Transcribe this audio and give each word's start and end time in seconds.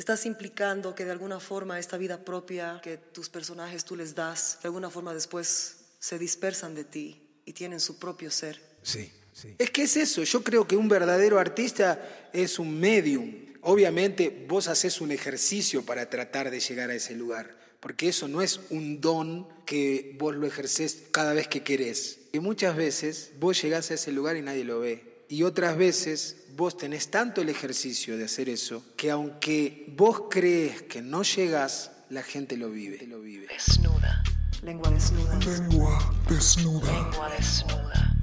estás 0.00 0.26
implicando 0.26 0.94
que 0.94 1.04
de 1.04 1.12
alguna 1.12 1.40
forma 1.40 1.78
esta 1.78 1.96
vida 1.96 2.24
propia 2.24 2.80
que 2.82 2.96
tus 2.96 3.28
personajes 3.28 3.84
tú 3.84 3.96
les 3.96 4.14
das, 4.14 4.58
de 4.62 4.68
alguna 4.68 4.90
forma 4.90 5.14
después 5.14 5.76
se 5.98 6.18
dispersan 6.18 6.74
de 6.74 6.84
ti 6.84 7.22
y 7.44 7.52
tienen 7.52 7.80
su 7.80 7.98
propio 7.98 8.30
ser. 8.30 8.60
Sí, 8.82 9.12
sí. 9.32 9.54
Es 9.58 9.70
que 9.70 9.82
es 9.82 9.96
eso, 9.96 10.22
yo 10.24 10.42
creo 10.42 10.66
que 10.66 10.76
un 10.76 10.88
verdadero 10.88 11.38
artista 11.38 12.28
es 12.32 12.58
un 12.58 12.78
medium. 12.78 13.34
Obviamente 13.62 14.46
vos 14.48 14.68
haces 14.68 15.00
un 15.00 15.12
ejercicio 15.12 15.84
para 15.84 16.08
tratar 16.08 16.50
de 16.50 16.60
llegar 16.60 16.90
a 16.90 16.94
ese 16.94 17.14
lugar, 17.14 17.54
porque 17.80 18.08
eso 18.08 18.26
no 18.26 18.40
es 18.40 18.60
un 18.70 19.00
don 19.00 19.48
que 19.66 20.16
vos 20.18 20.34
lo 20.34 20.46
ejercés 20.46 21.02
cada 21.10 21.34
vez 21.34 21.46
que 21.46 21.62
querés. 21.62 22.20
Y 22.32 22.40
muchas 22.40 22.74
veces 22.74 23.32
vos 23.38 23.60
llegás 23.60 23.90
a 23.90 23.94
ese 23.94 24.12
lugar 24.12 24.36
y 24.36 24.42
nadie 24.42 24.64
lo 24.64 24.80
ve. 24.80 25.09
Y 25.30 25.44
otras 25.44 25.76
veces 25.76 26.44
vos 26.56 26.76
tenés 26.76 27.08
tanto 27.08 27.40
el 27.40 27.48
ejercicio 27.48 28.18
de 28.18 28.24
hacer 28.24 28.48
eso 28.48 28.82
que 28.96 29.12
aunque 29.12 29.86
vos 29.96 30.22
crees 30.28 30.82
que 30.82 31.02
no 31.02 31.22
llegas, 31.22 31.92
la 32.08 32.24
gente 32.24 32.56
lo 32.56 32.68
vive. 32.68 33.06
Lo 33.06 33.20
vive. 33.20 33.46
Desnuda. 33.46 34.24
Lengua 34.64 34.90
desnuda. 34.90 35.38
Lengua 35.38 36.16
desnuda. 36.28 36.92
Lengua 36.92 37.30
desnuda. 37.30 38.16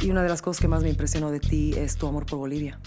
Y 0.00 0.10
una 0.10 0.24
de 0.24 0.28
las 0.28 0.42
cosas 0.42 0.60
que 0.60 0.66
más 0.66 0.82
me 0.82 0.88
impresionó 0.88 1.30
de 1.30 1.38
ti 1.38 1.72
es 1.76 1.94
tu 1.94 2.08
amor 2.08 2.26
por 2.26 2.40
Bolivia. 2.40 2.80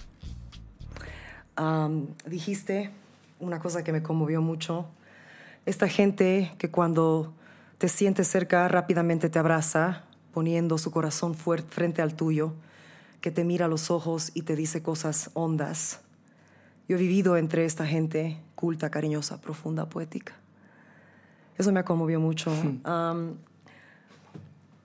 dijiste 2.28 2.92
una 3.40 3.60
cosa 3.60 3.82
que 3.82 3.94
me 3.94 4.04
conmovió 4.04 4.42
mucho. 4.42 4.90
Esta 5.66 5.88
gente 5.88 6.54
que 6.58 6.70
cuando 6.70 7.34
te 7.78 7.88
siente 7.88 8.26
cerca 8.26 8.68
rápidamente 8.68 9.30
te 9.30 9.40
abraza, 9.40 10.04
poniendo 10.34 10.78
su 10.78 10.92
corazón 10.92 11.34
fuerte 11.34 11.70
frente 11.74 12.02
al 12.02 12.14
tuyo 12.16 12.56
que 13.24 13.32
te 13.32 13.46
mira 13.46 13.68
a 13.68 13.70
los 13.70 13.90
ojos 13.90 14.32
y 14.34 14.42
te 14.42 14.54
dice 14.58 14.84
cosas 14.84 15.32
hondas. 15.34 16.02
Yo 16.90 16.98
he 16.98 17.00
vivido 17.00 17.38
entre 17.38 17.64
esta 17.64 17.88
gente 17.88 18.38
culta, 18.54 18.92
cariñosa, 18.92 19.40
profunda, 19.40 19.88
poética. 19.88 20.34
Eso 21.58 21.72
me 21.72 21.86
conmovió 21.86 22.20
mucho. 22.20 22.52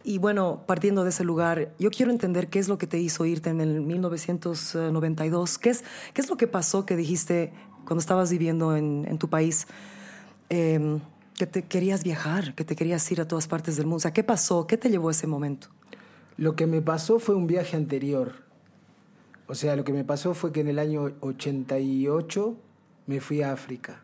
y 0.04 0.18
bueno, 0.18 0.62
partiendo 0.68 1.02
de 1.02 1.10
ese 1.10 1.24
lugar, 1.24 1.74
yo 1.80 1.90
quiero 1.90 2.12
entender 2.12 2.46
qué 2.46 2.60
es 2.60 2.68
lo 2.68 2.78
que 2.78 2.86
te 2.86 3.00
hizo 3.00 3.26
irte 3.26 3.50
en 3.50 3.60
el 3.60 3.80
1992. 3.80 5.58
¿Qué 5.58 5.70
es, 5.70 5.82
qué 6.14 6.20
es 6.20 6.30
lo 6.30 6.36
que 6.36 6.46
pasó 6.46 6.86
que 6.86 6.94
dijiste 6.94 7.52
cuando 7.86 7.98
estabas 7.98 8.30
viviendo 8.30 8.76
en, 8.76 9.18
tu 9.18 9.28
país? 9.28 9.66
Em, 10.48 11.00
que 11.34 11.48
te 11.48 11.62
querías 11.64 12.04
viajar, 12.04 12.54
que 12.54 12.64
te 12.64 12.76
querías 12.76 13.10
ir 13.10 13.20
a 13.20 13.26
todas 13.26 13.48
partes 13.48 13.76
del 13.76 13.86
mundo. 13.86 13.96
O 13.96 14.00
sea, 14.00 14.12
¿qué 14.12 14.22
pasó? 14.22 14.68
¿Qué 14.68 14.76
te 14.76 14.90
llevó 14.90 15.08
a 15.08 15.10
ese 15.10 15.26
momento? 15.26 15.70
Lo 16.38 16.54
que 16.54 16.68
me 16.68 16.80
pasó 16.80 17.18
fue 17.18 17.34
un 17.34 17.48
viaje 17.48 17.76
anterior. 17.76 18.32
O 19.48 19.56
sea, 19.56 19.74
lo 19.74 19.82
que 19.82 19.92
me 19.92 20.04
pasó 20.04 20.34
fue 20.34 20.52
que 20.52 20.60
en 20.60 20.68
el 20.68 20.78
año 20.78 21.12
88 21.20 22.56
me 23.08 23.20
fui 23.20 23.42
a 23.42 23.52
África. 23.52 24.02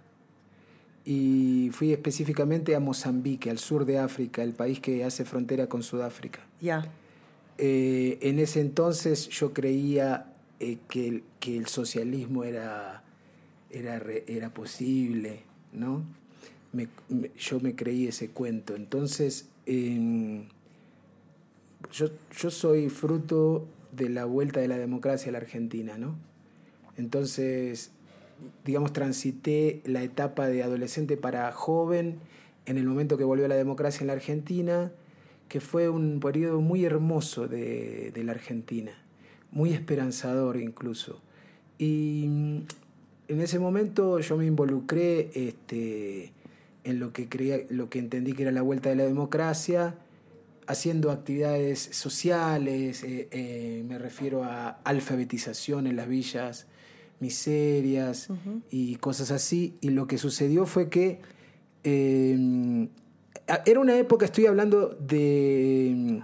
Y 1.05 1.71
fui 1.73 1.93
específicamente 1.93 2.75
a 2.75 2.81
Mozambique, 2.81 3.51
al 3.51 3.59
sur 3.59 3.85
de 3.85 3.99
África, 3.99 4.43
el 4.43 4.53
país 4.53 4.81
que 4.81 5.05
hace 5.05 5.25
frontera 5.25 5.69
con 5.69 5.85
Sudáfrica. 5.85 6.41
Ya. 6.61 6.91
Eh, 7.57 8.19
en 8.21 8.41
ese 8.41 8.61
entonces 8.61 9.29
yo 9.29 9.53
creía 9.53 10.33
eh, 10.59 10.79
que, 10.89 11.07
el, 11.07 11.25
que, 11.39 11.57
el, 11.57 11.67
socialismo 11.67 12.43
era, 12.43 13.05
era, 13.71 14.03
era 14.27 14.53
posible, 14.53 15.43
¿no? 15.73 16.03
yo 17.39 17.61
me 17.61 17.77
creí 17.77 18.09
ese 18.09 18.31
cuento. 18.31 18.75
Entonces, 18.75 19.49
yo, 21.95 22.09
yo 22.37 22.51
soy 22.51 22.89
fruto 22.89 23.67
de 23.93 24.09
la 24.09 24.25
vuelta 24.25 24.61
de 24.61 24.69
la 24.69 24.79
democracia 24.79 25.29
a 25.29 25.33
la 25.33 25.39
Argentina, 25.39 25.97
¿no? 25.97 26.17
Entonces, 26.97 27.93
digamos, 28.65 28.93
transité 28.93 29.81
la 29.85 30.03
etapa 30.03 30.49
de 30.49 30.63
adolescente 30.63 31.17
para 31.17 31.51
joven 31.53 32.19
en 32.67 32.79
el 32.79 32.85
momento 32.85 33.17
que 33.17 33.25
volvió 33.25 33.47
la 33.47 33.55
democracia 33.55 34.01
en 34.01 34.09
la 34.09 34.15
Argentina, 34.15 34.91
que 35.49 35.61
fue 35.61 35.89
un 35.89 36.19
periodo 36.19 36.61
muy 36.61 36.85
hermoso 36.85 37.47
de, 37.47 38.11
de 38.13 38.25
la 38.25 38.33
Argentina, 38.33 38.93
muy 39.53 39.73
esperanzador 39.73 40.57
incluso. 40.57 41.21
Y 41.79 42.25
en 43.29 43.41
ese 43.41 43.59
momento 43.61 44.19
yo 44.19 44.37
me 44.37 44.47
involucré 44.47 45.31
este, 45.35 46.33
en 46.83 46.99
lo 46.99 47.13
que, 47.13 47.29
creía, 47.29 47.59
lo 47.71 47.89
que 47.89 48.01
entendí 48.01 48.33
que 48.33 48.43
era 48.43 48.53
la 48.53 48.63
vuelta 48.63 48.89
de 48.89 48.97
la 48.97 49.05
democracia 49.05 49.97
haciendo 50.67 51.11
actividades 51.11 51.79
sociales, 51.79 53.03
eh, 53.05 53.29
eh, 53.31 53.85
me 53.87 53.99
refiero 53.99 54.45
a 54.45 54.81
alfabetización 54.85 55.87
en 55.87 55.97
las 55.97 56.09
villas, 56.09 56.67
miserias 57.21 58.29
y 58.71 58.97
cosas 58.97 59.31
así. 59.31 59.77
Y 59.81 59.91
lo 59.91 60.07
que 60.07 60.19
sucedió 60.19 60.67
fue 60.67 60.89
que 60.89 61.21
em, 61.83 62.89
era 63.67 63.81
una 63.81 63.97
época, 63.97 64.27
estoy 64.27 64.47
hablando 64.47 64.97
de, 65.01 66.23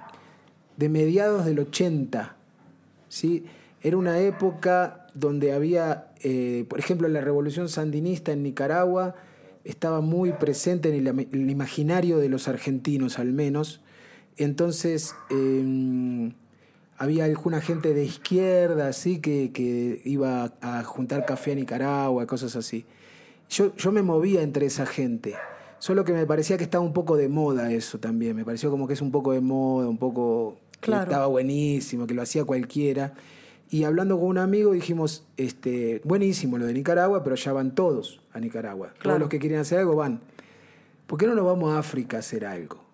de 0.76 0.88
mediados 0.88 1.44
del 1.44 1.58
80, 1.60 2.36
¿sí? 3.08 3.44
Era 3.82 3.96
una 3.96 4.18
época 4.20 5.06
donde 5.14 5.52
había, 5.52 6.12
eh, 6.22 6.64
por 6.68 6.78
ejemplo, 6.78 7.08
la 7.08 7.20
revolución 7.20 7.68
sandinista 7.68 8.32
en 8.32 8.42
Nicaragua 8.42 9.14
estaba 9.64 10.00
muy 10.00 10.32
presente 10.32 10.94
en 10.94 11.08
el 11.08 11.50
imaginario 11.50 12.18
de 12.18 12.28
los 12.28 12.48
argentinos 12.48 13.18
al 13.18 13.32
menos, 13.32 13.80
entonces 14.44 15.14
em, 15.30 16.32
había 16.96 17.24
alguna 17.24 17.60
gente 17.60 17.94
de 17.94 18.04
izquierda, 18.04 18.88
así, 18.88 19.20
que, 19.20 20.02
iba 20.04 20.52
a 20.60 20.82
juntar 20.84 21.24
café 21.26 21.52
a 21.52 21.54
Nicaragua, 21.54 22.26
cosas 22.26 22.56
así. 22.56 22.84
Yo, 23.48 23.74
yo 23.76 23.90
me 23.90 24.02
movía 24.02 24.42
entre 24.42 24.66
esa 24.66 24.86
gente. 24.86 25.34
Solo 25.80 26.04
que 26.04 26.12
me 26.12 26.26
parecía 26.26 26.58
que 26.58 26.64
estaba 26.64 26.84
un 26.84 26.92
poco 26.92 27.16
de 27.16 27.28
moda 27.30 27.72
eso 27.72 27.98
también. 27.98 28.36
Me 28.36 28.44
pareció 28.44 28.70
como 28.70 28.86
que 28.86 28.92
es 28.92 29.00
un 29.00 29.10
poco 29.10 29.32
de 29.32 29.40
moda, 29.40 29.88
un 29.88 29.96
poco. 29.96 30.58
estaba 30.82 31.26
buenísimo, 31.26 32.06
que 32.06 32.12
lo 32.12 32.20
hacía 32.20 32.44
cualquiera. 32.44 33.14
Y 33.70 33.84
hablando 33.84 34.18
con 34.18 34.28
un 34.28 34.38
amigo 34.38 34.72
dijimos, 34.72 35.24
este, 35.38 36.02
buenísimo 36.04 36.58
lo 36.58 36.66
de 36.66 36.74
Nicaragua, 36.74 37.24
pero 37.24 37.34
ya 37.36 37.54
van 37.54 37.74
todos 37.74 38.20
a 38.32 38.40
Nicaragua. 38.40 38.92
Todos 39.02 39.18
los 39.18 39.30
que 39.30 39.38
quieren 39.38 39.58
hacer 39.58 39.78
algo 39.78 39.96
van. 39.96 40.20
¿Por 41.06 41.18
qué 41.18 41.26
no 41.26 41.34
nos 41.34 41.46
vamos 41.46 41.72
a 41.72 41.78
África 41.78 42.18
a 42.18 42.20
hacer 42.20 42.44
algo? 42.44 42.89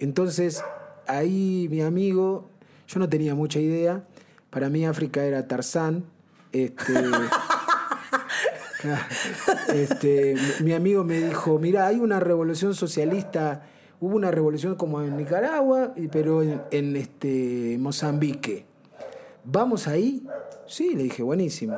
Entonces, 0.00 0.64
ahí 1.06 1.68
mi 1.70 1.82
amigo, 1.82 2.48
yo 2.88 2.98
no 2.98 3.08
tenía 3.08 3.34
mucha 3.34 3.60
idea, 3.60 4.04
para 4.48 4.68
mí 4.68 4.84
África 4.84 5.24
era 5.24 5.46
Tarzán, 5.46 6.04
este, 6.52 6.94
este, 9.74 10.36
mi 10.62 10.72
amigo 10.72 11.04
me 11.04 11.20
dijo, 11.20 11.58
mira, 11.58 11.86
hay 11.86 12.00
una 12.00 12.18
revolución 12.18 12.74
socialista, 12.74 13.66
hubo 14.00 14.16
una 14.16 14.30
revolución 14.30 14.74
como 14.74 15.02
en 15.02 15.16
Nicaragua, 15.16 15.94
pero 16.10 16.42
en, 16.42 16.96
este, 16.96 17.76
Mozambique. 17.78 18.64
¿Vamos 19.44 19.86
ahí? 19.86 20.26
Sí, 20.66 20.94
le 20.94 21.04
dije, 21.04 21.22
buenísimo. 21.22 21.76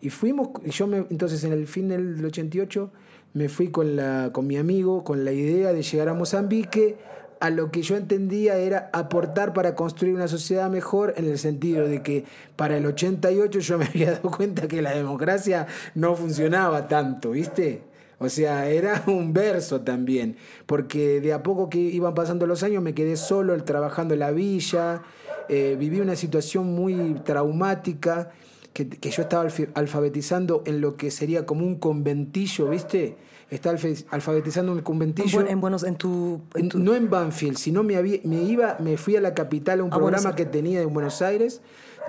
Y 0.00 0.10
fuimos, 0.10 0.50
yo 0.64 0.86
me, 0.86 0.98
entonces 1.08 1.42
en 1.44 1.52
el 1.52 1.66
fin 1.66 1.88
del 1.88 2.22
88 2.22 2.90
me 3.32 3.48
fui 3.48 3.68
con, 3.68 3.96
la, 3.96 4.30
con 4.32 4.46
mi 4.46 4.58
amigo 4.58 5.02
con 5.02 5.24
la 5.24 5.32
idea 5.32 5.72
de 5.72 5.82
llegar 5.82 6.10
a 6.10 6.14
Mozambique 6.14 6.98
a 7.44 7.50
lo 7.50 7.70
que 7.70 7.82
yo 7.82 7.98
entendía 7.98 8.56
era 8.56 8.88
aportar 8.94 9.52
para 9.52 9.74
construir 9.74 10.14
una 10.14 10.28
sociedad 10.28 10.70
mejor 10.70 11.12
en 11.18 11.26
el 11.26 11.38
sentido 11.38 11.86
de 11.86 12.02
que 12.02 12.24
para 12.56 12.78
el 12.78 12.86
88 12.86 13.58
yo 13.58 13.76
me 13.76 13.84
había 13.94 14.12
dado 14.12 14.30
cuenta 14.30 14.66
que 14.66 14.80
la 14.80 14.92
democracia 14.92 15.66
no 15.94 16.16
funcionaba 16.16 16.88
tanto, 16.88 17.32
¿viste? 17.32 17.82
O 18.18 18.30
sea, 18.30 18.70
era 18.70 19.02
un 19.08 19.34
verso 19.34 19.82
también, 19.82 20.38
porque 20.64 21.20
de 21.20 21.34
a 21.34 21.42
poco 21.42 21.68
que 21.68 21.76
iban 21.76 22.14
pasando 22.14 22.46
los 22.46 22.62
años 22.62 22.82
me 22.82 22.94
quedé 22.94 23.18
solo 23.18 23.62
trabajando 23.62 24.14
en 24.14 24.20
la 24.20 24.30
villa, 24.30 25.02
eh, 25.50 25.76
viví 25.78 26.00
una 26.00 26.16
situación 26.16 26.74
muy 26.74 27.12
traumática, 27.26 28.30
que, 28.74 28.88
que 28.88 29.10
yo 29.10 29.22
estaba 29.22 29.48
alfabetizando 29.74 30.62
en 30.66 30.82
lo 30.82 30.96
que 30.96 31.10
sería 31.10 31.46
como 31.46 31.64
un 31.64 31.76
conventillo, 31.76 32.68
¿viste? 32.68 33.16
estaba 33.50 33.78
alfabetizando 34.10 34.72
en 34.72 34.78
el 34.78 34.84
conventillo. 34.84 35.46
En, 35.46 35.60
buenos, 35.60 35.84
en 35.84 35.96
tu, 35.96 36.42
No 36.74 36.94
en 36.94 37.10
Banfield, 37.10 37.56
sino 37.56 37.82
me, 37.82 38.00
me, 38.02 38.42
iba, 38.42 38.76
me 38.80 38.96
fui 38.96 39.16
a 39.16 39.20
la 39.20 39.34
capital 39.34 39.80
a 39.80 39.84
un 39.84 39.90
programa 39.90 40.34
que 40.34 40.44
tenía 40.44 40.80
en 40.82 40.92
Buenos 40.92 41.22
Aires 41.22 41.60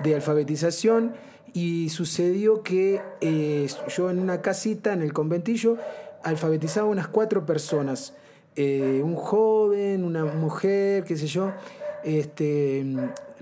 de 0.02 0.14
alfabetización 0.14 1.14
y 1.52 1.88
sucedió 1.90 2.62
que 2.62 3.00
eh, 3.20 3.68
yo 3.88 4.10
en 4.10 4.18
una 4.18 4.42
casita, 4.42 4.92
en 4.92 5.02
el 5.02 5.12
conventillo, 5.12 5.76
alfabetizaba 6.22 6.88
unas 6.88 7.08
cuatro 7.08 7.46
personas. 7.46 8.14
Eh, 8.56 9.02
un 9.04 9.14
joven, 9.14 10.04
una 10.04 10.24
mujer, 10.24 11.04
qué 11.04 11.16
sé 11.16 11.26
yo. 11.26 11.52
Este, 12.02 12.84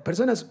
personas 0.02 0.48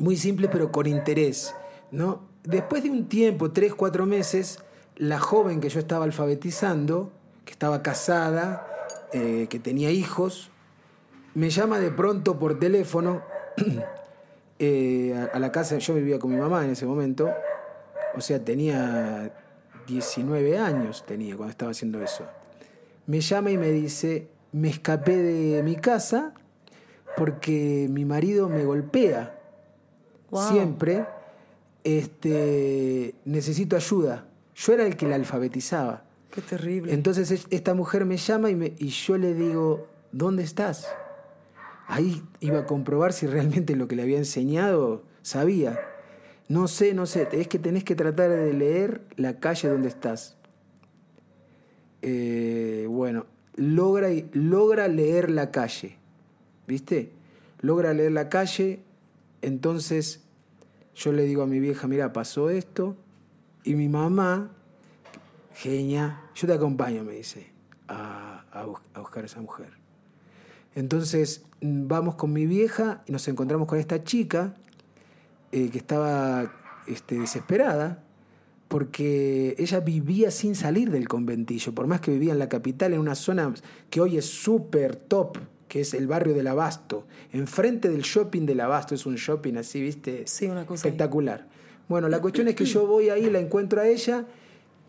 muy 0.00 0.16
simples 0.16 0.50
pero 0.52 0.70
con 0.72 0.86
interés. 0.86 1.54
¿no? 1.90 2.22
Después 2.44 2.82
de 2.82 2.90
un 2.90 3.08
tiempo, 3.08 3.50
tres, 3.50 3.74
cuatro 3.74 4.06
meses, 4.06 4.60
la 4.96 5.18
joven 5.18 5.60
que 5.60 5.68
yo 5.68 5.80
estaba 5.80 6.04
alfabetizando, 6.04 7.12
que 7.44 7.52
estaba 7.52 7.82
casada, 7.82 8.66
eh, 9.12 9.46
que 9.48 9.58
tenía 9.58 9.90
hijos, 9.90 10.50
me 11.34 11.50
llama 11.50 11.78
de 11.78 11.90
pronto 11.90 12.38
por 12.38 12.58
teléfono 12.58 13.22
eh, 14.58 15.28
a, 15.32 15.38
la 15.38 15.52
casa, 15.52 15.78
yo 15.78 15.94
vivía 15.94 16.18
con 16.18 16.30
mi 16.30 16.38
mamá 16.38 16.64
en 16.64 16.70
ese 16.70 16.86
momento, 16.86 17.30
o 18.14 18.20
sea, 18.20 18.42
tenía 18.42 19.32
19 19.86 20.58
años 20.58 21.04
tenía 21.06 21.36
cuando 21.36 21.50
estaba 21.50 21.70
haciendo 21.70 22.02
eso. 22.02 22.24
Me 23.06 23.20
llama 23.20 23.50
y 23.50 23.58
me 23.58 23.70
dice, 23.70 24.28
me 24.52 24.68
escapé 24.68 25.16
de 25.16 25.62
mi 25.62 25.76
casa 25.76 26.34
porque 27.16 27.86
mi 27.90 28.04
marido 28.04 28.48
me 28.48 28.64
golpea 28.64 29.35
Wow. 30.30 30.50
siempre. 30.50 31.04
Este, 31.84 33.14
necesito 33.24 33.76
ayuda. 33.76 34.26
Yo 34.54 34.72
era 34.72 34.86
el 34.86 34.96
que 34.96 35.06
la 35.06 35.14
alfabetizaba. 35.14 36.02
Qué 36.30 36.40
terrible. 36.40 36.92
Entonces 36.92 37.30
es- 37.30 37.46
esta 37.50 37.74
mujer 37.74 38.04
me 38.04 38.16
llama 38.16 38.50
y, 38.50 38.56
me- 38.56 38.74
y 38.78 38.88
yo 38.88 39.16
le 39.18 39.34
digo, 39.34 39.86
¿dónde 40.12 40.42
estás? 40.42 40.88
Ahí 41.86 42.22
iba 42.40 42.58
a 42.60 42.66
comprobar 42.66 43.12
si 43.12 43.26
realmente 43.26 43.76
lo 43.76 43.86
que 43.86 43.94
le 43.96 44.02
había 44.02 44.18
enseñado 44.18 45.04
sabía. 45.22 45.78
No 46.48 46.66
sé, 46.68 46.94
no 46.94 47.06
sé, 47.06 47.28
es 47.32 47.48
que 47.48 47.58
tenés 47.58 47.84
que 47.84 47.94
tratar 47.94 48.30
de 48.30 48.52
leer 48.52 49.02
la 49.16 49.38
calle 49.38 49.68
donde 49.68 49.88
estás. 49.88 50.36
Eh, 52.02 52.86
bueno, 52.88 53.26
logra, 53.56 54.08
logra 54.32 54.88
leer 54.88 55.30
la 55.30 55.50
calle, 55.50 55.96
¿viste? 56.66 57.10
Logra 57.60 57.94
leer 57.94 58.12
la 58.12 58.28
calle, 58.28 58.80
entonces 59.46 60.24
yo 60.94 61.12
le 61.12 61.22
digo 61.24 61.42
a 61.42 61.46
mi 61.46 61.60
vieja, 61.60 61.86
mira, 61.86 62.12
pasó 62.12 62.50
esto, 62.50 62.96
y 63.64 63.74
mi 63.74 63.88
mamá, 63.88 64.50
genia, 65.54 66.20
yo 66.34 66.46
te 66.46 66.54
acompaño, 66.54 67.04
me 67.04 67.12
dice, 67.14 67.52
a, 67.88 68.44
a 68.50 68.64
bus- 68.66 68.80
a 68.94 69.00
buscar 69.00 69.22
a 69.22 69.26
esa 69.26 69.40
mujer. 69.40 69.70
Entonces 70.74 71.44
mm, 71.60 71.86
vamos 71.86 72.16
con 72.16 72.32
mi 72.32 72.46
vieja 72.46 73.02
y 73.06 73.12
nos 73.12 73.26
encontramos 73.28 73.66
con 73.68 73.78
esta 73.78 74.02
chica 74.04 74.54
eh, 75.52 75.70
que 75.70 75.78
estaba 75.78 76.52
este, 76.86 77.18
desesperada 77.18 78.02
porque 78.68 79.54
ella 79.58 79.78
vivía 79.80 80.30
sin 80.32 80.54
salir 80.56 80.90
del 80.90 81.06
conventillo, 81.06 81.72
por 81.72 81.86
más 81.86 82.00
que 82.00 82.10
vivía 82.10 82.32
en 82.32 82.40
la 82.40 82.48
capital, 82.48 82.92
en 82.94 83.00
una 83.00 83.14
zona 83.14 83.54
que 83.90 84.00
hoy 84.00 84.16
es 84.18 84.26
súper 84.26 84.96
top, 84.96 85.38
que 85.68 85.80
es 85.80 85.94
el 85.94 86.06
barrio 86.06 86.34
del 86.34 86.46
Abasto. 86.46 87.06
Enfrente 87.32 87.88
del 87.88 88.02
shopping 88.02 88.46
del 88.46 88.60
Abasto, 88.60 88.94
es 88.94 89.06
un 89.06 89.16
shopping 89.16 89.56
así, 89.56 89.80
¿viste? 89.80 90.24
Sí, 90.26 90.46
una 90.46 90.66
cosa 90.66 90.86
ahí. 90.86 90.90
espectacular. 90.90 91.46
Bueno, 91.88 92.08
la 92.08 92.20
cuestión 92.20 92.48
es 92.48 92.54
que 92.54 92.64
yo 92.66 92.86
voy 92.86 93.08
ahí, 93.08 93.30
la 93.30 93.38
encuentro 93.38 93.80
a 93.80 93.86
ella 93.86 94.24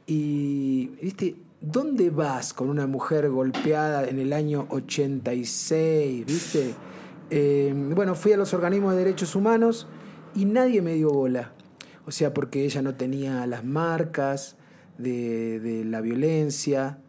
y, 0.06 0.88
¿viste? 1.02 1.36
¿Dónde 1.60 2.12
vas 2.12 2.54
con 2.54 2.70
una 2.70 2.86
mujer 2.86 3.30
golpeada 3.30 4.08
en 4.08 4.20
el 4.20 4.32
año 4.32 4.68
86, 4.70 6.26
¿viste? 6.26 6.76
Eh, 7.30 7.74
bueno, 7.96 8.16
fui 8.16 8.32
a 8.32 8.38
los 8.38 8.54
organismos 8.54 8.94
de 8.94 9.00
derechos 9.00 9.36
humanos 9.36 9.88
y 10.36 10.46
nadie 10.46 10.82
me 10.82 10.94
dio 10.94 11.10
bola. 11.10 11.52
O 12.06 12.12
sea, 12.12 12.34
porque 12.34 12.64
ella 12.64 12.82
no 12.82 12.96
tenía 12.96 13.46
las 13.48 13.66
marcas 13.66 14.56
de, 14.98 15.60
de 15.60 15.84
la 15.84 16.00
violencia. 16.00 17.00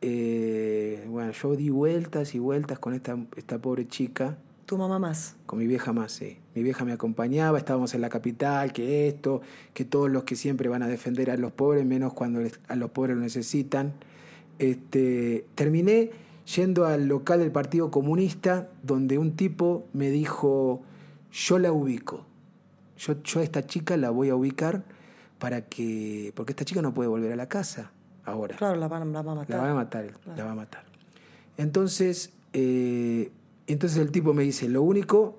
Eh, 0.00 1.04
bueno, 1.08 1.32
yo 1.32 1.56
di 1.56 1.70
vueltas 1.70 2.34
y 2.34 2.38
vueltas 2.38 2.78
con 2.78 2.94
esta, 2.94 3.18
esta 3.36 3.58
pobre 3.58 3.88
chica. 3.88 4.38
Tu 4.66 4.76
mamá 4.76 4.98
más. 4.98 5.36
Con 5.46 5.58
mi 5.58 5.66
vieja 5.66 5.92
más, 5.92 6.12
sí. 6.12 6.38
Mi 6.54 6.62
vieja 6.62 6.84
me 6.84 6.92
acompañaba, 6.92 7.58
estábamos 7.58 7.94
en 7.94 8.02
la 8.02 8.08
capital, 8.08 8.72
que 8.72 9.08
esto, 9.08 9.40
que 9.72 9.84
todos 9.84 10.10
los 10.10 10.24
que 10.24 10.36
siempre 10.36 10.68
van 10.68 10.82
a 10.82 10.88
defender 10.88 11.30
a 11.30 11.36
los 11.36 11.52
pobres, 11.52 11.84
menos 11.86 12.12
cuando 12.12 12.40
a 12.68 12.76
los 12.76 12.90
pobres 12.90 13.16
lo 13.16 13.22
necesitan. 13.22 13.94
Este, 14.58 15.46
terminé 15.54 16.10
yendo 16.54 16.84
al 16.84 17.08
local 17.08 17.40
del 17.40 17.50
Partido 17.50 17.90
Comunista, 17.90 18.68
donde 18.82 19.18
un 19.18 19.36
tipo 19.36 19.86
me 19.92 20.10
dijo, 20.10 20.82
yo 21.32 21.58
la 21.58 21.72
ubico. 21.72 22.26
Yo, 22.98 23.22
yo 23.22 23.40
a 23.40 23.42
esta 23.42 23.66
chica 23.66 23.96
la 23.96 24.10
voy 24.10 24.28
a 24.28 24.34
ubicar 24.34 24.84
para 25.38 25.62
que. 25.62 26.32
porque 26.34 26.52
esta 26.52 26.64
chica 26.64 26.82
no 26.82 26.92
puede 26.92 27.08
volver 27.08 27.32
a 27.32 27.36
la 27.36 27.48
casa 27.48 27.92
ahora. 28.28 28.56
Claro, 28.56 28.76
la 28.76 28.88
van, 28.88 29.12
la 29.12 29.22
van 29.22 29.38
a 29.38 29.40
matar. 29.40 29.56
La 29.56 29.62
va 29.62 29.70
a 29.70 29.74
matar, 29.74 30.06
Claro. 30.06 30.36
la 30.38 30.44
va 30.44 30.50
a 30.52 30.54
matar. 30.54 30.84
Entonces, 31.56 32.32
eh, 32.52 33.30
entonces 33.66 33.98
el 33.98 34.10
tipo 34.10 34.32
me 34.34 34.42
dice, 34.44 34.68
lo 34.68 34.82
único, 34.82 35.38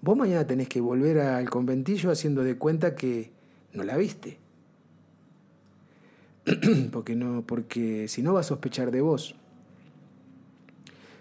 vos 0.00 0.16
mañana 0.16 0.46
tenés 0.46 0.68
que 0.68 0.80
volver 0.80 1.18
al 1.20 1.48
conventillo 1.48 2.10
haciendo 2.10 2.42
de 2.42 2.56
cuenta 2.56 2.94
que 2.94 3.30
no 3.72 3.84
la 3.84 3.96
viste. 3.96 4.38
porque 6.92 7.14
no, 7.14 7.42
porque 7.46 8.08
si 8.08 8.22
no 8.22 8.32
va 8.34 8.40
a 8.40 8.44
sospechar 8.44 8.90
de 8.90 9.00
vos. 9.00 9.34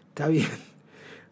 Está 0.10 0.28
bien. 0.28 0.48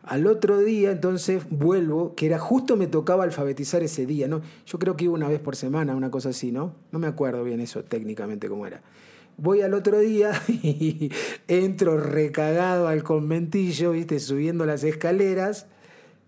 Al 0.04 0.28
otro 0.28 0.60
día, 0.60 0.92
entonces, 0.92 1.44
vuelvo, 1.50 2.14
que 2.14 2.28
era 2.28 2.38
justo 2.38 2.78
me 2.78 2.86
tocaba 2.86 3.24
alfabetizar 3.24 3.82
ese 3.82 4.06
día, 4.06 4.28
¿no? 4.28 4.42
Yo 4.68 4.78
creo 4.78 4.96
que 4.96 5.06
iba 5.06 5.14
una 5.16 5.28
vez 5.28 5.40
por 5.40 5.56
semana, 5.56 5.96
una 5.96 6.12
cosa 6.12 6.30
así, 6.30 6.52
¿no? 6.52 6.76
No 6.92 7.00
me 7.00 7.08
acuerdo 7.08 7.44
bien 7.44 7.60
eso 7.60 7.84
técnicamente 7.84 8.48
cómo 8.48 8.68
era. 8.68 8.82
Voy 9.38 9.62
al 9.62 9.74
otro 9.74 10.00
día 10.00 10.32
y 10.48 11.12
entro 11.48 11.98
recagado 11.98 12.88
al 12.88 13.04
conventillo, 13.04 13.92
¿viste? 13.92 14.20
Subiendo 14.20 14.66
las 14.66 14.84
escaleras. 14.84 15.68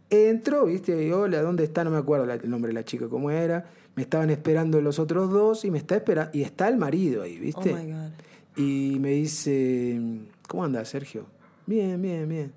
Entro, 0.09 0.65
¿viste? 0.65 1.05
Y, 1.05 1.11
Hola, 1.11 1.41
¿dónde 1.41 1.63
está? 1.63 1.83
No 1.83 1.91
me 1.91 1.97
acuerdo 1.97 2.25
la- 2.25 2.35
el 2.35 2.49
nombre 2.49 2.69
de 2.69 2.73
la 2.73 2.83
chica, 2.85 3.07
cómo 3.09 3.31
era. 3.31 3.65
Me 3.95 4.03
estaban 4.03 4.29
esperando 4.29 4.79
los 4.81 4.99
otros 4.99 5.31
dos 5.31 5.65
y 5.65 5.71
me 5.71 5.77
está 5.77 5.95
esperando. 5.95 6.31
Y 6.33 6.43
está 6.43 6.67
el 6.67 6.77
marido 6.77 7.23
ahí, 7.23 7.37
Oh 7.37 7.41
¿viste? 7.41 7.73
my 7.73 7.91
God. 7.91 8.09
Y 8.55 8.97
me 8.99 9.11
dice, 9.11 9.99
¿cómo 10.47 10.63
anda, 10.65 10.83
Sergio? 10.85 11.25
Bien, 11.65 12.01
bien, 12.01 12.27
bien. 12.27 12.51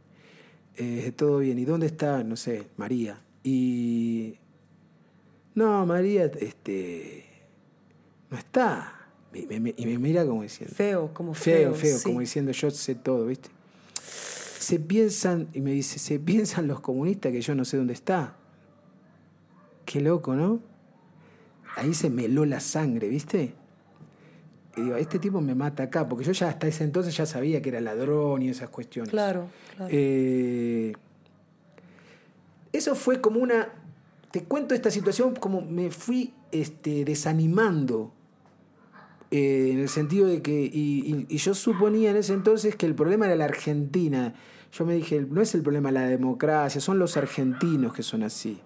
Eh, 0.77 1.13
todo 1.17 1.39
bien. 1.39 1.59
¿Y 1.59 1.65
dónde 1.65 1.87
está, 1.87 2.23
no 2.25 2.37
sé, 2.37 2.69
María? 2.77 3.21
Y... 3.43 4.35
No, 5.55 5.85
María, 5.87 6.25
este... 6.27 7.25
No 8.31 8.39
está. 8.39 9.00
Y 9.33 9.47
me, 9.47 9.61
me- 9.61 9.75
y 9.77 9.87
me 9.87 9.99
mira 9.99 10.25
como 10.27 10.43
diciendo... 10.43 10.75
Feo, 10.75 11.15
como 11.15 11.35
Feo, 11.35 11.73
feo. 11.73 11.75
feo, 11.75 11.99
sí. 11.99 12.05
como 12.05 12.21
diciendo 12.21 12.53
yo 12.53 12.71
sé 12.71 12.95
todo, 12.97 13.27
¿viste? 13.27 13.49
Se 14.03 14.79
piensan, 14.79 15.49
y 15.53 15.61
me 15.61 15.71
dice, 15.73 15.99
se 15.99 16.19
piensan 16.19 16.67
los 16.69 16.81
comunistas 16.81 17.33
que 17.33 17.41
yo 17.41 17.55
no 17.55 17.65
sé 17.65 17.77
dónde 17.77 17.93
está. 17.95 18.37
Qué 19.85 20.01
loco, 20.01 20.35
¿no? 20.35 20.61
Ahí 21.77 21.95
se 21.95 22.11
me 22.11 22.25
heló 22.27 22.45
la 22.45 22.61
sangre, 22.61 23.09
¿viste? 23.09 23.55
Y 24.77 24.83
digo, 24.83 24.97
este 24.97 25.19
tipo 25.19 25.41
me 25.41 25.55
mata 25.55 25.85
acá, 25.85 26.09
porque 26.09 26.25
yo 26.25 26.33
ya 26.33 26.49
hasta 26.49 26.67
ese 26.69 26.85
entonces 26.85 27.17
ya 27.17 27.27
sabía 27.27 27.63
que 27.63 27.69
era 27.71 27.81
ladrón 27.81 28.43
y 28.43 28.49
esas 28.51 28.69
cuestiones. 28.71 29.11
Claro, 29.11 29.49
claro. 29.77 29.91
Eh, 29.93 30.93
eso 32.73 32.95
fue 32.95 33.21
como 33.21 33.41
una. 33.41 33.69
Te 34.31 34.45
cuento 34.45 34.75
esta 34.75 34.91
situación 34.91 35.35
como 35.35 35.61
me 35.61 35.91
fui 35.91 36.33
este, 36.53 37.05
desanimando. 37.05 38.13
Eh, 39.31 39.71
en 39.73 39.79
el 39.81 39.89
sentido 39.89 40.27
de 40.27 40.43
que. 40.43 40.63
Y, 40.73 41.27
yo 41.37 41.55
suponía 41.55 42.11
en 42.11 42.17
ese 42.17 42.33
entonces 42.35 42.77
que 42.77 42.87
el 42.87 42.95
problema 42.95 43.27
era 43.27 43.37
la 43.37 43.45
Argentina. 43.47 44.35
Yo 44.73 44.85
me 44.87 44.95
dije, 44.95 45.27
no 45.29 45.41
es 45.43 45.55
el 45.55 45.63
problema 45.63 45.91
la 45.91 46.07
democracia, 46.07 46.81
son 46.81 46.99
los 46.99 47.17
argentinos 47.17 47.93
que 47.93 48.03
son 48.03 48.23
así. 48.23 48.59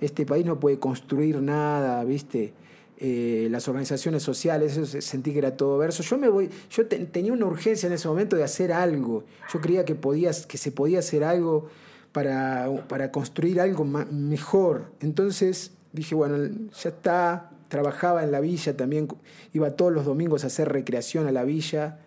Este 0.00 0.26
país 0.26 0.44
no 0.44 0.58
puede 0.60 0.78
construir 0.78 1.40
nada, 1.40 2.02
¿viste? 2.04 2.52
Eh, 3.00 3.46
las 3.50 3.68
organizaciones 3.68 4.24
sociales, 4.24 4.72
sentí 5.04 5.32
que 5.32 5.38
era 5.38 5.56
todo 5.56 5.78
verso. 5.78 6.02
Yo 6.02 6.18
me 6.18 6.28
voy, 6.28 6.50
yo 6.70 6.86
te- 6.86 6.98
tenía 7.06 7.32
una 7.32 7.46
urgencia 7.46 7.86
en 7.86 7.92
ese 7.92 8.08
momento 8.08 8.34
de 8.36 8.42
hacer 8.42 8.72
algo. 8.72 9.24
Yo 9.52 9.60
creía 9.60 9.84
que 9.84 9.94
podías, 9.94 10.46
que 10.46 10.58
se 10.58 10.72
podía 10.72 10.98
hacer 10.98 11.22
algo 11.22 11.68
para, 12.10 12.68
para 12.88 13.12
construir 13.12 13.60
algo 13.60 13.84
ma- 13.84 14.06
mejor. 14.10 14.86
Entonces 15.00 15.70
dije, 15.92 16.16
bueno, 16.16 16.36
ya 16.82 16.88
está. 16.90 17.50
Trabajaba 17.68 18.24
en 18.24 18.32
la 18.32 18.40
villa 18.40 18.76
también, 18.76 19.08
iba 19.52 19.70
todos 19.72 19.92
los 19.92 20.04
domingos 20.04 20.44
a 20.44 20.46
hacer 20.48 20.68
recreación 20.68 21.26
a 21.26 21.32
la 21.32 21.44
villa. 21.44 21.98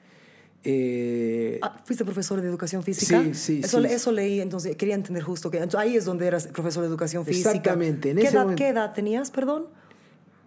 Eh, 0.64 1.60
Ah, 1.62 1.80
¿Fuiste 1.86 2.06
profesor 2.06 2.42
de 2.42 2.48
educación 2.48 2.84
física? 2.84 3.22
Sí, 3.24 3.34
sí, 3.34 3.62
eso, 3.64 3.82
sí. 3.82 3.88
Eso 3.88 4.12
leí, 4.12 4.42
entonces 4.42 4.76
quería 4.76 4.96
entender 4.96 5.24
justo 5.24 5.50
que 5.50 5.58
entonces, 5.58 5.80
ahí 5.80 5.96
es 5.96 6.06
donde 6.06 6.28
eras 6.28 6.48
profesor 6.48 6.84
de 6.84 6.90
educación 6.90 7.26
física. 7.26 7.50
Exactamente, 7.50 8.12
en 8.12 8.18
¿Qué, 8.18 8.24
ese 8.24 8.34
edad, 8.34 8.44
momento. 8.44 8.64
¿Qué 8.64 8.70
edad 8.70 8.94
tenías, 8.94 9.32
perdón? 9.32 9.66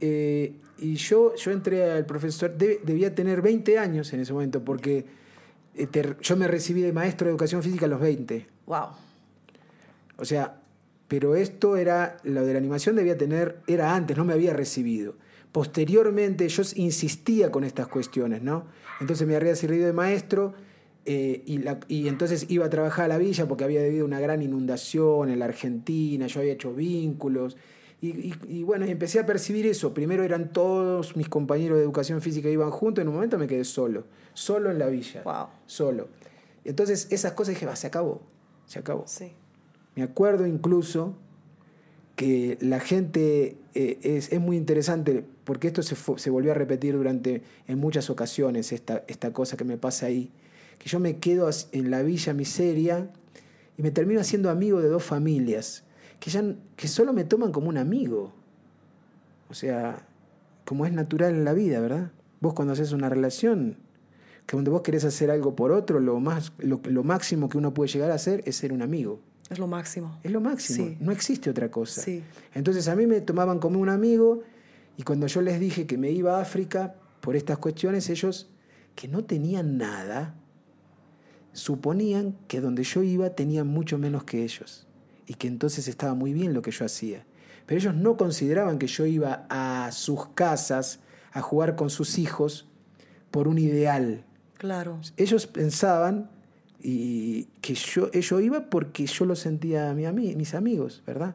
Eh, 0.00 0.54
y 0.78 0.96
yo, 0.96 1.34
yo 1.36 1.50
entré 1.50 1.90
al 1.90 2.06
profesor, 2.06 2.56
debía 2.56 3.14
tener 3.14 3.42
20 3.42 3.78
años 3.78 4.12
en 4.12 4.20
ese 4.20 4.32
momento, 4.32 4.64
porque 4.64 5.04
eh, 5.76 6.14
yo 6.20 6.36
me 6.36 6.48
recibí 6.48 6.82
de 6.82 6.92
maestro 6.92 7.26
de 7.26 7.30
educación 7.30 7.62
física 7.62 7.86
a 7.86 7.88
los 7.88 8.00
20. 8.00 8.46
Wow. 8.66 8.86
O 10.16 10.24
sea, 10.24 10.60
pero 11.08 11.36
esto 11.36 11.76
era, 11.76 12.16
lo 12.24 12.44
de 12.44 12.52
la 12.52 12.58
animación 12.58 12.96
debía 12.96 13.16
tener, 13.18 13.60
era 13.66 13.94
antes, 13.94 14.16
no 14.16 14.24
me 14.24 14.32
había 14.32 14.52
recibido. 14.54 15.14
Posteriormente 15.52 16.48
yo 16.48 16.62
insistía 16.76 17.50
con 17.52 17.64
estas 17.64 17.86
cuestiones, 17.88 18.42
¿no? 18.42 18.64
Entonces 19.00 19.26
me 19.26 19.36
había 19.36 19.54
servido 19.54 19.86
de 19.86 19.92
maestro 19.92 20.52
eh, 21.06 21.42
y, 21.46 21.58
la- 21.58 21.78
y 21.86 22.08
entonces 22.08 22.46
iba 22.48 22.66
a 22.66 22.70
trabajar 22.70 23.04
a 23.04 23.08
la 23.08 23.18
villa 23.18 23.46
porque 23.46 23.64
había 23.64 23.80
habido 23.82 24.04
una 24.04 24.18
gran 24.20 24.42
inundación 24.42 25.30
en 25.30 25.38
la 25.38 25.44
Argentina, 25.44 26.26
yo 26.26 26.40
había 26.40 26.54
hecho 26.54 26.74
vínculos. 26.74 27.56
Y, 28.00 28.08
y- 28.08 28.34
y 28.48 28.62
bueno, 28.64 28.84
empecé 28.84 29.20
a 29.20 29.26
percibir 29.26 29.66
eso. 29.66 29.94
Primero 29.94 30.24
eran 30.24 30.52
todos 30.52 31.16
mis 31.16 31.28
compañeros 31.28 31.78
de 31.78 31.84
educación 31.84 32.20
física 32.20 32.48
iban 32.48 32.70
juntos, 32.70 33.02
en 33.02 33.08
un 33.08 33.14
momento 33.14 33.38
me 33.38 33.46
quedé 33.46 33.64
solo, 33.64 34.04
solo 34.32 34.70
en 34.70 34.78
la 34.78 34.86
villa, 34.88 35.22
Wow. 35.24 35.46
solo. 35.66 36.08
Entonces 36.64 37.06
esas 37.10 37.32
cosas 37.32 37.54
dije, 37.54 37.66
va, 37.66 37.76
se 37.76 37.86
acabó, 37.86 38.22
se 38.66 38.78
acabó. 38.80 39.04
Sí. 39.06 39.32
Me 39.96 40.02
acuerdo 40.02 40.46
incluso 40.46 41.14
que 42.16 42.58
la 42.60 42.80
gente 42.80 43.56
eh, 43.74 43.98
es, 44.02 44.32
es 44.32 44.40
muy 44.40 44.56
interesante, 44.56 45.24
porque 45.44 45.68
esto 45.68 45.82
se, 45.82 45.96
se 46.16 46.30
volvió 46.30 46.52
a 46.52 46.54
repetir 46.54 46.94
durante, 46.94 47.42
en 47.66 47.78
muchas 47.78 48.10
ocasiones, 48.10 48.72
esta, 48.72 49.04
esta 49.08 49.32
cosa 49.32 49.56
que 49.56 49.64
me 49.64 49.76
pasa 49.76 50.06
ahí, 50.06 50.30
que 50.78 50.88
yo 50.88 51.00
me 51.00 51.18
quedo 51.18 51.48
en 51.72 51.90
la 51.90 52.02
villa 52.02 52.32
miseria 52.34 53.10
y 53.76 53.82
me 53.82 53.90
termino 53.90 54.20
haciendo 54.20 54.50
amigo 54.50 54.80
de 54.80 54.88
dos 54.88 55.02
familias, 55.02 55.84
que, 56.20 56.30
ya, 56.30 56.42
que 56.76 56.88
solo 56.88 57.12
me 57.12 57.24
toman 57.24 57.52
como 57.52 57.68
un 57.68 57.78
amigo. 57.78 58.32
O 59.50 59.54
sea, 59.54 60.06
como 60.64 60.86
es 60.86 60.92
natural 60.92 61.34
en 61.34 61.44
la 61.44 61.52
vida, 61.52 61.80
¿verdad? 61.80 62.10
Vos 62.40 62.54
cuando 62.54 62.72
haces 62.72 62.92
una 62.92 63.08
relación, 63.08 63.76
que 64.46 64.52
cuando 64.52 64.70
vos 64.70 64.82
querés 64.82 65.04
hacer 65.04 65.30
algo 65.30 65.56
por 65.56 65.72
otro, 65.72 66.00
lo, 66.00 66.20
más, 66.20 66.52
lo, 66.58 66.80
lo 66.84 67.02
máximo 67.02 67.48
que 67.48 67.58
uno 67.58 67.74
puede 67.74 67.90
llegar 67.90 68.10
a 68.10 68.14
hacer 68.14 68.42
es 68.46 68.56
ser 68.56 68.72
un 68.72 68.82
amigo. 68.82 69.20
Es 69.50 69.58
lo 69.58 69.66
máximo. 69.66 70.18
Es 70.22 70.30
lo 70.32 70.40
máximo, 70.40 70.88
Sí. 70.88 70.96
no 71.00 71.12
existe 71.12 71.50
otra 71.50 71.70
cosa. 71.70 72.00
Sí. 72.00 72.22
Entonces 72.54 72.88
a 72.88 72.96
mí 72.96 73.06
me 73.06 73.20
tomaban 73.20 73.58
como 73.58 73.78
un 73.78 73.88
amigo 73.88 74.42
y 74.96 75.02
cuando 75.02 75.26
yo 75.26 75.42
les 75.42 75.60
dije 75.60 75.86
que 75.86 75.98
me 75.98 76.10
iba 76.10 76.38
a 76.38 76.40
África 76.42 76.94
por 77.20 77.36
estas 77.36 77.58
cuestiones, 77.58 78.08
ellos 78.10 78.50
que 78.94 79.08
no 79.08 79.24
tenían 79.24 79.76
nada, 79.76 80.34
suponían 81.52 82.36
que 82.48 82.60
donde 82.60 82.84
yo 82.84 83.02
iba 83.02 83.30
tenían 83.30 83.66
mucho 83.66 83.98
menos 83.98 84.24
que 84.24 84.42
ellos 84.44 84.86
y 85.26 85.34
que 85.34 85.46
entonces 85.48 85.88
estaba 85.88 86.14
muy 86.14 86.32
bien 86.32 86.52
lo 86.54 86.62
que 86.62 86.70
yo 86.70 86.84
hacía. 86.84 87.24
Pero 87.66 87.78
ellos 87.80 87.94
no 87.94 88.16
consideraban 88.16 88.78
que 88.78 88.86
yo 88.86 89.06
iba 89.06 89.46
a 89.48 89.90
sus 89.92 90.26
casas 90.34 91.00
a 91.32 91.40
jugar 91.40 91.76
con 91.76 91.90
sus 91.90 92.18
hijos 92.18 92.68
por 93.30 93.48
un 93.48 93.58
ideal. 93.58 94.24
Claro. 94.58 95.00
Ellos 95.16 95.46
pensaban 95.46 96.30
y 96.86 97.48
que 97.62 97.74
yo, 97.74 98.10
yo 98.10 98.40
iba 98.40 98.66
porque 98.68 99.06
yo 99.06 99.24
lo 99.24 99.34
sentía 99.36 99.90
a 99.90 99.94
mi 99.94 100.02
ami- 100.04 100.36
mis 100.36 100.54
amigos, 100.54 101.02
¿verdad? 101.06 101.34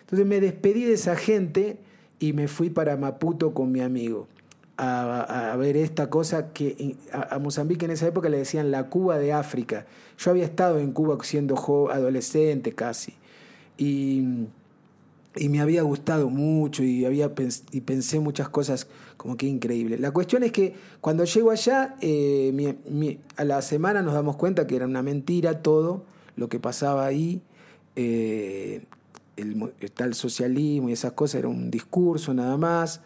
Entonces 0.00 0.26
me 0.26 0.40
despedí 0.40 0.84
de 0.84 0.94
esa 0.94 1.14
gente 1.16 1.76
y 2.18 2.32
me 2.32 2.48
fui 2.48 2.70
para 2.70 2.96
Maputo 2.96 3.52
con 3.52 3.70
mi 3.70 3.80
amigo 3.80 4.26
a, 4.78 5.52
a 5.52 5.56
ver 5.56 5.76
esta 5.76 6.08
cosa 6.08 6.52
que 6.54 6.96
a, 7.12 7.34
a 7.34 7.38
Mozambique 7.38 7.84
en 7.84 7.90
esa 7.90 8.06
época 8.06 8.30
le 8.30 8.38
decían 8.38 8.70
la 8.70 8.88
Cuba 8.88 9.18
de 9.18 9.34
África. 9.34 9.84
Yo 10.18 10.30
había 10.30 10.44
estado 10.44 10.78
en 10.78 10.92
Cuba 10.92 11.18
siendo 11.22 11.54
adolescente 11.92 12.72
casi 12.72 13.12
y, 13.76 14.46
y 15.36 15.48
me 15.48 15.60
había 15.60 15.82
gustado 15.82 16.28
mucho 16.28 16.82
y, 16.82 17.04
había 17.04 17.32
y 17.70 17.80
pensé 17.82 18.18
muchas 18.20 18.48
cosas 18.48 18.88
como 19.16 19.36
que 19.36 19.46
increíble. 19.46 19.98
La 19.98 20.10
cuestión 20.10 20.42
es 20.42 20.52
que 20.52 20.74
cuando 21.00 21.24
llego 21.24 21.50
allá, 21.50 21.96
eh, 22.00 22.76
a 23.36 23.44
la 23.44 23.62
semana 23.62 24.02
nos 24.02 24.14
damos 24.14 24.36
cuenta 24.36 24.66
que 24.66 24.76
era 24.76 24.86
una 24.86 25.02
mentira 25.02 25.62
todo 25.62 26.04
lo 26.36 26.48
que 26.48 26.58
pasaba 26.58 27.06
ahí. 27.06 27.42
eh, 27.96 28.84
está 29.80 30.04
el 30.04 30.14
socialismo 30.14 30.90
y 30.90 30.92
esas 30.92 31.12
cosas, 31.12 31.36
era 31.36 31.48
un 31.48 31.70
discurso 31.70 32.34
nada 32.34 32.56
más. 32.56 33.00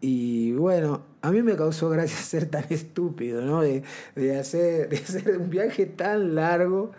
Y 0.00 0.52
bueno, 0.52 1.02
a 1.22 1.30
mí 1.30 1.42
me 1.42 1.54
causó 1.56 1.88
gracia 1.88 2.16
ser 2.22 2.46
tan 2.46 2.64
estúpido, 2.70 3.42
¿no? 3.42 3.62
De, 3.62 3.84
de 4.16 4.38
hacer, 4.38 4.88
de 4.88 4.96
hacer 4.98 5.38
un 5.38 5.48
viaje 5.48 5.86
tan 5.86 6.34
largo 6.34 6.90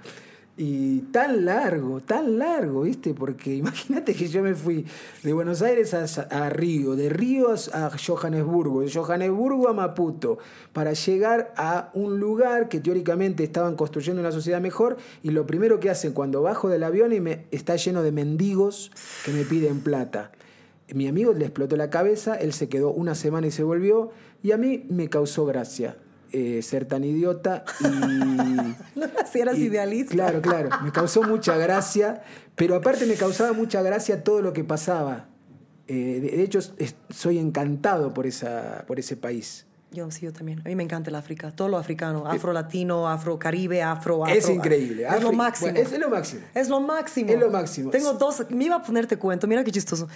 y 0.55 0.99
tan 1.11 1.45
largo, 1.45 2.01
tan 2.01 2.37
largo, 2.37 2.83
¿viste? 2.83 3.13
Porque 3.13 3.55
imagínate 3.55 4.13
que 4.13 4.27
yo 4.27 4.43
me 4.43 4.53
fui 4.53 4.85
de 5.23 5.33
Buenos 5.33 5.61
Aires 5.61 5.93
a, 5.93 6.03
a 6.03 6.49
Río, 6.49 6.95
de 6.95 7.09
Río 7.09 7.47
a, 7.73 7.91
Johannesburgo, 7.97 8.81
de 8.81 8.91
Johannesburgo 8.91 9.67
a 9.67 9.73
Maputo, 9.73 10.37
para 10.71 10.93
llegar 10.93 11.53
a 11.57 11.89
un 11.93 12.19
lugar 12.19 12.69
que 12.69 12.79
teóricamente 12.79 13.43
estaban 13.43 13.75
construyendo 13.75 14.21
una 14.21 14.31
sociedad 14.31 14.61
mejor 14.61 14.97
y 15.23 15.31
lo 15.31 15.47
primero 15.47 15.79
que 15.79 15.89
hacen 15.89 16.13
cuando 16.13 16.41
bajo 16.41 16.69
del 16.69 16.83
avión 16.83 17.13
y 17.13 17.19
me, 17.19 17.45
está 17.51 17.75
lleno 17.75 18.03
de 18.03 18.11
mendigos 18.11 18.91
que 19.25 19.31
me 19.31 19.43
piden 19.43 19.81
plata. 19.81 20.31
Mi 20.93 21.07
amigo 21.07 21.33
le 21.33 21.45
explotó 21.45 21.75
la 21.77 21.89
cabeza, 21.89 22.35
él 22.35 22.53
se 22.53 22.69
quedó 22.69 22.91
una 22.91 23.15
semana 23.15 23.47
y 23.47 23.51
se 23.51 23.63
volvió, 23.63 24.11
y 24.43 24.51
a 24.51 24.57
mí 24.57 24.85
me 24.89 25.09
causó 25.09 25.45
gracia 25.45 25.97
eh, 26.33 26.61
ser 26.61 26.85
tan 26.85 27.03
idiota 27.05 27.63
y... 27.79 27.85
si 29.31 29.39
eras 29.39 29.57
y- 29.57 29.65
idealista. 29.67 30.13
Claro, 30.15 30.41
claro, 30.41 30.69
me 30.83 30.91
causó 30.91 31.23
mucha 31.23 31.55
gracia, 31.57 32.21
pero 32.55 32.75
aparte 32.75 33.05
me 33.05 33.13
causaba 33.15 33.53
mucha 33.53 33.81
gracia 33.81 34.23
todo 34.23 34.41
lo 34.41 34.51
que 34.51 34.63
pasaba. 34.65 35.27
Eh, 35.87 36.19
de, 36.21 36.37
de 36.37 36.43
hecho, 36.43 36.59
es- 36.59 36.95
soy 37.09 37.37
encantado 37.39 38.13
por, 38.13 38.25
esa, 38.27 38.83
por 38.87 38.99
ese 38.99 39.15
país. 39.15 39.65
Yo 39.91 40.09
sí, 40.09 40.25
yo 40.25 40.33
también. 40.33 40.59
A 40.61 40.69
mí 40.69 40.75
me 40.75 40.81
encanta 40.81 41.11
el 41.11 41.15
África. 41.15 41.51
Todo 41.51 41.67
lo 41.67 41.77
africano. 41.77 42.25
Afro-latino, 42.25 43.07
afro-caribe, 43.07 43.83
afro, 43.83 44.23
afro. 44.25 44.35
es 44.35 44.49
increíble. 44.49 45.03
Es 45.05 45.21
lo 45.21 45.29
Afri- 45.31 45.35
máximo. 45.35 45.71
bueno, 45.71 45.87
es, 45.87 45.99
lo 45.99 46.09
máximo. 46.09 46.41
Es 46.55 46.67
lo 46.69 46.79
máximo. 46.81 47.29
Es 47.31 47.39
lo 47.39 47.51
máximo. 47.51 47.91
Tengo 47.91 48.13
dos. 48.13 48.43
Me 48.49 48.63
iba 48.65 48.77
a 48.77 48.81
poner, 48.81 49.05
te 49.05 49.17
cuento, 49.17 49.45
mira 49.45 49.63
qué 49.63 49.69
chistoso. 49.71 50.07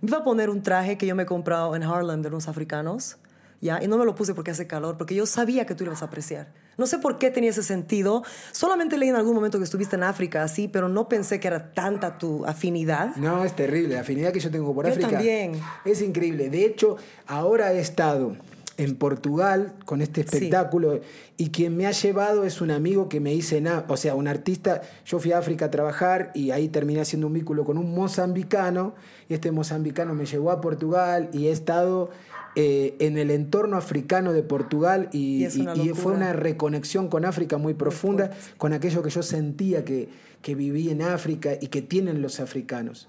Me 0.00 0.08
iba 0.08 0.18
a 0.18 0.24
poner 0.24 0.48
un 0.48 0.62
traje 0.62 0.96
que 0.96 1.06
yo 1.06 1.14
me 1.14 1.24
he 1.24 1.26
comprado 1.26 1.76
en 1.76 1.82
Harlem 1.82 2.22
de 2.22 2.28
unos 2.28 2.48
africanos. 2.48 3.18
¿Ya? 3.60 3.82
Y 3.82 3.88
no 3.88 3.98
me 3.98 4.04
lo 4.04 4.14
puse 4.14 4.34
porque 4.34 4.50
hace 4.50 4.66
calor, 4.66 4.96
porque 4.96 5.14
yo 5.14 5.26
sabía 5.26 5.66
que 5.66 5.74
tú 5.74 5.84
lo 5.84 5.90
ibas 5.90 6.02
a 6.02 6.06
apreciar. 6.06 6.52
No 6.78 6.86
sé 6.86 6.98
por 6.98 7.18
qué 7.18 7.30
tenía 7.30 7.50
ese 7.50 7.62
sentido. 7.62 8.22
Solamente 8.52 8.98
leí 8.98 9.08
en 9.08 9.16
algún 9.16 9.34
momento 9.34 9.58
que 9.58 9.64
estuviste 9.64 9.96
en 9.96 10.02
África, 10.02 10.42
así, 10.42 10.68
pero 10.68 10.88
no 10.88 11.08
pensé 11.08 11.40
que 11.40 11.48
era 11.48 11.72
tanta 11.72 12.18
tu 12.18 12.44
afinidad. 12.44 13.16
No, 13.16 13.44
es 13.44 13.56
terrible. 13.56 13.94
La 13.94 14.00
afinidad 14.02 14.32
que 14.32 14.40
yo 14.40 14.50
tengo 14.50 14.74
por 14.74 14.84
Yo 14.84 14.90
África 14.92 15.10
también. 15.10 15.58
es 15.84 16.02
increíble. 16.02 16.50
De 16.50 16.64
hecho, 16.66 16.96
ahora 17.26 17.72
he 17.72 17.78
estado 17.80 18.36
en 18.78 18.96
Portugal 18.96 19.74
con 19.86 20.02
este 20.02 20.22
Sí. 20.22 20.28
espectáculo 20.36 21.00
y 21.36 21.50
quien 21.50 21.76
me 21.76 21.86
ha 21.86 21.92
llevado 21.92 22.44
es 22.44 22.60
un 22.60 22.70
amigo 22.70 23.08
que 23.08 23.20
me 23.20 23.32
hice, 23.34 23.60
na- 23.60 23.84
o 23.88 23.96
sea, 23.96 24.14
un 24.14 24.28
artista. 24.28 24.82
Yo 25.06 25.18
fui 25.18 25.32
a 25.32 25.38
África 25.38 25.66
a 25.66 25.70
trabajar 25.70 26.30
y 26.34 26.50
ahí 26.50 26.68
terminé 26.68 27.00
haciendo 27.00 27.26
un 27.26 27.32
vínculo 27.32 27.64
con 27.64 27.78
un 27.78 27.94
mozambicano 27.94 28.94
y 29.28 29.34
este 29.34 29.50
mozambicano 29.52 30.14
me 30.14 30.26
llevó 30.26 30.50
a 30.50 30.60
Portugal 30.60 31.30
y 31.32 31.46
he 31.46 31.50
estado 31.52 32.10
eh, 32.58 32.96
en 33.00 33.18
el 33.18 33.30
entorno 33.30 33.76
africano 33.76 34.32
de 34.32 34.42
Portugal 34.42 35.10
y, 35.12 35.40
Y 35.42 35.44
es 35.44 35.56
una 35.56 35.76
y- 35.76 35.90
y 35.90 35.94
fue 35.94 36.12
una 36.12 36.32
reconexión 36.32 37.08
con 37.08 37.26
África 37.26 37.58
muy 37.58 37.74
profunda, 37.74 38.30
con 38.56 38.72
aquello 38.72 39.02
que 39.02 39.10
yo 39.10 39.22
sentía 39.22 39.84
que, 39.84 40.08
que 40.40 40.54
viví 40.54 40.88
en 40.90 41.02
África 41.02 41.50
y 41.60 41.68
que 41.68 41.82
tienen 41.82 42.22
los 42.22 42.40
africanos. 42.40 43.08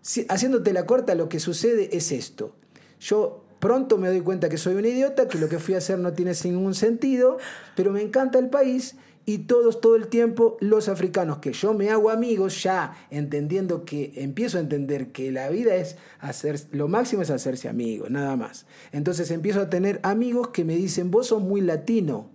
Si- 0.00 0.24
haciéndote 0.30 0.72
la 0.72 0.86
corta, 0.86 1.14
lo 1.14 1.28
que 1.28 1.40
sucede 1.40 1.94
es 1.94 2.10
esto. 2.10 2.54
Yo 3.00 3.44
pronto 3.58 3.98
me 3.98 4.08
doy 4.08 4.20
cuenta 4.20 4.48
que 4.48 4.58
soy 4.58 4.74
un 4.74 4.84
idiota, 4.84 5.28
que 5.28 5.38
lo 5.38 5.48
que 5.48 5.58
fui 5.58 5.74
a 5.74 5.78
hacer 5.78 5.98
no 5.98 6.12
tiene 6.12 6.32
ningún 6.44 6.74
sentido, 6.74 7.38
pero 7.74 7.92
me 7.92 8.02
encanta 8.02 8.38
el 8.38 8.48
país 8.48 8.96
y 9.28 9.38
todos, 9.38 9.80
todo 9.80 9.96
el 9.96 10.06
tiempo, 10.06 10.56
los 10.60 10.88
africanos, 10.88 11.38
que 11.38 11.52
yo 11.52 11.74
me 11.74 11.90
hago 11.90 12.10
amigos 12.10 12.62
ya 12.62 12.96
entendiendo 13.10 13.84
que, 13.84 14.12
empiezo 14.14 14.58
a 14.58 14.60
entender 14.60 15.10
que 15.10 15.32
la 15.32 15.50
vida 15.50 15.74
es 15.74 15.96
hacer, 16.20 16.60
lo 16.70 16.86
máximo 16.86 17.22
es 17.22 17.30
hacerse 17.30 17.68
amigo, 17.68 18.08
nada 18.08 18.36
más. 18.36 18.66
Entonces 18.92 19.32
empiezo 19.32 19.60
a 19.60 19.68
tener 19.68 19.98
amigos 20.04 20.48
que 20.48 20.64
me 20.64 20.76
dicen, 20.76 21.10
vos 21.10 21.26
sos 21.26 21.42
muy 21.42 21.60
latino. 21.60 22.30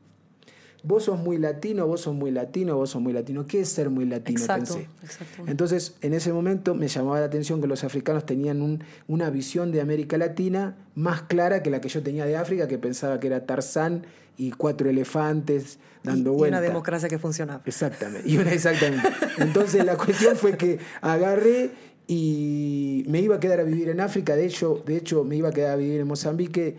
Vos 0.83 1.03
sos 1.03 1.19
muy 1.19 1.37
latino, 1.37 1.85
vos 1.85 2.01
sos 2.01 2.15
muy 2.15 2.31
latino, 2.31 2.75
vos 2.75 2.89
sos 2.89 3.01
muy 3.01 3.13
latino. 3.13 3.45
¿Qué 3.45 3.59
es 3.61 3.69
ser 3.69 3.89
muy 3.91 4.05
latino? 4.05 4.39
Exacto, 4.39 4.73
Pensé. 4.75 4.89
exacto. 5.03 5.43
Entonces, 5.45 5.95
en 6.01 6.13
ese 6.15 6.33
momento 6.33 6.73
me 6.73 6.87
llamaba 6.87 7.19
la 7.19 7.27
atención 7.27 7.61
que 7.61 7.67
los 7.67 7.83
africanos 7.83 8.25
tenían 8.25 8.61
un- 8.63 8.83
una 9.07 9.29
visión 9.29 9.71
de 9.71 9.79
América 9.81 10.17
Latina 10.17 10.75
más 10.95 11.21
clara 11.23 11.61
que 11.61 11.69
la 11.69 11.81
que 11.81 11.89
yo 11.89 12.01
tenía 12.01 12.25
de 12.25 12.35
África, 12.35 12.67
que 12.67 12.79
pensaba 12.79 13.19
que 13.19 13.27
era 13.27 13.45
Tarzán 13.45 14.05
y 14.37 14.51
cuatro 14.51 14.89
elefantes 14.89 15.77
dando 16.03 16.31
y, 16.31 16.33
y 16.33 16.37
vueltas. 16.37 16.59
una 16.59 16.67
democracia 16.67 17.07
que 17.09 17.19
funcionaba. 17.19 17.61
Exactamente, 17.65 18.27
y 18.27 18.37
una 18.37 18.51
exactamente. 18.51 19.07
Entonces 19.37 19.85
la 19.85 19.95
cuestión 19.97 20.35
fue 20.35 20.57
que 20.57 20.79
agarré 21.01 21.69
y 22.07 23.03
me 23.07 23.21
iba 23.21 23.35
a 23.35 23.39
quedar 23.39 23.59
a 23.59 23.63
vivir 23.63 23.89
en 23.89 23.99
África, 24.01 24.35
de 24.35 24.45
hecho, 24.45 24.81
de 24.85 24.97
hecho 24.97 25.23
me 25.23 25.35
iba 25.35 25.49
a 25.49 25.51
quedar 25.51 25.71
a 25.71 25.75
vivir 25.75 25.99
en 26.01 26.07
Mozambique, 26.07 26.77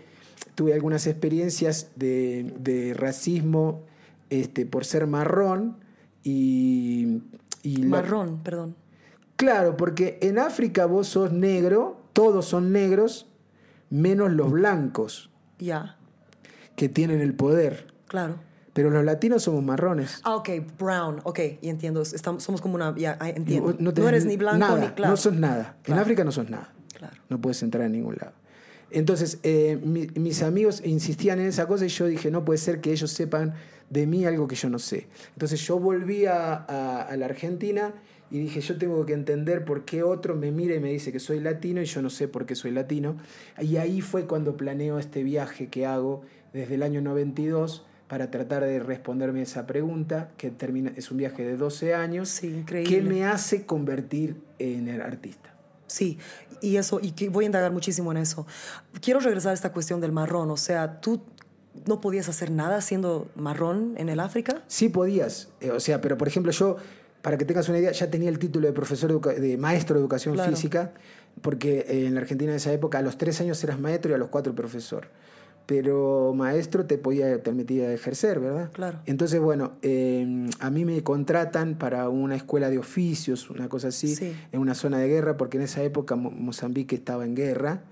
tuve 0.55 0.73
algunas 0.73 1.07
experiencias 1.07 1.87
de, 1.95 2.53
de 2.59 2.93
racismo 2.93 3.81
este, 4.41 4.65
por 4.65 4.85
ser 4.85 5.07
marrón 5.07 5.77
y... 6.23 7.21
y 7.63 7.77
la- 7.77 7.87
Marrón, 7.87 8.39
perdón. 8.43 8.75
Claro, 9.35 9.75
porque 9.77 10.19
en 10.21 10.39
África 10.39 10.85
vos 10.85 11.07
sos 11.07 11.31
negro, 11.31 12.01
todos 12.13 12.45
son 12.45 12.71
negros, 12.71 13.27
menos 13.89 14.31
los 14.31 14.51
blancos 14.51 15.29
Ya, 15.59 15.97
que 16.75 16.87
tienen 16.89 17.21
el 17.21 17.33
poder. 17.33 17.93
claro. 18.07 18.35
Pero 18.73 18.89
los 18.89 19.05
latinos 19.05 19.43
somos 19.43 19.63
marrones. 19.63 20.19
Ah, 20.23 20.35
ok, 20.35 20.49
brown, 20.79 21.19
ok, 21.25 21.39
y 21.61 21.69
entiendo. 21.69 22.01
Estamos, 22.01 22.41
somos 22.41 22.59
como 22.59 22.73
una, 22.73 22.95
ya, 22.97 23.17
ah, 23.19 23.29
entiendo. 23.29 23.75
No, 23.77 23.91
eres 24.09 24.25
ni 24.25 24.35
blanco 24.35 24.57
nada, 24.57 24.79
ni 24.81 24.87
claro. 24.95 25.11
No 25.11 25.17
sos 25.17 25.33
nada. 25.35 25.77
En. 25.85 25.93
África 25.93 26.23
no 26.23 26.31
sos 26.31 26.49
nada. 26.49 26.73
Claro. 26.97 27.15
No 27.29 27.39
puedes 27.39 27.61
entrar 27.61 27.83
a 27.83 27.87
ningún 27.89 28.15
lado. 28.19 28.33
Entonces, 28.89 29.37
eh, 29.43 29.79
mi- 29.83 30.07
mis 30.15 30.41
amigos 30.41 30.81
insistían 30.83 31.39
en 31.39 31.45
esa 31.49 31.67
cosa 31.67 31.85
y 31.85 31.89
yo 31.89 32.07
dije, 32.07 32.31
no 32.31 32.43
puede 32.45 32.57
ser 32.57 32.81
que 32.81 32.91
ellos 32.91 33.11
sepan 33.11 33.53
de 33.93 34.07
mí 34.07 34.25
algo 34.25 34.47
que 34.47 34.55
yo 34.55 34.69
no 34.69 34.79
sé. 34.79 35.07
Entonces 35.33 35.61
yo 35.61 35.79
volví 35.79 36.25
a, 36.25 36.53
a- 36.55 37.01
a 37.03 37.15
la 37.17 37.25
Argentina 37.25 37.93
y 38.31 38.39
dije, 38.39 38.61
yo 38.61 38.77
tengo 38.77 39.05
que 39.05 39.13
entender 39.13 39.63
por 39.63 39.85
qué 39.85 40.01
otro 40.01 40.35
me 40.35 40.51
mira 40.51 40.73
y 40.75 40.79
me 40.79 40.91
dice 40.91 41.11
que 41.11 41.19
soy 41.19 41.39
latino 41.39 41.81
y 41.81 41.85
yo 41.85 42.01
no 42.01 42.09
sé 42.09 42.27
por 42.27 42.45
qué 42.47 42.55
soy 42.55 42.71
latino. 42.71 43.15
Y 43.61 43.77
ahí 43.77 44.01
fue 44.01 44.25
cuando 44.25 44.57
planeo 44.57 44.97
este 44.97 45.21
viaje 45.23 45.67
que 45.67 45.85
hago 45.85 46.23
desde 46.51 46.75
el 46.75 46.83
año 46.83 47.01
92 47.01 47.85
para 48.07 48.29
tratar 48.31 48.63
de 48.63 48.79
responderme 48.79 49.41
esa 49.43 49.65
pregunta, 49.65 50.31
que 50.37 50.49
termina, 50.51 50.91
es 50.95 51.09
un 51.11 51.17
viaje 51.17 51.43
de 51.45 51.57
12 51.57 51.93
años, 51.95 52.29
Sí, 52.29 52.47
increíble. 52.47 52.95
que 52.95 53.01
me 53.01 53.25
hace 53.25 53.65
convertir 53.65 54.37
en 54.59 54.87
el 54.87 55.01
artista. 55.01 55.55
Sí, 55.87 56.17
y 56.61 56.77
eso, 56.77 56.99
y 57.01 57.11
que 57.11 57.29
voy 57.29 57.45
a 57.45 57.47
indagar 57.47 57.71
muchísimo 57.71 58.11
en 58.11 58.17
eso. 58.17 58.45
Quiero 59.01 59.19
regresar 59.19 59.51
a 59.51 59.53
esta 59.53 59.71
cuestión 59.71 59.99
del 60.01 60.11
marrón, 60.11 60.49
o 60.51 60.57
sea, 60.57 60.99
tú 61.01 61.21
no 61.87 62.01
podías 62.01 62.29
hacer 62.29 62.51
nada 62.51 62.81
siendo 62.81 63.27
marrón 63.35 63.93
en 63.97 64.09
el 64.09 64.19
África. 64.19 64.61
Sí 64.67 64.89
podías, 64.89 65.49
eh, 65.61 65.71
o 65.71 65.79
sea, 65.79 66.01
pero 66.01 66.17
por 66.17 66.27
ejemplo 66.27 66.51
yo, 66.51 66.77
para 67.21 67.37
que 67.37 67.45
tengas 67.45 67.69
una 67.69 67.79
idea, 67.79 67.91
ya 67.91 68.09
tenía 68.11 68.29
el 68.29 68.37
título 68.39 68.67
de 68.67 68.73
profesor 68.73 69.19
de 69.21 69.57
maestro 69.57 69.95
de 69.95 70.01
educación 70.01 70.35
Claro. 70.35 70.51
física, 70.51 70.91
porque 71.41 71.79
eh, 71.87 72.05
en 72.07 72.13
la 72.15 72.21
Argentina 72.21 72.51
en 72.51 72.57
esa 72.57 72.71
época 72.73 72.99
a 72.99 73.01
los 73.01 73.17
tres 73.17 73.39
años 73.41 73.63
eras 73.63 73.79
maestro 73.79 74.11
y 74.11 74.15
a 74.15 74.17
los 74.17 74.29
cuatro 74.29 74.53
profesor. 74.53 75.07
Pero 75.65 76.33
maestro 76.35 76.85
te 76.85 76.97
podía, 76.97 77.31
te 77.31 77.39
permitía 77.39 77.93
ejercer, 77.93 78.41
¿verdad? 78.41 78.69
Claro. 78.73 78.99
Entonces, 79.05 79.39
bueno, 79.39 79.71
eh, 79.81 80.49
a 80.59 80.69
mí 80.69 80.83
me 80.83 81.01
contratan 81.03 81.77
para 81.77 82.09
una 82.09 82.35
escuela 82.35 82.69
de 82.69 82.79
oficios, 82.79 83.49
una 83.49 83.69
cosa 83.69 83.87
así, 83.87 84.13
Sí. 84.13 84.35
en 84.51 84.59
una 84.59 84.75
zona 84.75 84.97
de 84.97 85.07
guerra, 85.07 85.37
porque 85.37 85.55
en 85.57 85.63
esa 85.63 85.81
época 85.81 86.17
Mo- 86.17 86.31
Mozambique 86.31 86.95
estaba 86.95 87.23
en 87.23 87.33
guerra. 87.35 87.83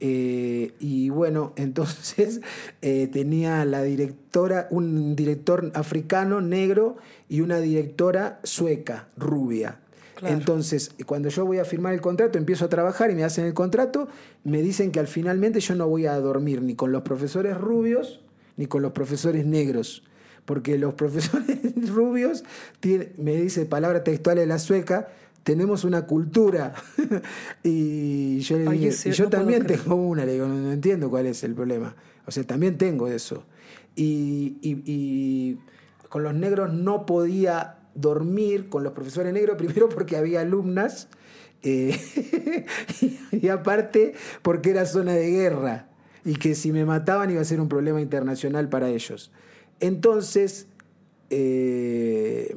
Eh, 0.00 0.72
y 0.78 1.08
bueno, 1.10 1.52
entonces 1.56 2.40
eh, 2.82 3.08
tenía 3.12 3.64
la 3.64 3.82
directora, 3.82 4.68
un 4.70 5.16
director 5.16 5.70
africano, 5.74 6.40
negro, 6.40 6.96
y 7.28 7.40
una 7.40 7.58
directora 7.60 8.40
sueca, 8.44 9.08
rubia. 9.16 9.80
Claro. 10.14 10.34
Entonces, 10.34 10.90
cuando 11.06 11.28
yo 11.28 11.46
voy 11.46 11.58
a 11.58 11.64
firmar 11.64 11.94
el 11.94 12.00
contrato, 12.00 12.38
empiezo 12.38 12.64
a 12.64 12.68
trabajar 12.68 13.10
y 13.10 13.14
me 13.14 13.22
hacen 13.22 13.44
el 13.44 13.54
contrato, 13.54 14.08
me 14.44 14.62
dicen 14.62 14.90
que 14.90 14.98
al 14.98 15.06
finalmente 15.06 15.60
yo 15.60 15.74
no 15.76 15.86
voy 15.88 16.06
a 16.06 16.14
dormir 16.18 16.60
ni 16.62 16.74
con 16.74 16.90
los 16.90 17.02
profesores 17.02 17.56
rubios 17.56 18.20
ni 18.56 18.66
con 18.66 18.82
los 18.82 18.90
profesores 18.92 19.46
negros. 19.46 20.02
Porque 20.44 20.76
los 20.78 20.94
profesores 21.02 21.58
rubios, 21.88 22.42
tiene- 22.80 23.10
me 23.16 23.36
dice 23.36 23.64
palabra 23.66 24.02
textual 24.02 24.36
de 24.38 24.46
la 24.46 24.58
sueca, 24.58 25.08
tenemos 25.42 25.84
una 25.84 26.06
cultura. 26.06 26.74
y 27.62 28.38
yo 28.40 28.58
le 28.58 28.70
dije, 28.72 29.08
y 29.08 29.12
yo 29.12 29.24
No 29.24 29.30
también 29.30 29.66
tengo 29.66 29.94
una, 29.94 30.24
le 30.24 30.32
digo, 30.34 30.46
no, 30.46 30.54
no 30.54 30.72
entiendo 30.72 31.08
cuál 31.10 31.26
es 31.26 31.42
el 31.44 31.54
problema. 31.54 31.96
O 32.26 32.30
sea, 32.30 32.44
también 32.44 32.76
tengo 32.78 33.08
eso. 33.08 33.44
Y, 33.96 34.58
y- 34.62 34.82
y 34.86 35.58
con 36.08 36.22
los 36.22 36.34
negros 36.34 36.72
no 36.72 37.04
podía 37.06 37.78
dormir 37.94 38.68
con 38.68 38.84
los 38.84 38.92
profesores 38.92 39.32
negros, 39.32 39.56
primero 39.58 39.88
porque 39.88 40.16
había 40.16 40.40
alumnas, 40.42 41.08
eh, 41.62 41.98
y 43.32 43.48
aparte 43.48 44.14
porque 44.42 44.70
era 44.70 44.86
zona 44.86 45.12
de 45.14 45.30
guerra, 45.30 45.88
y 46.24 46.34
que 46.36 46.54
si 46.54 46.70
me 46.72 46.84
mataban 46.84 47.30
iba 47.30 47.40
a 47.40 47.44
ser 47.44 47.60
un 47.60 47.68
problema 47.68 48.00
internacional 48.00 48.68
para 48.68 48.88
ellos. 48.90 49.32
Entonces, 49.80 50.66
eh, 51.30 52.56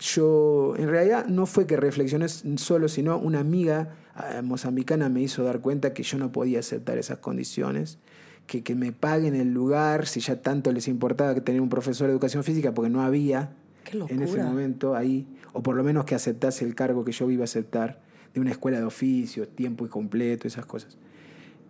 yo 0.00 0.74
en 0.76 0.88
realidad 0.88 1.26
no 1.26 1.46
fue 1.46 1.66
que 1.66 1.76
reflexioné 1.76 2.26
solo, 2.28 2.88
sino 2.88 3.18
una 3.18 3.40
amiga 3.40 3.96
eh, 4.32 4.42
mozambicana 4.42 5.08
me 5.08 5.20
hizo 5.20 5.44
dar 5.44 5.60
cuenta 5.60 5.92
que 5.92 6.02
yo 6.02 6.18
no 6.18 6.32
podía 6.32 6.60
aceptar 6.60 6.98
esas 6.98 7.18
condiciones, 7.18 7.98
que, 8.46 8.62
que 8.62 8.74
me 8.74 8.92
paguen 8.92 9.34
el 9.34 9.52
lugar, 9.52 10.06
si 10.06 10.20
ya 10.20 10.40
tanto 10.40 10.72
les 10.72 10.88
importaba 10.88 11.34
que 11.34 11.40
tener 11.42 11.60
un 11.60 11.68
profesor 11.68 12.06
de 12.06 12.14
educación 12.14 12.42
física, 12.42 12.72
porque 12.74 12.90
no 12.90 13.02
había 13.02 13.52
en 13.92 14.22
ese 14.22 14.42
momento 14.42 14.96
ahí, 14.96 15.26
o 15.52 15.62
por 15.62 15.76
lo 15.76 15.84
menos 15.84 16.04
que 16.04 16.14
aceptase 16.14 16.64
el 16.64 16.74
cargo 16.74 17.04
que 17.04 17.12
yo 17.12 17.30
iba 17.30 17.42
a 17.42 17.44
aceptar 17.44 18.00
de 18.34 18.40
una 18.40 18.50
escuela 18.50 18.78
de 18.78 18.84
oficios, 18.84 19.48
tiempo 19.54 19.84
y 19.84 19.88
completo, 19.88 20.48
esas 20.48 20.64
cosas. 20.64 20.96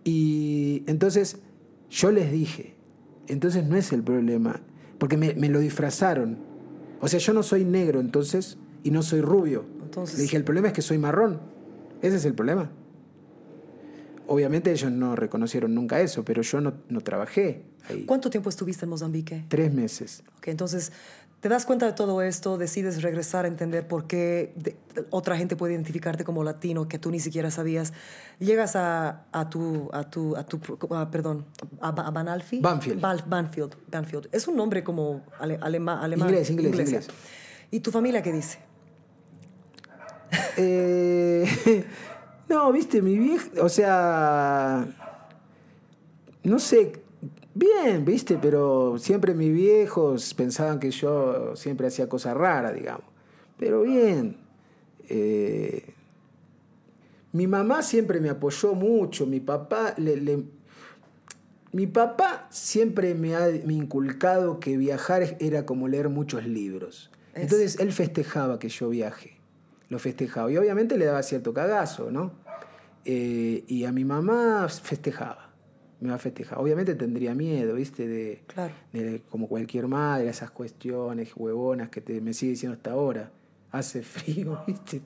Y 0.03 0.83
entonces 0.87 1.39
yo 1.89 2.11
les 2.11 2.31
dije, 2.31 2.75
entonces 3.27 3.65
no 3.65 3.75
es 3.75 3.91
el 3.91 4.03
problema, 4.03 4.61
porque 4.97 5.17
me, 5.17 5.33
me 5.33 5.49
lo 5.49 5.59
disfrazaron. 5.59 6.50
O 7.01 7.07
sea, 7.07 7.19
yo 7.19 7.33
no 7.33 7.43
soy 7.43 7.65
negro 7.65 7.99
entonces 7.99 8.57
y 8.83 8.91
no 8.91 9.01
soy 9.01 9.21
rubio. 9.21 9.65
Entonces- 9.81 10.17
Le 10.17 10.23
dije, 10.23 10.37
el 10.37 10.43
problema 10.43 10.67
es 10.69 10.73
que 10.73 10.81
soy 10.81 10.97
marrón. 10.97 11.39
Ese 12.01 12.15
es 12.17 12.25
el 12.25 12.33
problema. 12.33 12.71
Obviamente 14.27 14.71
ellos 14.71 14.91
no 14.91 15.15
reconocieron 15.15 15.75
nunca 15.75 15.99
eso, 15.99 16.23
pero 16.23 16.41
yo 16.41 16.61
no, 16.61 16.73
no 16.89 17.01
trabajé 17.01 17.63
ahí. 17.89 18.05
¿Cuánto 18.05 18.29
tiempo 18.29 18.49
estuviste 18.49 18.85
en 18.85 18.89
Mozambique? 18.89 19.43
Tres 19.49 19.73
meses. 19.73 20.23
Ok, 20.37 20.47
entonces 20.47 20.91
te 21.41 21.49
das 21.49 21.65
cuenta 21.65 21.87
de 21.87 21.93
todo 21.93 22.21
esto, 22.21 22.57
decides 22.57 23.01
regresar 23.01 23.45
a 23.45 23.47
entender 23.47 23.87
por 23.87 24.05
qué 24.05 24.53
de- 24.55 24.77
otra 25.09 25.35
gente 25.37 25.55
puede 25.55 25.73
identificarte 25.73 26.23
como 26.23 26.43
latino 26.43 26.87
que 26.87 26.99
tú 26.99 27.09
ni 27.11 27.19
siquiera 27.19 27.49
sabías. 27.49 27.93
Llegas 28.39 28.75
a, 28.75 29.23
a 29.31 29.49
tu, 29.49 29.89
a 29.91 30.03
tu, 30.09 30.35
a 30.37 30.43
tu, 30.45 30.59
perdón, 31.09 31.45
a, 31.81 31.91
Ba- 31.91 32.05
a 32.07 32.11
Banalfi. 32.11 32.59
Banfield. 32.59 33.01
Bal- 33.01 33.23
Banfield, 33.27 33.75
Banfield. 33.91 34.29
Es 34.31 34.47
un 34.47 34.55
nombre 34.55 34.83
como 34.83 35.23
ale- 35.39 35.57
alema- 35.61 35.99
alemán. 36.01 36.29
Inglés, 36.29 36.49
inglés, 36.51 36.79
inglés. 36.79 37.07
¿Y 37.71 37.79
tu 37.79 37.91
familia 37.91 38.21
qué 38.21 38.31
dice? 38.33 38.59
Eh, 40.57 41.85
no, 42.49 42.71
viste, 42.71 43.01
mi 43.01 43.17
vieja, 43.17 43.49
o 43.61 43.69
sea, 43.69 44.85
no 46.43 46.59
sé, 46.59 47.01
bien, 47.53 48.05
viste, 48.05 48.37
pero 48.41 48.97
siempre 48.97 49.33
mis 49.33 49.53
viejos 49.53 50.33
pensaban 50.33 50.79
que 50.79 50.91
yo 50.91 51.55
siempre 51.55 51.87
hacía 51.87 52.07
cosas 52.09 52.35
raras, 52.35 52.73
digamos. 52.73 53.05
Pero 53.57 53.81
bien. 53.83 54.37
Eh, 55.09 55.93
mi 57.33 57.47
mamá 57.47 57.81
siempre 57.83 58.19
me 58.19 58.29
apoyó 58.29 58.73
mucho, 58.73 59.25
mi 59.25 59.39
papá 59.39 59.93
le- 59.97 60.17
le, 60.17 60.43
mi 61.71 61.87
papá 61.87 62.47
siempre 62.49 63.13
me 63.15 63.35
ha 63.35 63.47
me 63.65 63.73
inculcado 63.73 64.59
que 64.59 64.75
viajar 64.77 65.37
era 65.39 65.65
como 65.65 65.87
leer 65.87 66.09
muchos 66.09 66.45
libros. 66.45 67.09
Es- 67.33 67.43
Entonces 67.43 67.79
él 67.79 67.93
festejaba 67.93 68.59
que 68.59 68.67
yo 68.69 68.89
viaje. 68.89 69.37
Lo 69.89 69.99
festejaba. 69.99 70.51
Y 70.51 70.57
obviamente 70.57 70.97
le 70.97 71.05
daba 71.05 71.23
cierto 71.23 71.53
cagazo, 71.53 72.11
¿no? 72.11 72.31
Eh, 73.05 73.63
y 73.67 73.83
a 73.85 73.91
mi 73.91 74.05
mamá 74.05 74.67
festejaba. 74.69 75.50
Me 76.01 76.09
va 76.09 76.15
a 76.15 76.19
festejar. 76.19 76.57
Obviamente 76.59 76.95
tendría 76.95 77.33
miedo, 77.35 77.75
¿viste? 77.75 78.07
De, 78.07 78.41
Claro. 78.47 78.73
de- 78.91 79.21
como 79.29 79.47
cualquier 79.47 79.87
madre, 79.87 80.27
esas 80.29 80.51
cuestiones 80.51 81.29
huevonas 81.35 81.89
que 81.89 82.01
te, 82.01 82.19
me 82.21 82.33
sigue 82.33 82.51
diciendo 82.51 82.75
hasta 82.75 82.91
ahora. 82.91 83.31
Hace 83.71 84.01
frío, 84.01 84.61
¿viste? 84.67 85.01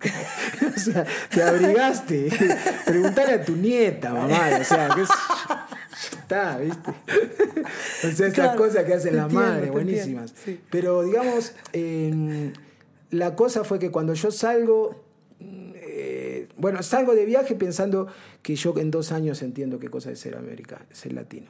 o 0.75 0.79
sea, 0.79 1.05
te 1.29 1.43
abrigaste. 1.43 2.29
Preguntale 2.85 3.33
a 3.33 3.45
tu 3.45 3.55
nieta, 3.55 4.11
mamá. 4.13 4.49
O 4.59 4.63
sea, 4.63 4.89
que 4.95 5.01
es. 5.03 5.09
Está, 6.17 6.57
¿viste? 6.57 6.89
o 6.89 6.95
sea, 8.01 8.09
esas 8.09 8.33
Claro, 8.33 8.57
cosas 8.57 8.83
que 8.85 8.93
hacen 8.95 9.15
las 9.17 9.31
madres, 9.31 9.69
buenísimas. 9.71 10.33
sí. 10.43 10.59
Pero 10.71 11.03
digamos, 11.03 11.53
eh, 11.73 12.51
la 13.11 13.35
cosa 13.35 13.63
fue 13.63 13.77
que 13.77 13.91
cuando 13.91 14.13
yo 14.15 14.31
salgo, 14.31 15.04
bueno, 16.57 16.81
salgo 16.83 17.15
de 17.15 17.25
viaje 17.25 17.55
pensando 17.55 18.07
que 18.41 18.55
yo 18.55 18.73
en 18.77 18.91
dos 18.91 19.11
años 19.11 19.41
entiendo 19.41 19.79
qué 19.79 19.89
cosa 19.89 20.11
es 20.11 20.19
ser 20.19 20.37
americano, 20.37 20.85
ser 20.91 21.13
latino. 21.13 21.47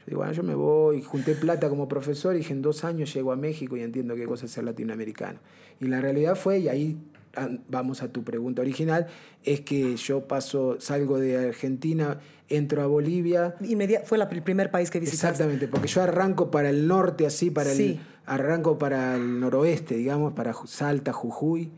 Yo 0.00 0.04
digo, 0.06 0.18
bueno, 0.18 0.32
yo 0.32 0.42
me 0.42 0.54
voy, 0.54 1.02
junté 1.02 1.34
plata 1.34 1.68
como 1.68 1.88
profesor 1.88 2.34
y 2.34 2.38
dije, 2.38 2.52
en 2.52 2.62
dos 2.62 2.84
años 2.84 3.12
llego 3.12 3.32
a 3.32 3.36
México 3.36 3.76
y 3.76 3.82
entiendo 3.82 4.14
qué 4.16 4.24
cosa 4.26 4.46
es 4.46 4.52
ser 4.52 4.64
latinoamericano. 4.64 5.38
Y 5.80 5.86
la 5.86 6.00
realidad 6.00 6.34
fue, 6.36 6.60
y 6.60 6.68
ahí 6.68 6.96
ah, 7.36 7.48
vamos 7.68 8.02
a 8.02 8.08
tu 8.12 8.24
pregunta 8.24 8.62
original, 8.62 9.06
es 9.44 9.60
que 9.60 9.96
yo 9.96 10.26
paso, 10.26 10.80
salgo 10.80 11.18
de 11.18 11.36
Argentina, 11.48 12.18
entro 12.48 12.82
a 12.82 12.86
Bolivia, 12.86 13.54
Inmedia- 13.60 14.02
fue 14.04 14.16
la- 14.18 14.24
el 14.24 14.42
primer 14.42 14.70
país 14.70 14.90
que 14.90 14.98
visitaste. 14.98 15.26
Exactamente, 15.28 15.68
porque 15.68 15.88
yo 15.88 16.02
arranco 16.02 16.50
para 16.50 16.70
el 16.70 16.86
norte, 16.86 17.26
así, 17.26 17.50
para 17.50 17.70
Sí. 17.74 17.98
el. 18.00 18.18
Arranco 18.30 18.76
para 18.78 19.16
el 19.16 19.40
noroeste, 19.40 19.94
digamos, 19.96 20.32
para 20.34 20.52
Salta, 20.66 21.12
Jujuy. 21.14 21.70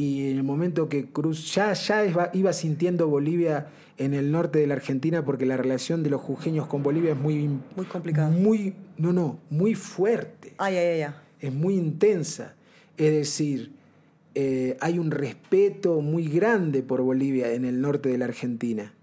Y 0.00 0.30
en 0.30 0.38
el 0.38 0.44
momento 0.44 0.88
que 0.88 1.10
cruz, 1.10 1.54
ya, 1.54 1.74
ya 1.74 2.30
iba, 2.32 2.52
sintiendo 2.54 3.08
Bolivia 3.08 3.66
en 3.98 4.14
el 4.14 4.32
norte 4.32 4.58
de 4.58 4.66
la 4.66 4.72
Argentina, 4.72 5.26
porque 5.26 5.44
la 5.44 5.58
relación 5.58 6.02
de 6.02 6.08
los 6.08 6.22
jujeños 6.22 6.66
con 6.68 6.82
Bolivia 6.82 7.12
es 7.12 7.18
muy. 7.18 7.50
Muy 7.76 7.84
complicada. 7.84 8.30
Muy. 8.30 8.72
No, 8.96 9.12
no, 9.12 9.40
muy 9.50 9.74
fuerte 9.74 10.54
ay, 10.56 10.76
ay, 10.78 11.02
ay. 11.02 11.12
es 11.38 11.52
muy 11.52 11.74
intensa. 11.74 12.54
Es 12.96 13.12
decir, 13.12 13.72
eh, 14.34 14.78
hay 14.80 14.98
un 14.98 15.10
respeto 15.10 16.00
muy 16.00 16.28
grande 16.28 16.82
por 16.82 17.02
Bolivia 17.02 17.52
en 17.52 17.66
el 17.66 17.82
norte 17.82 18.08
de 18.08 18.16
la 18.16 18.24
Argentina. 18.24 18.94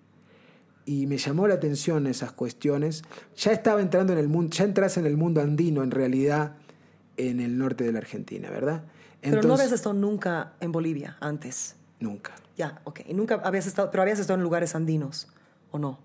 Y 0.88 1.06
me 1.06 1.20
llamó 1.20 1.48
la 1.48 1.54
atención 1.54 2.08
esas 2.08 2.32
cuestiones. 2.32 3.04
Ya 3.36 3.52
estaba 3.52 3.82
entrando 3.82 4.14
en 4.14 4.20
el 4.20 4.30
mundo, 4.30 4.56
ya 4.56 4.64
entras 4.64 4.98
en 4.98 5.06
el 5.06 5.16
mundo 5.16 5.42
andino 5.42 5.84
en 5.84 5.92
realidad 5.92 6.56
en 7.18 7.40
el 7.40 7.60
norte 7.60 7.84
de 7.84 7.92
la 7.92 8.00
Argentina, 8.00 8.50
¿verdad? 8.50 8.84
Pero 9.22 9.42
no 9.44 9.54
habías 9.56 9.72
estado 9.72 9.94
nunca 9.94 10.54
en 10.60 10.72
Bolivia 10.72 11.18
antes. 11.20 11.76
Nunca, 12.00 12.34
Ya, 12.58 12.80
ok. 12.84 13.02
Y 13.08 13.14
nunca 13.14 13.36
habías 13.44 13.66
estado, 13.68 13.90
pero 13.92 14.04
habías 14.04 14.20
estado 14.20 14.38
en 14.38 14.44
lugares 14.44 14.76
andinos, 14.76 15.28
¿o 15.72 15.80
no? 15.80 16.00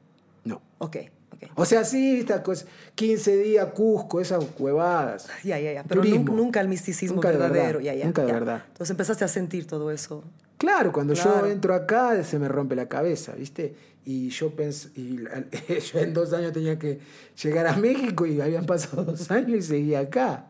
no. 0.44 0.61
Ok, 0.79 0.96
ok. 1.33 1.51
O 1.55 1.64
sea, 1.66 1.85
sí, 1.85 2.18
estas 2.20 2.40
cosas, 2.40 2.66
15 2.94 3.37
días 3.37 3.66
Cusco, 3.75 4.20
esas 4.20 4.42
huevadas. 4.59 5.29
Ya, 5.44 5.59
ya, 5.59 5.72
ya. 5.72 5.85
Pero 5.85 6.03
nunca 6.05 6.61
el 6.61 6.68
misticismo 6.68 7.16
Nunca 7.16 7.31
de 7.31 7.37
verdadero. 7.37 7.79
verdad, 7.79 7.92
ya, 7.92 7.94
ya, 7.94 8.05
nunca 8.07 8.22
de 8.22 8.29
ya. 8.29 8.35
verdad. 8.35 8.62
Entonces 8.68 8.90
empezaste 8.90 9.25
a 9.25 9.29
sentir 9.29 9.66
todo 9.66 9.90
eso. 9.90 10.25
Claro, 10.57 10.92
cuando 10.92 11.12
Claro. 11.14 11.40
yo 11.40 11.46
entro 11.53 11.75
acá 11.75 12.22
se 12.25 12.38
me 12.38 12.48
rompe 12.48 12.75
la 12.77 12.88
cabeza, 12.88 13.33
¿viste? 13.33 13.75
Y 14.05 14.31
yo 14.31 14.55
pensé, 14.57 14.88
y 14.94 15.18
yo 15.92 15.98
en 16.01 16.14
dos 16.14 16.33
años 16.33 16.53
tenía 16.53 16.79
que 16.79 17.01
llegar 17.42 17.66
a 17.66 17.77
México 17.77 18.27
y 18.27 18.40
habían 18.40 18.64
pasado 18.66 19.05
dos 19.05 19.31
años 19.31 19.59
y 19.59 19.62
seguía 19.62 20.01
acá. 20.01 20.46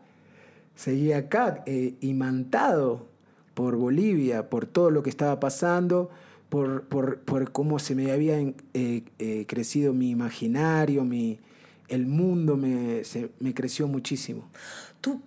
Seguía 0.75 1.17
acá, 1.17 1.63
eh, 1.65 1.93
imantado 2.01 3.07
por 3.53 3.75
Bolivia, 3.75 4.49
por 4.49 4.65
todo 4.65 4.89
lo 4.89 5.03
que 5.03 5.09
estaba 5.09 5.39
pasando, 5.39 6.09
por, 6.49 6.83
por, 6.83 7.19
por 7.19 7.51
cómo 7.51 7.79
se 7.79 7.95
me 7.95 8.11
había 8.11 8.39
eh, 8.39 8.53
eh, 9.19 9.45
crecido 9.47 9.93
mi 9.93 10.09
imaginario, 10.09 11.03
mi, 11.03 11.39
el 11.87 12.07
mundo 12.07 12.57
me, 12.57 13.03
me 13.39 13.53
creció 13.53 13.87
muchísimo. 13.87 14.47
¿Tú, 15.01 15.21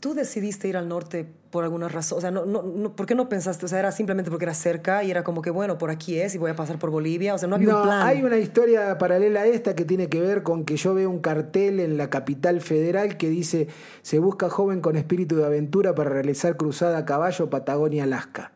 tú 0.00 0.14
decidiste 0.14 0.68
ir 0.68 0.76
al 0.76 0.88
norte 0.88 1.26
por 1.56 1.64
alguna 1.64 1.88
razón. 1.88 2.18
O 2.18 2.20
sea, 2.20 2.30
no, 2.30 2.44
no, 2.44 2.62
no- 2.62 2.94
¿por 2.94 3.06
qué 3.06 3.14
no 3.14 3.28
pensaste? 3.28 3.64
O 3.64 3.68
sea, 3.68 3.78
era 3.78 3.90
simplemente 3.92 4.30
porque 4.30 4.44
era 4.44 4.52
cerca 4.52 5.02
y 5.02 5.10
era 5.10 5.24
como 5.24 5.40
que, 5.40 5.48
bueno, 5.50 5.78
por 5.78 5.90
aquí 5.90 6.18
es 6.20 6.34
y 6.34 6.38
voy 6.38 6.50
a 6.50 6.54
pasar 6.54 6.78
por 6.78 6.90
Bolivia. 6.90 7.34
O 7.34 7.38
sea, 7.38 7.48
no 7.48 7.54
había 7.56 7.68
No, 7.68 7.78
un 7.78 7.82
plan. 7.84 8.06
hay 8.06 8.22
una 8.22 8.36
historia 8.36 8.98
paralela 8.98 9.40
a 9.40 9.46
esta 9.46 9.74
que 9.74 9.86
tiene 9.86 10.08
que 10.08 10.20
ver 10.20 10.42
con 10.42 10.64
que 10.66 10.76
yo 10.76 10.92
veo 10.92 11.08
un 11.08 11.20
cartel 11.20 11.80
en 11.80 11.96
la 11.96 12.10
capital 12.10 12.60
federal 12.60 13.16
que 13.16 13.30
dice 13.30 13.68
se 14.02 14.18
busca 14.18 14.50
joven 14.50 14.80
con 14.82 14.96
espíritu 14.96 15.36
de 15.36 15.46
aventura 15.46 15.94
para 15.94 16.10
realizar 16.10 16.56
cruzada 16.58 16.98
a 16.98 17.04
caballo 17.06 17.48
Patagonia-Alaska. 17.48 18.52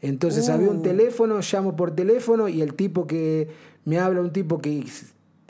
Entonces 0.00 0.48
había 0.48 0.68
un 0.70 0.78
Uh. 0.78 0.82
teléfono, 0.82 1.38
llamo 1.40 1.76
por 1.76 1.94
teléfono 1.94 2.48
y 2.48 2.62
el 2.62 2.74
tipo 2.74 3.06
que 3.06 3.48
me 3.84 3.98
habla, 3.98 4.20
un 4.22 4.32
tipo 4.32 4.58
que 4.58 4.84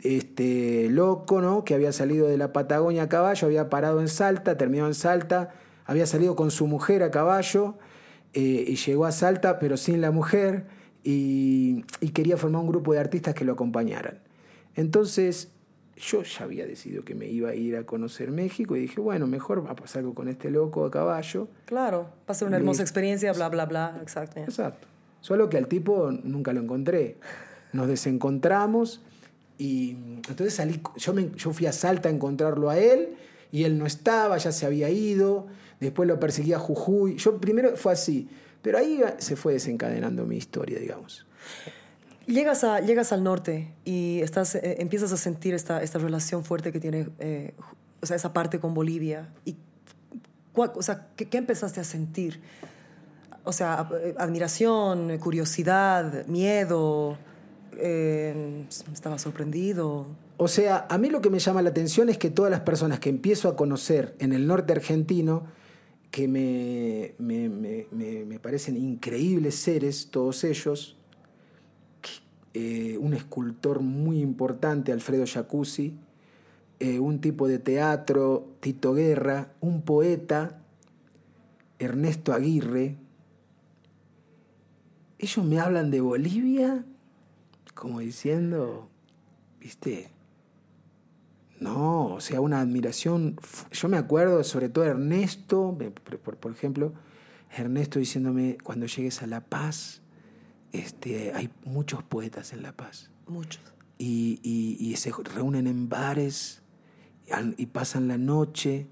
este 0.03 0.89
loco, 0.89 1.41
¿no? 1.41 1.63
Que 1.63 1.73
había 1.75 1.91
salido 1.91 2.27
de 2.27 2.37
la 2.37 2.51
Patagonia 2.51 3.03
a 3.03 3.09
caballo, 3.09 3.47
había 3.47 3.69
parado 3.69 4.01
en 4.01 4.07
Salta, 4.09 4.57
terminó 4.57 4.85
en 4.87 4.93
Salta, 4.93 5.51
había 5.85 6.05
salido 6.05 6.35
con 6.35 6.51
su 6.51 6.67
mujer 6.67 7.03
a 7.03 7.11
caballo 7.11 7.75
eh, 8.33 8.65
y 8.67 8.75
llegó 8.75 9.05
a 9.05 9.11
Salta, 9.11 9.59
pero 9.59 9.77
sin 9.77 10.01
la 10.01 10.11
mujer, 10.11 10.65
y, 11.03 11.83
y 11.99 12.09
quería 12.09 12.37
formar 12.37 12.61
un 12.61 12.67
grupo 12.69 12.93
de 12.93 12.99
artistas 12.99 13.35
que 13.35 13.43
lo 13.45 13.53
acompañaran. 13.53 14.19
Entonces 14.75 15.49
yo 15.95 16.23
ya 16.23 16.43
había 16.45 16.65
decidido 16.65 17.03
que 17.05 17.13
me 17.13 17.27
iba 17.27 17.49
a 17.49 17.55
ir 17.55 17.75
a 17.77 17.83
conocer 17.85 18.31
México 18.31 18.75
y 18.75 18.79
dije, 18.81 18.99
bueno, 18.99 19.27
mejor 19.27 19.65
va 19.65 19.71
a 19.71 19.75
pasar 19.75 19.99
algo 19.99 20.13
con 20.15 20.27
este 20.27 20.49
loco 20.49 20.85
a 20.85 20.91
caballo. 20.91 21.47
Claro, 21.65 22.03
va 22.27 22.31
a 22.31 22.33
ser 22.33 22.47
una 22.47 22.57
hermosa 22.57 22.81
experiencia, 22.81 23.31
bla, 23.33 23.49
bla, 23.49 23.65
bla. 23.65 23.99
Exacto. 24.01 24.39
Exacto. 24.39 24.87
Solo 25.21 25.49
que 25.49 25.57
al 25.57 25.67
tipo 25.67 26.11
nunca 26.23 26.51
lo 26.51 26.61
encontré. 26.61 27.17
Nos 27.73 27.87
desencontramos 27.87 29.01
y 29.59 29.91
entonces 30.27 30.55
salí, 30.55 30.81
yo, 30.97 31.13
me- 31.13 31.29
yo 31.35 31.53
fui 31.53 31.67
a 31.67 31.71
Salta 31.71 32.09
a 32.09 32.11
encontrarlo 32.11 32.69
a 32.69 32.77
él 32.79 33.09
y 33.51 33.63
él 33.65 33.77
no 33.77 33.85
estaba, 33.85 34.37
ya 34.37 34.51
se 34.51 34.65
había 34.65 34.89
ido, 34.89 35.45
después 35.83 36.07
lo 36.07 36.19
perseguí 36.19 36.53
a 36.53 36.59
Jujuy. 36.59 37.15
Yo 37.17 37.39
primero 37.39 37.75
fue 37.77 37.93
así, 37.93 38.27
pero 38.61 38.77
ahí 38.77 39.01
se 39.19 39.35
fue 39.35 39.53
desencadenando 39.53 40.25
mi 40.25 40.37
historia, 40.37 40.79
digamos. 40.79 41.25
Llegas, 42.25 42.63
a, 42.63 42.79
llegas 42.79 43.11
al 43.11 43.23
norte 43.23 43.73
y 43.85 44.21
estás, 44.21 44.55
eh, 44.55 44.77
empiezas 44.79 45.11
a 45.11 45.17
sentir 45.17 45.53
esta, 45.53 45.83
esta 45.83 45.99
relación 45.99 46.43
fuerte 46.43 46.71
que 46.71 46.79
tiene, 46.79 47.09
eh, 47.19 47.53
o 48.01 48.05
sea, 48.05 48.15
esa 48.15 48.33
parte 48.33 48.59
con 48.59 48.73
Bolivia. 48.73 49.29
Y, 49.45 49.57
o 50.55 50.81
sea, 50.81 51.07
¿qué, 51.15 51.27
qué 51.27 51.37
empezaste 51.37 51.79
a 51.81 51.83
sentir? 51.83 52.41
O 53.43 53.51
sea, 53.51 53.89
eh, 54.01 54.15
admiración, 54.17 55.17
curiosidad, 55.19 56.25
miedo. 56.27 57.17
eh, 57.77 58.65
estaba 58.91 59.17
sorprendido. 59.19 60.07
O 60.37 60.47
sea, 60.47 60.85
a 60.89 60.97
mí 60.97 61.09
lo 61.09 61.21
que 61.21 61.29
me 61.29 61.39
llama 61.39 61.61
la 61.61 61.69
atención 61.69 62.09
es 62.09 62.17
que 62.17 62.29
todas 62.29 62.51
las 62.51 62.61
personas 62.61 62.99
que 62.99 63.09
empiezo 63.09 63.49
a 63.49 63.55
conocer 63.55 64.15
en 64.19 64.33
el 64.33 64.47
norte 64.47 64.73
argentino, 64.73 65.43
que 66.13 66.27
me, 66.27 67.15
me- 67.17 67.49
me- 67.49 67.87
me- 68.23 68.39
parecen 68.39 68.77
increíbles 68.77 69.55
seres, 69.55 70.09
todos 70.11 70.43
ellos, 70.43 70.95
eh, 72.53 72.99
un 72.99 73.15
escultor 73.15 73.79
muy 73.81 74.19
importante, 74.19 74.91
Alfredo 74.91 75.25
Jacuzzi, 75.25 75.95
eh, 76.79 76.99
un 76.99 77.19
tipo 77.19 77.47
de 77.47 77.57
teatro, 77.57 78.45
Tito 78.59 78.93
Guerra, 78.93 79.53
un 79.59 79.81
poeta, 79.81 80.61
Ernesto 81.79 82.31
Aguirre, 82.31 82.95
ellos 85.17 85.43
me 85.43 85.59
hablan 85.59 85.89
de 85.89 85.99
Bolivia 86.01 86.85
como 87.73 88.01
diciendo, 88.01 88.87
viste, 89.59 90.11
no, 91.63 92.07
o 92.15 92.19
sea, 92.21 92.41
una 92.41 92.59
admiración. 92.59 93.37
Yo 93.71 93.89
me 93.89 93.97
acuerdo, 93.97 94.43
sobre 94.43 94.69
todo 94.69 94.83
Ernesto, 94.85 95.77
por, 96.19 96.37
por- 96.37 96.51
ejemplo, 96.51 96.93
Ernesto 97.55 97.99
diciéndome, 97.99 98.57
cuando 98.63 98.85
llegues 98.85 99.21
a 99.23 99.27
La 99.27 99.41
Paz, 99.41 100.01
este, 100.71 101.33
hay 101.33 101.49
muchos 101.65 102.03
poetas 102.03 102.53
en 102.53 102.61
La 102.63 102.73
Paz. 102.73 103.09
Muchos. 103.27 103.61
Y, 103.97 104.39
y- 104.43 104.77
y 104.79 104.95
se 104.97 105.11
reúnen 105.33 105.67
en 105.67 105.87
bares 105.89 106.61
y, 107.27 107.31
an- 107.31 107.55
y 107.57 107.67
pasan 107.67 108.07
la 108.07 108.17
noche. 108.17 108.87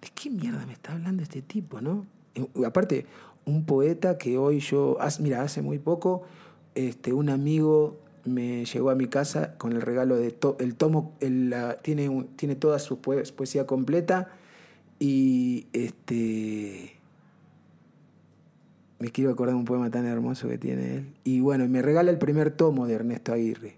¿De 0.00 0.08
qué 0.14 0.30
mierda 0.30 0.64
me 0.66 0.72
está 0.72 0.92
hablando 0.92 1.22
este 1.22 1.42
tipo, 1.42 1.80
no? 1.80 2.06
Aparte, 2.64 3.06
un 3.44 3.64
poeta 3.64 4.16
que 4.18 4.38
hoy 4.38 4.60
yo, 4.60 4.96
mira, 5.20 5.42
hace 5.42 5.60
muy 5.62 5.78
poco, 5.78 6.22
este, 6.74 7.12
un 7.12 7.30
amigo 7.30 8.00
me 8.28 8.64
llegó 8.64 8.90
a 8.90 8.94
mi 8.94 9.06
casa 9.08 9.56
con 9.58 9.72
el 9.72 9.82
regalo 9.82 10.16
de 10.16 10.30
to- 10.30 10.56
el 10.60 10.74
tomo, 10.74 11.14
tiene, 11.82 12.26
tiene 12.36 12.54
toda 12.56 12.78
su 12.78 13.00
poe- 13.00 13.24
poesía 13.32 13.66
completa 13.66 14.30
y 14.98 15.66
este 15.72 16.94
me 18.98 19.10
quiero 19.10 19.30
acordar 19.30 19.54
de 19.54 19.60
un 19.60 19.64
poema 19.64 19.90
tan 19.90 20.06
hermoso 20.06 20.48
que 20.48 20.58
tiene 20.58 20.96
él. 20.96 21.06
Y 21.22 21.40
bueno, 21.40 21.66
me 21.68 21.82
regala 21.82 22.10
el 22.10 22.18
primer 22.18 22.50
tomo 22.50 22.86
de 22.86 22.94
Ernesto 22.94 23.32
Aguirre. 23.32 23.76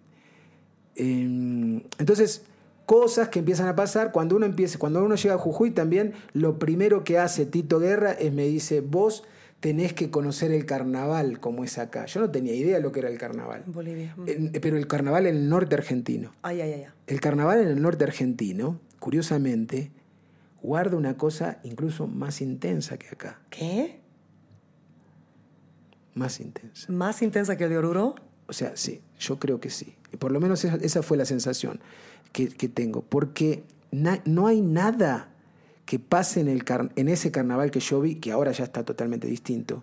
Eh, 0.97 1.83
entonces, 1.99 2.43
cosas 2.87 3.29
que 3.29 3.41
empiezan 3.41 3.69
a 3.69 3.77
pasar 3.77 4.13
cuando 4.13 4.35
uno 4.37 4.47
empieza, 4.47 4.79
cuando 4.79 5.05
uno 5.05 5.17
llega 5.17 5.35
a 5.35 5.39
Jujuy 5.39 5.73
también, 5.73 6.15
lo 6.33 6.59
primero 6.59 7.05
que 7.05 7.19
hace 7.19 7.45
Tito 7.45 7.79
Guerra 7.79 8.13
es 8.13 8.33
me 8.33 8.47
dice, 8.47 8.81
vos 8.81 9.25
tenés 9.61 9.93
que 9.93 10.11
conocer 10.11 10.53
el 10.53 10.65
carnaval 10.67 11.39
como 11.39 11.65
es 11.65 11.79
acá. 11.79 12.07
Yo 12.07 12.21
no 12.21 12.31
tenía 12.31 12.55
idea 12.55 12.77
de 12.77 12.83
lo 12.83 12.93
que 12.93 13.01
era 13.01 13.09
el 13.11 13.19
carnaval. 13.19 13.63
Bolivia. 13.67 14.15
Mm. 14.17 14.29
En- 14.29 14.53
pero 14.53 14.77
el 14.77 14.87
carnaval 14.87 15.27
en 15.27 15.37
el 15.37 15.49
norte 15.49 15.75
argentino. 15.75 16.33
Ay, 16.43 16.61
ay, 16.63 16.73
ay. 16.73 16.85
El 17.07 17.21
carnaval 17.21 17.61
en 17.61 17.69
el 17.69 17.83
norte 17.83 18.05
argentino, 18.05 18.81
curiosamente, 18.99 19.91
guarda 20.63 20.97
una 20.97 21.17
cosa 21.17 21.59
incluso 21.63 22.07
más 22.07 22.41
intensa 22.41 22.97
que 22.99 23.09
acá. 23.09 23.41
¿Qué? 23.51 24.01
Más 26.15 26.41
intensa. 26.41 26.91
¿Más 26.93 27.23
intensa 27.23 27.57
que 27.57 27.65
el 27.65 27.71
de 27.71 27.79
Oruro? 27.79 28.15
O 28.49 28.53
sea, 28.53 28.73
sí, 28.77 29.01
yo 29.19 29.39
creo 29.39 29.61
que 29.61 29.71
sí. 29.71 29.95
Y 30.13 30.17
por 30.17 30.33
lo 30.33 30.41
menos 30.41 30.65
esa, 30.65 30.77
esa 30.77 31.03
fue 31.03 31.17
la 31.17 31.25
sensación 31.25 31.81
que, 32.33 32.49
que 32.49 32.69
tengo. 32.69 33.03
Porque 33.03 33.63
no 34.25 34.47
hay 34.47 34.61
nada 34.61 35.30
que 35.91 35.99
pase 35.99 36.39
en, 36.39 36.47
el 36.47 36.63
car- 36.63 36.93
en 36.95 37.09
ese 37.09 37.33
carnaval 37.33 37.73
que 37.73 37.81
yo 37.81 38.01
vi, 38.01 38.15
que 38.15 38.31
ahora 38.31 38.53
ya 38.53 38.63
está 38.63 38.85
totalmente 38.85 39.27
distinto, 39.27 39.83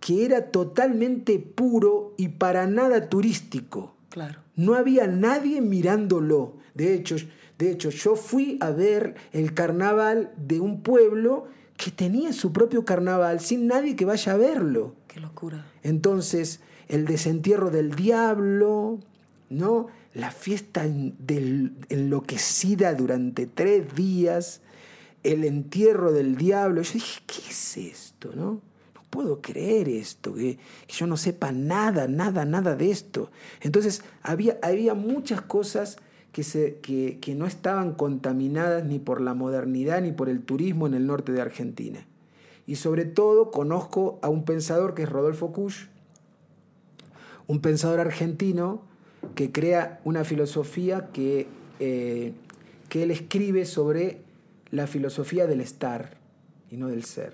que 0.00 0.24
era 0.24 0.50
totalmente 0.50 1.38
puro 1.38 2.14
y 2.16 2.30
para 2.30 2.66
nada 2.66 3.08
turístico. 3.08 3.94
Claro. 4.08 4.40
No 4.56 4.74
había 4.74 5.06
nadie 5.06 5.60
mirándolo. 5.60 6.56
De 6.74 6.94
hecho, 6.94 7.14
de 7.58 7.70
hecho, 7.70 7.90
yo 7.90 8.16
fui 8.16 8.58
a 8.60 8.70
ver 8.70 9.14
el 9.30 9.54
carnaval 9.54 10.32
de 10.36 10.58
un 10.58 10.82
pueblo 10.82 11.46
que 11.76 11.92
tenía 11.92 12.32
su 12.32 12.52
propio 12.52 12.84
carnaval 12.84 13.38
sin 13.38 13.68
nadie 13.68 13.94
que 13.94 14.04
vaya 14.04 14.32
a 14.32 14.36
verlo. 14.36 14.96
Qué 15.06 15.20
locura. 15.20 15.64
Entonces, 15.84 16.58
el 16.88 17.04
desentierro 17.04 17.70
del 17.70 17.94
diablo, 17.94 18.98
¿no? 19.48 19.86
La 20.12 20.32
fiesta 20.32 20.82
del- 20.88 21.72
enloquecida 21.88 22.94
durante 22.94 23.46
tres 23.46 23.94
días, 23.94 24.60
el 25.24 25.44
entierro 25.44 26.12
del 26.12 26.36
diablo. 26.36 26.82
Yo 26.82 26.92
dije, 26.92 27.22
¿qué 27.26 27.50
es 27.50 27.76
esto, 27.76 28.30
no? 28.34 28.60
No 28.94 29.02
puedo 29.10 29.40
creer 29.40 29.88
esto, 29.88 30.34
que, 30.34 30.58
yo 30.88 31.06
no 31.06 31.16
sepa 31.16 31.50
nada, 31.50 32.06
nada, 32.06 32.44
nada 32.44 32.76
de 32.76 32.90
esto. 32.90 33.30
Entonces, 33.60 34.02
había, 34.22 34.58
había 34.62 34.94
muchas 34.94 35.40
cosas 35.40 35.96
que, 36.30 36.42
se, 36.42 36.76
que, 36.76 37.18
que 37.20 37.34
no 37.34 37.46
estaban 37.46 37.94
contaminadas 37.94 38.84
ni 38.84 38.98
por 38.98 39.20
la 39.20 39.34
modernidad 39.34 40.02
ni 40.02 40.12
por 40.12 40.28
el 40.28 40.42
turismo 40.42 40.86
en 40.86 40.94
el 40.94 41.06
norte 41.06 41.32
de 41.32 41.40
Argentina. 41.40 42.06
Y 42.66 42.76
sobre 42.76 43.04
todo 43.04 43.50
conozco 43.50 44.18
a 44.22 44.28
un 44.28 44.44
pensador 44.44 44.94
que 44.94 45.02
es 45.02 45.08
Rodolfo 45.08 45.52
Kusch, 45.52 45.88
un 47.46 47.60
pensador 47.60 48.00
argentino 48.00 48.82
que 49.34 49.52
crea 49.52 50.00
una 50.04 50.24
filosofía 50.24 51.10
que, 51.12 51.46
eh, 51.78 52.32
que 52.88 53.02
él 53.02 53.10
escribe 53.10 53.64
sobre 53.64 54.23
la 54.74 54.86
filosofía 54.86 55.46
del 55.46 55.60
estar 55.60 56.18
y 56.70 56.76
no 56.76 56.88
del 56.88 57.04
ser. 57.04 57.32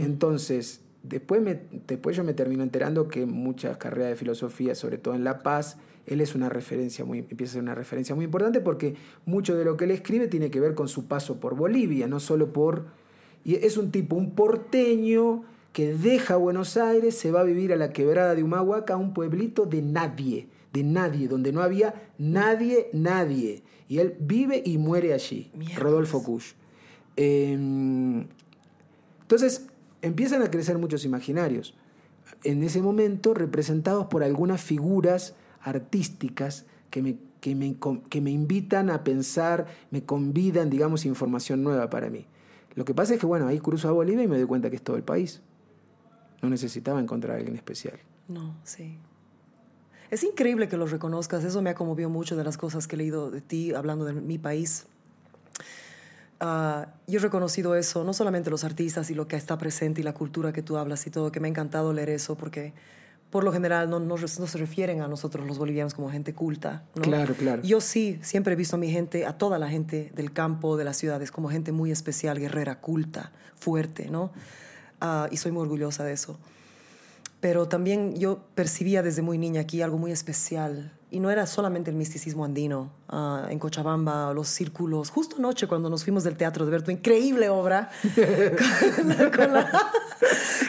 Entonces, 0.00 0.80
después, 1.02 1.40
me- 1.42 1.60
después 1.86 2.16
yo 2.16 2.24
me 2.24 2.34
termino 2.34 2.62
enterando 2.62 3.08
que 3.08 3.26
muchas 3.26 3.76
carreras 3.76 4.10
de 4.10 4.16
filosofía, 4.16 4.74
sobre 4.74 4.98
todo 4.98 5.14
en 5.14 5.24
La 5.24 5.42
Paz, 5.42 5.76
él 6.06 6.20
es 6.20 6.34
una 6.34 6.48
referencia 6.48 7.04
muy, 7.04 7.18
empieza 7.18 7.52
a 7.52 7.54
ser 7.54 7.62
una 7.62 7.74
referencia 7.74 8.14
muy 8.14 8.24
importante 8.24 8.60
porque 8.60 8.94
mucho 9.26 9.56
de 9.56 9.64
lo 9.64 9.76
que 9.76 9.84
él 9.84 9.90
escribe 9.90 10.28
tiene 10.28 10.50
que 10.50 10.60
ver 10.60 10.74
con 10.74 10.88
su 10.88 11.06
paso 11.06 11.38
por 11.40 11.54
Bolivia, 11.56 12.06
no 12.06 12.20
solo 12.20 12.52
por... 12.52 12.86
Y 13.44 13.54
es 13.54 13.76
un 13.78 13.90
tipo, 13.90 14.16
un 14.16 14.32
porteño 14.34 15.44
que 15.72 15.94
deja 15.94 16.36
Buenos 16.36 16.76
Aires, 16.76 17.16
se 17.16 17.30
va 17.30 17.40
a 17.40 17.44
vivir 17.44 17.72
a 17.72 17.76
la 17.76 17.92
quebrada 17.92 18.34
de 18.34 18.42
Humahuaca, 18.42 18.96
un 18.96 19.14
pueblito 19.14 19.66
de 19.66 19.82
nadie, 19.82 20.48
de 20.72 20.82
nadie, 20.82 21.28
donde 21.28 21.52
no 21.52 21.62
había 21.62 21.94
nadie, 22.18 22.88
nadie. 22.92 23.62
Y 23.90 23.98
él 23.98 24.14
vive 24.20 24.62
y 24.64 24.78
muere 24.78 25.12
allí. 25.12 25.50
Rodolfo 25.76 26.22
Kusch. 26.22 26.52
Eh, 27.16 27.58
entonces 29.20 29.66
empiezan 30.00 30.42
a 30.42 30.50
crecer 30.52 30.78
muchos 30.78 31.04
imaginarios. 31.04 31.74
en 32.44 32.62
ese 32.62 32.80
momento 32.80 33.34
representados 33.34 34.06
por 34.06 34.22
algunas 34.22 34.60
figuras 34.60 35.34
artísticas 35.60 36.66
que 36.90 37.02
me, 37.02 37.16
que 37.40 37.56
me, 37.56 37.74
que 38.08 38.20
me 38.20 38.30
invitan 38.30 38.90
a 38.90 39.02
pensar, 39.02 39.66
me 39.90 40.04
convidan, 40.04 40.70
digamos, 40.70 41.04
información 41.04 41.64
nueva 41.64 41.90
para 41.90 42.10
mí. 42.10 42.26
Lo 42.76 42.84
que 42.84 42.94
pasa 42.94 43.14
es 43.14 43.20
que, 43.20 43.26
bueno, 43.26 43.48
ahí 43.48 43.58
cruzo 43.58 43.88
a 43.88 43.92
Bolivia 43.92 44.22
y 44.22 44.28
me 44.28 44.36
doy 44.36 44.46
cuenta 44.46 44.70
que 44.70 44.76
es 44.76 44.82
todo 44.82 44.94
el 44.94 45.02
país. 45.02 45.42
No 46.42 46.48
necesitaba 46.48 47.00
encontrar 47.00 47.34
a 47.34 47.38
alguien 47.38 47.56
especial. 47.56 47.98
No, 48.28 48.54
sí. 48.62 48.98
Es 50.10 50.24
increíble 50.24 50.68
que 50.68 50.76
lo 50.76 50.86
reconozcas, 50.86 51.44
eso 51.44 51.62
me 51.62 51.70
ha 51.70 51.74
conmovido 51.74 52.08
mucho 52.08 52.36
de 52.36 52.42
las 52.42 52.58
cosas 52.58 52.88
que 52.88 52.96
he 52.96 52.98
leído 52.98 53.30
de 53.30 53.40
ti, 53.40 53.72
hablando 53.74 54.04
de 54.04 54.12
mi 54.12 54.38
país. 54.38 54.86
Uh, 56.40 56.86
yo 57.06 57.18
he 57.18 57.22
reconocido 57.22 57.74
eso, 57.76 58.02
no 58.02 58.12
solamente 58.12 58.50
los 58.50 58.64
artistas 58.64 59.10
y 59.10 59.14
lo 59.14 59.28
que 59.28 59.36
está 59.36 59.58
presente 59.58 60.00
y 60.00 60.04
la 60.04 60.14
cultura 60.14 60.52
que 60.52 60.62
tú 60.62 60.78
hablas 60.78 61.06
y 61.06 61.10
todo, 61.10 61.30
que 61.30 61.38
me 61.38 61.48
ha 61.48 61.50
encantado 61.50 61.92
leer 61.92 62.08
eso 62.08 62.34
porque 62.34 62.72
por 63.28 63.44
lo 63.44 63.52
general 63.52 63.88
no, 63.88 64.00
no, 64.00 64.16
no 64.16 64.26
se 64.26 64.58
refieren 64.58 65.02
a 65.02 65.06
nosotros 65.06 65.46
los 65.46 65.58
bolivianos 65.58 65.94
como 65.94 66.10
gente 66.10 66.34
culta. 66.34 66.82
¿no? 66.96 67.02
Claro, 67.02 67.34
claro. 67.34 67.62
Yo 67.62 67.80
sí, 67.80 68.18
siempre 68.22 68.54
he 68.54 68.56
visto 68.56 68.76
a 68.76 68.78
mi 68.78 68.90
gente, 68.90 69.26
a 69.26 69.38
toda 69.38 69.58
la 69.58 69.68
gente 69.68 70.10
del 70.14 70.32
campo, 70.32 70.76
de 70.76 70.84
las 70.84 70.96
ciudades, 70.96 71.30
como 71.30 71.50
gente 71.50 71.72
muy 71.72 71.92
especial, 71.92 72.38
guerrera, 72.40 72.80
culta, 72.80 73.32
fuerte, 73.58 74.08
¿no? 74.10 74.32
Uh, 75.00 75.26
y 75.30 75.36
soy 75.36 75.52
muy 75.52 75.62
orgullosa 75.62 76.04
de 76.04 76.12
eso. 76.12 76.38
Pero 77.40 77.68
también 77.68 78.14
yo 78.16 78.44
percibía 78.54 79.02
desde 79.02 79.22
muy 79.22 79.38
niña 79.38 79.62
aquí 79.62 79.82
algo 79.82 79.98
muy 79.98 80.12
especial 80.12 80.92
y 81.10 81.18
no 81.20 81.30
era 81.30 81.46
solamente 81.46 81.90
el 81.90 81.96
misticismo 81.96 82.44
andino. 82.44 82.92
Uh, 83.10 83.48
en 83.50 83.58
Cochabamba, 83.58 84.32
los 84.32 84.48
círculos. 84.48 85.10
Justo 85.10 85.36
anoche, 85.38 85.66
cuando 85.66 85.90
nos 85.90 86.04
fuimos 86.04 86.24
del 86.24 86.36
teatro 86.36 86.64
de 86.64 86.70
ver 86.70 86.82
tu 86.82 86.90
increíble 86.90 87.48
obra 87.48 87.90
con, 88.14 89.08
la, 89.08 89.30
con, 89.30 89.52
la, 89.52 89.92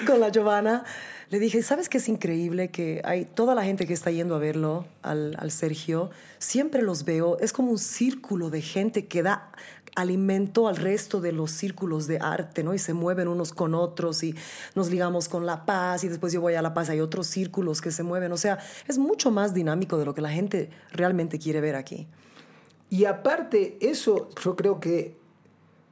con, 0.07 0.19
la, 0.19 0.29
Giovanna, 0.29 0.84
le 1.29 1.39
dije: 1.39 1.62
¿Sabes 1.62 1.89
qué 1.89 1.99
es 1.99 2.10
increíble? 2.10 2.71
Que 2.71 3.01
hay 3.03 3.25
toda 3.25 3.53
la 3.53 3.63
gente 3.63 3.86
que 3.86 3.93
está 3.93 4.10
yendo 4.10 4.36
a 4.36 4.39
verlo, 4.39 4.86
al, 5.03 5.36
al 5.38 5.51
Sergio, 5.51 6.10
siempre 6.39 6.81
los 6.81 7.05
veo. 7.05 7.38
Es 7.39 7.53
como 7.53 7.71
un 7.71 7.79
círculo 7.79 8.49
de 8.49 8.62
gente 8.62 9.05
que 9.05 9.21
da 9.21 9.51
alimento 9.95 10.67
al 10.67 10.77
resto 10.77 11.21
de 11.21 11.32
los 11.32 11.51
círculos 11.51 12.08
de 12.08 12.19
arte, 12.19 12.63
¿no? 12.63 12.73
Y 12.73 12.80
se 12.80 12.93
mueven 12.93 13.27
unos 13.27 13.54
con 13.54 13.75
otros 13.75 14.23
y 14.23 14.36
nos 14.75 14.89
ligamos 14.89 15.27
con 15.27 15.45
La 15.45 15.65
Paz 15.65 16.04
y 16.04 16.08
después 16.08 16.34
yo 16.34 16.41
voy 16.41 16.56
a 16.56 16.62
La 16.62 16.73
Paz, 16.73 16.89
hay 16.89 17.01
otros 17.01 17.27
círculos 17.27 17.82
que 17.82 17.91
se 17.91 18.04
mueven, 18.04 18.32
o 18.32 18.38
sea, 18.38 18.60
es 18.88 18.97
mucho 18.97 19.32
más 19.32 19.54
dinámico 19.54 19.97
de 19.97 20.06
lo 20.06 20.13
que 20.13 20.21
la 20.21 20.30
gente 20.30 20.69
realmente 20.91 21.39
quiere 21.39 21.62
ver 21.62 21.75
aquí. 21.75 22.08
Y 22.89 23.06
aparte, 23.06 23.77
eso 23.82 24.30
yo 24.43 24.56
creo 24.56 24.80
que 24.80 25.17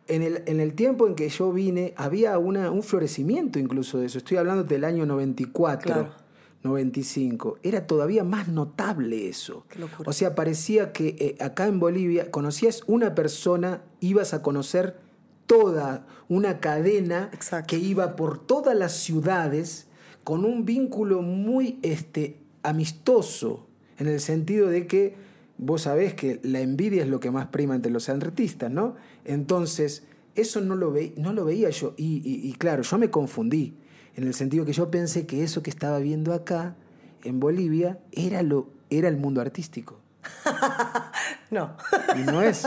en 0.08 0.22
el, 0.22 0.44
en 0.48 0.60
el 0.60 0.74
tiempo 0.74 1.08
en 1.08 1.16
que 1.16 1.30
yo 1.30 1.52
vine 1.52 1.94
había 1.96 2.38
una, 2.38 2.72
un 2.72 2.84
florecimiento 2.84 3.60
incluso 3.60 4.00
de 4.00 4.08
eso, 4.08 4.18
estoy 4.18 4.38
hablando 4.38 4.64
del 4.64 4.84
año 4.84 5.06
94. 5.06 5.94
Claro 5.94 6.29
95, 6.64 7.58
era 7.64 7.88
todavía 7.88 8.24
más 8.24 8.48
notable 8.50 9.30
eso. 9.30 9.66
O 10.06 10.14
sea, 10.14 10.36
parecía 10.36 10.92
que 10.92 11.16
eh, 11.20 11.44
acá 11.44 11.68
en 11.68 11.80
Bolivia 11.80 12.32
conocías 12.32 12.84
una 12.86 13.16
persona, 13.16 13.82
ibas 14.02 14.34
a 14.34 14.42
conocer 14.42 14.98
toda 15.46 16.06
una 16.28 16.60
cadena 16.60 17.32
que 17.66 17.78
iba 17.78 18.16
por 18.16 18.46
todas 18.46 18.78
las 18.78 18.94
ciudades 18.94 19.88
con 20.24 20.46
un 20.46 20.66
vínculo 20.66 21.22
muy 21.22 21.80
este, 21.82 22.38
amistoso, 22.62 23.66
en 23.98 24.08
el 24.08 24.20
sentido 24.20 24.68
de 24.68 24.86
que 24.86 25.16
vos 25.58 25.84
sabés 25.84 26.14
que 26.14 26.40
la 26.44 26.60
envidia 26.60 27.04
es 27.04 27.10
lo 27.10 27.20
que 27.20 27.32
más 27.32 27.48
prima 27.48 27.76
entre 27.76 27.92
los 27.92 28.10
artistas, 28.10 28.70
¿no? 28.70 28.96
Entonces, 29.26 30.04
eso 30.36 30.62
no 30.62 30.76
lo, 30.76 30.92
ve, 30.92 31.14
no 31.18 31.34
lo 31.34 31.46
veía 31.46 31.70
yo. 31.70 31.96
y 31.98 32.54
claro, 32.58 32.84
yo 32.84 32.98
me 32.98 33.10
confundí 33.10 33.76
en 34.16 34.26
el 34.28 34.34
sentido 34.34 34.66
que 34.66 34.74
yo 34.74 34.90
pensé 34.92 35.26
que 35.26 35.44
eso 35.44 35.64
que 35.64 35.70
estaba 35.70 36.00
viendo 36.00 36.34
acá, 36.34 36.76
en 37.24 37.40
Bolivia, 37.40 38.00
era, 38.12 38.42
lo, 38.44 38.68
era 38.90 39.08
el 39.08 39.18
mundo 39.18 39.42
artístico. 39.42 40.00
no. 41.52 41.76
Y 42.16 42.20
no 42.24 42.42
es. 42.42 42.64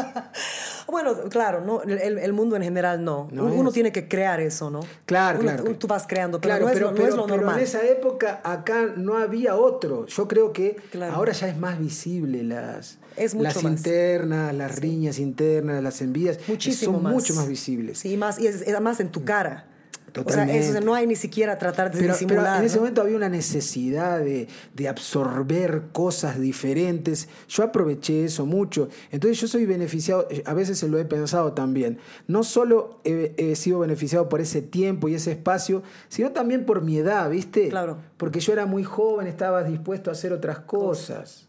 Bueno, 0.89 1.15
claro, 1.31 1.61
no, 1.61 1.83
el, 1.83 2.19
el 2.19 2.33
mundo 2.33 2.57
en 2.57 2.63
general 2.63 3.05
no. 3.05 3.29
Uno 3.33 3.71
tiene 3.73 3.93
que 3.93 4.09
crear 4.09 4.41
eso, 4.41 4.71
¿no? 4.71 4.81
Claro, 5.07 5.39
claro. 5.39 5.65
Tú 5.77 5.87
vas 5.87 6.07
creando, 6.07 6.41
pero 6.41 6.55
claro, 6.55 6.67
no, 6.67 6.73
pero, 6.73 6.87
es, 6.89 6.93
pero, 6.93 7.03
no 7.05 7.09
es 7.11 7.17
lo 7.17 7.27
pero 7.27 7.37
normal. 7.37 7.59
en 7.59 7.65
esa 7.65 7.85
época 7.87 8.41
acá 8.45 8.87
no 8.97 9.17
había 9.17 9.57
otro. 9.57 10.07
Yo 10.07 10.29
creo 10.29 10.53
que 10.53 10.77
Claro. 10.91 11.15
ahora 11.15 11.33
ya 11.33 11.49
es 11.49 11.57
más 11.57 11.79
visible 11.79 12.43
las, 12.43 12.99
Es 13.17 13.35
mucho 13.35 13.45
las 13.45 13.63
más. 13.63 13.73
internas, 13.73 14.55
las 14.55 14.79
riñas 14.79 15.19
internas, 15.19 15.83
las 15.83 16.01
envidias. 16.03 16.39
Muchísimo 16.49 16.95
son 16.95 17.03
más. 17.05 17.13
mucho 17.13 17.35
más 17.35 17.49
visibles. 17.49 17.99
Sí, 17.99 18.17
más, 18.17 18.39
y 18.39 18.47
es, 18.47 18.63
es 18.63 18.81
más 18.81 19.01
en 19.01 19.11
tu 19.11 19.25
cara. 19.25 19.67
Totalmente. 20.12 20.61
O 20.61 20.62
sea, 20.62 20.79
eso, 20.79 20.81
no 20.85 20.94
hay 20.94 21.07
ni 21.07 21.16
siquiera 21.16 21.57
tratar 21.59 21.90
de 21.90 21.98
Pero, 21.98 22.12
pero 22.12 22.29
disimular. 22.29 22.61
en 22.61 22.66
ese 22.66 22.77
¿no? 22.77 22.83
momento 22.83 23.01
había 23.01 23.16
una 23.16 23.31
necesidad 23.31 24.20
de, 24.20 24.46
de 24.75 24.88
absorber 24.88 25.85
cosas 25.92 26.38
diferentes. 26.38 27.29
Yo 27.48 27.64
aproveché 27.64 28.25
eso 28.25 28.44
mucho. 28.44 28.88
Entonces 29.11 29.40
yo 29.40 29.48
soy 29.48 29.64
beneficiado, 29.64 30.29
a 30.44 30.55
veces 30.55 30.79
se 30.79 30.88
lo 30.88 30.98
he 30.98 31.07
pensado 31.07 31.55
también. 31.55 31.98
No 32.27 32.44
solo 32.44 33.01
he, 33.05 33.35
he 33.38 33.57
sido 33.57 33.79
beneficiado 33.79 34.29
por 34.29 34.42
ese 34.42 34.61
tiempo 34.61 35.09
y 35.09 35.14
ese 35.14 35.33
espacio, 35.33 35.83
sino 36.09 36.33
también 36.33 36.66
por 36.66 36.83
mi 36.83 36.98
edad, 36.98 37.31
¿viste? 37.31 37.70
Claro. 37.70 37.96
Porque 38.18 38.40
yo 38.40 38.53
era 38.53 38.66
muy 38.66 38.85
joven, 38.85 39.27
estaba 39.27 39.64
dispuesto 39.64 40.11
a 40.11 40.12
hacer 40.12 40.35
otras 40.35 40.59
cosas. 40.61 41.48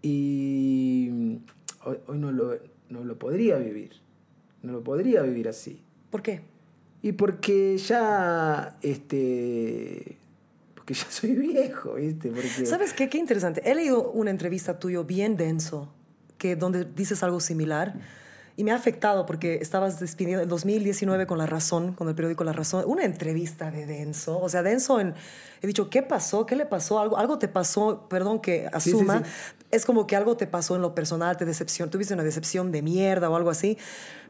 Y 0.00 1.08
mm, 1.10 1.36
hoy, 1.86 1.96
hoy 2.06 2.18
no, 2.18 2.30
lo, 2.30 2.52
no 2.88 3.04
lo 3.04 3.18
podría 3.18 3.56
vivir. 3.56 3.92
No 4.62 4.72
lo 4.72 4.84
podría 4.84 5.22
vivir 5.22 5.48
así. 5.48 5.82
¿Por 6.10 6.22
qué? 6.22 6.53
Y 7.04 7.12
porque 7.12 7.76
ya, 7.76 8.78
este, 8.80 10.16
porque 10.74 10.94
ya 10.94 11.04
soy 11.10 11.34
viejo, 11.34 11.96
¿viste? 11.96 12.30
Porque, 12.30 12.64
¿Sabes 12.64 12.94
qué? 12.94 13.10
Qué 13.10 13.18
interesante. 13.18 13.60
He 13.70 13.74
leído 13.74 14.10
una 14.12 14.30
entrevista 14.30 14.78
tuyo 14.78 15.04
bien 15.04 15.36
denso, 15.36 15.92
que 16.38 16.56
donde 16.56 16.86
dices 16.86 17.22
algo 17.22 17.40
similar. 17.40 17.92
Y 18.56 18.62
me 18.62 18.70
ha 18.70 18.76
afectado 18.76 19.26
porque 19.26 19.56
estabas 19.56 19.98
despidiendo 19.98 20.44
en 20.44 20.48
2019 20.48 21.26
con 21.26 21.38
La 21.38 21.46
Razón, 21.46 21.92
con 21.92 22.08
el 22.08 22.14
periódico 22.14 22.44
La 22.44 22.52
Razón, 22.52 22.84
una 22.86 23.04
entrevista 23.04 23.72
de 23.72 23.84
denso. 23.84 24.38
O 24.38 24.48
sea, 24.48 24.62
denso 24.62 25.00
en... 25.00 25.14
He 25.60 25.66
dicho, 25.66 25.90
¿qué 25.90 26.02
pasó? 26.02 26.46
¿Qué 26.46 26.54
le 26.54 26.64
pasó? 26.64 27.00
Algo, 27.00 27.18
algo 27.18 27.38
te 27.38 27.48
pasó, 27.48 28.06
perdón 28.08 28.40
que 28.40 28.68
Sí, 28.78 28.90
sí, 28.90 28.96
asuma. 28.96 29.24
sí. 29.24 29.30
Es 29.72 29.84
como 29.84 30.06
que 30.06 30.14
algo 30.14 30.36
te 30.36 30.46
pasó 30.46 30.76
en 30.76 30.82
lo 30.82 30.94
personal, 30.94 31.36
te 31.36 31.44
decepción, 31.44 31.90
tuviste 31.90 32.14
una 32.14 32.22
decepción 32.22 32.70
de 32.70 32.82
mierda 32.82 33.28
o 33.28 33.34
algo 33.34 33.50
así. 33.50 33.76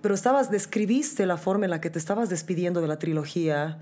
Pero 0.00 0.14
estabas, 0.14 0.50
describiste 0.50 1.26
la 1.26 1.36
forma 1.36 1.66
en 1.66 1.70
la 1.70 1.82
que 1.82 1.90
te 1.90 1.98
estabas 1.98 2.30
despidiendo 2.30 2.80
de 2.80 2.88
la 2.88 2.98
trilogía 2.98 3.78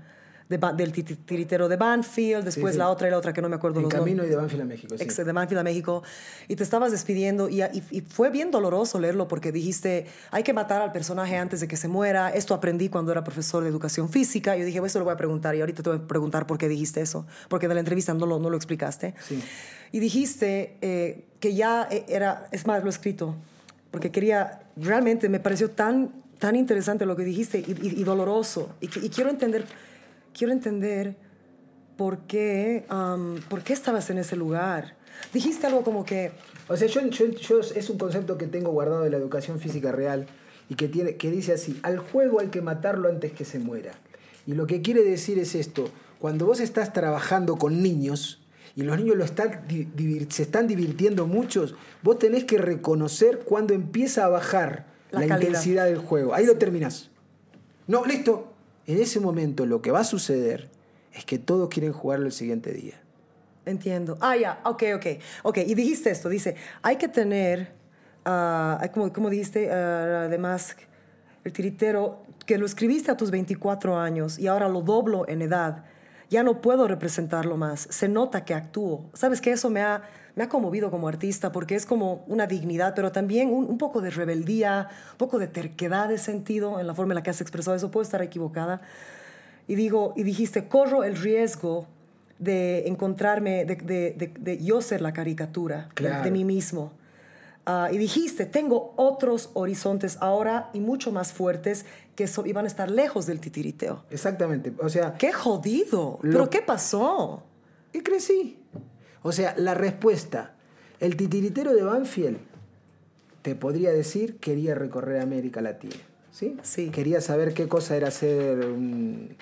de 0.57 0.73
del 0.77 0.91
tiritero 0.93 1.67
de 1.67 1.75
Banfield, 1.75 2.45
después 2.45 2.73
sí. 2.73 2.77
la 2.79 2.89
otra 2.89 3.07
y 3.07 3.11
la 3.11 3.17
otra 3.17 3.33
que 3.33 3.41
no 3.41 3.49
me 3.49 3.55
acuerdo 3.55 3.79
en 3.79 3.83
los 3.83 3.93
camino 3.93 4.23
nombres 4.23 4.27
y 4.27 4.29
de 4.31 4.35
Banfield 4.35 4.61
a 4.61 4.65
México. 4.65 4.95
sí. 4.97 5.03
ex 5.03 5.17
de 5.17 5.31
Banfield 5.31 5.59
a 5.59 5.63
México, 5.63 6.03
y 6.47 6.55
te 6.55 6.63
estabas 6.63 6.91
despidiendo 6.91 7.49
y, 7.49 7.61
y- 7.61 7.83
y 7.91 8.01
fue 8.01 8.29
bien 8.29 8.51
doloroso 8.51 8.99
leerlo 8.99 9.27
porque 9.27 9.51
dijiste, 9.51 10.07
hay 10.31 10.43
que 10.43 10.53
matar 10.53 10.81
al 10.81 10.91
personaje 10.91 11.37
antes 11.37 11.59
de 11.59 11.67
que 11.67 11.77
se 11.77 11.87
muera, 11.87 12.29
esto 12.29 12.53
aprendí 12.53 12.89
cuando 12.89 13.11
era 13.11 13.23
profesor 13.23 13.63
de 13.63 13.69
educación 13.69 14.09
física, 14.09 14.55
yo 14.55 14.65
dije, 14.65 14.79
"Bueno, 14.79 14.87
esto 14.87 14.99
lo 14.99 15.05
voy 15.05 15.13
a 15.13 15.17
preguntar 15.17 15.55
y 15.55 15.59
ahorita 15.61 15.83
te 15.83 15.89
voy 15.89 15.99
a 15.99 16.07
preguntar 16.07 16.47
por 16.47 16.57
qué 16.57 16.67
dijiste 16.69 17.01
eso, 17.01 17.25
porque 17.49 17.67
de 17.67 17.73
la 17.73 17.79
entrevista 17.79 18.13
no 18.13 18.25
lo, 18.25 18.39
no 18.39 18.49
lo 18.49 18.57
explicaste. 18.57 19.13
Sí. 19.27 19.41
Y 19.91 19.99
dijiste 19.99 20.77
eh, 20.81 21.25
que 21.39 21.53
ya 21.53 21.87
eh, 21.91 22.05
era, 22.07 22.47
es 22.51 22.65
más, 22.65 22.81
lo 22.81 22.87
he 22.87 22.89
escrito, 22.89 23.35
porque 23.91 24.11
quería, 24.11 24.61
realmente 24.75 25.29
me 25.29 25.39
pareció 25.39 25.69
tan, 25.69 26.11
tan 26.39 26.55
interesante 26.55 27.05
lo 27.05 27.15
que 27.15 27.23
dijiste 27.23 27.59
y, 27.59 27.99
y- 28.01 28.03
doloroso, 28.03 28.69
y 28.81 28.87
quiero 28.87 29.29
entender, 29.29 29.65
quiero 30.33 30.53
entender 30.53 31.15
por 31.97 32.19
qué, 32.27 32.85
am, 32.89 33.35
por 33.49 33.61
qué 33.63 33.73
estabas 33.73 34.09
en 34.09 34.17
ese 34.17 34.35
lugar. 34.35 34.95
Dijiste 35.33 35.67
algo 35.67 35.83
como 35.83 36.05
que, 36.05 36.31
O 36.69 36.77
sea, 36.77 36.87
yo, 36.87 37.01
yo- 37.07 37.27
yo- 37.27 37.59
es 37.59 37.89
un 37.89 37.97
concepto 37.97 38.37
que 38.37 38.47
tengo 38.47 38.71
guardado 38.71 39.03
de 39.03 39.09
la 39.09 39.17
educación 39.17 39.59
física 39.59 39.91
real 39.91 40.25
y 40.69 40.75
que, 40.75 40.87
tiene, 40.87 41.17
que 41.17 41.29
dice 41.29 41.53
así, 41.53 41.77
al 41.83 41.99
juego 41.99 42.39
hay 42.39 42.47
que 42.47 42.61
matarlo 42.61 43.09
antes 43.09 43.33
que 43.33 43.43
se 43.45 43.59
muera. 43.59 43.91
Y 44.47 44.53
lo 44.53 44.65
que 44.65 44.81
quiere 44.81 45.03
decir 45.03 45.37
es 45.39 45.55
esto, 45.55 45.89
cuando 46.19 46.45
vos 46.45 46.59
estás 46.61 46.93
trabajando 46.93 47.57
con 47.57 47.83
niños 47.83 48.41
y 48.75 48.83
los 48.83 48.97
niños 48.97 49.17
lo 49.17 49.25
están, 49.25 49.61
se 50.29 50.41
están 50.43 50.67
divirtiendo 50.67 51.27
muchos, 51.27 51.75
vos 52.01 52.17
tenés 52.17 52.45
que 52.45 52.57
reconocer 52.57 53.39
cuando 53.39 53.73
empieza 53.73 54.23
a 54.25 54.29
bajar 54.29 54.85
La 55.11 55.19
la, 55.19 55.25
intensidad 55.35 55.85
del 55.85 55.97
juego. 55.97 56.33
Ahí 56.33 56.45
lo 56.45 56.55
terminás. 56.57 57.09
No, 57.87 58.05
listo. 58.05 58.52
En 58.87 58.99
ese 58.99 59.19
momento 59.19 59.65
lo 59.65 59.81
que 59.81 59.91
va 59.91 59.99
a 59.99 60.03
suceder 60.03 60.69
es 61.13 61.25
que 61.25 61.37
todos 61.37 61.69
quieren 61.69 61.93
jugarlo 61.93 62.25
el 62.25 62.31
siguiente 62.31 62.73
día. 62.73 62.95
entiendo. 63.65 64.17
Ah, 64.19 64.35
ya, 64.35 64.59
ok, 64.65 64.83
ok. 64.95 65.05
Ok, 65.43 65.57
y 65.59 65.73
dijiste 65.73 66.09
esto, 66.09 66.27
dice, 66.27 66.55
hay 66.81 66.97
que 66.97 67.07
tener, 67.07 67.71
ah, 68.25 68.77
hay 68.81 68.89
como, 68.89 69.13
como 69.13 69.29
dijiste, 69.29 69.71
ah, 69.71 70.23
además, 70.25 70.75
el 71.43 71.53
tiritero, 71.53 72.23
que 72.45 72.57
lo 72.57 72.65
escribiste 72.65 73.09
a 73.09 73.15
tus 73.17 73.31
24 73.31 73.97
años 73.97 74.37
y 74.37 74.47
ahora 74.47 74.67
lo 74.67 74.81
doblo 74.81 75.27
en 75.29 75.41
edad, 75.41 75.85
ya 76.29 76.43
no 76.43 76.61
puedo 76.61 76.87
representarlo 76.87 77.57
más. 77.57 77.87
Se 77.89 78.07
nota 78.07 78.43
que 78.43 78.53
actúo. 78.53 79.09
¿Sabes 79.13 79.39
que 79.39 79.51
Eso 79.51 79.69
me 79.69 79.81
ha, 79.81 80.03
me 80.35 80.43
ha 80.43 80.49
conmovido 80.49 80.89
como 80.89 81.07
artista 81.07 81.51
porque 81.51 81.75
es 81.75 81.85
como 81.85 82.23
una 82.27 82.47
dignidad, 82.47 82.93
pero 82.95 83.11
también 83.11 83.49
un, 83.49 83.65
un 83.65 83.77
poco 83.77 84.01
de 84.01 84.09
rebeldía, 84.09 84.89
un 85.11 85.17
poco 85.17 85.37
de 85.39 85.47
terquedad 85.47 86.09
de 86.09 86.17
sentido 86.17 86.79
en 86.79 86.87
la 86.87 86.95
forma 86.95 87.13
en 87.13 87.15
la 87.15 87.23
que 87.23 87.29
has 87.29 87.41
expresado 87.41 87.75
eso. 87.77 87.91
Puedo 87.91 88.03
estar 88.03 88.21
equivocada. 88.21 88.81
Y 89.67 89.75
digo, 89.75 90.13
y 90.15 90.23
dijiste, 90.23 90.67
corro 90.67 91.03
el 91.03 91.15
riesgo 91.15 91.87
de 92.39 92.87
encontrarme, 92.87 93.63
de, 93.65 93.75
de- 93.75 94.11
de- 94.17 94.33
de 94.39 94.63
yo 94.63 94.81
ser 94.81 95.01
la 95.01 95.13
caricatura 95.13 95.89
de- 95.95 96.31
mí 96.31 96.43
mismo. 96.43 96.91
Ah, 97.65 97.87
y 97.93 97.97
dijiste, 97.97 98.45
tengo 98.45 98.93
otros 98.97 99.51
horizontes 99.53 100.17
ahora 100.19 100.69
y 100.73 100.81
mucho 100.81 101.13
más 101.13 101.31
fuertes 101.31 101.85
que 102.15 102.27
so- 102.27 102.45
iban 102.45 102.65
a 102.65 102.67
estar 102.67 102.91
lejos 102.91 103.25
del 103.25 103.39
titiriteo. 103.39 104.03
Exactamente. 104.09 104.73
O 104.81 104.89
sea, 104.89 105.13
¡Qué 105.13 105.31
jodido! 105.31 106.19
Lo- 106.23 106.31
¿Pero 106.33 106.49
qué 106.49 106.61
pasó? 106.61 107.43
y 107.93 108.01
crecí. 108.01 108.57
O 109.23 109.31
sea, 109.31 109.55
la 109.57 109.73
respuesta. 109.73 110.53
El 110.99 111.15
titiritero 111.17 111.73
de 111.73 111.83
Banfield, 111.83 112.37
te 113.41 113.55
podría 113.55 113.91
decir, 113.91 114.37
quería 114.37 114.75
recorrer 114.75 115.21
América 115.21 115.61
Latina. 115.61 115.95
¿sí? 116.31 116.57
Sí. 116.63 116.89
Quería 116.89 117.19
saber 117.21 117.53
qué 117.53 117.67
cosa 117.67 117.95
era 117.97 118.09
ser 118.11 118.65
un, 118.65 119.35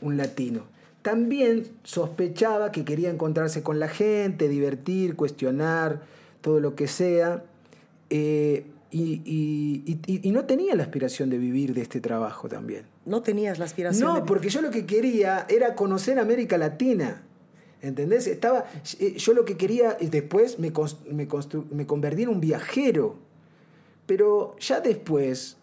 un 0.00 0.16
latino. 0.16 0.64
También 1.02 1.64
sospechaba 1.84 2.72
que 2.72 2.84
quería 2.84 3.10
encontrarse 3.10 3.62
con 3.62 3.78
la 3.78 3.88
gente, 3.88 4.48
divertir, 4.48 5.14
cuestionar, 5.14 6.02
todo 6.40 6.58
lo 6.60 6.74
que 6.74 6.88
sea. 6.88 7.44
eh, 8.10 8.66
y, 8.90 9.20
y- 9.24 9.98
y- 10.06 10.28
y 10.28 10.30
no 10.30 10.44
tenía 10.46 10.74
la 10.76 10.84
aspiración 10.84 11.28
de 11.28 11.38
vivir 11.38 11.74
de 11.74 11.82
este 11.82 12.00
trabajo 12.00 12.48
también. 12.48 12.84
No 13.04 13.20
tenías 13.20 13.58
la 13.58 13.64
aspiración 13.64 14.08
No, 14.08 14.14
de- 14.16 14.22
porque 14.22 14.48
yo 14.48 14.62
lo 14.62 14.70
que 14.70 14.86
quería 14.86 15.44
era 15.48 15.74
conocer 15.74 16.18
América 16.20 16.56
Latina. 16.56 17.22
¿Entendés? 17.82 18.26
Estaba, 18.26 18.64
eh, 18.98 19.14
yo 19.16 19.32
lo 19.34 19.44
que 19.44 19.56
quería, 19.56 19.96
y 20.00 20.06
después 20.08 20.58
me, 20.58 20.72
me, 21.10 21.28
me 21.70 21.86
convertí 21.86 22.22
en 22.22 22.28
un 22.30 22.40
viajero. 22.40 23.18
Pero 24.06 24.56
ya 24.58 24.80
después, 24.80 25.56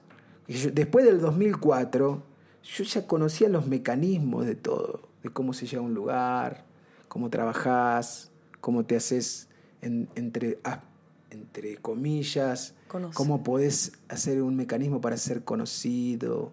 después 0.73 1.05
del 1.05 1.19
2004, 1.21 2.21
yo 2.63 2.83
ya 2.83 3.07
conocía 3.07 3.49
los 3.49 3.67
mecanismos 3.67 4.45
de 4.45 4.55
todo, 4.55 5.07
de 5.23 5.29
cómo 5.29 5.53
se 5.53 5.65
llega 5.65 5.81
a 5.81 5.85
un 5.85 5.93
lugar, 5.93 6.65
cómo 7.07 7.29
trabajás, 7.29 8.31
cómo 8.61 8.85
te 8.85 8.95
haces 8.95 9.47
en- 9.81 10.07
entre, 10.15 10.59
ah, 10.63 10.83
entre 11.29 11.77
comillas, 11.77 12.73
Conoce. 12.87 13.15
cómo 13.15 13.43
podés 13.43 13.93
hacer 14.07 14.41
un 14.41 14.55
mecanismo 14.55 15.01
para 15.01 15.17
ser 15.17 15.43
conocido, 15.43 16.51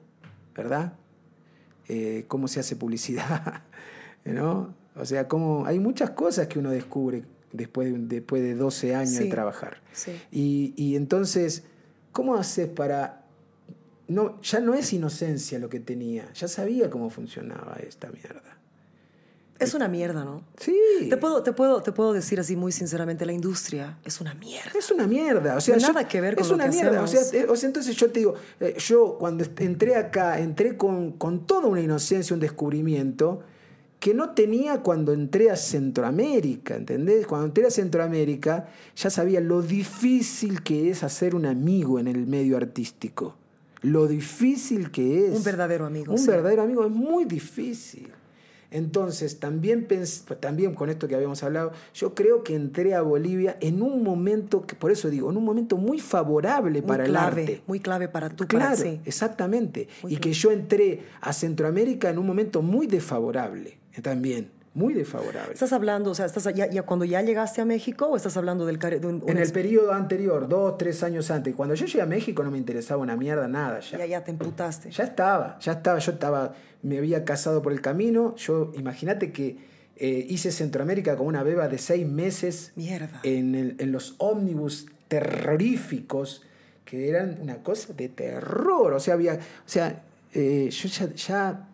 ¿verdad? 0.54 0.94
Eh, 1.88 2.24
cómo 2.28 2.48
se 2.48 2.60
hace 2.60 2.76
publicidad, 2.76 3.62
¿no? 4.24 4.74
O 4.96 5.04
sea, 5.04 5.28
cómo, 5.28 5.64
hay 5.66 5.78
muchas 5.78 6.10
cosas 6.10 6.46
que 6.48 6.58
uno 6.58 6.70
descubre 6.70 7.24
después 7.52 7.92
de, 7.92 7.98
después 7.98 8.42
de 8.42 8.54
12 8.54 8.94
años 8.94 9.14
de 9.18 9.26
trabajar. 9.26 9.80
Sí. 9.92 10.12
Y, 10.30 10.74
y 10.76 10.96
entonces, 10.96 11.62
¿cómo 12.12 12.36
haces 12.36 12.68
para... 12.68 13.24
No, 14.08 14.40
ya 14.42 14.58
no 14.60 14.74
es 14.74 14.92
inocencia 14.92 15.58
lo 15.60 15.68
que 15.68 15.78
tenía, 15.78 16.32
ya 16.32 16.48
sabía 16.48 16.90
cómo 16.90 17.10
funcionaba 17.10 17.76
esta 17.86 18.10
mierda. 18.10 18.42
Es 19.60 19.74
una 19.74 19.88
mierda, 19.88 20.24
¿no? 20.24 20.42
Sí. 20.58 20.74
Te 21.10 21.16
puedo, 21.18 21.42
te, 21.42 21.52
puedo, 21.52 21.82
te 21.82 21.92
puedo 21.92 22.12
decir 22.14 22.40
así 22.40 22.56
muy 22.56 22.72
sinceramente, 22.72 23.26
la 23.26 23.32
industria 23.34 23.98
es 24.04 24.20
una 24.20 24.32
mierda. 24.34 24.70
Es 24.76 24.90
una 24.90 25.06
mierda, 25.06 25.54
o 25.54 25.60
sea, 25.60 25.76
No 25.76 25.82
yo- 25.82 25.88
nada 25.92 26.08
que 26.08 26.20
ver 26.20 26.34
con 26.34 26.42
es 26.42 26.48
lo 26.48 26.54
una 26.54 26.64
que 26.64 26.70
mierda, 26.70 27.02
o 27.02 27.06
sea, 27.06 27.20
eh, 27.38 27.46
o 27.46 27.54
sea, 27.54 27.66
entonces 27.68 27.94
yo 27.94 28.10
te 28.10 28.20
digo, 28.20 28.34
eh, 28.58 28.74
yo 28.78 29.16
cuando 29.18 29.44
entré 29.58 29.96
acá, 29.96 30.40
entré 30.40 30.76
con, 30.78 31.12
con 31.12 31.46
toda 31.46 31.68
una 31.68 31.82
inocencia, 31.82 32.32
un 32.32 32.40
descubrimiento 32.40 33.42
que 34.00 34.14
no 34.14 34.30
tenía 34.30 34.80
cuando 34.80 35.12
entré 35.12 35.50
a 35.50 35.56
Centroamérica, 35.56 36.74
¿entendés? 36.74 37.26
Cuando 37.26 37.46
entré 37.46 37.66
a 37.66 37.70
Centroamérica 37.70 38.66
ya 38.96 39.10
sabía 39.10 39.40
lo 39.40 39.60
difícil 39.62 40.62
que 40.62 40.90
es 40.90 41.04
hacer 41.04 41.34
un 41.34 41.44
amigo 41.46 41.98
en 41.98 42.08
el 42.08 42.26
medio 42.26 42.56
artístico, 42.56 43.36
lo 43.82 44.06
difícil 44.08 44.90
que 44.90 45.26
es. 45.26 45.36
Un 45.36 45.44
verdadero 45.44 45.84
amigo, 45.86 46.12
Un 46.12 46.18
sí. 46.18 46.28
verdadero 46.28 46.62
amigo 46.62 46.84
es 46.84 46.90
muy 46.90 47.24
difícil. 47.26 48.08
Entonces, 48.72 49.40
también, 49.40 49.88
pens- 49.88 50.22
también 50.38 50.74
con 50.74 50.90
esto 50.90 51.08
que 51.08 51.16
habíamos 51.16 51.42
hablado, 51.42 51.72
yo 51.92 52.14
creo 52.14 52.44
que 52.44 52.54
entré 52.54 52.94
a 52.94 53.02
Bolivia 53.02 53.56
en 53.60 53.82
un 53.82 54.04
momento, 54.04 54.64
que 54.64 54.76
por 54.76 54.92
eso 54.92 55.10
digo, 55.10 55.28
en 55.28 55.36
un 55.36 55.44
momento 55.44 55.76
muy 55.76 55.98
favorable 55.98 56.80
Muy 56.80 56.86
para 56.88 57.04
clave, 57.04 57.42
el 57.42 57.48
arte. 57.48 57.62
muy 57.66 57.80
clave 57.80 58.06
para 58.08 58.30
tú, 58.30 58.46
Claro, 58.46 58.66
para 58.66 58.76
sí. 58.76 59.00
exactamente. 59.04 59.88
Muy 60.04 60.14
y 60.14 60.16
que 60.18 60.32
yo 60.32 60.52
entré 60.52 61.02
a 61.20 61.32
Centroamérica 61.32 62.10
en 62.10 62.18
un 62.18 62.26
momento 62.28 62.62
muy 62.62 62.86
desfavorable, 62.86 63.76
también, 64.02 64.50
muy 64.74 64.94
desfavorable. 64.94 65.52
¿Estás 65.52 65.72
hablando, 65.72 66.10
o 66.12 66.14
sea, 66.14 66.26
estás 66.26 66.44
ya, 66.54 66.70
ya 66.70 66.82
cuando 66.82 67.04
ya 67.04 67.20
llegaste 67.22 67.60
a 67.60 67.64
México 67.64 68.06
o 68.06 68.16
estás 68.16 68.36
hablando 68.36 68.66
del 68.66 68.78
de 68.78 69.04
un, 69.04 69.22
En 69.26 69.38
el 69.38 69.50
periodo 69.52 69.92
anterior, 69.92 70.48
dos, 70.48 70.78
tres 70.78 71.02
años 71.02 71.30
antes, 71.30 71.54
cuando 71.56 71.74
yo 71.74 71.86
llegué 71.86 72.02
a 72.02 72.06
México 72.06 72.44
no 72.44 72.50
me 72.52 72.58
interesaba 72.58 73.02
una 73.02 73.16
mierda 73.16 73.48
nada 73.48 73.80
ya. 73.80 73.98
ya, 73.98 74.06
ya 74.06 74.24
te 74.24 74.30
emputaste. 74.30 74.90
Ya 74.92 75.04
estaba, 75.04 75.58
ya 75.58 75.72
estaba, 75.72 75.98
yo 75.98 76.12
estaba, 76.12 76.54
me 76.82 76.98
había 76.98 77.24
casado 77.24 77.62
por 77.62 77.72
el 77.72 77.80
camino, 77.80 78.36
yo, 78.36 78.70
imagínate 78.76 79.32
que 79.32 79.56
eh, 79.96 80.26
hice 80.30 80.50
Centroamérica 80.52 81.16
con 81.16 81.26
una 81.26 81.42
beba 81.42 81.68
de 81.68 81.76
seis 81.76 82.06
meses 82.06 82.72
Mierda. 82.76 83.20
en, 83.24 83.54
el- 83.54 83.76
en 83.80 83.92
los 83.92 84.14
ómnibus 84.18 84.86
terroríficos, 85.08 86.42
que 86.84 87.08
eran 87.08 87.38
una 87.42 87.56
cosa 87.62 87.92
de 87.92 88.08
terror, 88.08 88.92
o 88.94 89.00
sea, 89.00 89.14
había, 89.14 89.34
o 89.34 89.38
sea, 89.66 90.02
eh, 90.32 90.68
yo 90.70 90.88
ya, 90.88 91.12
ya- 91.14 91.66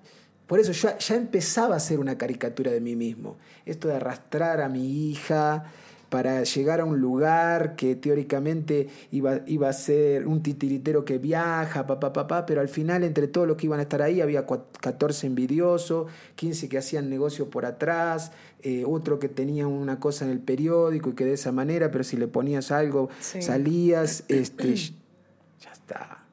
por 0.46 0.60
eso 0.60 0.72
yo 0.72 0.96
ya 0.98 1.14
empezaba 1.16 1.74
a 1.74 1.76
hacer 1.78 1.98
una 2.00 2.16
caricatura 2.18 2.70
de 2.70 2.80
mí 2.80 2.96
mismo, 2.96 3.36
esto 3.64 3.88
de 3.88 3.96
arrastrar 3.96 4.60
a 4.60 4.68
mi 4.68 5.10
hija, 5.10 5.64
para 6.08 6.44
llegar 6.44 6.80
a 6.80 6.84
un 6.84 7.00
lugar 7.00 7.74
que 7.74 7.96
teóricamente 7.96 8.86
iba, 9.10 9.40
iba 9.46 9.68
a 9.68 9.72
ser 9.72 10.28
un 10.28 10.40
titiritero 10.40 11.04
que 11.04 11.18
viaja, 11.18 11.84
papá, 11.84 12.12
papá, 12.12 12.46
pero 12.46 12.60
al 12.60 12.68
final 12.68 13.02
entre 13.02 13.26
todos 13.26 13.48
los 13.48 13.56
que 13.56 13.66
iban 13.66 13.80
a 13.80 13.82
estar 13.82 14.00
ahí 14.02 14.20
había 14.20 14.46
cua- 14.46 14.62
14 14.80 15.26
envidiosos, 15.26 16.06
15 16.36 16.68
que 16.68 16.78
hacían 16.78 17.10
negocio 17.10 17.50
por 17.50 17.66
atrás, 17.66 18.30
eh, 18.62 18.84
otro 18.86 19.18
que 19.18 19.28
tenía 19.28 19.66
una 19.66 19.98
cosa 19.98 20.24
en 20.24 20.30
el 20.30 20.38
periódico 20.38 21.10
y 21.10 21.14
que 21.14 21.24
de 21.24 21.32
esa 21.32 21.50
manera, 21.50 21.90
pero 21.90 22.04
si 22.04 22.16
le 22.16 22.28
ponías 22.28 22.70
algo, 22.70 23.08
Sí. 23.20 23.42
salías, 23.42 24.22
este, 24.28 24.76
ya 24.76 25.72
está. 25.72 26.24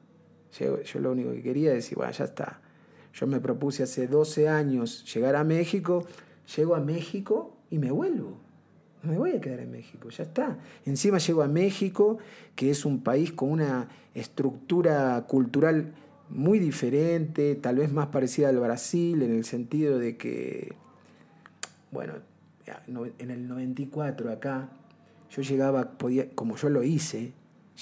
Yo, 0.56 0.80
yo 0.82 1.00
lo 1.00 1.10
único 1.10 1.32
que 1.32 1.42
quería 1.42 1.70
es 1.70 1.78
decir, 1.78 1.96
bueno, 1.98 2.12
ya 2.12 2.24
está. 2.26 2.60
Yo 3.14 3.26
me 3.26 3.40
propuse 3.40 3.84
hace 3.84 4.08
12 4.08 4.48
años 4.48 5.04
llegar 5.14 5.36
a 5.36 5.44
México, 5.44 6.04
llego 6.56 6.74
a 6.74 6.80
México 6.80 7.56
y 7.70 7.78
me 7.78 7.90
vuelvo. 7.90 8.38
No 9.02 9.12
me 9.12 9.18
voy 9.18 9.32
a 9.32 9.40
quedar 9.40 9.60
en 9.60 9.70
México, 9.70 10.08
ya 10.08 10.24
está. 10.24 10.58
Encima 10.84 11.18
llego 11.18 11.42
a 11.42 11.48
México, 11.48 12.18
que 12.56 12.70
es 12.70 12.84
un 12.84 13.02
país 13.02 13.32
con 13.32 13.50
una 13.50 13.88
estructura 14.14 15.24
cultural 15.28 15.94
muy 16.28 16.58
diferente, 16.58 17.54
tal 17.54 17.76
vez 17.76 17.92
más 17.92 18.08
parecida 18.08 18.48
al 18.48 18.58
Brasil, 18.58 19.22
en 19.22 19.32
el 19.32 19.44
sentido 19.44 19.98
de 19.98 20.16
que, 20.16 20.74
bueno, 21.92 22.14
en 23.18 23.30
el 23.30 23.46
94 23.46 24.32
acá, 24.32 24.70
yo 25.30 25.42
llegaba, 25.42 25.98
podía, 25.98 26.30
como 26.30 26.56
yo 26.56 26.70
lo 26.70 26.82
hice, 26.82 27.32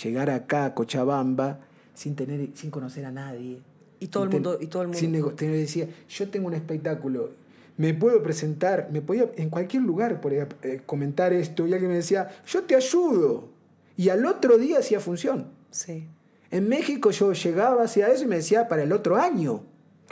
llegar 0.02 0.28
acá 0.28 0.66
a 0.66 0.74
Cochabamba 0.74 1.60
sin, 1.94 2.16
tener, 2.16 2.50
sin 2.54 2.70
conocer 2.70 3.04
a 3.04 3.12
nadie. 3.12 3.60
Y 4.02 4.08
todo 4.08 4.24
el 4.24 4.30
ten- 4.30 4.42
mundo- 4.42 4.58
y 4.60 4.66
todo 4.66 4.82
el 4.82 4.88
mundo- 4.88 4.98
decía, 5.52 5.86
yo 6.08 6.28
tengo 6.28 6.46
un 6.48 6.54
espectáculo, 6.54 7.30
me 7.76 7.94
puedo 7.94 8.22
presentar, 8.22 8.88
me 8.92 9.00
podía 9.00 9.30
en 9.36 9.48
cualquier 9.48 9.82
lugar 9.82 10.20
podía, 10.20 10.48
eh, 10.62 10.80
comentar 10.84 11.32
esto 11.32 11.66
y 11.66 11.72
alguien 11.72 11.90
me 11.90 11.96
decía, 11.96 12.28
yo 12.46 12.62
te 12.64 12.74
ayudo. 12.74 13.48
Y 13.96 14.08
al 14.08 14.24
otro 14.26 14.58
día 14.58 14.78
hacía 14.78 15.00
función. 15.00 15.46
Sí, 15.70 16.06
En 16.50 16.68
México 16.68 17.10
yo 17.12 17.32
llegaba, 17.32 17.82
hacía 17.84 18.08
eso 18.08 18.24
y 18.24 18.26
me 18.26 18.36
decía 18.36 18.68
para 18.68 18.82
el 18.82 18.92
otro 18.92 19.16
año. 19.16 19.62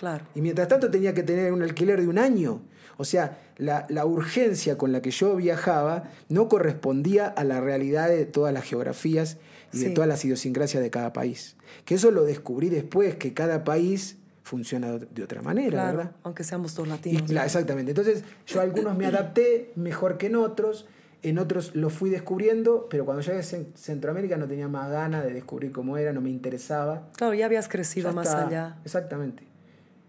Claro. 0.00 0.24
Y 0.34 0.40
mientras 0.40 0.66
tanto 0.66 0.90
tenía 0.90 1.12
que 1.14 1.22
tener 1.22 1.52
un 1.52 1.62
alquiler 1.62 2.00
de 2.00 2.08
un 2.08 2.18
año. 2.18 2.62
O 2.96 3.04
sea, 3.04 3.38
la, 3.56 3.86
la 3.88 4.04
urgencia 4.04 4.76
con 4.76 4.90
la 4.92 5.00
que 5.00 5.10
yo 5.10 5.36
viajaba 5.36 6.04
no 6.28 6.48
correspondía 6.48 7.26
a 7.28 7.44
la 7.44 7.60
realidad 7.60 8.08
de 8.08 8.26
todas 8.26 8.52
las 8.52 8.64
geografías 8.64 9.38
y 9.72 9.78
de 9.78 9.90
todas 9.90 10.08
las 10.08 10.24
idiosincrasias 10.24 10.82
de 10.82 10.90
cada 10.90 11.12
país. 11.12 11.56
Que 11.84 11.94
eso 11.94 12.10
lo 12.10 12.24
descubrí 12.24 12.68
después, 12.68 13.14
que 13.16 13.32
cada 13.32 13.62
país 13.64 14.16
funciona 14.42 14.98
de 14.98 15.22
otra 15.22 15.42
manera, 15.42 15.70
Claro, 15.70 15.96
¿verdad? 15.98 16.12
aunque 16.24 16.42
seamos 16.44 16.74
dos 16.74 16.86
Y, 16.86 16.90
latinos. 16.90 17.30
la- 17.30 17.44
exactamente. 17.44 17.92
Entonces, 17.92 18.24
yo 18.46 18.60
a 18.60 18.64
algunos 18.64 18.96
me 18.96 19.06
adapté 19.06 19.70
mejor 19.76 20.18
que 20.18 20.26
en 20.26 20.36
otros, 20.36 20.86
en 21.22 21.38
otros 21.38 21.74
lo 21.76 21.88
fui 21.88 22.11
descubriendo, 22.11 22.86
pero 22.90 23.05
cuando 23.05 23.22
llegué 23.22 23.38
a 23.38 23.42
Cen- 23.42 23.72
Centroamérica 23.76 24.36
no 24.38 24.46
tenía 24.48 24.66
más 24.68 24.90
ganas 24.90 25.24
de 25.24 25.32
descubrir 25.32 25.70
cómo 25.72 25.96
era, 25.96 26.12
no 26.12 26.20
me 26.20 26.30
interesaba. 26.30 27.09
Claro, 27.16 27.32
ya 27.34 27.46
habías 27.46 27.68
crecido 27.68 28.09
Ya 28.11 28.14
más 28.14 28.28
allá. 28.34 28.76
Exactamente. 28.84 29.44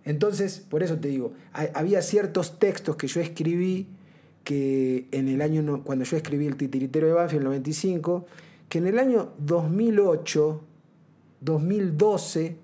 Entonces, 0.05 0.59
por 0.59 0.83
eso 0.83 0.97
te 0.99 1.07
digo, 1.09 1.33
ha- 1.53 1.69
había 1.73 2.01
ciertos 2.01 2.57
textos 2.59 2.95
que 2.95 3.07
yo 3.07 3.21
escribí 3.21 3.87
que 4.43 5.07
en 5.11 5.27
el 5.27 5.41
año, 5.41 5.83
cuando 5.83 6.03
yo 6.05 6.17
escribí 6.17 6.47
El 6.47 6.55
titiritero 6.55 7.07
de 7.07 7.13
Banfield 7.13 7.41
en 7.41 7.47
el 7.47 7.51
95, 7.59 8.25
que 8.69 8.79
en 8.79 8.87
el 8.87 8.97
año 8.99 9.33
2008, 9.37 10.61
2012, 11.41 12.55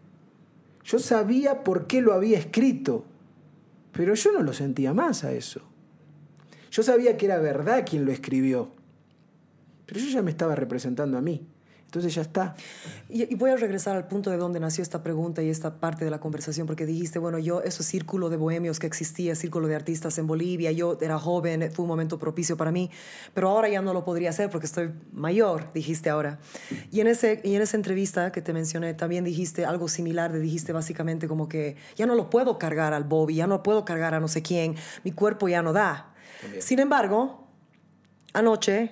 yo 0.83 0.99
sabía 0.99 1.63
por 1.63 1.85
qué 1.88 2.01
lo 2.01 2.13
había 2.13 2.38
escrito, 2.39 3.05
pero 3.91 4.13
yo 4.15 4.31
no 4.31 4.41
lo 4.41 4.53
sentía 4.53 4.93
más 4.93 5.23
a 5.23 5.33
eso. 5.33 5.61
Yo 6.71 6.81
sabía 6.83 7.17
que 7.17 7.25
era 7.25 7.39
verdad 7.39 7.85
quien 7.88 8.05
lo 8.05 8.11
escribió, 8.11 8.69
pero 9.85 9.99
yo 9.99 10.07
ya 10.09 10.21
me 10.21 10.31
estaba 10.31 10.55
representando 10.55 11.17
a 11.17 11.21
mí. 11.21 11.45
Entonces 11.88 12.13
ya 12.13 12.21
está. 12.21 12.53
Y, 13.07 13.31
y 13.31 13.35
voy 13.35 13.49
a 13.49 13.55
regresar 13.55 13.95
al 13.95 14.09
punto 14.09 14.29
de 14.29 14.35
donde 14.35 14.59
nació 14.59 14.81
esta 14.81 15.03
pregunta 15.03 15.41
y 15.41 15.49
esta 15.49 15.79
parte 15.79 16.03
de 16.03 16.11
la 16.11 16.19
conversación, 16.19 16.67
porque 16.67 16.85
dijiste, 16.85 17.17
bueno, 17.17 17.39
yo, 17.39 17.61
ese 17.63 17.81
círculo 17.81 18.29
de 18.29 18.35
bohemios 18.35 18.77
que 18.79 18.88
existía, 18.88 19.35
círculo 19.35 19.69
de 19.69 19.75
artistas 19.75 20.17
en 20.17 20.27
Bolivia, 20.27 20.73
yo 20.73 20.97
era 20.99 21.17
joven, 21.17 21.71
fue 21.73 21.83
un 21.83 21.89
momento 21.89 22.19
propicio 22.19 22.57
para 22.57 22.73
mí, 22.73 22.91
pero 23.33 23.47
ahora 23.47 23.69
ya 23.69 23.81
no 23.81 23.93
lo 23.93 24.03
podría 24.03 24.31
hacer 24.31 24.49
porque 24.49 24.65
estoy 24.65 24.91
mayor, 25.13 25.71
dijiste 25.73 26.09
ahora. 26.09 26.39
Y 26.91 26.99
en, 26.99 27.07
ese, 27.07 27.39
y 27.45 27.55
en 27.55 27.61
esa 27.61 27.77
entrevista 27.77 28.33
que 28.33 28.41
te 28.41 28.51
mencioné, 28.51 28.93
también 28.93 29.23
dijiste 29.23 29.65
algo 29.65 29.88
similar, 29.88 30.33
de 30.33 30.41
dijiste 30.41 30.73
básicamente 30.73 31.29
como 31.29 31.47
que 31.47 31.77
ya 31.95 32.05
no 32.05 32.15
lo 32.15 32.29
puedo 32.29 32.59
cargar 32.59 32.93
al 32.93 33.05
Bobby, 33.05 33.35
ya 33.35 33.47
no 33.47 33.63
puedo 33.63 33.85
cargar 33.85 34.13
a 34.13 34.19
no 34.19 34.27
sé 34.27 34.41
quién, 34.41 34.75
mi 35.05 35.13
cuerpo 35.13 35.47
ya 35.47 35.61
no 35.61 35.71
da. 35.71 36.13
Sin 36.59 36.79
embargo, 36.79 37.47
anoche 38.33 38.91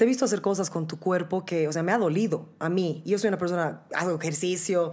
te 0.00 0.04
he 0.04 0.08
visto 0.08 0.24
hacer 0.24 0.40
cosas 0.40 0.70
con 0.70 0.86
tu 0.88 0.98
cuerpo 0.98 1.44
que, 1.44 1.68
o 1.68 1.72
sea, 1.74 1.82
me 1.82 1.92
ha 1.92 1.98
dolido 1.98 2.48
a 2.58 2.70
mí. 2.70 3.02
Yo 3.04 3.18
soy 3.18 3.28
una 3.28 3.36
persona, 3.36 3.82
hago 3.94 4.18
ejercicio. 4.18 4.92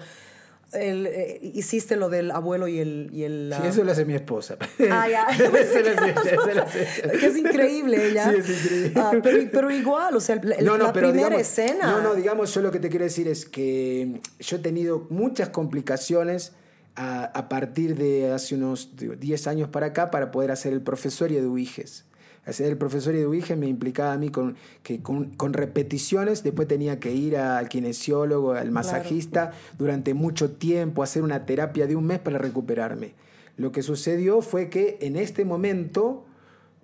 El, 0.73 1.07
eh, 1.07 1.39
hiciste 1.41 1.95
lo 1.95 2.09
del 2.09 2.29
abuelo 2.29 2.67
y 2.67 2.79
el... 2.79 3.09
Y 3.13 3.23
el 3.23 3.53
Sí, 3.55 3.67
eso 3.69 3.85
lo 3.85 3.93
hace 3.93 4.03
mi 4.03 4.15
esposa. 4.15 4.57
Ah, 4.91 5.07
ya. 5.07 5.25
Que 7.21 7.25
es 7.25 7.37
increíble 7.37 8.09
ella. 8.09 8.33
Sí, 8.33 8.39
es 8.39 8.49
increíble. 8.65 8.93
Ah, 8.97 9.11
pero, 9.23 9.49
pero 9.49 9.71
igual, 9.71 10.13
o 10.17 10.19
sea, 10.19 10.35
el- 10.35 10.65
la 10.65 10.91
primera 10.91 11.13
digamos- 11.13 11.39
escena. 11.39 11.89
No, 11.89 12.01
no, 12.01 12.15
digamos, 12.15 12.53
yo 12.53 12.59
lo 12.61 12.69
que 12.71 12.79
te 12.81 12.89
quiero 12.89 13.05
decir 13.05 13.29
es 13.29 13.45
que 13.45 14.19
yo 14.41 14.57
he 14.57 14.59
tenido 14.59 15.07
muchas 15.09 15.47
complicaciones 15.47 16.51
a, 16.97 17.23
a 17.23 17.47
partir 17.47 17.95
de 17.95 18.33
hace 18.33 18.55
unos 18.55 18.97
digo, 18.97 19.15
10 19.15 19.47
años 19.47 19.69
para 19.69 19.85
acá 19.85 20.11
para 20.11 20.31
poder 20.31 20.51
hacer 20.51 20.73
el 20.73 20.81
profesor 20.81 21.31
y 21.31 21.37
eduiges. 21.37 22.03
El 22.47 22.77
profesor 22.77 23.13
y 23.15 23.19
eduiges 23.19 23.57
me 23.57 23.67
implicaba 23.67 24.13
a 24.13 24.17
mí 24.17 24.29
con, 24.29 24.55
que 24.83 25.01
con, 25.01 25.31
con 25.31 25.53
repeticiones, 25.53 26.43
después 26.43 26.67
tenía 26.67 26.99
que 26.99 27.13
ir 27.13 27.37
al 27.37 27.67
kinesiólogo, 27.67 28.53
al 28.53 28.71
masajista 28.71 29.51
durante 29.77 30.13
mucho 30.13 30.51
tiempo, 30.51 31.03
hacer 31.03 31.23
una 31.23 31.45
terapia 31.45 31.87
de 31.87 31.95
un 31.95 32.05
mes 32.05 32.19
para 32.19 32.37
recuperarme. 32.37 33.13
Lo 33.57 33.71
que 33.71 33.81
sucedió 33.81 34.41
fue 34.41 34.69
que 34.69 34.97
en 35.01 35.15
este 35.15 35.43
momento 35.43 36.25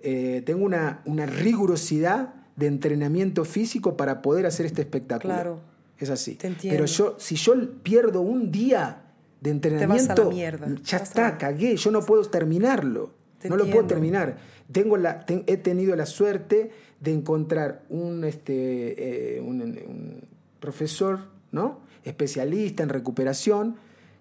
eh, 0.02 0.42
tengo 0.44 0.64
una, 0.64 1.00
una 1.06 1.24
rigurosidad 1.26 2.34
de 2.56 2.66
entrenamiento 2.66 3.44
físico 3.44 3.96
para 3.96 4.22
poder 4.22 4.46
hacer 4.46 4.66
este 4.66 4.82
espectáculo. 4.82 5.34
Claro. 5.34 5.60
Es 5.98 6.10
así. 6.10 6.34
Te 6.34 6.48
entiendo. 6.48 6.76
Pero 6.76 6.86
yo, 6.86 7.16
si 7.18 7.36
yo 7.36 7.54
pierdo 7.82 8.20
un 8.20 8.50
día 8.50 9.02
de 9.40 9.50
entrenamiento, 9.50 10.30
mierda. 10.30 10.66
ya 10.68 10.74
Te 10.74 10.82
vas 10.82 10.92
a 10.92 11.04
está, 11.04 11.22
la- 11.22 11.38
cagué. 11.38 11.76
Yo 11.76 11.90
no 11.90 12.00
puedo 12.02 12.22
terminarlo. 12.24 13.12
Te 13.44 13.50
no 13.50 13.56
lo 13.56 13.64
puedo 13.66 13.86
terminar. 13.86 14.36
Tengo 14.72 14.96
la, 14.96 15.24
ten- 15.26 15.44
he 15.46 15.58
tenido 15.58 15.94
la 15.96 16.06
suerte 16.06 16.70
de 17.00 17.12
encontrar 17.12 17.82
un, 17.90 18.24
este, 18.24 19.36
eh, 19.36 19.40
un, 19.40 19.60
un 19.60 20.20
profesor, 20.60 21.18
¿no? 21.52 21.80
especialista 22.04 22.82
en 22.82 22.88
recuperación, 22.88 23.76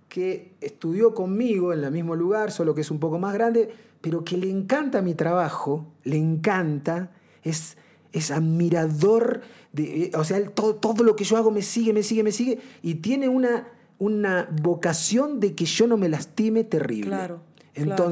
que 0.09 0.51
estudió 0.61 1.13
conmigo 1.13 1.71
en 1.73 1.83
el 1.83 1.91
mismo 1.91 2.15
lugar, 2.15 2.51
solo 2.51 2.75
que 2.75 2.81
es 2.81 2.91
un 2.91 2.99
poco 2.99 3.17
más 3.17 3.33
grande, 3.33 3.69
pero 4.01 4.23
que 4.25 4.37
le 4.37 4.49
encanta 4.49 5.01
mi 5.01 5.13
trabajo, 5.15 5.87
le 6.03 6.17
encanta, 6.17 7.11
es, 7.43 7.77
es 8.11 8.29
admirador, 8.29 9.41
de, 9.71 10.03
eh, 10.05 10.11
o 10.15 10.23
sea, 10.25 10.43
todo, 10.49 10.75
todo 10.75 11.03
lo 11.05 11.15
que 11.15 11.23
yo 11.23 11.37
hago 11.37 11.49
me 11.51 11.61
sigue, 11.61 11.93
me 11.93 12.03
sigue, 12.03 12.23
me 12.23 12.31
sigue, 12.33 12.59
y 12.81 12.95
tiene 12.95 13.27
una, 13.29 13.67
una 13.99 14.47
vocación 14.61 15.39
de 15.39 15.55
que 15.55 15.63
yo 15.65 15.87
no 15.87 15.95
me 15.97 16.09
lastime 16.09 16.63
terrible. 16.65 17.07
Claro, 17.07 17.39
claro. 17.73 18.03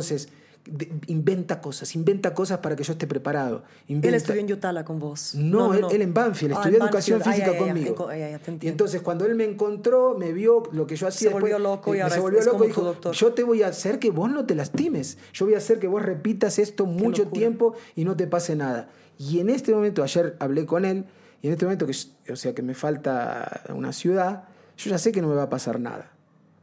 De- 0.63 0.91
inventa 1.07 1.59
cosas, 1.59 1.95
inventa 1.95 2.35
cosas 2.35 2.59
para 2.59 2.75
que 2.75 2.83
yo 2.83 2.93
esté 2.93 3.07
preparado. 3.07 3.63
Él 3.87 3.95
Inventa- 3.95 4.17
estudió 4.17 4.41
en 4.41 4.47
Yotala 4.47 4.85
con 4.85 4.99
vos. 4.99 5.33
no, 5.33 5.73
él, 5.73 5.85
él 5.91 6.01
en 6.03 6.13
Banfield, 6.13 6.53
Ah, 6.53 6.57
estudió 6.57 6.77
en 6.77 6.83
educación 6.83 7.19
Banfield. 7.19 7.35
física 7.35 7.51
Ah, 7.51 7.65
ya. 7.65 7.73
conmigo. 7.73 8.09
Ya, 8.11 8.39
te 8.39 8.65
y 8.65 8.69
entonces 8.69 9.01
cuando 9.01 9.25
él 9.25 9.33
me 9.35 9.43
encontró, 9.45 10.15
me 10.19 10.33
vio 10.33 10.63
lo 10.71 10.85
que 10.85 10.95
yo 10.95 11.07
hacía. 11.07 11.29
Se 11.29 11.33
volvió 11.33 11.55
después, 11.57 11.63
loco 11.63 11.95
y 11.95 11.97
eh, 11.97 12.01
ahora 12.03 12.15
se 12.15 12.21
volvió 12.21 12.39
es 12.39 12.45
loco 12.45 12.57
como 12.59 12.69
y 12.69 12.73
tu 12.73 12.79
dijo, 12.81 12.87
doctor. 12.87 13.15
yo 13.15 13.33
te 13.33 13.43
voy 13.43 13.63
a 13.63 13.67
hacer 13.67 13.97
que 13.97 14.11
vos 14.11 14.29
no 14.31 14.45
te 14.45 14.53
lastimes. 14.53 15.17
Yo 15.33 15.45
voy 15.45 15.55
a 15.55 15.57
hacer 15.57 15.79
que 15.79 15.87
vos 15.87 16.01
repitas 16.03 16.59
esto 16.59 16.85
mucho 16.85 17.27
tiempo 17.27 17.73
y 17.95 18.05
no 18.05 18.15
te 18.15 18.27
pase 18.27 18.55
nada. 18.55 18.89
Y 19.17 19.39
en 19.39 19.49
este 19.49 19.73
momento, 19.73 20.03
ayer 20.03 20.35
hablé 20.39 20.65
con 20.67 20.85
él, 20.85 21.05
y 21.41 21.47
en 21.47 21.53
este 21.53 21.65
momento, 21.65 21.87
que, 21.87 21.93
o 22.31 22.35
sea, 22.35 22.53
que 22.53 22.61
me 22.61 22.75
falta 22.75 23.63
una 23.73 23.93
ciudad, 23.93 24.43
yo 24.77 24.91
ya 24.91 24.99
sé 24.99 25.11
que 25.11 25.21
no 25.23 25.27
me 25.27 25.33
va 25.35 25.43
a 25.43 25.49
pasar 25.49 25.79
nada. 25.79 26.11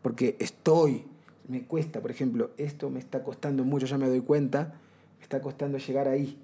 Porque 0.03 0.37
estoy, 0.39 1.05
me 1.49 1.65
cuesta, 1.65 2.01
por 2.01 2.11
ejemplo, 2.11 2.51
esto 2.59 2.91
me 2.91 3.01
está 3.01 3.23
costando 3.25 3.65
mucho, 3.65 3.87
ya 3.87 3.99
me 3.99 4.07
doy 4.09 4.21
cuenta, 4.21 4.75
me 5.19 5.23
está 5.23 5.41
costando 5.41 5.79
llegar 5.79 6.07
ahí. 6.07 6.39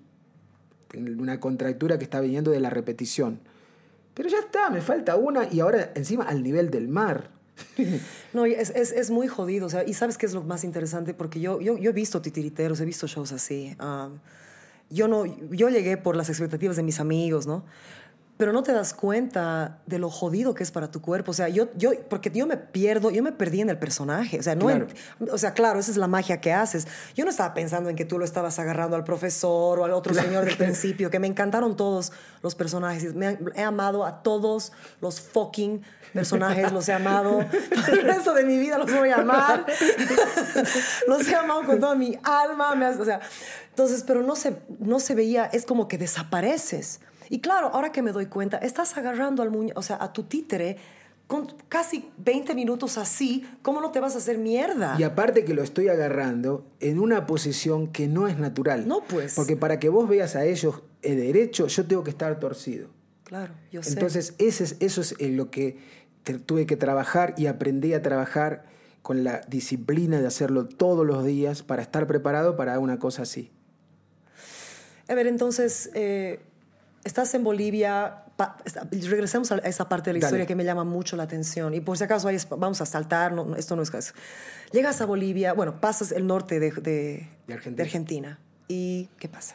Una 0.96 1.40
contractura 1.40 1.98
que 1.98 2.05
está 2.05 2.20
viniendo 2.20 2.50
de 2.50 2.61
la 2.61 2.70
repetición. 2.70 3.40
Pero 4.14 4.28
ya 4.28 4.38
está, 4.38 4.70
me 4.70 4.80
falta 4.80 5.16
una 5.16 5.48
y 5.52 5.61
ahora 5.61 5.92
encima 5.94 6.24
al 6.24 6.42
nivel 6.42 6.70
del 6.70 6.88
mar. 6.88 7.30
No, 8.32 8.46
es, 8.46 8.70
es, 8.70 8.90
es 8.90 9.11
muy 9.12 9.28
jodido. 9.28 9.66
O 9.66 9.70
sea, 9.70 9.84
y 9.86 9.94
sabes 9.94 10.18
qué 10.18 10.26
es 10.26 10.34
lo 10.34 10.42
más 10.42 10.64
interesante, 10.64 11.14
porque 11.14 11.38
yo, 11.38 11.61
yo, 11.61 11.78
yo 11.78 11.90
he 11.90 11.92
visto 11.92 12.20
titiriteros, 12.20 12.80
he 12.80 12.84
visto 12.84 13.07
shows 13.07 13.30
así. 13.30 13.76
um, 13.80 14.18
yo, 14.90 15.07
no, 15.07 15.24
yo 15.50 15.68
llegué 15.68 15.96
por 15.96 16.16
las 16.16 16.28
expectativas 16.30 16.76
de 16.76 16.82
mis 16.82 16.98
amigos, 16.98 17.46
¿no? 17.46 17.64
Pero 18.37 18.53
no 18.53 18.64
te 18.64 18.72
das 18.72 18.95
cuenta 18.95 19.78
de 19.87 20.01
lo 20.01 20.11
jodido 20.11 20.55
que 20.55 20.64
es 20.64 20.72
para 20.72 20.91
tu 20.91 21.01
cuerpo. 21.01 21.30
O 21.30 21.35
sea, 21.35 21.49
yo, 21.49 21.68
yo, 21.76 21.93
porque 22.11 22.32
yo 22.35 22.49
me 22.49 22.57
pierdo, 22.57 23.11
yo 23.11 23.22
me 23.22 23.30
perdí 23.30 23.61
en 23.61 23.70
el 23.70 23.78
personaje. 23.78 24.41
O 24.41 24.43
sea, 24.43 24.57
no 24.57 24.70
en- 24.70 24.89
o 25.30 25.39
sea, 25.39 25.53
claro, 25.55 25.78
esa 25.78 25.93
es 25.93 25.97
la 25.97 26.09
magia 26.09 26.41
que 26.41 26.53
haces. 26.53 26.89
Yo 27.14 27.24
no 27.24 27.30
estaba 27.30 27.55
pensando 27.55 27.91
en 27.91 27.95
que 27.97 28.05
tú 28.05 28.18
lo 28.18 28.24
estabas 28.24 28.59
agarrando 28.59 28.97
al 28.97 29.05
profesor 29.05 29.78
o 29.78 29.85
al 29.85 29.93
otro 29.93 30.12
Claro, 30.12 30.26
señor 30.28 30.45
del 30.47 30.57
claro. 30.57 30.72
principio, 30.72 31.11
que 31.12 31.20
me 31.20 31.28
encantaron 31.28 31.76
todos 31.76 32.11
los 32.43 32.57
personajes. 32.57 33.14
Me 33.14 33.28
han- 33.28 33.53
he 33.55 33.62
amado 33.62 34.05
a 34.05 34.24
todos 34.24 34.72
los 35.01 35.20
fucking 35.20 35.82
personajes, 36.12 36.72
los 36.72 36.89
he 36.89 36.93
amado. 36.93 37.39
Por 37.87 37.99
el 37.99 38.03
resto 38.03 38.35
de 38.35 38.43
mi 38.45 38.59
vida 38.59 38.78
los 38.78 38.93
voy 38.93 39.11
a 39.11 39.16
amar. 39.18 39.64
los 41.07 41.28
he 41.28 41.35
amado 41.37 41.64
con 41.64 41.78
toda 41.78 41.95
mi 41.95 42.18
alma. 42.24 42.74
me 42.74 42.87
has- 42.87 42.99
o 42.99 43.05
sea, 43.05 43.20
entonces, 43.70 44.03
pero 44.05 44.22
no 44.22 44.35
se, 44.35 44.57
no 44.80 44.99
se 44.99 45.14
veía, 45.14 45.45
es 45.47 45.64
como 45.66 45.87
que 45.89 45.99
desapareces. 45.99 47.01
Y 47.35 47.41
claro, 47.41 47.66
ahora 47.72 47.91
que 47.91 48.01
me 48.01 48.12
doy 48.12 48.26
cuenta, 48.26 48.59
estás 48.59 48.97
agarrando 48.97 49.43
al 49.43 49.51
muñe, 49.51 49.72
o 49.74 49.82
sea, 49.82 49.99
a 50.01 50.12
tu 50.12 50.22
títere 50.22 50.76
con 51.26 51.49
casi 51.68 52.09
20 52.18 52.55
minutos 52.55 52.97
así, 52.97 53.45
¿cómo 53.61 53.80
no 53.80 53.91
te 53.91 53.99
vas 53.99 54.14
a 54.14 54.18
hacer 54.18 54.39
mierda? 54.39 54.95
Y 55.01 55.03
aparte 55.03 55.45
que 55.45 55.53
lo 55.53 55.64
estoy 55.64 55.89
agarrando 55.89 56.64
en 56.78 57.01
una 57.01 57.26
posición 57.26 57.89
que 57.89 58.07
no 58.07 58.28
es 58.28 58.39
natural. 58.39 58.87
No, 58.87 59.03
pues. 59.03 59.35
Porque 59.35 59.57
para 59.57 59.80
que 59.80 59.89
vos 59.89 60.09
veas 60.09 60.37
a 60.37 60.45
ellos 60.45 60.82
eh, 61.03 61.16
derecho, 61.16 61.66
yo 61.66 61.85
tengo 61.87 62.05
que 62.05 62.11
estar 62.11 62.39
torcido. 62.39 62.91
Claro, 63.24 63.53
yo 63.72 63.82
sé. 63.82 63.95
Entonces, 63.95 64.35
ese 64.39 64.62
es, 64.62 64.76
eso 64.78 65.01
es 65.01 65.16
en 65.18 65.37
lo 65.37 65.51
que 65.51 65.78
te- 66.22 66.39
tuve 66.39 66.66
que 66.66 66.76
trabajar 66.76 67.35
y 67.37 67.47
aprendí 67.47 67.95
a 67.95 68.01
trabajar 68.03 68.64
con 69.03 69.24
la 69.24 69.41
disciplina 69.49 70.20
de 70.20 70.28
hacerlo 70.28 70.66
todos 70.66 71.05
los 71.05 71.24
días 71.24 71.64
para 71.64 71.82
estar 71.82 72.07
preparado 72.07 72.55
para 72.57 72.78
una 72.78 73.01
cosa 73.01 73.22
así. 73.22 73.51
A 75.09 75.14
ver, 75.14 75.26
entonces, 75.26 75.91
eh, 75.95 76.41
estás 77.05 77.34
en 77.34 77.44
Bolivia. 77.44 78.20
pa- 78.36 78.57
regresemos 78.90 79.52
a 79.52 79.59
esa 79.59 79.88
parte 79.88 80.11
de 80.11 80.14
la 80.14 80.18
Dale. 80.20 80.26
historia 80.28 80.46
que 80.46 80.57
me 80.57 80.64
llama 80.64 80.82
mucho 80.82 81.16
la 81.16 81.22
atención. 81.22 81.72
Y 81.74 81.80
por 81.80 81.96
si 81.96 82.02
acaso 82.05 82.26
hay 82.26 82.36
vamos 82.50 82.80
a 82.80 82.86
saltar, 82.86 83.32
no, 83.32 83.55
esto 83.55 83.76
no 83.76 83.82
es 83.82 83.90
caso. 83.92 84.12
Llegas 84.72 85.00
a 85.00 85.07
Bolivia, 85.07 85.52
bueno, 85.52 85.80
pasas 85.80 86.11
el 86.11 86.26
norte 86.26 86.59
de, 86.59 86.72
de- 86.72 87.28
De 87.46 87.55
Argentina. 87.55 87.76
de 87.76 87.82
Argentina. 87.84 88.38
¿Y 88.66 89.09
qué 89.20 89.28
pasa? 89.28 89.55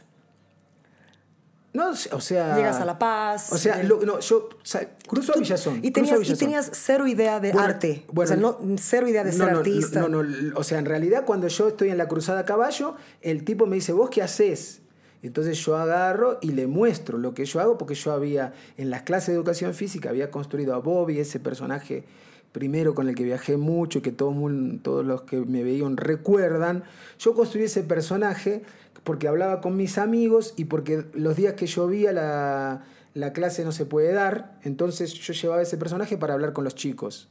No, 1.71 1.89
o 1.91 2.21
sea. 2.21 2.55
Llegas 2.55 2.77
a 2.77 2.85
La 2.85 2.97
Paz. 2.97 3.51
O 3.51 3.57
sea, 3.57 3.83
lo- 3.83 4.01
no, 4.03 4.19
yo 4.21 4.49
o 4.49 4.65
sea, 4.65 4.89
cruzo 5.07 5.33
a 5.33 5.35
tú- 5.35 5.41
Villazón. 5.41 5.79
Y 5.83 5.89
a 5.89 5.93
tenías, 5.93 6.15
y 6.15 6.19
Villazón. 6.21 6.37
tenías 6.39 6.71
cero 6.73 7.05
idea 7.05 7.39
de 7.39 7.51
Bueno, 7.51 7.67
arte. 7.67 8.05
bueno, 8.11 8.25
o 8.25 8.33
sea, 8.33 8.37
no, 8.37 8.77
cero 8.79 9.07
idea 9.07 9.23
de 9.23 9.31
no, 9.33 9.37
ser 9.37 9.51
no, 9.53 9.57
artista. 9.59 9.99
No, 9.99 10.07
no, 10.09 10.23
no, 10.23 10.57
o 10.57 10.63
sea, 10.63 10.79
en 10.79 10.85
realidad 10.85 11.25
cuando 11.25 11.47
yo 11.47 11.67
estoy 11.67 11.89
en 11.89 11.97
la 11.99 12.07
cruzada 12.07 12.39
a 12.39 12.45
caballo, 12.45 12.95
el 13.21 13.43
tipo 13.45 13.65
me 13.67 13.75
dice, 13.75 13.93
¿vos 13.93 14.09
qué 14.09 14.21
haces? 14.23 14.81
Entonces 15.21 15.57
yo 15.65 15.75
agarro 15.77 16.37
y 16.41 16.51
le 16.51 16.67
muestro 16.67 17.17
lo 17.17 17.33
que 17.33 17.45
yo 17.45 17.59
hago, 17.59 17.77
porque 17.77 17.95
yo 17.95 18.11
había, 18.13 18.53
en 18.77 18.89
las 18.89 19.01
clases 19.03 19.27
de 19.29 19.33
educación 19.35 19.73
física, 19.73 20.09
había 20.09 20.31
construido 20.31 20.73
a 20.73 20.77
Bobby, 20.79 21.19
ese 21.19 21.39
personaje 21.39 22.05
primero 22.51 22.95
con 22.95 23.07
el 23.09 23.15
que 23.15 23.23
viajé 23.23 23.57
mucho 23.57 23.99
y 23.99 24.01
que 24.01 24.11
todos 24.11 25.05
los 25.05 25.21
que 25.23 25.37
me 25.41 25.63
veían 25.63 25.97
recuerdan. 25.97 26.83
Yo 27.19 27.33
construí 27.35 27.65
ese 27.65 27.83
personaje 27.83 28.63
porque 29.03 29.27
hablaba 29.27 29.61
con 29.61 29.75
mis 29.77 29.97
amigos 29.97 30.53
y 30.57 30.65
porque 30.65 31.05
los 31.13 31.35
días 31.35 31.53
que 31.53 31.67
llovía 31.67 32.11
la, 32.11 32.83
la 33.13 33.33
clase 33.33 33.63
no 33.65 33.71
se 33.71 33.85
puede 33.85 34.13
dar, 34.13 34.57
entonces 34.63 35.13
yo 35.13 35.33
llevaba 35.33 35.61
ese 35.61 35.77
personaje 35.77 36.17
para 36.17 36.33
hablar 36.33 36.53
con 36.53 36.63
los 36.63 36.75
chicos 36.75 37.27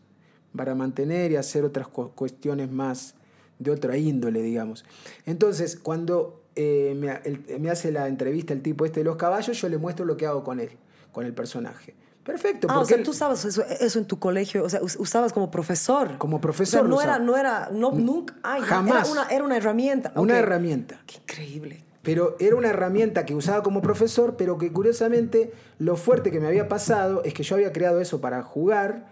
para 0.57 0.74
mantener 0.74 1.30
y 1.30 1.36
hacer 1.36 1.64
otras 1.64 1.89
cu- 1.89 2.11
cuestiones 2.14 2.70
más 2.70 3.14
de 3.59 3.70
otra 3.70 3.97
índole, 3.99 4.41
digamos. 4.41 4.84
Entonces, 5.26 5.76
cuando 5.76 6.43
eh, 6.61 6.95
me, 6.97 7.11
ha- 7.11 7.23
el- 7.25 7.45
me 7.61 7.71
hace 7.71 7.93
la 7.93 8.09
entrevista 8.09 8.53
el 8.53 8.61
tipo 8.63 8.85
este 8.85 9.01
de 9.01 9.05
los 9.05 9.17
caballos, 9.17 9.59
yo 9.61 9.69
le 9.69 9.79
muestro 9.79 10.05
lo 10.05 10.17
que 10.17 10.27
hago 10.27 10.43
con 10.43 10.59
él, 10.61 10.71
con 11.13 11.25
el 11.25 11.33
personaje. 11.33 11.95
Perfecto, 12.25 12.67
Ah, 12.69 12.75
o 12.75 12.77
porque 12.81 12.89
sea, 12.89 12.97
él- 12.99 13.05
tú 13.05 13.11
usabas 13.13 13.45
eso, 13.45 13.65
eso 13.65 13.99
en 13.99 14.05
tu 14.05 14.19
colegio, 14.19 14.65
o 14.65 14.69
sea, 14.69 14.83
us- 14.83 14.97
usabas 15.01 15.33
como 15.33 15.51
profesor. 15.51 16.19
Como 16.19 16.41
profesor 16.41 16.81
O 16.81 16.83
sea, 16.83 16.89
no 16.91 17.01
era, 17.01 17.19
no 17.19 17.37
era, 17.39 17.71
no, 17.73 17.93
nunca, 17.93 18.35
ay, 18.43 18.61
Jamás. 18.63 19.05
Era 19.09 19.13
una, 19.23 19.31
era 19.31 19.45
una 19.45 19.57
herramienta. 19.57 20.13
una 20.17 20.37
herramienta. 20.39 21.01
Qué 21.07 21.17
increíble. 21.19 21.85
Pero 22.03 22.37
era 22.41 22.57
una 22.57 22.69
herramienta 22.71 23.25
que 23.25 23.35
usaba 23.35 23.63
como 23.63 23.81
profesor, 23.83 24.37
pero 24.37 24.59
que 24.59 24.73
curiosamente 24.73 25.53
lo 25.79 25.97
fuerte 25.97 26.31
que 26.31 26.41
me 26.41 26.47
había 26.49 26.69
pasado 26.69 27.23
es 27.25 27.35
que 27.35 27.43
yo 27.45 27.55
había 27.55 27.73
creado 27.73 28.01
eso 28.01 28.21
para 28.21 28.43
jugar, 28.43 29.07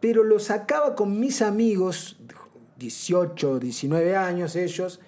pero 0.00 0.22
lo 0.24 0.38
sacaba 0.38 0.94
con 0.94 1.18
mis 1.20 1.42
amigos, 1.42 2.16
18, 2.78 3.58
19 3.58 4.16
años 4.16 4.54
ellos, 4.56 5.00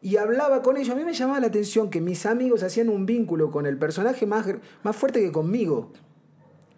y 0.00 0.16
hablaba 0.16 0.62
con 0.62 0.76
ellos. 0.76 0.90
A 0.90 0.96
mí 0.96 1.04
me 1.04 1.14
llamaba 1.14 1.40
la 1.40 1.48
atención 1.48 1.90
que 1.90 2.00
mis 2.00 2.26
amigos 2.26 2.62
hacían 2.62 2.88
un 2.88 3.06
vínculo 3.06 3.50
con 3.50 3.66
el 3.66 3.78
personaje 3.78 4.26
más, 4.26 4.46
más 4.82 4.96
fuerte 4.96 5.20
que 5.20 5.32
conmigo. 5.32 5.92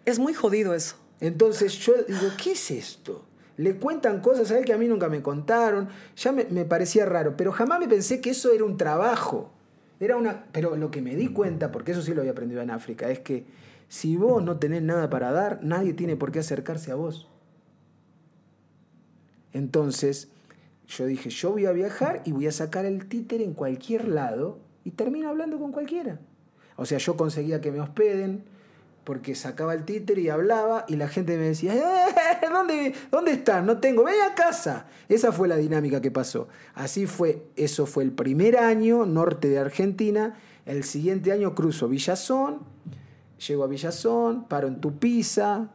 Es 0.05 0.19
muy 0.19 0.33
jodido 0.33 0.73
eso. 0.73 0.95
Entonces 1.19 1.77
yo 1.79 1.93
digo, 2.07 2.27
¿qué 2.41 2.53
es 2.53 2.71
esto? 2.71 3.25
Le 3.57 3.75
cuentan 3.75 4.21
cosas 4.21 4.49
a 4.51 4.57
él 4.57 4.65
que 4.65 4.73
a 4.73 4.77
mí 4.77 4.87
nunca 4.87 5.07
me 5.07 5.21
contaron. 5.21 5.89
Ya 6.15 6.31
me, 6.31 6.45
me 6.45 6.65
parecía 6.65 7.05
raro, 7.05 7.37
pero 7.37 7.51
jamás 7.51 7.79
me 7.79 7.87
pensé 7.87 8.21
que 8.21 8.31
eso 8.31 8.51
era 8.51 8.63
un 8.63 8.77
trabajo. 8.77 9.51
Era 9.99 10.17
una, 10.17 10.45
pero 10.51 10.75
lo 10.75 10.89
que 10.89 11.01
me 11.01 11.15
di 11.15 11.27
cuenta, 11.27 11.71
porque 11.71 11.91
eso 11.91 12.01
sí 12.01 12.15
lo 12.15 12.21
había 12.21 12.31
aprendido 12.31 12.61
en 12.61 12.71
África, 12.71 13.11
es 13.11 13.19
que 13.19 13.45
si 13.87 14.17
vos 14.17 14.41
no 14.43 14.57
tenés 14.57 14.81
nada 14.81 15.11
para 15.11 15.31
dar, 15.31 15.59
nadie 15.61 15.93
tiene 15.93 16.15
por 16.15 16.31
qué 16.31 16.39
acercarse 16.39 16.91
a 16.91 16.95
vos. 16.95 17.27
Entonces, 19.53 20.29
yo 20.97 21.05
dije, 21.05 21.29
yo 21.29 21.51
voy 21.51 21.65
a 21.65 21.71
viajar 21.71 22.21
y 22.25 22.33
voy 22.33 22.47
a 22.47 22.51
sacar 22.51 22.85
el 22.85 23.07
títer 23.07 23.41
en 23.41 23.53
cualquier 23.53 24.09
lado 24.09 24.59
y 24.83 24.91
termino 24.91 25.29
hablando 25.29 25.57
con 25.57 25.71
cualquiera. 25.71 26.19
O 26.75 26.85
sea, 26.85 26.97
yo 26.97 27.15
conseguía 27.15 27.61
que 27.61 27.71
me 27.71 27.79
hospeden 27.79 28.43
porque 29.05 29.33
sacaba 29.33 29.73
el 29.73 29.85
títer 29.85 30.19
y 30.19 30.27
hablaba 30.27 30.85
y 30.89 30.97
la 30.97 31.07
gente 31.07 31.37
me 31.37 31.43
decía, 31.43 31.73
"Eh, 31.75 32.49
¿dónde, 32.51 32.93
¿dónde? 33.09 33.41
No 33.63 33.79
tengo, 33.79 34.03
ven 34.03 34.15
a 34.29 34.35
casa. 34.35 34.87
Esa 35.07 35.31
fue 35.31 35.47
la 35.47 35.55
dinámica 35.55 36.01
que 36.01 36.11
pasó. 36.11 36.49
Así 36.73 37.07
fue, 37.07 37.45
eso 37.55 37.85
fue 37.85 38.03
el 38.03 38.11
primer 38.11 38.57
año, 38.57 39.05
norte 39.05 39.47
de 39.47 39.59
Argentina. 39.59 40.37
El 40.65 40.83
siguiente 40.83 41.31
año 41.31 41.55
cruzo 41.55 41.87
Villazón, 41.87 42.59
llego 43.47 43.63
a 43.63 43.67
Villazón, 43.67 44.45
paro 44.47 44.67
en 44.67 44.81
Tupiza, 44.81 45.69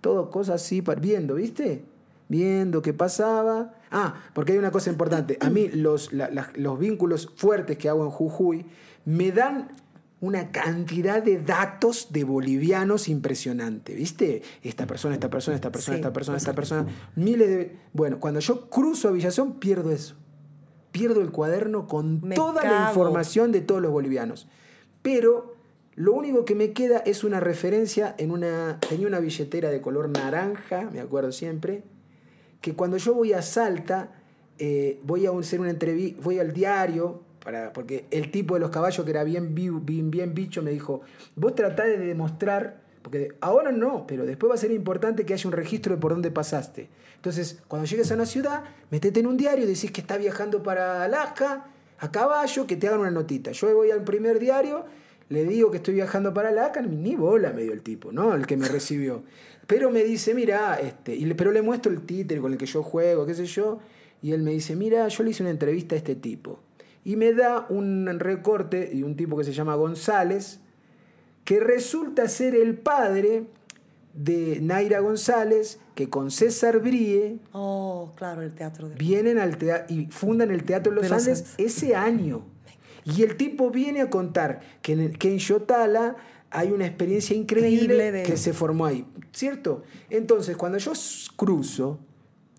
todo 0.00 0.30
cosas 0.30 0.62
así, 0.62 0.80
viendo, 0.80 1.34
¿viste? 1.34 1.84
Viendo 2.32 2.80
qué 2.80 2.94
pasaba. 2.94 3.74
Ah, 3.90 4.14
porque 4.32 4.52
hay 4.52 4.58
una 4.58 4.70
cosa 4.70 4.88
importante. 4.90 5.36
A 5.40 5.50
mí 5.50 5.68
los, 5.68 6.12
la- 6.14 6.30
la- 6.30 6.50
los 6.56 6.78
vínculos 6.78 7.30
fuertes 7.36 7.76
que 7.76 7.90
hago 7.90 8.02
en 8.04 8.10
Jujuy 8.10 8.64
me 9.04 9.32
dan 9.32 9.68
una 10.22 10.50
cantidad 10.50 11.22
de 11.22 11.40
datos 11.42 12.08
de 12.10 12.24
bolivianos 12.24 13.08
impresionante, 13.08 13.92
¿viste? 13.94 14.40
Esta 14.62 14.86
persona, 14.86 15.14
esta 15.14 15.28
persona, 15.28 15.56
esta 15.56 15.70
persona, 15.72 15.96
Sí, 15.96 16.00
esta 16.00 16.12
persona, 16.12 16.38
esta 16.38 16.54
persona, 16.54 16.86
miles 17.16 17.48
de... 17.50 17.76
Bueno, 17.92 18.18
cuando 18.18 18.40
yo 18.40 18.70
cruzo 18.70 19.08
a 19.08 19.10
Villazón, 19.12 19.58
pierdo 19.58 19.90
eso. 19.90 20.14
Pierdo 20.92 21.20
el 21.20 21.32
cuaderno 21.32 21.86
con 21.86 22.20
Me 22.22 22.34
toda 22.36 22.62
la 22.64 22.88
información 22.88 23.52
de 23.52 23.60
todos 23.60 23.82
los 23.82 23.90
bolivianos. 23.90 24.46
Pero 25.02 25.56
lo 25.96 26.14
único 26.14 26.44
que 26.46 26.54
me 26.54 26.72
queda 26.72 26.98
es 26.98 27.24
una 27.24 27.40
referencia 27.40 28.14
en 28.16 28.30
una... 28.30 28.78
Tenía 28.88 29.08
una 29.08 29.18
billetera 29.18 29.70
de 29.70 29.80
color 29.82 30.08
naranja, 30.08 30.88
me 30.92 31.00
acuerdo 31.00 31.32
siempre, 31.32 31.82
que 32.62 32.74
cuando 32.74 32.96
yo 32.96 33.12
voy 33.12 33.34
a 33.34 33.42
Salta, 33.42 34.12
eh, 34.58 35.00
voy 35.02 35.26
a 35.26 35.30
hacer 35.32 35.60
una 35.60 35.70
entrevista, 35.70 36.22
voy 36.22 36.38
al 36.38 36.52
diario, 36.52 37.20
para, 37.44 37.72
porque 37.72 38.06
el 38.10 38.30
tipo 38.30 38.54
de 38.54 38.60
los 38.60 38.70
caballos 38.70 39.04
que 39.04 39.10
era 39.10 39.24
bien, 39.24 39.54
bien, 39.54 40.10
bien 40.10 40.32
bicho 40.32 40.62
me 40.62 40.70
dijo, 40.70 41.02
vos 41.34 41.54
tratá 41.54 41.84
de 41.84 41.98
demostrar, 41.98 42.80
porque 43.02 43.32
ahora 43.40 43.72
no, 43.72 44.06
pero 44.06 44.24
después 44.24 44.50
va 44.50 44.54
a 44.54 44.58
ser 44.58 44.70
importante 44.70 45.26
que 45.26 45.34
haya 45.34 45.48
un 45.48 45.52
registro 45.52 45.96
de 45.96 46.00
por 46.00 46.12
dónde 46.12 46.30
pasaste. 46.30 46.88
Entonces, 47.16 47.60
cuando 47.66 47.86
llegues 47.86 48.10
a 48.12 48.14
una 48.14 48.26
ciudad, 48.26 48.62
metete 48.90 49.20
en 49.20 49.26
un 49.26 49.36
diario 49.36 49.64
y 49.64 49.66
decís 49.66 49.90
que 49.90 50.00
estás 50.00 50.18
viajando 50.18 50.62
para 50.62 51.02
Alaska, 51.02 51.66
a 51.98 52.12
caballo, 52.12 52.66
que 52.66 52.76
te 52.76 52.86
hagan 52.86 53.00
una 53.00 53.10
notita. 53.10 53.50
Yo 53.50 53.74
voy 53.74 53.90
al 53.90 54.04
primer 54.04 54.38
diario, 54.38 54.84
le 55.28 55.44
digo 55.44 55.72
que 55.72 55.78
estoy 55.78 55.94
viajando 55.94 56.32
para 56.32 56.50
Alaska, 56.50 56.80
ni 56.82 57.16
bola 57.16 57.52
me 57.52 57.62
dio 57.62 57.72
el 57.72 57.82
tipo, 57.82 58.12
¿no? 58.12 58.34
El 58.34 58.46
que 58.46 58.56
me 58.56 58.68
recibió. 58.68 59.24
Pero 59.66 59.90
me 59.90 60.02
dice, 60.04 60.34
mira, 60.34 60.74
este, 60.80 61.14
y 61.14 61.24
le- 61.24 61.34
pero 61.34 61.52
le 61.52 61.62
muestro 61.62 61.92
el 61.92 62.02
títere 62.02 62.40
con 62.40 62.52
el 62.52 62.58
que 62.58 62.66
yo 62.66 62.82
juego, 62.82 63.24
qué 63.26 63.34
sé 63.34 63.46
yo, 63.46 63.78
y 64.22 64.32
él 64.32 64.42
me 64.42 64.50
dice, 64.52 64.76
mira, 64.76 65.06
yo 65.08 65.22
le 65.24 65.30
hice 65.30 65.42
una 65.42 65.50
entrevista 65.50 65.94
a 65.94 65.98
este 65.98 66.14
tipo. 66.14 66.60
Y 67.04 67.16
me 67.16 67.32
da 67.32 67.66
un 67.68 68.06
recorte 68.20 68.86
de 68.86 69.02
un 69.04 69.16
tipo 69.16 69.36
que 69.36 69.44
se 69.44 69.52
llama 69.52 69.74
González, 69.74 70.60
que 71.44 71.58
resulta 71.60 72.28
ser 72.28 72.54
el 72.54 72.76
padre 72.76 73.44
de 74.14 74.58
Naira 74.60 75.00
González, 75.00 75.80
que 75.94 76.08
con 76.08 76.30
César 76.30 76.78
Brie 76.80 77.38
Oh, 77.52 78.12
claro, 78.14 78.42
el 78.42 78.54
teatro 78.54 78.88
de... 78.88 78.94
vienen 78.96 79.38
al 79.38 79.56
teatro 79.58 79.94
y 79.94 80.06
fundan 80.06 80.50
el 80.50 80.64
Teatro 80.64 80.90
de 80.92 80.96
los 80.96 81.04
De 81.04 81.08
los 81.10 81.18
Andes 81.26 81.38
Andes. 81.40 81.54
ese 81.58 81.94
año. 81.96 82.44
Y 83.04 83.22
el 83.24 83.36
tipo 83.36 83.70
viene 83.70 84.00
a 84.02 84.10
contar 84.10 84.60
que 84.82 84.92
en, 84.92 85.12
que 85.14 85.32
en 85.32 85.38
Yotala 85.38 86.14
hay 86.52 86.70
una 86.70 86.86
experiencia 86.86 87.36
increíble, 87.36 88.12
de- 88.12 88.22
que 88.22 88.36
se 88.36 88.52
formó 88.52 88.86
ahí, 88.86 89.04
¿cierto? 89.32 89.82
Entonces, 90.10 90.56
cuando 90.56 90.78
yo 90.78 90.92
cruzo, 91.36 91.98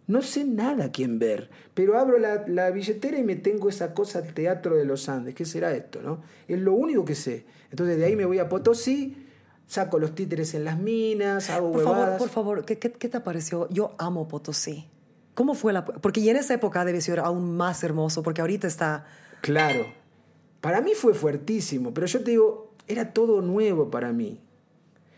no 0.07 0.21
sé 0.21 0.43
nada 0.43 0.85
a 0.85 0.91
quién 0.91 1.19
ver, 1.19 1.49
pero 1.73 1.97
abro 1.97 2.17
la, 2.19 2.43
la 2.47 2.71
billetera 2.71 3.17
y 3.17 3.23
me 3.23 3.35
tengo 3.35 3.69
esa 3.69 3.93
cosa 3.93 4.19
al 4.19 4.33
Teatro 4.33 4.75
de 4.75 4.85
los 4.85 5.07
Andes. 5.09 5.33
¿Qué 5.35 5.45
será 5.45 5.73
esto, 5.73 6.01
no? 6.01 6.21
Es 6.47 6.59
lo 6.59 6.73
único 6.73 7.05
que 7.05 7.15
sé. 7.15 7.45
Entonces, 7.71 7.97
de 7.97 8.05
ahí 8.05 8.15
me 8.15 8.25
voy 8.25 8.39
a 8.39 8.49
Potosí, 8.49 9.15
saco 9.65 9.97
los 9.99 10.13
títeres 10.13 10.53
en 10.53 10.65
las 10.65 10.77
minas, 10.77 11.49
hago 11.49 11.71
Por 11.71 11.77
huevadas. 11.79 12.03
favor, 12.05 12.17
por 12.17 12.29
favor, 12.29 12.65
¿qué, 12.65 12.77
qué, 12.79 12.91
qué 12.91 13.07
te 13.09 13.19
pareció? 13.21 13.69
Yo 13.69 13.95
amo 13.97 14.27
Potosí. 14.27 14.87
¿Cómo 15.35 15.55
fue 15.55 15.73
la...? 15.73 15.85
Porque 15.85 16.19
y 16.19 16.29
en 16.29 16.35
esa 16.35 16.53
época 16.53 16.83
debe 16.85 17.01
ser 17.01 17.19
aún 17.19 17.55
más 17.57 17.83
hermoso, 17.83 18.21
porque 18.23 18.41
ahorita 18.41 18.67
está... 18.67 19.05
Claro. 19.41 19.85
Para 20.61 20.81
mí 20.81 20.91
fue 20.95 21.13
fuertísimo, 21.13 21.93
pero 21.93 22.05
yo 22.07 22.23
te 22.23 22.31
digo, 22.31 22.72
era 22.87 23.13
todo 23.13 23.41
nuevo 23.41 23.89
para 23.89 24.11
mí. 24.11 24.39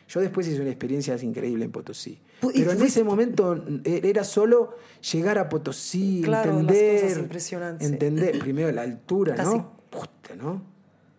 Yo 0.08 0.20
después 0.22 0.48
hice 0.48 0.62
una 0.62 0.70
experiencia 0.70 1.16
increíble 1.22 1.66
en 1.66 1.72
Potosí. 1.72 2.20
Pero 2.54 2.72
en 2.74 2.82
ese 2.82 3.04
momento 3.04 3.56
eh, 3.86 4.02
era 4.04 4.24
solo 4.24 4.76
llegar 5.12 5.38
a 5.40 5.50
Potosí, 5.50 6.22
Claro, 6.24 6.52
las 6.52 6.62
entender. 6.62 7.02
cosas 7.02 7.18
impresionantes, 7.18 7.88
sí. 7.88 7.94
Entender, 7.94 8.40
primero 8.40 8.72
la 8.72 8.84
altura, 8.84 9.36
Casi- 9.36 9.58
¿no? 9.58 9.72
Puta, 9.90 10.36
¿no? 10.38 10.62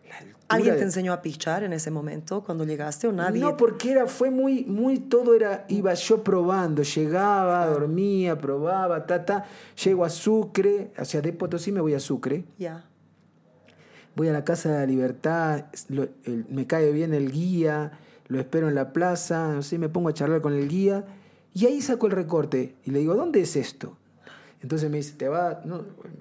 La 0.09 0.19
altura 0.19 0.37
¿Alguien 0.49 0.75
de- 0.75 0.79
te 0.79 0.85
enseñó 0.85 1.13
a 1.13 1.21
pichar 1.23 1.65
en 1.65 1.73
ese 1.73 1.91
momento 1.91 2.45
cuando 2.45 2.65
llegaste 2.65 3.09
o 3.09 3.13
nadie? 3.13 3.41
No, 3.41 3.57
porque 3.57 3.91
era, 3.91 4.07
fue 4.07 4.31
muy, 4.31 4.65
muy, 4.67 5.01
todo 5.01 5.35
era, 5.35 5.65
iba 5.69 5.93
yo 5.95 6.23
probando, 6.23 6.83
llegaba, 6.85 7.67
dormía, 7.67 8.39
probaba, 8.39 9.05
ta, 9.05 9.25
ta, 9.25 9.47
llego 9.83 10.05
a 10.05 10.11
Sucre, 10.11 10.93
o 10.97 11.05
sea, 11.05 11.21
de 11.23 11.33
Potosí 11.33 11.73
me 11.73 11.81
voy 11.81 11.95
a 11.95 11.99
Sucre, 12.01 12.45
Ya. 12.57 12.86
Voy 14.17 14.29
a 14.29 14.33
la 14.33 14.45
Casa 14.45 14.71
de 14.71 14.79
la 14.81 14.87
Libertad, 14.87 15.67
me 16.49 16.67
cae 16.67 16.91
bien 16.91 17.15
el 17.15 17.31
guía, 17.31 17.93
lo 18.29 18.41
espero 18.41 18.69
en 18.69 18.75
la 18.75 18.93
plaza, 18.93 19.55
no 19.55 19.79
me 19.79 19.89
pongo 19.89 20.09
a 20.09 20.15
charlar 20.15 20.41
con 20.41 20.55
el 20.55 20.69
guía 20.69 21.05
y 21.55 21.67
ahí 21.67 21.81
saco 21.81 22.07
el 22.07 22.13
recorte 22.13 22.75
y 22.85 22.91
le 22.91 22.99
digo, 22.99 23.15
¿dónde 23.15 23.43
es 23.43 23.57
esto? 23.57 23.97
Entonces 24.63 24.91
me 24.91 24.97
dice, 24.97 25.15
te 25.17 25.29
va, 25.29 25.63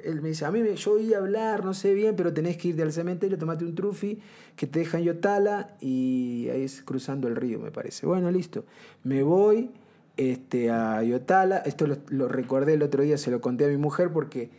él 0.03 0.21
me 0.21 0.29
dice, 0.29 0.45
a 0.45 0.51
mí 0.51 0.61
me, 0.61 0.75
yo 0.75 0.91
oí 0.91 1.13
hablar, 1.13 1.63
no 1.63 1.73
sé 1.73 1.93
bien, 1.93 2.15
pero 2.15 2.33
tenés 2.33 2.57
que 2.57 2.67
ir 2.67 2.81
al 2.81 2.91
cementerio, 2.91 3.37
tomate 3.37 3.63
un 3.63 3.73
trufi 3.73 4.19
que 4.57 4.67
te 4.67 4.79
deja 4.79 4.97
en 4.97 5.05
Yotala 5.05 5.75
y 5.79 6.49
ahí 6.51 6.63
es 6.63 6.81
cruzando 6.83 7.29
el 7.29 7.37
río, 7.37 7.59
me 7.59 7.71
parece. 7.71 8.05
Bueno, 8.05 8.29
listo. 8.29 8.65
Me 9.03 9.23
voy 9.23 9.71
este, 10.17 10.69
a 10.69 11.01
Yotala, 11.01 11.59
esto 11.59 11.87
lo, 11.87 11.97
lo 12.09 12.27
recordé 12.27 12.73
el 12.73 12.83
otro 12.83 13.03
día, 13.03 13.17
se 13.17 13.31
lo 13.31 13.39
conté 13.39 13.65
a 13.65 13.69
mi 13.69 13.77
mujer 13.77 14.11
porque 14.11 14.49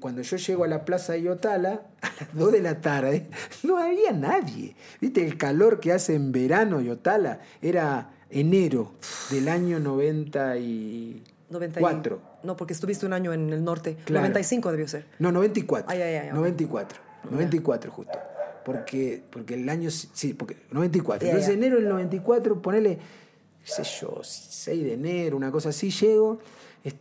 cuando 0.00 0.22
yo 0.22 0.36
llego 0.36 0.64
a 0.64 0.68
la 0.68 0.84
plaza 0.84 1.14
de 1.14 1.22
Yotala, 1.22 1.82
a 2.02 2.10
las 2.20 2.34
2 2.34 2.52
de 2.52 2.60
la 2.60 2.80
tarde, 2.80 3.26
no 3.62 3.78
había 3.78 4.12
nadie. 4.12 4.76
¿Viste 5.00 5.24
el 5.24 5.36
calor 5.38 5.80
que 5.80 5.92
hace 5.92 6.14
en 6.14 6.32
verano 6.32 6.80
Yotala? 6.80 7.40
Era 7.62 8.10
enero 8.30 8.92
del 9.30 9.48
año 9.48 9.80
90 9.80 10.56
y... 10.58 11.22
90 11.50 11.80
y- 11.80 11.82
Cuatro. 11.82 12.20
No, 12.42 12.56
porque 12.56 12.74
estuviste 12.74 13.06
un 13.06 13.12
año 13.14 13.32
en 13.32 13.52
el 13.52 13.64
norte. 13.64 13.96
Claro. 14.04 14.22
95 14.26 14.70
debió 14.70 14.86
ser. 14.88 15.06
No, 15.18 15.32
94. 15.32 15.90
Ay, 15.90 16.02
ay, 16.02 16.14
ay, 16.16 16.28
ok. 16.28 16.34
94. 16.34 16.98
94 17.30 17.90
justo. 17.90 18.18
Porque, 18.64 19.22
porque 19.30 19.54
el 19.54 19.68
año, 19.68 19.90
sí, 19.90 20.34
porque 20.34 20.56
94. 20.72 21.26
Ya, 21.26 21.32
Entonces 21.32 21.54
enero 21.54 21.76
del 21.76 21.88
94, 21.88 22.60
ponele, 22.60 22.98
qué 23.64 23.70
sé 23.70 23.82
yo, 24.00 24.20
6 24.22 24.84
de 24.84 24.92
enero, 24.94 25.36
una 25.36 25.50
cosa 25.50 25.70
así, 25.70 25.90
llego, 25.90 26.38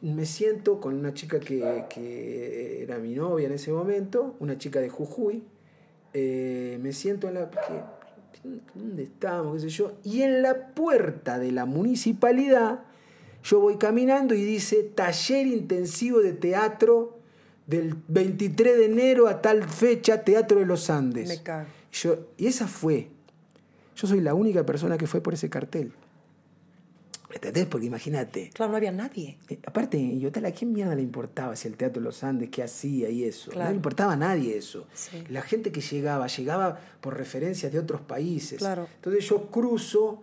me 0.01 0.25
siento 0.25 0.79
con 0.79 0.93
una 0.95 1.13
chica 1.13 1.39
que, 1.39 1.86
que 1.89 2.84
era 2.84 2.97
mi 2.99 3.15
novia 3.15 3.47
en 3.47 3.53
ese 3.53 3.71
momento, 3.71 4.36
una 4.39 4.57
chica 4.57 4.79
de 4.79 4.89
Jujuy, 4.89 5.43
eh, 6.13 6.77
me 6.81 6.93
siento 6.93 7.27
en 7.27 7.34
la... 7.36 7.49
que- 7.49 8.03
¿Dónde 8.75 9.03
estamos? 9.03 9.53
¿Qué 9.55 9.59
sé 9.61 9.69
yo? 9.69 9.93
Y 10.03 10.21
en 10.21 10.41
la 10.41 10.73
puerta 10.73 11.39
de 11.39 11.51
la 11.53 11.65
municipalidad, 11.65 12.81
yo 13.43 13.61
voy 13.61 13.77
caminando 13.77 14.34
y 14.36 14.43
dice 14.43 14.84
taller 14.84 15.47
intensivo 15.47 16.19
de 16.19 16.34
teatro 16.34 17.19
del 17.67 17.95
23 18.09 18.77
de 18.77 18.86
enero 18.86 19.27
a 19.29 19.41
tal 19.41 19.63
fecha, 19.63 20.23
Teatro 20.25 20.59
de 20.59 20.65
los 20.65 20.89
Andes. 20.89 21.29
Me 21.29 21.41
cago. 21.41 21.67
Yo, 21.93 22.27
y 22.38 22.47
esa 22.47 22.67
fue. 22.67 23.07
Yo 23.95 24.07
soy 24.07 24.19
la 24.19 24.34
única 24.34 24.65
persona 24.65 24.97
que 24.97 25.07
fue 25.07 25.21
por 25.21 25.34
ese 25.36 25.49
cartel. 25.49 25.93
¿Entendés? 27.34 27.65
Porque 27.65 27.88
imagínate. 27.88 28.51
Claro, 28.53 28.71
no 28.71 28.77
había 28.77 28.91
nadie. 28.91 29.38
Eh, 29.49 29.57
aparte, 29.65 29.97
en 29.97 30.19
Yotala, 30.19 30.49
¿a 30.49 30.51
quién 30.51 30.71
mierda 30.71 30.93
le 30.95 31.01
importaba 31.01 31.55
si 31.55 31.67
el 31.67 31.75
Teatro 31.75 31.99
de 31.99 32.05
los 32.05 32.23
Andes, 32.23 32.49
qué 32.49 32.61
hacía 32.63 33.09
y 33.09 33.23
eso? 33.23 33.47
No 33.49 33.53
Claro. 33.55 33.69
le 33.71 33.75
importaba 33.75 34.13
a 34.13 34.17
nadie 34.17 34.55
eso. 34.55 34.86
Sí. 34.93 35.23
La 35.29 35.41
gente 35.41 35.71
que 35.71 35.81
llegaba, 35.81 36.27
llegaba 36.27 36.79
por 37.01 37.17
referencias 37.17 37.71
de 37.73 37.79
otros 37.79 38.01
países. 38.01 38.59
Claro. 38.59 38.88
Entonces 38.95 39.27
yo 39.27 39.47
cruzo, 39.47 40.21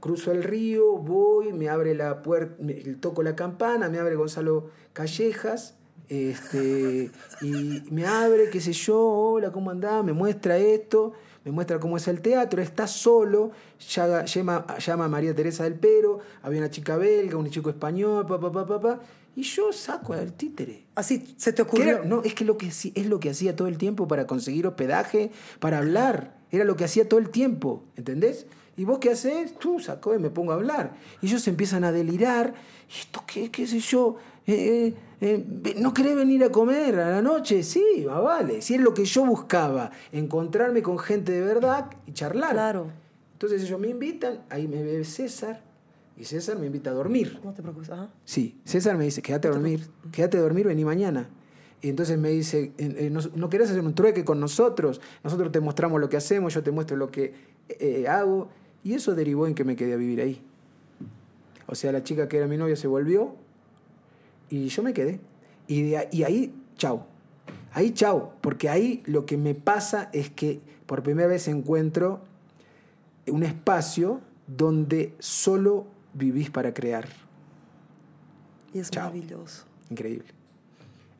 cruzo 0.00 0.32
el 0.32 0.42
río, 0.42 0.96
voy, 0.96 1.52
me 1.52 1.68
abre 1.68 1.94
la 1.94 2.22
puerta, 2.22 2.54
toco 3.00 3.22
la 3.22 3.36
campana, 3.36 3.88
me 3.90 3.98
abre 3.98 4.16
Gonzalo 4.16 4.70
Callejas, 4.94 5.74
este, 6.08 7.10
y 7.42 7.82
me 7.90 8.06
abre, 8.06 8.48
qué 8.50 8.60
sé 8.60 8.72
yo, 8.72 8.98
hola, 9.06 9.52
¿cómo 9.52 9.70
andás? 9.70 10.02
Me 10.04 10.12
muestra 10.14 10.56
esto, 10.58 11.12
me 11.48 11.52
muestra 11.52 11.80
cómo 11.80 11.96
es 11.96 12.06
el 12.08 12.20
teatro, 12.20 12.60
está 12.60 12.86
solo, 12.86 13.52
llama, 13.94 14.24
llama, 14.26 15.04
a 15.04 15.08
María 15.08 15.34
Teresa 15.34 15.64
del 15.64 15.74
Pero, 15.74 16.18
había 16.42 16.58
una 16.58 16.70
chica 16.70 16.96
belga, 16.98 17.38
un 17.38 17.48
chico 17.50 17.70
español, 17.70 18.26
pa, 18.26 18.38
pa, 18.38 18.52
pa, 18.52 18.66
pa, 18.66 18.80
pa, 18.80 19.00
y 19.34 19.42
yo 19.42 19.72
saco 19.72 20.12
al 20.12 20.34
títere. 20.34 20.84
Así 20.94 21.34
se 21.38 21.52
te 21.54 21.62
ocurrió. 21.62 21.88
era- 21.98 22.04
no, 22.04 22.22
es 22.22 22.34
que 22.34 22.44
lo 22.44 22.58
que 22.58 22.66
es 22.68 23.06
lo 23.06 23.18
que 23.18 23.30
hacía 23.30 23.56
todo 23.56 23.66
el 23.68 23.78
tiempo 23.78 24.06
para 24.06 24.26
conseguir 24.26 24.66
hospedaje, 24.66 25.30
para 25.58 25.78
hablar. 25.78 26.36
Era 26.50 26.64
lo 26.64 26.76
que 26.76 26.84
hacía 26.84 27.08
todo 27.08 27.18
el 27.20 27.30
tiempo, 27.30 27.84
¿entendés? 27.96 28.46
¿Y 28.76 28.84
vos 28.84 28.98
qué 28.98 29.10
haces? 29.10 29.58
Tú 29.58 29.80
sacó 29.80 30.14
y 30.14 30.18
me 30.18 30.28
pongo 30.30 30.52
a 30.52 30.54
hablar. 30.56 30.94
Y 31.22 31.26
ellos 31.28 31.46
empiezan 31.48 31.82
a 31.84 31.92
delirar. 31.92 32.54
¿Y 32.94 33.00
esto 33.00 33.22
qué, 33.26 33.50
qué 33.50 33.66
sé 33.66 33.80
yo? 33.80 34.16
Eh, 34.48 34.94
eh, 35.20 35.44
eh, 35.64 35.74
¿No 35.78 35.92
querés 35.92 36.16
venir 36.16 36.42
a 36.42 36.50
comer 36.50 36.98
a 36.98 37.10
la 37.10 37.22
noche? 37.22 37.62
Sí, 37.62 38.06
va, 38.08 38.18
vale. 38.20 38.62
Si 38.62 38.74
es 38.74 38.80
lo 38.80 38.94
que 38.94 39.04
yo 39.04 39.26
buscaba, 39.26 39.90
encontrarme 40.10 40.80
con 40.82 40.98
gente 40.98 41.32
de 41.32 41.42
verdad 41.42 41.90
y 42.06 42.12
charlar. 42.12 42.52
Claro. 42.52 42.86
Entonces 43.34 43.62
ellos 43.62 43.78
me 43.78 43.88
invitan, 43.88 44.40
ahí 44.48 44.66
me 44.66 44.82
ve 44.82 45.04
César, 45.04 45.62
y 46.16 46.24
César 46.24 46.58
me 46.58 46.66
invita 46.66 46.90
a 46.90 46.94
dormir. 46.94 47.38
No 47.44 47.52
te 47.52 47.60
preocupes. 47.60 47.90
Ajá. 47.90 48.08
Sí, 48.24 48.58
César 48.64 48.96
me 48.96 49.04
dice, 49.04 49.20
quédate 49.20 49.48
a 49.48 49.50
dormir, 49.50 49.86
quédate 50.10 50.38
a 50.38 50.40
dormir, 50.40 50.66
vení 50.66 50.84
mañana. 50.84 51.28
Y 51.82 51.90
entonces 51.90 52.18
me 52.18 52.30
dice, 52.30 52.72
¿no, 53.10 53.20
no 53.36 53.48
querés 53.50 53.70
hacer 53.70 53.84
un 53.84 53.94
trueque 53.94 54.24
con 54.24 54.40
nosotros? 54.40 55.00
Nosotros 55.22 55.52
te 55.52 55.60
mostramos 55.60 56.00
lo 56.00 56.08
que 56.08 56.16
hacemos, 56.16 56.54
yo 56.54 56.62
te 56.62 56.70
muestro 56.70 56.96
lo 56.96 57.10
que 57.10 57.34
eh, 57.68 58.08
hago. 58.08 58.48
Y 58.82 58.94
eso 58.94 59.14
derivó 59.14 59.46
en 59.46 59.54
que 59.54 59.64
me 59.64 59.76
quedé 59.76 59.92
a 59.92 59.96
vivir 59.96 60.22
ahí. 60.22 60.42
O 61.66 61.74
sea, 61.74 61.92
la 61.92 62.02
chica 62.02 62.28
que 62.28 62.38
era 62.38 62.46
mi 62.46 62.56
novia 62.56 62.76
se 62.76 62.88
volvió 62.88 63.36
y 64.50 64.68
yo 64.68 64.82
me 64.82 64.92
quedé. 64.92 65.20
Y, 65.66 65.82
de 65.90 65.98
ahí- 65.98 66.08
y 66.12 66.22
ahí, 66.24 66.54
chau. 66.76 67.04
Ahí, 67.72 67.92
chau. 67.92 68.32
Porque 68.40 68.68
ahí 68.68 69.02
lo 69.06 69.26
que 69.26 69.36
me 69.36 69.54
pasa 69.54 70.08
es 70.12 70.30
que 70.30 70.60
por 70.86 71.02
primera 71.02 71.28
vez 71.28 71.48
encuentro 71.48 72.20
un 73.26 73.42
espacio 73.42 74.20
donde 74.46 75.14
solo 75.18 75.86
vivís 76.14 76.50
para 76.50 76.72
crear. 76.72 77.06
Y 78.72 78.78
es 78.78 78.90
Chao. 78.90 79.04
maravilloso. 79.10 79.64
Increíble. 79.90 80.28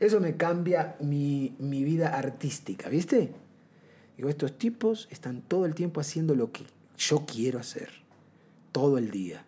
Eso 0.00 0.20
me 0.20 0.36
cambia 0.36 0.96
mi, 1.00 1.54
mi 1.58 1.82
vida 1.84 2.16
artística, 2.16 2.88
¿viste? 2.88 3.32
Digo, 4.16 4.28
estos 4.28 4.56
tipos 4.58 5.08
están 5.10 5.42
todo 5.42 5.66
el 5.66 5.74
tiempo 5.74 6.00
haciendo 6.00 6.34
lo 6.34 6.50
que 6.52 6.62
yo 6.96 7.24
quiero 7.26 7.58
hacer. 7.58 7.90
Todo 8.72 8.96
el 8.98 9.10
día. 9.10 9.44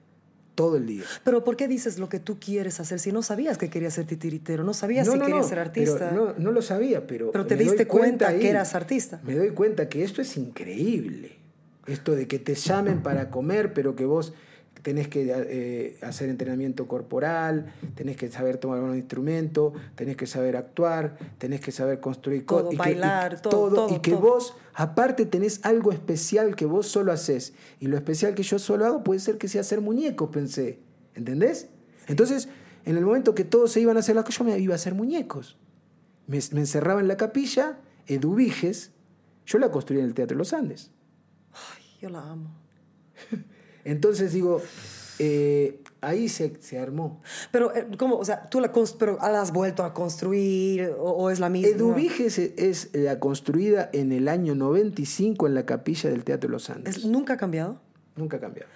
Todo 0.61 0.77
el 0.77 0.85
día. 0.85 1.05
Pero 1.25 1.43
¿por 1.43 1.57
qué 1.57 1.69
dices 1.69 1.99
lo 1.99 2.11
que 2.11 2.21
tú 2.21 2.39
quieres 2.39 2.81
hacer 2.81 2.99
si 3.01 3.13
no 3.13 3.23
sabías 3.23 3.57
que 3.57 3.71
querías 3.71 3.95
ser 3.95 4.05
titiritero? 4.05 4.63
No 4.63 4.75
sabías 4.75 5.07
No, 5.07 5.15
si 5.15 5.19
no, 5.19 5.25
querías 5.25 5.45
no, 5.45 5.49
ser 5.49 5.59
artista. 5.59 6.11
pero 6.11 6.13
no, 6.13 6.35
no 6.39 6.53
lo 6.53 6.61
sabía, 6.61 7.07
pero. 7.07 7.33
Pero 7.33 7.47
te 7.47 7.57
diste 7.57 7.87
cuenta 7.87 8.29
ahí. 8.29 8.41
que 8.41 8.51
eras 8.51 8.75
artista. 8.75 9.21
Me 9.25 9.35
doy 9.37 9.51
cuenta 9.53 9.89
que 9.89 10.05
esto 10.05 10.21
es 10.21 10.37
increíble. 10.37 11.39
Esto 11.87 12.15
de 12.15 12.29
que 12.29 12.39
te 12.39 12.55
llamen 12.55 13.03
para 13.03 13.31
comer, 13.31 13.73
pero 13.73 13.97
que 13.97 14.05
vos 14.05 14.35
tenés 14.83 15.09
que 15.09 15.27
eh, 15.31 15.99
hacer 16.03 16.29
entrenamiento 16.29 16.87
corporal, 16.89 17.73
tenés 17.95 18.17
que 18.17 18.29
saber 18.31 18.57
tomar 18.59 18.81
un 18.81 18.95
instrumento, 18.97 19.73
tenés 19.95 20.17
que 20.17 20.27
saber 20.27 20.57
actuar, 20.57 21.17
tenés 21.39 21.61
que 21.61 21.73
saber 21.73 22.01
construir 22.01 22.45
co- 22.45 22.59
Todo, 22.63 22.69
y 22.69 22.77
que- 22.77 22.79
bailar, 22.79 23.35
y 23.39 23.43
todo, 23.43 23.75
todo, 23.75 23.95
y 23.97 24.01
que 24.01 24.13
todo. 24.13 24.21
vos 24.21 24.55
aparte 24.75 25.27
tenés 25.27 25.61
algo 25.65 25.93
especial 25.93 26.57
que 26.57 26.65
vos 26.67 26.87
solo 26.87 27.13
haces 27.13 27.53
y 27.81 27.89
lo 27.89 27.97
especial 27.97 28.35
que 28.35 28.43
yo 28.43 28.59
solo 28.59 28.87
hago 28.87 29.05
puede 29.05 29.21
ser 29.21 29.37
que 29.39 29.49
sea 29.49 29.61
hacer 29.61 29.81
muñecos, 29.81 30.31
pensé, 30.31 30.79
¿entendés? 31.15 31.69
Entonces, 32.07 32.49
en 32.87 32.97
el 32.97 33.05
momento 33.05 33.35
que 33.35 33.45
todos 33.45 33.73
se 33.73 33.81
iban 33.81 33.97
a 33.97 34.01
hacer 34.01 34.15
las 34.17 34.25
cosas, 34.25 34.39
yo 34.39 34.45
me 34.45 34.59
iba 34.59 34.73
a 34.73 34.77
hacer 34.77 34.95
muñecos. 34.95 35.59
Me, 36.27 36.39
me 36.53 36.61
encerraba 36.61 37.01
en 37.01 37.09
la 37.09 37.17
capilla, 37.17 37.79
Eduviges, 38.07 38.93
yo 39.45 39.59
la 39.59 39.71
construí 39.71 39.99
en 40.01 40.07
el 40.07 40.15
Teatro 40.15 40.35
de 40.37 40.39
los 40.39 40.53
Andes. 40.53 40.91
Ay, 41.53 41.83
yo 42.01 42.09
la 42.09 42.21
amo. 42.31 42.51
Entonces 43.85 44.33
digo, 44.33 44.61
eh, 45.19 45.81
ahí 46.01 46.29
se, 46.29 46.55
se 46.61 46.79
armó. 46.79 47.21
Pero, 47.51 47.75
eh, 47.75 47.87
¿cómo? 47.99 48.17
O 48.17 48.25
sea, 48.25 48.49
tú 48.49 48.61
la, 48.61 48.73
pero 48.99 49.19
la 49.21 49.41
has 49.43 49.53
vuelto 49.53 49.85
a 49.85 49.93
construir 49.93 50.93
o, 50.99 51.11
o 51.11 51.31
es 51.31 51.41
la 51.41 51.49
misma. 51.51 51.69
Eduviges 51.77 52.39
es, 52.39 52.53
es 52.57 52.91
la 52.95 53.21
construida 53.21 53.91
en 53.93 54.13
el 54.13 54.29
año 54.29 54.55
95 54.55 55.47
en 55.47 55.55
la 55.55 55.67
capilla 55.67 56.11
del 56.11 56.25
Teatro 56.25 56.49
de 56.49 56.53
los 56.53 56.71
Andes. 56.71 56.97
Es- 56.97 57.05
¿Nunca 57.05 57.35
ha 57.35 57.37
cambiado? 57.37 57.81
Nunca 58.17 58.39
ha 58.39 58.41
cambiado. 58.41 58.69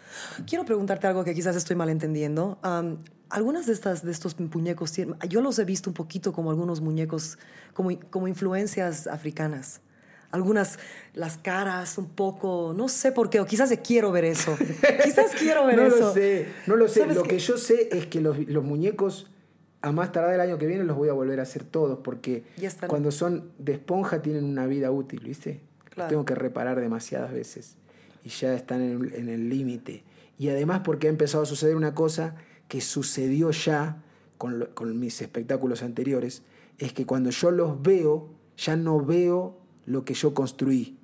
Quiero 0.46 0.64
preguntarte 0.64 1.06
algo 1.06 1.24
que 1.24 1.34
quizás 1.34 1.56
estoy 1.56 1.76
malentendiendo. 1.76 2.58
Am, 2.62 2.98
algunas 3.30 3.66
de, 3.66 3.72
estas, 3.72 4.04
de 4.04 4.12
estos 4.12 4.38
muñecos, 4.38 4.92
yo 5.28 5.40
los 5.40 5.58
he 5.58 5.64
visto 5.64 5.90
un 5.90 5.94
poquito 5.94 6.32
como 6.32 6.50
algunos 6.50 6.80
muñecos, 6.80 7.36
como, 7.72 7.90
como 8.10 8.28
influencias 8.28 9.06
africanas. 9.06 9.80
Algunas, 10.30 10.78
las 11.14 11.36
caras 11.38 11.96
un 11.98 12.08
poco, 12.08 12.74
no 12.76 12.88
sé 12.88 13.12
por 13.12 13.30
qué, 13.30 13.40
o 13.40 13.46
quizás 13.46 13.72
quiero 13.86 14.10
ver 14.12 14.24
eso. 14.24 14.56
quizás 15.04 15.32
quiero 15.38 15.66
ver 15.66 15.76
no 15.76 15.86
eso. 15.86 15.98
lo 15.98 16.12
sé, 16.12 16.46
no 16.66 16.76
lo 16.76 16.88
sé. 16.88 17.00
¿Sabes 17.00 17.16
Lo 17.16 17.22
que 17.22 17.38
yo 17.38 17.56
sé 17.56 17.88
es 17.92 18.06
que 18.06 18.20
los, 18.20 18.38
los 18.48 18.64
muñecos, 18.64 19.30
a 19.80 19.92
más 19.92 20.10
tardar 20.12 20.34
el 20.34 20.40
año 20.40 20.58
que 20.58 20.66
viene, 20.66 20.84
los 20.84 20.96
voy 20.96 21.08
a 21.08 21.12
volver 21.12 21.38
a 21.40 21.44
hacer 21.44 21.62
todos, 21.64 21.98
porque 22.02 22.44
cuando 22.88 23.10
son 23.12 23.50
de 23.58 23.72
esponja 23.74 24.22
tienen 24.22 24.44
una 24.44 24.66
vida 24.66 24.90
útil, 24.90 25.20
¿viste? 25.24 25.60
Los 25.84 25.94
Claro. 25.94 26.08
tengo 26.10 26.24
que 26.24 26.34
reparar 26.34 26.80
demasiadas 26.80 27.32
veces 27.32 27.76
y 28.24 28.30
ya 28.30 28.52
están 28.54 28.80
en, 28.82 28.90
el- 29.04 29.14
en 29.14 29.28
el 29.28 29.48
límite. 29.48 30.02
Y 30.38 30.48
además 30.48 30.80
porque 30.84 31.06
ha 31.06 31.10
empezado 31.10 31.44
a 31.44 31.46
suceder 31.46 31.76
una 31.76 31.94
cosa 31.94 32.34
que 32.66 32.80
sucedió 32.80 33.52
ya 33.52 34.02
con, 34.36 34.58
lo- 34.58 34.74
con 34.74 34.98
mis 34.98 35.22
espectáculos 35.22 35.84
anteriores, 35.84 36.42
es 36.78 36.92
que 36.92 37.06
cuando 37.06 37.30
yo 37.30 37.52
los 37.52 37.80
veo, 37.82 38.30
ya 38.56 38.74
no 38.74 39.00
veo 39.04 39.60
lo 39.86 40.04
que 40.04 40.14
yo 40.14 40.34
construí. 40.34 40.96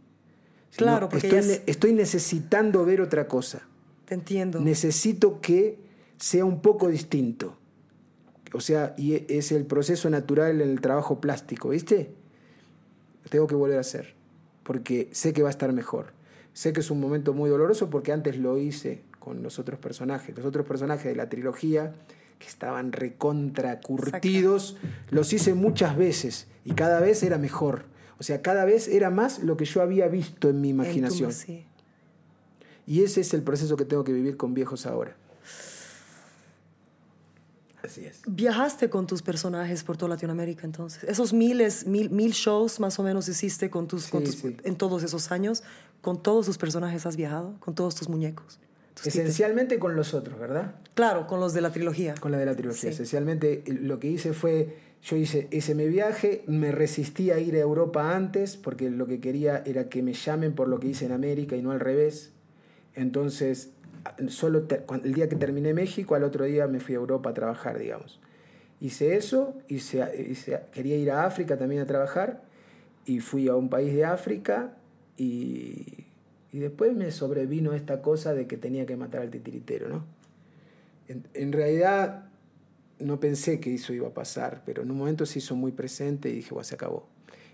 Claro, 0.77 1.09
porque 1.09 1.27
estoy, 1.27 1.39
es- 1.53 1.63
estoy 1.67 1.93
necesitando 1.93 2.85
ver 2.85 3.01
otra 3.01 3.27
cosa 3.27 3.63
Te 4.07 4.15
entiendo. 4.15 4.61
necesito 4.61 5.41
que 5.41 5.79
sea 6.19 6.45
un 6.45 6.61
poco 6.63 6.89
distinto. 6.89 7.57
O 8.53 8.61
sea, 8.61 8.95
y 8.97 9.15
e- 9.15 9.27
es 9.29 9.53
el 9.53 9.65
proceso 9.67 10.09
natural 10.11 10.61
en 10.61 10.71
el 10.71 10.81
trabajo 10.81 11.21
plástico, 11.21 11.71
¿viste? 11.71 12.13
Tengo 13.29 13.47
que 13.47 13.55
volver 13.55 13.79
a 13.79 13.81
hacer, 13.81 14.15
porque 14.63 15.09
sé 15.13 15.33
que 15.33 15.43
va 15.43 15.49
a 15.49 15.51
estar 15.51 15.73
mejor. 15.73 16.13
Sé 16.53 16.73
que 16.73 16.81
es 16.81 16.91
un 16.91 17.01
momento 17.01 17.33
muy 17.33 17.49
doloroso 17.51 17.91
porque 17.91 18.13
antes 18.13 18.37
lo 18.39 18.59
hice 18.59 19.03
con 19.19 19.43
los 19.43 19.59
otros 19.59 19.79
personajes. 19.79 20.37
Los 20.37 20.45
otros 20.47 20.67
personajes 20.67 21.05
de 21.05 21.15
la 21.17 21.29
trilogía, 21.29 21.93
que 22.39 22.47
estaban 22.47 22.91
recontra 22.93 23.81
curtidos, 23.81 24.77
los 25.11 25.33
hice 25.33 25.55
muchas 25.55 25.97
veces 25.97 26.49
y 26.65 26.73
cada 26.73 26.99
vez 27.01 27.23
era 27.23 27.39
mejor. 27.39 27.85
O 28.21 28.23
sea, 28.23 28.43
cada 28.43 28.65
vez 28.65 28.87
era 28.87 29.11
más 29.11 29.41
lo 29.41 29.57
que 29.57 29.65
yo 29.65 29.81
había 29.83 30.07
visto 30.07 30.49
en 30.51 30.61
mi 30.61 30.71
En 30.71 30.77
tu- 30.77 30.83
imaginación. 30.85 31.33
sí. 31.33 31.65
Y 32.87 33.03
ese 33.03 33.23
es 33.23 33.33
el 33.35 33.43
proceso 33.43 33.77
que 33.77 33.85
tengo 33.85 34.05
que 34.05 34.13
vivir 34.13 34.37
con 34.37 34.53
viejos 34.55 34.85
ahora. 34.87 35.17
Así 37.83 38.05
es. 38.05 38.21
Viajaste 38.27 38.91
con 38.91 39.07
tus 39.07 39.23
personajes 39.23 39.83
por 39.85 39.97
toda 39.97 40.11
Latinoamérica 40.11 40.67
entonces. 40.67 41.03
Esos 41.05 41.33
miles, 41.33 41.87
mil, 41.87 42.11
mil 42.11 42.33
shows 42.33 42.79
más 42.79 42.99
o 42.99 43.03
menos 43.03 43.27
hiciste 43.29 43.71
con 43.71 43.89
tus, 43.89 44.09
con 44.09 44.21
Sí, 44.27 44.33
tus- 44.33 44.41
sí. 44.53 44.57
en 44.65 44.77
todos 44.77 45.03
esos 45.03 45.33
años. 45.33 45.63
¿Con 46.03 46.23
todos 46.23 46.47
tus 46.47 46.59
personajes 46.59 47.07
has 47.07 47.17
viajado? 47.17 47.57
¿Con 47.61 47.75
todos 47.75 47.95
tus 47.95 48.09
muñecos? 48.09 48.59
Tus 48.95 49.05
títeres. 49.05 49.31
Esencialmente 49.31 49.79
con 49.79 49.97
los 49.97 50.13
otros, 50.15 50.39
¿verdad? 50.39 50.75
Claro, 50.95 51.27
con 51.27 51.41
los 51.41 51.55
de 51.55 51.61
la 51.63 51.71
trilogía. 51.73 52.15
Con 52.21 52.33
la 52.33 52.39
de 52.39 52.47
la 52.47 52.55
trilogía. 52.55 52.83
Sí. 52.83 52.89
Esencialmente 52.89 53.63
lo 53.67 53.99
que 53.99 54.09
hice 54.09 54.33
fue, 54.35 54.79
yo 55.03 55.17
hice 55.17 55.49
ese 55.51 55.75
mi 55.75 55.89
viaje, 55.89 56.43
me 56.47 56.73
resistí 56.73 57.31
a 57.31 57.39
ir 57.39 57.55
a 57.57 57.61
Europa 57.61 58.15
antes 58.15 58.57
porque 58.57 58.91
lo 58.91 59.07
que 59.07 59.21
quería 59.21 59.63
era 59.65 59.89
que 59.89 60.03
me 60.03 60.13
llamen 60.13 60.55
por 60.55 60.69
lo 60.69 60.79
que 60.79 60.89
hice 60.89 61.07
en 61.07 61.13
América 61.13 61.57
y 61.57 61.63
no 61.63 61.71
al 61.71 61.81
revés. 61.81 62.33
Entonces, 62.95 63.71
solo 64.29 64.63
te- 64.65 64.83
el 65.05 65.15
día 65.15 65.29
que 65.29 65.37
terminé 65.37 65.73
México, 65.73 66.15
al 66.15 66.25
otro 66.25 66.45
día 66.45 66.67
me 66.67 66.81
fui 66.81 66.95
a 66.95 66.99
Europa 66.99 67.31
a 67.31 67.35
trabajar, 67.35 67.79
digamos. 67.79 68.21
Hice 68.81 69.17
eso, 69.17 69.55
hice, 69.69 70.05
hice- 70.31 70.61
quería 70.73 70.97
ir 70.97 71.11
a 71.11 71.25
África 71.25 71.57
también 71.57 71.83
a 71.83 71.87
trabajar 71.87 72.43
y 73.07 73.21
fui 73.21 73.49
a 73.49 73.55
un 73.57 73.71
país 73.71 73.95
de 73.95 74.05
África 74.05 74.75
y, 75.17 76.07
y 76.53 76.59
después 76.59 76.95
me 76.95 77.11
sobrevino 77.11 77.73
esta 77.73 78.03
cosa 78.03 78.35
de 78.35 78.47
que 78.47 78.57
tenía 78.59 78.87
que 78.87 78.97
matar 78.97 79.23
al 79.23 79.31
titiritero, 79.31 79.89
¿no? 79.89 80.05
En 81.35 81.53
realidad 81.53 82.30
no 83.01 83.19
pensé 83.21 83.61
que 83.61 83.75
eso 83.75 83.93
iba 83.93 84.09
a 84.09 84.15
pasar, 84.15 84.63
pero 84.65 84.83
en 84.83 84.91
un 84.91 84.97
momento 84.99 85.27
se 85.27 85.39
hizo 85.39 85.57
muy 85.57 85.73
presente 85.73 86.29
y 86.31 86.35
dije, 86.35 86.51
bueno, 86.53 86.65
se 86.65 86.75
acabó. 86.75 87.07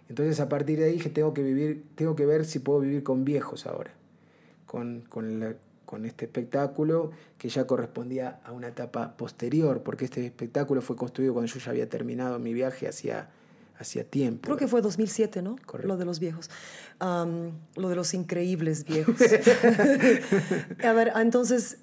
Entonces 0.09 0.39
a 0.41 0.49
partir 0.49 0.79
de 0.79 0.85
ahí 0.87 0.93
dije, 0.95 1.11
tengo 1.11 1.35
que 1.35 1.43
vivir, 1.43 1.85
tengo 1.95 2.15
que 2.15 2.27
ver 2.27 2.45
si 2.45 2.59
puedo 2.61 2.81
vivir 2.81 3.03
con 3.03 3.25
viejos 3.25 3.67
ahora, 3.67 3.93
con, 4.67 5.03
con, 5.09 5.41
la- 5.41 5.57
con 5.85 6.05
este 6.05 6.25
espectáculo 6.27 7.11
que 7.39 7.49
ya 7.49 7.67
correspondía 7.67 8.41
a 8.45 8.53
una 8.53 8.69
etapa 8.69 9.17
posterior, 9.17 9.83
porque 9.83 10.05
este 10.05 10.25
espectáculo 10.27 10.81
fue 10.83 10.97
construido 10.97 11.33
cuando 11.33 11.51
yo 11.53 11.59
ya 11.61 11.71
había 11.71 11.89
terminado 11.89 12.39
mi 12.39 12.55
viaje 12.55 12.87
hacia, 12.89 13.31
hacia 13.79 14.05
tiempo. 14.05 14.43
Creo 14.43 14.57
que 14.57 14.69
fue 14.69 14.81
2007, 14.81 15.43
¿no? 15.43 15.57
Correcto. 15.67 15.89
Lo 15.89 15.97
de 15.97 16.05
los 16.05 16.19
viejos. 16.21 16.51
Lo 17.01 17.89
de 17.89 17.97
los 17.97 18.15
increíbles 18.15 18.85
viejos. 18.85 19.17
a 20.85 20.93
ver, 20.93 21.13
entonces, 21.17 21.79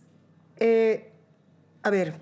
eh, 0.58 1.10
a 1.82 1.90
ver, 1.90 2.16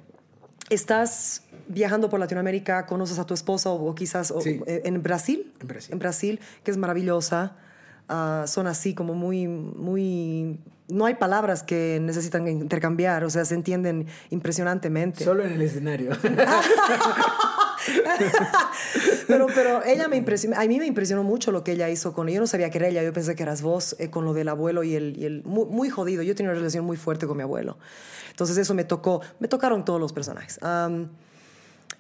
estás 0.73 1.43
viajando 1.67 2.09
por 2.09 2.19
Latinoamérica, 2.19 2.85
conoces 2.85 3.19
a 3.19 3.25
tu 3.25 3.33
esposa 3.33 3.69
o, 3.69 3.89
o 3.89 3.95
quizás 3.95 4.33
Sí. 4.41 4.61
eh, 4.65 4.81
en 4.85 5.01
Brasil. 5.03 5.51
En 5.61 5.67
Brasil. 5.67 5.93
En 5.93 5.99
Brasil, 5.99 6.39
que 6.63 6.71
es 6.71 6.77
maravillosa. 6.77 7.55
Ah, 8.09 8.43
son 8.47 8.67
así 8.67 8.93
como 8.93 9.13
muy, 9.13 9.47
muy... 9.47 10.59
No 10.89 11.05
hay 11.05 11.15
palabras 11.15 11.63
que 11.63 11.99
necesitan 12.01 12.45
intercambiar, 12.49 13.23
o 13.23 13.29
sea, 13.29 13.45
se 13.45 13.55
entienden 13.55 14.07
impresionantemente. 14.31 15.23
Solo 15.23 15.43
en 15.43 15.53
el 15.53 15.61
escenario. 15.61 16.11
pero, 19.27 19.47
pero 19.53 19.83
ella 19.83 20.07
me 20.07 20.17
impresionó, 20.17 20.59
a 20.59 20.65
mí 20.65 20.79
me 20.79 20.85
impresionó 20.85 21.23
mucho 21.23 21.51
lo 21.51 21.63
que 21.63 21.73
ella 21.73 21.89
hizo 21.89 22.13
con 22.13 22.27
Yo 22.27 22.39
no 22.39 22.47
sabía 22.47 22.69
que 22.69 22.77
era 22.77 22.87
ella, 22.87 23.03
yo 23.03 23.13
pensé 23.13 23.35
que 23.35 23.43
eras 23.43 23.61
vos 23.61 23.95
eh, 23.99 24.09
con 24.09 24.25
lo 24.25 24.33
del 24.33 24.49
abuelo 24.49 24.83
y 24.83 24.95
el, 24.95 25.17
y 25.17 25.25
el 25.25 25.43
muy, 25.43 25.65
muy 25.65 25.89
jodido. 25.89 26.23
Yo 26.23 26.35
tenía 26.35 26.51
una 26.51 26.59
relación 26.59 26.85
muy 26.85 26.97
fuerte 26.97 27.27
con 27.27 27.37
mi 27.37 27.43
abuelo. 27.43 27.77
Entonces 28.29 28.57
eso 28.57 28.73
me 28.73 28.83
tocó, 28.83 29.21
me 29.39 29.47
tocaron 29.47 29.83
todos 29.85 29.99
los 29.99 30.13
personajes. 30.13 30.57
Am, 30.63 31.09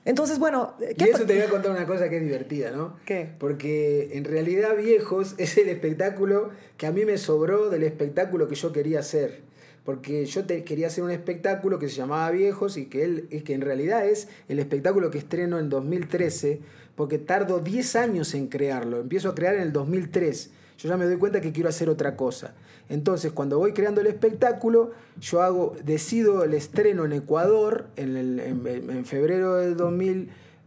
entonces, 0.05 0.39
bueno, 0.39 0.73
Y 0.79 0.95
¿qué 0.95 1.05
eso 1.11 1.19
pa- 1.19 1.25
te 1.27 1.33
voy 1.35 1.43
a 1.43 1.49
contar 1.49 1.71
una 1.71 1.85
cosa 1.85 2.09
que 2.09 2.17
es 2.17 2.23
divertida, 2.23 2.71
¿no? 2.71 2.97
¿Qué? 3.05 3.29
Porque 3.37 4.09
en 4.13 4.23
realidad 4.23 4.75
Viejos 4.75 5.35
es 5.37 5.57
el 5.57 5.69
espectáculo 5.69 6.49
que 6.77 6.87
a 6.87 6.91
mí 6.91 7.05
me 7.05 7.17
sobró 7.17 7.69
del 7.69 7.83
espectáculo 7.83 8.47
que 8.47 8.55
yo 8.55 8.71
quería 8.71 8.99
hacer. 8.99 9.41
Porque 9.85 10.25
yo 10.25 10.45
quería 10.45 10.87
hacer 10.87 11.03
un 11.03 11.11
espectáculo 11.11 11.79
que 11.79 11.89
se 11.89 11.95
llamaba 11.95 12.29
Viejos 12.31 12.77
y 12.77 12.85
que, 12.85 13.03
él, 13.03 13.27
que 13.43 13.53
en 13.53 13.61
realidad 13.61 14.05
es 14.05 14.27
el 14.47 14.59
espectáculo 14.59 15.09
que 15.09 15.17
estreno 15.17 15.57
en 15.59 15.69
2013, 15.69 16.61
porque 16.95 17.17
tardo 17.17 17.59
10 17.59 17.95
años 17.95 18.33
en 18.35 18.47
crearlo. 18.47 18.99
Empiezo 18.99 19.29
a 19.29 19.35
crear 19.35 19.55
en 19.55 19.61
el 19.61 19.73
2003. 19.73 20.51
Yo 20.77 20.89
ya 20.89 20.97
me 20.97 21.05
doy 21.05 21.17
cuenta 21.17 21.41
que 21.41 21.51
quiero 21.51 21.69
hacer 21.69 21.89
otra 21.89 22.15
cosa. 22.15 22.53
Entonces, 22.89 23.31
cuando 23.31 23.57
voy 23.57 23.71
creando 23.73 24.01
el 24.01 24.07
espectáculo, 24.07 24.91
yo 25.19 25.41
hago, 25.41 25.75
decido 25.83 26.43
el 26.43 26.53
estreno 26.53 27.05
en 27.05 27.13
Ecuador 27.13 27.87
en, 27.95 28.17
el- 28.17 28.39
en- 28.39 29.05
febrero 29.05 29.55
de 29.55 29.73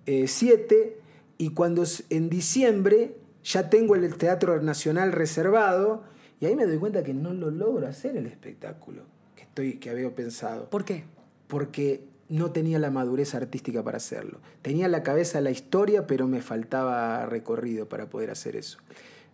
2007 0.06 0.98
y 1.38 1.50
cuando 1.50 1.84
en 2.10 2.28
diciembre 2.30 3.14
ya 3.44 3.68
tengo 3.70 3.94
el 3.94 4.14
Teatro 4.16 4.60
Nacional 4.62 5.12
reservado 5.12 6.02
y 6.40 6.46
ahí 6.46 6.56
me 6.56 6.66
doy 6.66 6.78
cuenta 6.78 7.02
que 7.02 7.14
no 7.14 7.32
lo 7.32 7.50
logro 7.50 7.86
hacer 7.86 8.16
el 8.16 8.26
espectáculo 8.26 9.02
que, 9.36 9.42
estoy, 9.42 9.74
que 9.78 9.90
había 9.90 10.14
pensado 10.14 10.68
¿Por 10.70 10.84
qué? 10.84 11.04
porque 11.46 12.04
no 12.28 12.50
tenía 12.52 12.78
la 12.78 12.90
madurez 12.90 13.34
artística 13.34 13.82
para 13.84 13.98
hacerlo. 13.98 14.38
Tenía 14.62 14.86
en 14.86 14.92
la 14.92 15.02
cabeza 15.02 15.40
la 15.42 15.50
historia, 15.50 16.06
pero 16.06 16.26
me 16.26 16.40
faltaba 16.40 17.26
recorrido 17.26 17.86
para 17.88 18.08
poder 18.08 18.30
hacer 18.30 18.56
eso. 18.56 18.78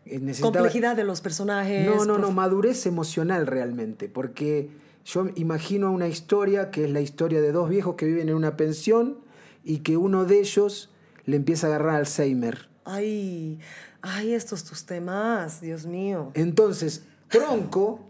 Eh, 0.07 0.19
necesitaba- 0.19 0.53
Complejidad 0.55 0.97
de 0.97 1.05
los 1.05 1.21
personajes. 1.21 1.87
no, 1.87 2.05
no, 2.05 2.19
no, 2.19 2.33
madurez 2.33 2.87
emocional 2.87 3.47
realmente, 3.47 4.09
porque 4.09 4.71
yo 5.07 5.29
imagino 5.37 5.93
una 5.93 6.09
historia 6.09 6.71
que 6.71 6.85
es 6.85 6.91
la 6.91 7.01
historia 7.01 7.41
de 7.41 7.53
dos 7.53 7.71
viejos 7.71 7.95
que 7.95 8.07
viven 8.07 8.29
en 8.29 8.35
una 8.35 8.57
pensión 8.57 9.19
y 9.65 9.79
que 9.79 9.97
uno 9.97 10.25
de 10.25 10.41
ellos 10.41 10.91
le 11.27 11.37
empieza 11.37 11.69
a 11.69 11.71
agarrar 11.71 11.95
Alzheimer. 11.95 12.69
Ay, 12.85 13.61
ay, 14.03 14.33
estos 14.35 14.65
tus 14.65 14.85
temas, 14.87 15.61
Dios 15.61 15.87
mío. 15.87 16.31
Entonces, 16.35 17.03
Tronco, 17.29 18.01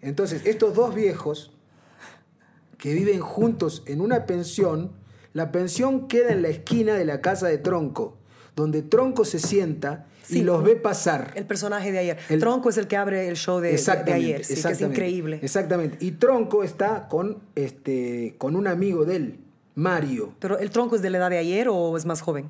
entonces 0.00 0.42
estos 0.46 0.74
dos 0.74 0.94
viejos 0.94 1.52
que 2.78 2.92
viven 2.94 3.20
juntos 3.20 3.82
en 3.86 4.00
una 4.00 4.26
pensión, 4.26 4.92
la 5.32 5.50
pensión 5.52 6.06
queda 6.08 6.32
en 6.32 6.42
la 6.42 6.48
esquina 6.48 6.94
de 6.94 7.04
la 7.04 7.20
casa 7.20 7.46
de 7.48 7.58
Tronco, 7.58 8.16
donde 8.56 8.82
Tronco 8.82 9.24
se 9.24 9.38
sienta 9.38 10.06
y 10.28 10.40
los 10.42 10.62
ve 10.62 10.76
pasar. 10.76 11.32
El 11.34 11.44
personaje 11.46 11.92
de 11.92 11.98
ayer. 11.98 12.18
El- 12.28 12.40
Tronco 12.40 12.70
es 12.70 12.76
el 12.78 12.86
que 12.86 12.96
abre 12.96 13.28
el 13.28 13.36
show 13.36 13.60
de, 13.60 13.72
de- 13.72 14.12
ayer, 14.12 14.44
sí, 14.44 14.46
que 14.48 14.52
es 14.54 14.58
exactamente, 14.64 14.84
increíble. 14.86 15.38
Exactamente. 15.42 15.96
Y 16.00 16.12
Tronco 16.12 16.62
está 16.64 17.08
con, 17.08 17.42
este, 17.54 18.34
con 18.38 18.56
un 18.56 18.66
amigo 18.66 19.04
de 19.04 19.16
él, 19.16 19.40
Mario. 19.74 20.32
Pero 20.38 20.58
el 20.58 20.70
tronco 20.70 20.96
es 20.96 21.02
de 21.02 21.10
la 21.10 21.18
edad 21.18 21.30
de 21.30 21.38
ayer 21.38 21.68
o 21.68 21.96
es 21.96 22.06
más 22.06 22.20
joven? 22.22 22.48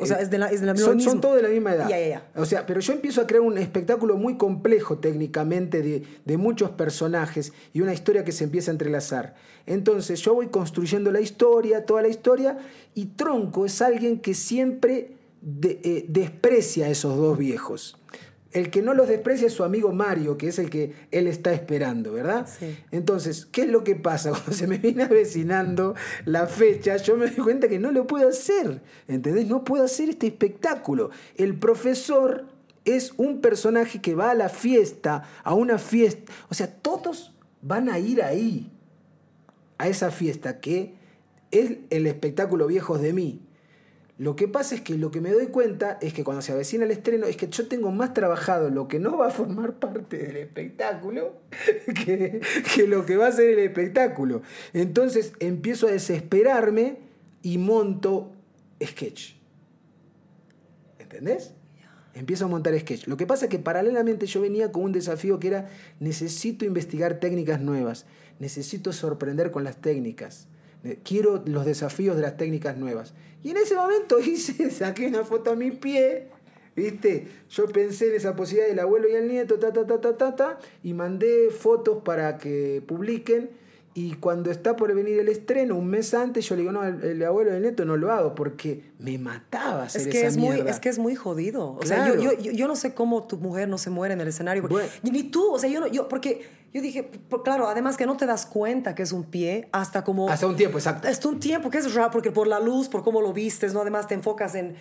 O 0.00 0.06
sea, 0.06 0.18
Eh, 0.18 0.22
es 0.22 0.30
de 0.30 0.38
la, 0.38 0.46
es 0.46 0.60
de 0.60 0.66
la 0.66 0.76
son, 0.76 1.00
son 1.00 1.20
todos 1.20 1.36
de 1.36 1.42
la 1.42 1.48
misma 1.48 1.74
edad. 1.74 1.88
O 2.36 2.44
sea, 2.44 2.66
pero 2.66 2.80
yo 2.80 2.92
empiezo 2.92 3.20
a 3.20 3.26
crear 3.26 3.40
un 3.42 3.58
espectáculo 3.58 4.16
muy 4.16 4.36
complejo 4.36 4.98
técnicamente 4.98 5.82
de, 5.82 6.02
de 6.24 6.36
muchos 6.36 6.70
personajes 6.70 7.52
y 7.72 7.80
una 7.80 7.92
historia 7.92 8.22
que 8.24 8.30
se 8.32 8.44
empieza 8.44 8.70
a 8.70 8.72
entrelazar. 8.74 9.34
Entonces 9.66 10.20
yo 10.20 10.34
voy 10.34 10.48
construyendo 10.48 11.10
la 11.10 11.20
historia, 11.20 11.84
toda 11.84 12.02
la 12.02 12.08
historia, 12.08 12.58
y 12.94 13.06
Tronco 13.06 13.66
es 13.66 13.82
alguien 13.82 14.20
que 14.20 14.34
siempre 14.34 15.12
de- 15.42 15.80
eh, 15.82 16.04
desprecia 16.08 16.86
a 16.86 16.88
esos 16.90 17.16
dos 17.16 17.36
viejos. 17.36 17.96
El 18.52 18.70
que 18.70 18.80
no 18.80 18.94
los 18.94 19.08
desprecia 19.08 19.46
es 19.46 19.52
su 19.52 19.62
amigo 19.62 19.92
Mario, 19.92 20.38
que 20.38 20.48
es 20.48 20.58
el 20.58 20.70
que 20.70 20.94
él 21.10 21.26
está 21.26 21.52
esperando, 21.52 22.12
¿verdad? 22.12 22.48
Sí. 22.48 22.78
Entonces, 22.90 23.44
¿qué 23.44 23.62
es 23.62 23.68
lo 23.68 23.84
que 23.84 23.94
pasa? 23.94 24.30
Cuando 24.32 24.52
se 24.52 24.66
me 24.66 24.78
viene 24.78 25.02
avecinando 25.02 25.94
la 26.24 26.46
fecha, 26.46 26.96
yo 26.96 27.16
me 27.16 27.26
doy 27.26 27.36
cuenta 27.36 27.68
que 27.68 27.78
no 27.78 27.92
lo 27.92 28.06
puedo 28.06 28.28
hacer. 28.28 28.80
¿Entendés? 29.06 29.46
No 29.46 29.64
puedo 29.64 29.84
hacer 29.84 30.08
este 30.08 30.28
espectáculo. 30.28 31.10
El 31.36 31.58
profesor 31.58 32.46
es 32.86 33.12
un 33.18 33.42
personaje 33.42 34.00
que 34.00 34.14
va 34.14 34.30
a 34.30 34.34
la 34.34 34.48
fiesta, 34.48 35.24
a 35.44 35.52
una 35.52 35.76
fiesta. 35.78 36.32
O 36.48 36.54
sea, 36.54 36.72
todos 36.72 37.34
van 37.60 37.90
a 37.90 37.98
ir 37.98 38.22
ahí, 38.22 38.70
a 39.76 39.88
esa 39.88 40.10
fiesta, 40.10 40.60
que 40.60 40.94
es 41.50 41.72
el 41.90 42.06
espectáculo 42.06 42.66
Viejos 42.66 43.00
de 43.02 43.12
mí. 43.12 43.42
Lo 44.18 44.34
que 44.34 44.48
pasa 44.48 44.74
es 44.74 44.80
que 44.80 44.98
lo 44.98 45.12
que 45.12 45.20
me 45.20 45.30
doy 45.30 45.46
cuenta 45.46 45.96
es 46.02 46.12
que 46.12 46.24
cuando 46.24 46.42
se 46.42 46.50
avecina 46.50 46.84
el 46.84 46.90
estreno 46.90 47.26
es 47.26 47.36
que 47.36 47.46
yo 47.46 47.68
tengo 47.68 47.92
más 47.92 48.14
trabajado 48.14 48.68
lo 48.68 48.88
que 48.88 48.98
no 48.98 49.16
va 49.16 49.28
a 49.28 49.30
formar 49.30 49.74
parte 49.74 50.18
del 50.18 50.36
espectáculo 50.36 51.36
que, 52.04 52.40
lo 52.88 53.06
que 53.06 53.16
va 53.16 53.28
a 53.28 53.32
ser 53.32 53.50
el 53.50 53.60
espectáculo. 53.60 54.42
Entonces 54.72 55.32
empiezo 55.38 55.86
a 55.86 55.92
desesperarme 55.92 56.98
y 57.42 57.58
monto 57.58 58.32
sketch. 58.84 59.34
¿Entendés? 60.98 61.54
Empiezo 62.12 62.46
a 62.46 62.48
montar 62.48 62.76
sketch. 62.76 63.06
Lo 63.06 63.16
que 63.16 63.26
pasa 63.26 63.44
es 63.44 63.50
que 63.52 63.60
paralelamente 63.60 64.26
yo 64.26 64.40
venía 64.40 64.72
con 64.72 64.82
un 64.82 64.92
desafío 64.92 65.38
que 65.38 65.46
era 65.46 65.70
necesito 66.00 66.64
investigar 66.64 67.20
técnicas 67.20 67.60
nuevas, 67.60 68.04
necesito 68.40 68.92
sorprender 68.92 69.52
con 69.52 69.62
las 69.62 69.76
técnicas, 69.76 70.48
Eh, 70.84 71.00
quiero 71.04 71.42
los 71.44 71.64
desafíos 71.64 72.14
de 72.16 72.22
las 72.22 72.36
técnicas 72.36 72.76
nuevas. 72.76 73.12
Y 73.42 73.50
en 73.50 73.56
ese 73.58 73.74
momento 73.76 74.18
hice, 74.20 74.70
saqué 74.70 75.06
una 75.06 75.24
foto 75.24 75.50
a 75.52 75.56
mi 75.56 75.70
pie, 75.70 76.28
¿viste? 76.76 77.28
Yo 77.50 77.66
pensé 77.66 78.08
en 78.08 78.16
esa 78.16 78.34
posibilidad 78.36 78.68
del 78.68 78.80
abuelo 78.80 79.08
y 79.08 79.12
el 79.14 79.28
nieto, 79.28 79.58
ta, 79.58 79.72
ta, 79.72 79.86
ta, 79.86 80.00
ta, 80.00 80.16
ta, 80.16 80.36
ta, 80.36 80.58
y 80.82 80.94
mandé 80.94 81.50
fotos 81.50 82.02
para 82.02 82.38
que 82.38 82.82
publiquen. 82.86 83.50
Y 83.94 84.14
cuando 84.14 84.52
está 84.52 84.76
por 84.76 84.94
venir 84.94 85.18
el 85.18 85.28
estreno, 85.28 85.74
un 85.76 85.88
mes 85.88 86.14
antes, 86.14 86.46
yo 86.48 86.54
le 86.54 86.60
digo, 86.60 86.70
no, 86.72 86.84
el, 86.86 87.02
el 87.02 87.24
abuelo 87.24 87.50
y 87.50 87.56
el 87.56 87.62
nieto 87.62 87.84
no 87.84 87.96
lo 87.96 88.12
hago 88.12 88.32
porque 88.32 88.84
me 89.00 89.18
mataba 89.18 89.84
hacer 89.84 90.02
Es 90.02 90.06
que 90.08 90.18
esa 90.18 90.28
es, 90.28 90.36
muy, 90.36 90.54
mierda. 90.54 90.70
es 90.70 90.78
que 90.78 90.88
es 90.88 91.00
muy 91.00 91.16
jodido. 91.16 91.72
O 91.72 91.84
sea, 91.84 92.04
Claro. 92.04 92.14
yo, 92.22 92.32
yo, 92.34 92.38
yo, 92.40 92.52
yo 92.52 92.68
no 92.68 92.76
sé 92.76 92.94
cómo 92.94 93.24
tu 93.26 93.38
mujer 93.38 93.68
no 93.68 93.76
se 93.76 93.90
muere 93.90 94.14
en 94.14 94.20
el 94.20 94.28
escenario. 94.28 94.62
Bueno. 94.68 94.88
Ni 95.02 95.24
tú, 95.24 95.50
o 95.52 95.58
sea, 95.58 95.68
yo, 95.68 95.80
no, 95.80 95.88
yo 95.88 96.06
porque 96.06 96.46
yo 96.72 96.82
dije, 96.82 97.10
claro, 97.44 97.68
además 97.68 97.96
que 97.96 98.04
no 98.06 98.16
te 98.16 98.26
das 98.26 98.44
cuenta 98.46 98.94
que 98.94 99.02
es 99.02 99.12
un 99.12 99.24
pie 99.24 99.68
hasta 99.72 100.04
como... 100.04 100.28
Hasta 100.28 100.46
un 100.46 100.56
tiempo, 100.56 100.78
exacto. 100.78 101.08
Hasta 101.08 101.28
un 101.28 101.40
tiempo, 101.40 101.70
que 101.70 101.78
es 101.78 101.94
raro, 101.94 102.10
porque 102.10 102.30
por 102.30 102.46
la 102.46 102.60
luz, 102.60 102.88
por 102.88 103.02
cómo 103.02 103.20
lo 103.22 103.32
vistes, 103.32 103.72
¿no? 103.72 103.80
Además 103.80 104.06
te 104.06 104.14
enfocas 104.14 104.54
en... 104.54 104.76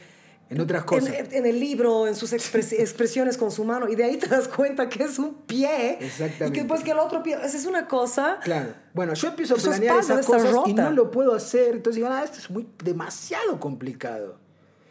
En 0.50 0.62
otras 0.62 0.86
cosas. 0.86 1.14
En, 1.14 1.34
en 1.34 1.46
el 1.46 1.60
libro, 1.60 2.08
en 2.08 2.16
sus 2.16 2.32
expres- 2.32 2.72
expresiones 2.80 3.38
con 3.38 3.52
su 3.52 3.66
mano, 3.66 3.90
y 3.90 3.96
de 3.96 4.06
ahí 4.06 4.16
te 4.18 4.28
das 4.28 4.48
cuenta 4.48 4.88
que 4.88 5.04
es 5.04 5.20
un 5.20 5.34
pie. 5.46 5.98
Exactamente. 6.00 6.48
Y 6.48 6.52
que 6.52 6.60
después 6.62 6.84
que 6.84 6.92
el 6.92 7.00
otro 7.00 7.22
pie, 7.22 7.36
esa 7.44 7.58
es 7.58 7.66
una 7.66 7.88
cosa. 7.88 8.40
Claro. 8.44 8.70
Bueno, 8.94 9.14
yo 9.14 9.28
empiezo 9.28 9.56
a 9.56 9.58
planear 9.58 10.00
esas 10.00 10.26
cosas 10.26 10.50
y 10.50 10.54
rota. 10.54 10.84
no 10.84 10.92
lo 10.92 11.12
puedo 11.12 11.36
hacer. 11.36 11.76
Entonces 11.76 11.96
digo, 11.98 12.08
ah, 12.10 12.24
esto 12.24 12.38
es 12.38 12.50
muy 12.50 12.66
demasiado 12.82 13.60
complicado. 13.60 14.40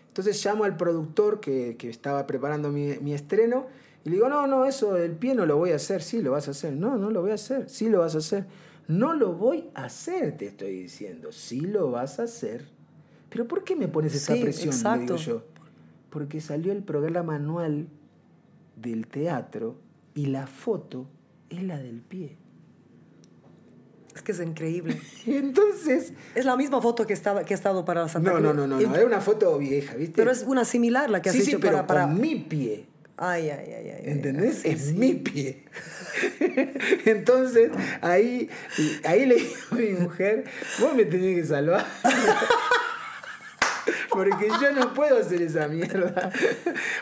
Entonces 0.08 0.42
llamo 0.44 0.64
al 0.64 0.76
productor 0.76 1.40
que, 1.40 1.76
que 1.78 1.88
estaba 1.88 2.26
preparando 2.26 2.70
mi, 2.70 2.98
mi 3.00 3.14
estreno 3.14 3.66
y 4.06 4.10
le 4.10 4.14
digo, 4.16 4.28
no, 4.28 4.46
no, 4.46 4.64
eso 4.64 4.94
del 4.94 5.12
pie 5.12 5.34
no 5.34 5.44
lo 5.46 5.56
voy 5.58 5.72
a 5.72 5.76
hacer. 5.76 6.00
Sí, 6.02 6.22
lo 6.22 6.30
vas 6.30 6.46
a 6.48 6.52
hacer. 6.52 6.72
No, 6.74 6.96
no 6.96 7.10
lo 7.10 7.20
voy 7.22 7.32
a 7.32 7.34
hacer. 7.34 7.68
Sí, 7.68 7.88
lo 7.88 7.98
vas 8.00 8.14
a 8.14 8.18
hacer. 8.18 8.46
No 8.88 9.12
lo 9.14 9.32
voy 9.34 9.68
a 9.74 9.86
hacer, 9.86 10.36
te 10.36 10.46
estoy 10.46 10.82
diciendo. 10.82 11.32
Sí 11.32 11.60
lo 11.60 11.90
vas 11.90 12.20
a 12.20 12.22
hacer. 12.22 12.68
Pero 13.28 13.46
¿por 13.48 13.64
qué 13.64 13.74
me 13.76 13.88
pones 13.88 14.14
esa 14.14 14.34
Sí, 14.34 14.40
presión? 14.42 14.68
Le 14.70 14.76
exacto. 14.76 15.00
digo 15.14 15.16
yo. 15.16 15.42
Porque 16.10 16.40
salió 16.40 16.70
el 16.72 16.82
programa 16.84 17.34
anual 17.34 17.88
del 18.76 19.08
teatro 19.08 19.76
y 20.14 20.26
la 20.26 20.46
foto 20.46 21.08
es 21.50 21.62
la 21.64 21.76
del 21.78 22.00
pie. 22.00 22.36
Es 24.14 24.22
que 24.22 24.32
es 24.32 24.40
increíble. 24.40 24.98
Entonces. 25.26 26.12
es 26.34 26.44
la 26.44 26.56
misma 26.56 26.80
foto 26.80 27.06
que, 27.06 27.12
estaba, 27.12 27.44
que 27.44 27.54
ha 27.54 27.56
estado 27.56 27.84
para 27.84 28.08
Santa 28.08 28.30
No, 28.30 28.36
Cruz. 28.38 28.46
no, 28.46 28.54
no, 28.54 28.66
no, 28.66 28.80
no, 28.80 28.94
era 28.94 29.04
una 29.04 29.20
foto 29.20 29.58
vieja, 29.58 29.94
¿viste? 29.96 30.14
Pero 30.16 30.30
es 30.30 30.44
una 30.46 30.64
similar 30.64 31.10
la 31.10 31.20
que 31.20 31.30
has 31.30 31.34
sí, 31.36 31.42
sí, 31.42 31.50
hecho 31.50 31.60
pero 31.60 31.72
para... 31.78 31.86
para- 31.86 32.02
con 32.06 32.20
mi 32.20 32.36
pie. 32.36 32.86
Ay, 33.18 33.48
ay, 33.48 33.72
ay, 33.72 33.90
ay. 33.90 34.02
¿Entendés? 34.04 34.64
es 34.64 34.92
mi 34.92 35.14
pie. 35.14 35.64
Entonces, 37.06 37.70
ahí, 38.02 38.50
ahí 39.04 39.24
le 39.24 39.36
digo 39.36 39.56
a 39.70 39.74
mi 39.74 39.88
mujer, 39.90 40.44
vos 40.80 40.94
me 40.94 41.04
tenés 41.06 41.36
que 41.36 41.44
salvar. 41.46 41.86
Porque 44.10 44.48
yo 44.48 44.72
no 44.72 44.94
puedo 44.94 45.18
hacer 45.18 45.42
esa 45.42 45.68
mierda. 45.68 46.32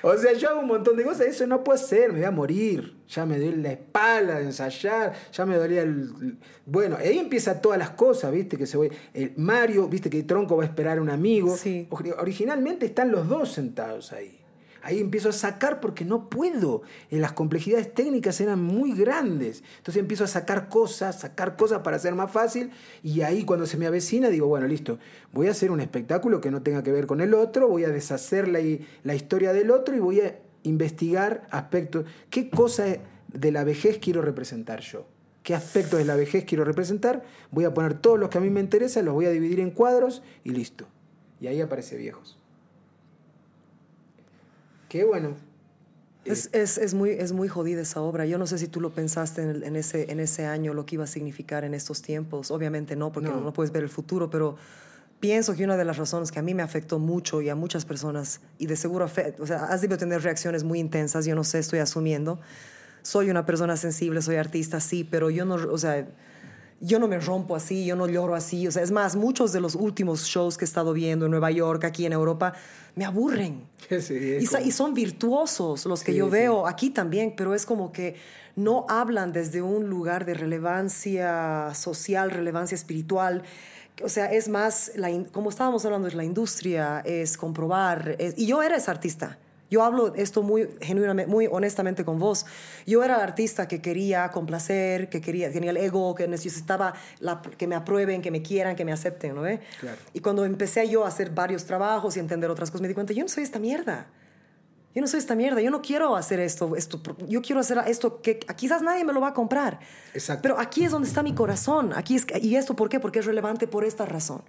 O 0.02 0.16
sea, 0.16 0.32
yo 0.32 0.50
hago 0.50 0.60
un 0.60 0.66
montón 0.66 0.96
de 0.96 1.04
cosas, 1.04 1.28
eso 1.28 1.46
no 1.46 1.62
puedo 1.62 1.78
hacer, 1.78 2.12
me 2.12 2.18
voy 2.18 2.26
a 2.26 2.30
morir. 2.32 2.96
Ya 3.08 3.24
me 3.24 3.38
duele 3.38 3.58
la 3.58 3.72
espalda 3.72 4.38
de 4.38 4.44
ensayar, 4.44 5.12
ya 5.32 5.46
me 5.46 5.56
dolía 5.56 5.82
el. 5.82 6.38
Bueno, 6.66 6.96
ahí 6.96 7.18
empieza 7.18 7.60
todas 7.60 7.78
las 7.78 7.90
cosas, 7.90 8.32
¿viste? 8.32 8.56
Que 8.56 8.66
se 8.66 8.76
voy. 8.76 8.90
El 9.12 9.32
Mario, 9.36 9.88
¿viste? 9.88 10.10
Que 10.10 10.24
Tronco 10.24 10.56
va 10.56 10.64
a 10.64 10.66
esperar 10.66 10.98
a 10.98 11.02
un 11.02 11.10
amigo. 11.10 11.56
Sí. 11.56 11.88
Originalmente 12.18 12.86
están 12.86 13.12
los 13.12 13.28
dos 13.28 13.52
sentados 13.52 14.12
ahí. 14.12 14.43
Ahí 14.84 15.00
empiezo 15.00 15.30
a 15.30 15.32
sacar 15.32 15.80
porque 15.80 16.04
no 16.04 16.28
puedo. 16.28 16.82
En 17.10 17.22
las 17.22 17.32
complejidades 17.32 17.94
técnicas 17.94 18.38
eran 18.42 18.62
muy 18.62 18.92
grandes. 18.92 19.64
Entonces 19.78 19.98
empiezo 19.98 20.24
a 20.24 20.26
sacar 20.26 20.68
cosas, 20.68 21.20
sacar 21.20 21.56
cosas 21.56 21.80
para 21.80 21.96
hacer 21.96 22.14
más 22.14 22.30
fácil. 22.30 22.70
Y 23.02 23.22
ahí 23.22 23.46
cuando 23.46 23.64
se 23.64 23.78
me 23.78 23.86
avecina 23.86 24.28
digo, 24.28 24.46
bueno, 24.46 24.66
listo, 24.66 24.98
voy 25.32 25.48
a 25.48 25.52
hacer 25.52 25.70
un 25.70 25.80
espectáculo 25.80 26.42
que 26.42 26.50
no 26.50 26.60
tenga 26.60 26.82
que 26.82 26.92
ver 26.92 27.06
con 27.06 27.22
el 27.22 27.32
otro, 27.32 27.66
voy 27.66 27.84
a 27.84 27.88
deshacer 27.88 28.46
la, 28.46 28.60
la 29.04 29.14
historia 29.14 29.54
del 29.54 29.70
otro 29.70 29.96
y 29.96 30.00
voy 30.00 30.20
a 30.20 30.38
investigar 30.64 31.48
aspectos. 31.50 32.04
¿Qué 32.28 32.50
cosa 32.50 32.84
de 33.32 33.52
la 33.52 33.64
vejez 33.64 33.98
quiero 33.98 34.20
representar 34.20 34.80
yo? 34.80 35.06
¿Qué 35.42 35.54
aspectos 35.54 35.98
de 35.98 36.04
la 36.04 36.14
vejez 36.14 36.44
quiero 36.44 36.62
representar? 36.62 37.22
Voy 37.50 37.64
a 37.64 37.72
poner 37.72 37.94
todos 37.94 38.20
los 38.20 38.28
que 38.28 38.36
a 38.36 38.42
mí 38.42 38.50
me 38.50 38.60
interesan, 38.60 39.06
los 39.06 39.14
voy 39.14 39.24
a 39.24 39.30
dividir 39.30 39.60
en 39.60 39.70
cuadros 39.70 40.22
y 40.44 40.50
listo. 40.50 40.86
Y 41.40 41.46
ahí 41.46 41.62
aparece 41.62 41.96
viejos. 41.96 42.38
Qué 44.94 45.02
bueno. 45.02 45.34
Es, 46.24 46.50
es, 46.52 46.78
es, 46.78 46.94
muy, 46.94 47.10
es 47.10 47.32
muy 47.32 47.48
jodida 47.48 47.82
esa 47.82 48.00
obra. 48.00 48.26
Yo 48.26 48.38
no 48.38 48.46
sé 48.46 48.58
si 48.58 48.68
tú 48.68 48.80
lo 48.80 48.90
pensaste 48.90 49.42
en, 49.42 49.64
en, 49.64 49.74
ese, 49.74 50.12
en 50.12 50.20
ese 50.20 50.46
año, 50.46 50.72
lo 50.72 50.86
que 50.86 50.94
iba 50.94 51.02
a 51.02 51.08
significar 51.08 51.64
en 51.64 51.74
estos 51.74 52.00
tiempos. 52.00 52.52
Obviamente 52.52 52.94
no, 52.94 53.10
porque 53.10 53.28
no. 53.28 53.40
no, 53.40 53.52
puedes 53.52 53.72
ver 53.72 53.82
el 53.82 53.88
futuro, 53.88 54.30
pero 54.30 54.56
pienso 55.18 55.56
que 55.56 55.64
una 55.64 55.76
de 55.76 55.84
las 55.84 55.96
razones 55.96 56.30
que 56.30 56.38
a 56.38 56.42
mí 56.42 56.54
me 56.54 56.62
afectó 56.62 57.00
mucho 57.00 57.42
y 57.42 57.48
a 57.48 57.56
muchas 57.56 57.84
personas, 57.84 58.40
y 58.56 58.66
de 58.66 58.76
seguro, 58.76 59.10
o 59.40 59.46
sea, 59.48 59.64
has 59.64 59.80
debido 59.80 59.98
tener 59.98 60.22
reacciones 60.22 60.62
muy 60.62 60.78
intensas, 60.78 61.26
yo 61.26 61.34
no 61.34 61.42
sé, 61.42 61.58
estoy 61.58 61.80
asumiendo. 61.80 62.38
Soy 63.02 63.30
una 63.30 63.44
persona 63.46 63.76
sensible, 63.76 64.22
soy 64.22 64.36
artista, 64.36 64.78
sí, 64.78 65.02
pero 65.02 65.28
yo 65.28 65.44
no, 65.44 65.56
o 65.56 65.76
sea, 65.76 66.06
yo 66.84 66.98
no 66.98 67.08
me 67.08 67.18
rompo 67.18 67.56
así, 67.56 67.84
yo 67.86 67.96
no 67.96 68.06
lloro 68.06 68.34
así. 68.34 68.66
O 68.68 68.70
sea, 68.72 68.82
es 68.82 68.90
más, 68.90 69.16
muchos 69.16 69.52
de 69.52 69.60
los 69.60 69.74
últimos 69.74 70.24
shows 70.24 70.56
que 70.58 70.64
he 70.64 70.68
estado 70.68 70.92
viendo 70.92 71.24
en 71.26 71.30
Nueva 71.30 71.50
York, 71.50 71.84
aquí 71.84 72.04
en 72.06 72.12
Europa, 72.12 72.52
me 72.94 73.04
aburren. 73.04 73.62
Sí, 74.00 74.38
y, 74.40 74.44
y, 74.68 74.70
son 74.72 74.94
virtuosos 74.94 75.84
los 75.86 76.02
que 76.02 76.12
Sí, 76.12 76.18
yo 76.18 76.26
sí. 76.26 76.30
veo 76.32 76.66
aquí 76.66 76.90
también, 76.90 77.34
pero 77.36 77.54
es 77.54 77.66
como 77.66 77.92
que 77.92 78.16
no 78.56 78.86
hablan 78.88 79.32
desde 79.32 79.60
un 79.62 79.88
lugar 79.90 80.24
de 80.24 80.32
relevancia 80.34 81.72
social, 81.74 82.30
relevancia 82.30 82.74
espiritual. 82.74 83.42
O 84.02 84.08
sea, 84.08 84.32
es 84.32 84.48
más, 84.48 84.90
la 84.96 85.10
como 85.32 85.50
estábamos 85.50 85.84
hablando, 85.84 86.08
es 86.08 86.14
la 86.14 86.24
industria, 86.24 87.00
es 87.04 87.36
comprobar. 87.36 88.16
es- 88.18 88.34
y 88.36 88.46
yo 88.46 88.62
era 88.62 88.76
ese 88.76 88.90
artista. 88.90 89.38
Yo 89.70 89.82
hablo 89.82 90.14
esto 90.14 90.42
muy 90.42 90.68
genuinamente, 90.80 91.30
muy 91.30 91.48
honestamente 91.50 92.04
con 92.04 92.18
vos. 92.18 92.44
Yo 92.86 93.02
era 93.02 93.16
el 93.16 93.20
artista 93.22 93.66
que 93.66 93.80
quería 93.80 94.30
complacer, 94.30 95.08
que 95.08 95.20
quería, 95.20 95.50
tenía 95.50 95.70
el 95.70 95.78
ego, 95.78 96.14
que 96.14 96.28
necesitaba 96.28 96.94
la- 97.18 97.40
que 97.42 97.66
me 97.66 97.74
aprueben, 97.74 98.22
que 98.22 98.30
me 98.30 98.42
quieran, 98.42 98.76
que 98.76 98.84
me 98.84 98.92
acepten, 98.92 99.34
¿no 99.34 99.40
ve? 99.42 99.60
Claro. 99.80 99.96
Y 100.12 100.20
cuando 100.20 100.44
empecé 100.44 100.88
yo 100.88 101.04
a 101.04 101.08
hacer 101.08 101.30
varios 101.30 101.64
trabajos 101.64 102.16
y 102.16 102.20
entender 102.20 102.50
otras 102.50 102.70
cosas, 102.70 102.82
me 102.82 102.88
di 102.88 102.94
cuenta, 102.94 103.12
yo 103.14 103.22
no 103.22 103.28
soy 103.28 103.42
esta 103.42 103.58
mierda. 103.58 104.06
Yo 104.94 105.00
no 105.00 105.08
soy 105.08 105.18
esta 105.18 105.34
mierda, 105.34 105.60
yo 105.60 105.72
no 105.72 105.82
quiero 105.82 106.14
hacer 106.14 106.38
esto, 106.38 106.76
esto 106.76 107.02
yo 107.26 107.42
quiero 107.42 107.60
hacer 107.60 107.78
esto 107.88 108.22
que 108.22 108.38
quizás 108.38 108.80
nadie 108.80 109.04
me 109.04 109.12
lo 109.12 109.20
va 109.20 109.28
a 109.30 109.34
comprar. 109.34 109.80
Exacto. 110.12 110.42
Pero 110.42 110.60
aquí 110.60 110.84
es 110.84 110.92
donde 110.92 111.08
está 111.08 111.24
mi 111.24 111.34
corazón. 111.34 111.92
Aquí 111.96 112.14
es, 112.14 112.24
¿Y 112.40 112.54
esto 112.54 112.76
por 112.76 112.88
qué? 112.88 113.00
Porque 113.00 113.18
es 113.18 113.26
relevante 113.26 113.66
por 113.66 113.84
esta 113.84 114.06
razón. 114.06 114.42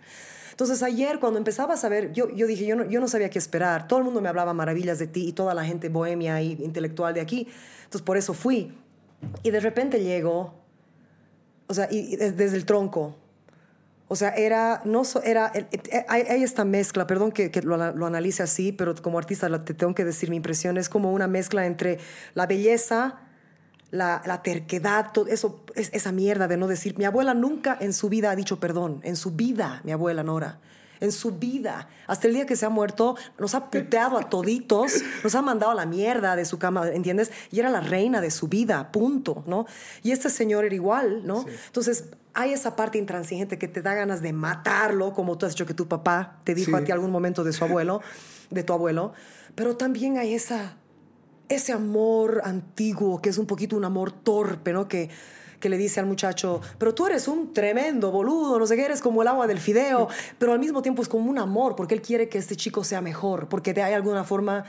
Entonces 0.55 0.81
ayer 0.83 1.19
cuando 1.19 1.37
empezaba 1.37 1.73
a 1.73 1.77
saber, 1.77 2.13
yo, 2.13 2.29
yo 2.33 2.47
dije, 2.47 2.65
yo 2.65 2.77
no, 2.77 2.85
yo 2.89 3.01
no 3.01 3.09
sabía 3.09 3.29
qué 3.29 3.37
esperar. 3.37 3.89
Todo 3.89 3.99
el 3.99 4.05
mundo 4.05 4.21
me 4.21 4.29
hablaba 4.29 4.53
maravillas 4.53 4.97
de 4.99 5.05
ti 5.07 5.27
y 5.27 5.33
toda 5.33 5.53
la 5.53 5.65
gente 5.65 5.89
bohemia 5.89 6.41
y 6.41 6.53
intelectual 6.63 7.13
de 7.13 7.19
aquí. 7.19 7.49
Entonces 7.83 8.01
por 8.03 8.15
eso 8.15 8.33
fui. 8.33 8.71
Y 9.43 9.51
de 9.51 9.59
repente 9.59 10.01
llego, 10.01 10.53
o 11.67 11.73
sea, 11.73 11.89
y, 11.91 12.13
y 12.13 12.15
des- 12.15 12.37
desde 12.37 12.55
el 12.55 12.65
tronco. 12.65 13.17
O 14.07 14.15
sea, 14.15 14.29
era, 14.29 14.81
no 14.85 15.03
so- 15.03 15.21
era, 15.23 15.51
eh, 15.53 16.05
hay, 16.07 16.41
esta 16.43 16.63
mezcla, 16.63 17.05
perdón 17.05 17.33
que, 17.33 17.51
que 17.51 17.61
lo, 17.61 17.75
lo 17.91 18.05
analice 18.05 18.41
así, 18.43 18.71
pero 18.71 18.95
como 19.01 19.17
artista 19.17 19.65
te 19.65 19.73
tengo 19.73 19.93
que 19.93 20.05
decir 20.05 20.29
mi 20.29 20.37
impresión, 20.37 20.77
es 20.77 20.87
como 20.87 21.11
una 21.11 21.27
mezcla 21.27 21.65
entre 21.65 21.99
la 22.33 22.45
belleza, 22.47 23.19
la, 23.91 24.21
la 24.25 24.41
terquedad, 24.41 25.11
todo 25.13 25.27
eso, 25.27 25.63
es, 25.75 25.89
esa 25.93 26.11
mierda 26.11 26.47
de 26.47 26.57
no 26.57 26.67
decir, 26.67 26.97
mi 26.97 27.05
abuela 27.05 27.33
nunca 27.33 27.77
en 27.79 27.93
su 27.93 28.09
vida 28.09 28.31
ha 28.31 28.35
dicho 28.35 28.59
perdón, 28.59 28.99
en 29.03 29.15
su 29.15 29.31
vida, 29.31 29.81
mi 29.83 29.91
abuela 29.91 30.23
Nora. 30.23 30.59
En 31.01 31.11
su 31.11 31.31
vida, 31.33 31.89
hasta 32.07 32.27
el 32.27 32.33
día 32.33 32.45
que 32.45 32.55
se 32.55 32.65
ha 32.65 32.69
muerto, 32.69 33.17
nos 33.37 33.53
ha 33.53 33.69
puteado 33.69 34.17
a 34.17 34.29
toditos, 34.29 34.93
nos 35.25 35.35
ha 35.35 35.41
mandado 35.41 35.73
a 35.73 35.75
la 35.75 35.85
mierda 35.85 36.37
de 36.37 36.45
su 36.45 36.57
cama, 36.57 36.87
¿entiendes? 36.87 37.31
Y 37.51 37.59
era 37.59 37.69
la 37.69 37.81
reina 37.81 38.21
de 38.21 38.31
su 38.31 38.47
vida, 38.47 38.93
punto, 38.93 39.43
¿no? 39.45 39.65
Y 40.03 40.11
este 40.11 40.29
señor 40.29 40.63
era 40.63 40.73
igual, 40.73 41.27
¿no? 41.27 41.45
Entonces, 41.67 42.05
hay 42.33 42.53
esa 42.53 42.77
parte 42.77 42.97
intransigente 42.97 43.57
que 43.59 43.67
te 43.67 43.81
da 43.81 43.93
ganas 43.93 44.21
de 44.21 44.31
matarlo, 44.31 45.13
como 45.13 45.37
tú 45.37 45.45
has 45.45 45.51
dicho 45.51 45.65
que 45.65 45.73
tu 45.73 45.87
papá 45.89 46.37
te 46.45 46.55
dijo 46.55 46.71
Sí. 46.71 46.77
a 46.77 46.85
ti 46.85 46.91
algún 46.93 47.11
momento 47.11 47.43
de 47.43 47.51
su 47.51 47.65
abuelo, 47.65 48.01
de 48.49 48.63
tu 48.63 48.71
abuelo, 48.71 49.13
pero 49.53 49.75
también 49.75 50.17
hay 50.17 50.33
esa, 50.33 50.77
ese 51.49 51.71
amor 51.71 52.41
antiguo, 52.43 53.21
que 53.21 53.29
es 53.29 53.37
un 53.37 53.45
poquito 53.45 53.75
un 53.75 53.85
amor 53.85 54.11
torpe, 54.11 54.73
¿no? 54.73 54.87
Que, 54.87 55.09
que 55.59 55.69
le 55.69 55.77
dice 55.77 55.99
al 55.99 56.05
muchacho, 56.05 56.61
pero 56.77 56.93
tú 56.93 57.07
eres 57.07 57.27
un 57.27 57.53
tremendo 57.53 58.11
boludo, 58.11 58.59
no 58.59 58.67
sé 58.67 58.75
qué, 58.75 58.85
eres 58.85 59.01
como 59.01 59.21
el 59.21 59.27
agua 59.27 59.47
del 59.47 59.59
fideo, 59.59 60.07
pero 60.37 60.53
al 60.53 60.59
mismo 60.59 60.81
tiempo 60.81 61.01
es 61.01 61.07
como 61.07 61.29
un 61.29 61.39
amor, 61.39 61.75
porque 61.75 61.95
él 61.95 62.01
quiere 62.01 62.29
que 62.29 62.37
este 62.37 62.55
chico 62.55 62.83
sea 62.83 63.01
mejor, 63.01 63.49
porque 63.49 63.73
de 63.73 63.81
hay 63.81 63.93
alguna 63.93 64.23
forma 64.23 64.65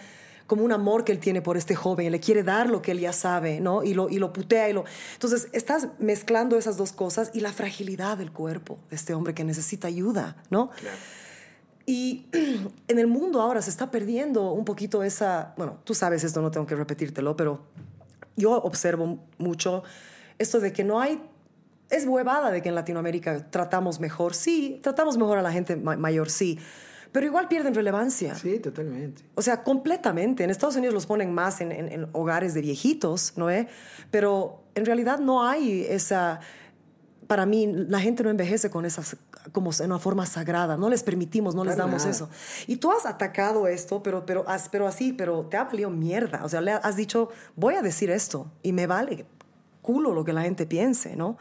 como 0.46 0.64
un 0.64 0.72
amor 0.72 1.04
que 1.04 1.12
él 1.12 1.18
tiene 1.18 1.42
por 1.42 1.56
este 1.56 1.74
joven, 1.74 2.10
le 2.12 2.20
quiere 2.20 2.42
dar 2.42 2.70
lo 2.70 2.80
que 2.80 2.92
él 2.92 3.00
ya 3.00 3.12
sabe, 3.12 3.60
¿no? 3.60 3.82
Y 3.82 3.94
lo, 3.94 4.08
y 4.08 4.18
lo 4.18 4.32
putea 4.32 4.68
y 4.70 4.72
lo... 4.72 4.84
Entonces, 5.14 5.48
estás 5.52 5.88
mezclando 5.98 6.56
esas 6.56 6.76
dos 6.76 6.92
cosas 6.92 7.30
y 7.34 7.40
la 7.40 7.52
fragilidad 7.52 8.16
del 8.16 8.32
cuerpo 8.32 8.78
de 8.88 8.96
este 8.96 9.12
hombre 9.12 9.34
que 9.34 9.44
necesita 9.44 9.88
ayuda, 9.88 10.36
¿no? 10.50 10.70
Y 11.86 12.26
en 12.88 12.98
el 12.98 13.06
mundo 13.06 13.40
ahora 13.40 13.62
se 13.62 13.70
está 13.70 13.90
perdiendo 13.90 14.52
un 14.52 14.64
poquito 14.64 15.02
esa, 15.02 15.54
bueno, 15.56 15.78
tú 15.84 15.94
sabes 15.94 16.24
esto, 16.24 16.42
no 16.42 16.50
tengo 16.50 16.66
que 16.66 16.74
repetírtelo, 16.74 17.36
pero 17.36 17.60
yo 18.36 18.52
observo 18.52 19.20
mucho 19.38 19.82
esto 20.38 20.60
de 20.60 20.72
que 20.72 20.84
no 20.84 21.00
hay, 21.00 21.22
es 21.88 22.04
huevada 22.06 22.50
de 22.50 22.60
que 22.62 22.68
en 22.68 22.74
Latinoamérica 22.74 23.50
tratamos 23.50 24.00
mejor, 24.00 24.34
sí, 24.34 24.80
tratamos 24.82 25.16
mejor 25.16 25.38
a 25.38 25.42
la 25.42 25.52
gente 25.52 25.76
ma- 25.76 25.96
mayor, 25.96 26.28
sí, 26.28 26.58
pero 27.12 27.24
igual 27.24 27.48
pierden 27.48 27.74
relevancia. 27.74 28.34
Sí, 28.34 28.58
totalmente. 28.58 29.22
O 29.36 29.40
sea, 29.40 29.62
completamente. 29.62 30.44
En 30.44 30.50
Estados 30.50 30.76
Unidos 30.76 30.92
los 30.92 31.06
ponen 31.06 31.32
más 31.32 31.62
en, 31.62 31.72
en- 31.72 31.90
en 31.90 32.08
hogares 32.12 32.52
de 32.52 32.60
viejitos, 32.60 33.32
¿no? 33.36 33.48
eh? 33.48 33.68
Pero 34.10 34.64
en 34.74 34.84
realidad 34.84 35.18
no 35.20 35.46
hay 35.46 35.86
esa... 35.88 36.40
Para 37.26 37.46
mí, 37.46 37.66
la 37.66 38.00
gente 38.00 38.22
no 38.22 38.30
envejece 38.30 38.70
con 38.70 38.84
esas, 38.84 39.16
como 39.52 39.70
en 39.78 39.86
una 39.86 39.98
forma 39.98 40.26
sagrada. 40.26 40.76
No 40.76 40.88
les 40.88 41.02
permitimos, 41.02 41.54
no 41.54 41.64
les 41.64 41.76
damos 41.76 42.02
nada. 42.02 42.10
eso. 42.10 42.28
Y 42.66 42.76
tú 42.76 42.92
has 42.92 43.06
atacado 43.06 43.66
esto, 43.66 44.02
pero, 44.02 44.24
pero, 44.24 44.44
pero 44.70 44.86
así, 44.86 45.12
pero 45.12 45.46
te 45.46 45.56
ha 45.56 45.64
valido 45.64 45.90
mierda. 45.90 46.44
O 46.44 46.48
sea, 46.48 46.60
le 46.60 46.72
has 46.72 46.96
dicho, 46.96 47.30
voy 47.56 47.74
a 47.74 47.82
decir 47.82 48.10
esto 48.10 48.50
y 48.62 48.72
me 48.72 48.86
vale 48.86 49.26
culo 49.86 50.12
lo 50.12 50.24
que 50.24 50.32
la 50.32 50.42
gente 50.42 50.66
piense, 50.66 51.14
¿no? 51.16 51.38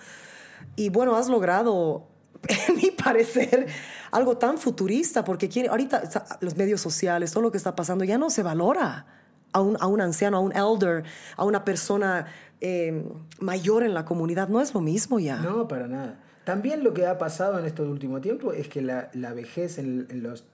Y 0.75 0.89
bueno, 0.89 1.15
has 1.15 1.27
logrado, 1.27 2.07
en 2.67 2.75
mi 2.75 2.91
parecer, 2.91 3.67
algo 4.11 4.37
tan 4.37 4.57
futurista, 4.57 5.25
porque 5.25 5.49
quiere, 5.49 5.69
ahorita 5.69 6.03
los 6.39 6.55
medios 6.55 6.79
sociales, 6.79 7.31
todo 7.31 7.41
lo 7.41 7.51
que 7.51 7.57
está 7.57 7.75
pasando, 7.75 8.05
ya 8.05 8.17
no 8.17 8.29
se 8.29 8.43
valora 8.43 9.07
a 9.51 9.61
un, 9.61 9.77
a 9.79 9.87
un 9.87 9.99
anciano, 9.99 10.37
a 10.37 10.39
un 10.39 10.55
elder, 10.55 11.03
a 11.35 11.43
una 11.43 11.65
persona 11.65 12.27
eh, 12.61 13.03
mayor 13.39 13.83
en 13.83 13.93
la 13.93 14.05
comunidad. 14.05 14.47
No 14.49 14.61
es 14.61 14.73
lo 14.73 14.81
mismo 14.81 15.19
ya. 15.19 15.37
No, 15.37 15.67
para 15.67 15.87
nada. 15.87 16.21
También 16.43 16.83
lo 16.83 16.93
que 16.93 17.05
ha 17.07 17.17
pasado 17.17 17.57
en 17.59 17.65
estos 17.65 17.87
últimos 17.87 18.21
tiempos 18.21 18.55
es 18.55 18.67
que 18.67 18.81
la, 18.81 19.09
la 19.13 19.33
vejez 19.33 19.77
en, 19.79 20.07
en 20.09 20.21
los, 20.23 20.45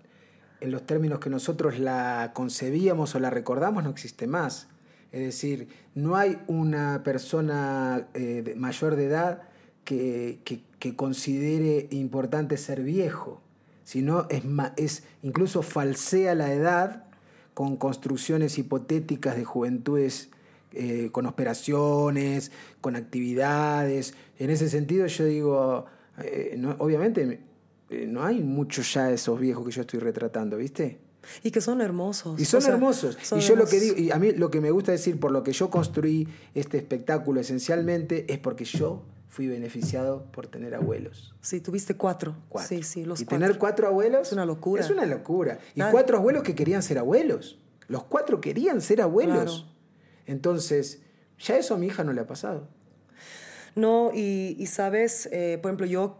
en 0.61 0.71
los 0.71 0.85
términos 0.85 1.19
que 1.19 1.29
nosotros 1.29 1.79
la 1.79 2.31
concebíamos 2.33 3.13
o 3.15 3.19
la 3.19 3.29
recordamos 3.29 3.83
no 3.83 3.89
existe 3.89 4.25
más. 4.27 4.67
Es 5.11 5.19
decir, 5.21 5.67
no 5.93 6.15
hay 6.15 6.37
una 6.47 7.03
persona 7.03 8.07
eh, 8.13 8.53
mayor 8.57 8.95
de 8.95 9.05
edad 9.05 9.41
que, 9.83 10.39
que- 10.45 10.63
que 10.79 10.95
considere 10.95 11.87
importante 11.91 12.57
ser 12.57 12.81
viejo, 12.81 13.39
sino 13.83 14.25
es, 14.29 14.41
es 14.77 15.03
incluso 15.21 15.61
falsea 15.61 16.33
la 16.33 16.51
edad 16.53 17.03
con 17.53 17.75
construcciones 17.77 18.57
hipotéticas 18.57 19.35
de 19.35 19.43
juventudes 19.43 20.31
eh, 20.73 21.09
con 21.11 21.25
operaciones, 21.25 22.51
con 22.81 22.95
actividades. 22.95 24.13
En 24.39 24.49
ese 24.49 24.69
sentido 24.69 25.05
yo 25.07 25.25
digo, 25.25 25.85
eh, 26.23 26.55
no- 26.57 26.75
obviamente 26.79 27.41
eh, 27.89 28.05
no 28.07 28.23
hay 28.23 28.41
muchos 28.41 28.93
ya 28.93 29.05
de 29.07 29.15
esos 29.15 29.39
viejos 29.39 29.65
que 29.65 29.71
yo 29.71 29.81
estoy 29.81 29.99
retratando, 29.99 30.57
¿viste? 30.57 30.99
Y 31.43 31.51
que 31.51 31.61
son 31.61 31.81
hermosos. 31.81 32.39
Y 32.39 32.45
son 32.45 32.59
o 32.59 32.61
sea, 32.61 32.73
hermosos. 32.73 33.17
son 33.21 33.39
y 33.39 33.41
yo 33.41 33.55
lo 33.55 33.65
que 33.65 33.79
digo, 33.79 33.95
y 33.97 34.11
a 34.11 34.17
mí 34.17 34.31
lo 34.31 34.49
que 34.49 34.59
me 34.59 34.71
gusta 34.71 34.91
decir, 34.91 35.19
por 35.19 35.31
lo 35.31 35.43
que 35.43 35.51
yo 35.53 35.69
construí 35.69 36.27
este 36.55 36.77
espectáculo 36.77 37.39
esencialmente, 37.41 38.31
es 38.31 38.39
porque 38.39 38.65
yo 38.65 39.03
fui 39.29 39.47
beneficiado 39.47 40.25
por 40.31 40.47
tener 40.47 40.73
abuelos. 40.73 41.33
Sí, 41.41 41.61
tuviste 41.61 41.95
cuatro. 41.95 42.35
Cuatro. 42.49 42.75
Sí, 42.75 42.83
sí, 42.83 43.05
los 43.05 43.21
y 43.21 43.25
cuatro. 43.25 43.39
tener 43.39 43.57
cuatro 43.59 43.87
abuelos. 43.87 44.27
Es 44.27 44.33
una 44.33 44.45
locura. 44.45 44.83
Es 44.83 44.89
una 44.89 45.05
locura. 45.05 45.59
Y 45.75 45.81
cuatro 45.91 46.17
abuelos 46.17 46.43
que 46.43 46.55
querían 46.55 46.81
ser 46.81 46.97
abuelos. 46.97 47.59
Los 47.87 48.03
cuatro 48.05 48.41
querían 48.41 48.81
ser 48.81 49.01
abuelos. 49.01 49.35
Claro. 49.61 49.71
Entonces, 50.25 51.01
ya 51.39 51.57
eso 51.57 51.75
a 51.75 51.77
mi 51.77 51.87
hija 51.87 52.03
no 52.03 52.13
le 52.13 52.21
ha 52.21 52.27
pasado. 52.27 52.67
No, 53.75 54.11
y, 54.13 54.55
y 54.59 54.65
sabes, 54.67 55.29
eh, 55.31 55.57
por 55.61 55.69
ejemplo, 55.69 55.85
yo, 55.85 56.17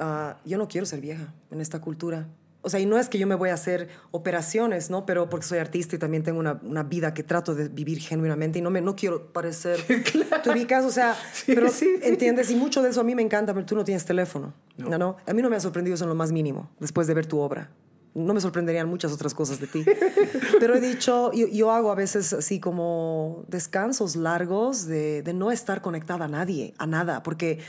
ah, 0.00 0.38
yo 0.44 0.58
no 0.58 0.68
quiero 0.68 0.86
ser 0.86 1.00
vieja 1.00 1.32
en 1.50 1.60
esta 1.60 1.80
cultura. 1.80 2.28
O 2.60 2.70
sea, 2.70 2.80
y 2.80 2.86
no 2.86 2.98
es 2.98 3.08
que 3.08 3.18
yo 3.18 3.26
me 3.28 3.36
voy 3.36 3.50
a 3.50 3.54
hacer 3.54 3.88
operaciones, 4.10 4.90
¿no? 4.90 5.06
Pero 5.06 5.30
porque 5.30 5.46
soy 5.46 5.58
artista 5.58 5.94
y 5.94 5.98
también 5.98 6.24
tengo 6.24 6.40
una, 6.40 6.58
una 6.64 6.82
vida 6.82 7.14
que 7.14 7.22
trato 7.22 7.54
de 7.54 7.68
vivir 7.68 8.00
genuinamente 8.00 8.58
y 8.58 8.62
no, 8.62 8.70
me, 8.70 8.80
no 8.80 8.96
quiero 8.96 9.32
parecer... 9.32 9.78
¿Tú 10.42 10.50
ubicas? 10.50 10.84
O 10.84 10.90
sea, 10.90 11.16
Sí, 11.32 11.52
pero 11.54 11.68
sí, 11.68 11.86
sí. 11.86 12.08
entiendes, 12.08 12.50
y 12.50 12.56
mucho 12.56 12.82
de 12.82 12.90
eso 12.90 13.00
a 13.00 13.04
mí 13.04 13.14
me 13.14 13.22
encanta, 13.22 13.54
pero 13.54 13.64
tú 13.64 13.76
no 13.76 13.84
tienes 13.84 14.04
teléfono, 14.04 14.52
¿no? 14.76 14.98
¿no? 14.98 15.16
A 15.24 15.32
mí 15.32 15.40
no 15.40 15.48
me 15.48 15.56
ha 15.56 15.60
sorprendido 15.60 15.94
eso 15.94 16.04
en 16.04 16.10
lo 16.10 16.16
más 16.16 16.32
mínimo, 16.32 16.68
después 16.80 17.06
de 17.06 17.14
ver 17.14 17.26
tu 17.26 17.38
obra. 17.38 17.70
No 18.18 18.34
me 18.34 18.40
sorprenderían 18.40 18.88
muchas 18.88 19.12
otras 19.12 19.32
cosas 19.34 19.60
de 19.60 19.66
ti. 19.66 19.84
Pero 20.60 20.74
he 20.74 20.80
dicho, 20.80 21.32
yo, 21.32 21.46
yo 21.46 21.70
hago 21.70 21.90
a 21.90 21.94
veces 21.94 22.32
así 22.32 22.60
como 22.60 23.44
descansos 23.48 24.16
largos 24.16 24.86
de, 24.86 25.22
de 25.22 25.32
no 25.32 25.50
estar 25.50 25.80
conectada 25.82 26.26
a 26.26 26.28
nadie, 26.28 26.74
a 26.78 26.86
nada, 26.86 27.22
porque 27.22 27.60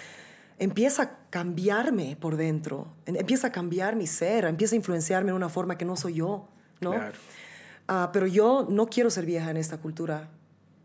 empieza 0.57 1.03
a 1.03 1.17
cambiarme 1.29 2.17
por 2.19 2.35
dentro, 2.35 2.87
em- 3.05 3.15
empieza 3.15 3.47
a 3.47 3.51
cambiar 3.51 3.95
mi 3.95 4.07
ser, 4.07 4.45
empieza 4.45 4.75
a 4.75 4.77
influenciarme 4.77 5.29
en 5.29 5.35
una 5.35 5.49
forma 5.49 5.77
que 5.77 5.85
no 5.85 5.95
soy 5.95 6.15
yo, 6.15 6.47
¿no? 6.81 6.91
Claro. 6.91 7.17
Ah, 7.87 8.09
pero 8.13 8.27
yo 8.27 8.67
no 8.69 8.87
quiero 8.87 9.09
ser 9.09 9.25
vieja 9.25 9.49
en 9.49 9.57
esta 9.57 9.77
cultura, 9.77 10.29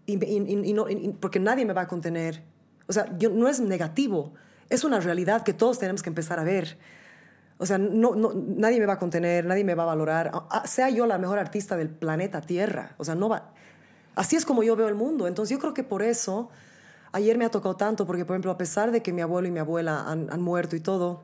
y, 0.07 0.23
y- 0.25 0.39
y- 0.39 0.71
y 0.71 0.73
no- 0.73 0.87
porque 1.21 1.41
nadie 1.41 1.65
me 1.65 1.73
va 1.73 1.83
a 1.83 1.89
contener. 1.89 2.43
O 2.87 2.93
sea, 2.93 3.17
yo, 3.19 3.31
no 3.31 3.49
es 3.49 3.61
negativo, 3.61 4.35
es 4.69 4.85
una 4.85 5.01
realidad 5.01 5.43
que 5.43 5.53
todos 5.55 5.79
tenemos 5.79 6.03
que 6.03 6.11
empezar 6.11 6.39
a 6.39 6.45
ver. 6.45 6.77
O 7.65 7.67
sea, 7.67 7.79
no, 7.79 8.15
no- 8.15 8.33
nadie 8.35 8.79
me 8.79 8.85
va 8.85 8.93
a 8.93 8.99
contener, 8.99 9.47
nadie 9.47 9.65
me 9.65 9.75
va 9.75 9.85
a 9.85 9.87
valorar, 9.87 10.31
Ah, 10.35 10.47
ah, 10.51 10.67
sea 10.67 10.91
yo 10.91 11.07
la 11.07 11.17
mejor 11.17 11.39
artista 11.39 11.79
del 11.79 11.89
planeta 11.89 12.43
Tierra. 12.43 12.95
O 12.99 13.05
sea, 13.07 13.15
no 13.15 13.31
va. 13.31 13.55
Así 14.15 14.37
es 14.37 14.45
como 14.45 14.63
yo 14.63 14.77
veo 14.77 14.87
el 14.89 14.95
mundo. 14.95 15.27
Entonces, 15.27 15.51
yo 15.57 15.59
creo 15.59 15.73
que 15.73 15.83
por 15.83 16.03
eso 16.03 16.51
ayer 17.13 17.39
me 17.39 17.47
ha 17.47 17.51
tocado 17.51 17.75
tanto, 17.75 18.07
porque, 18.07 18.27
por 18.27 18.35
ejemplo, 18.37 18.51
a 18.51 18.59
pesar 18.59 18.91
de 18.93 19.03
que 19.03 19.15
mi 19.15 19.23
abuelo 19.23 19.49
y 19.49 19.51
mi 19.51 19.61
abuela 19.61 20.05
han, 20.07 20.43
muerto 20.43 20.77
y 20.77 20.81
todo, 20.81 21.23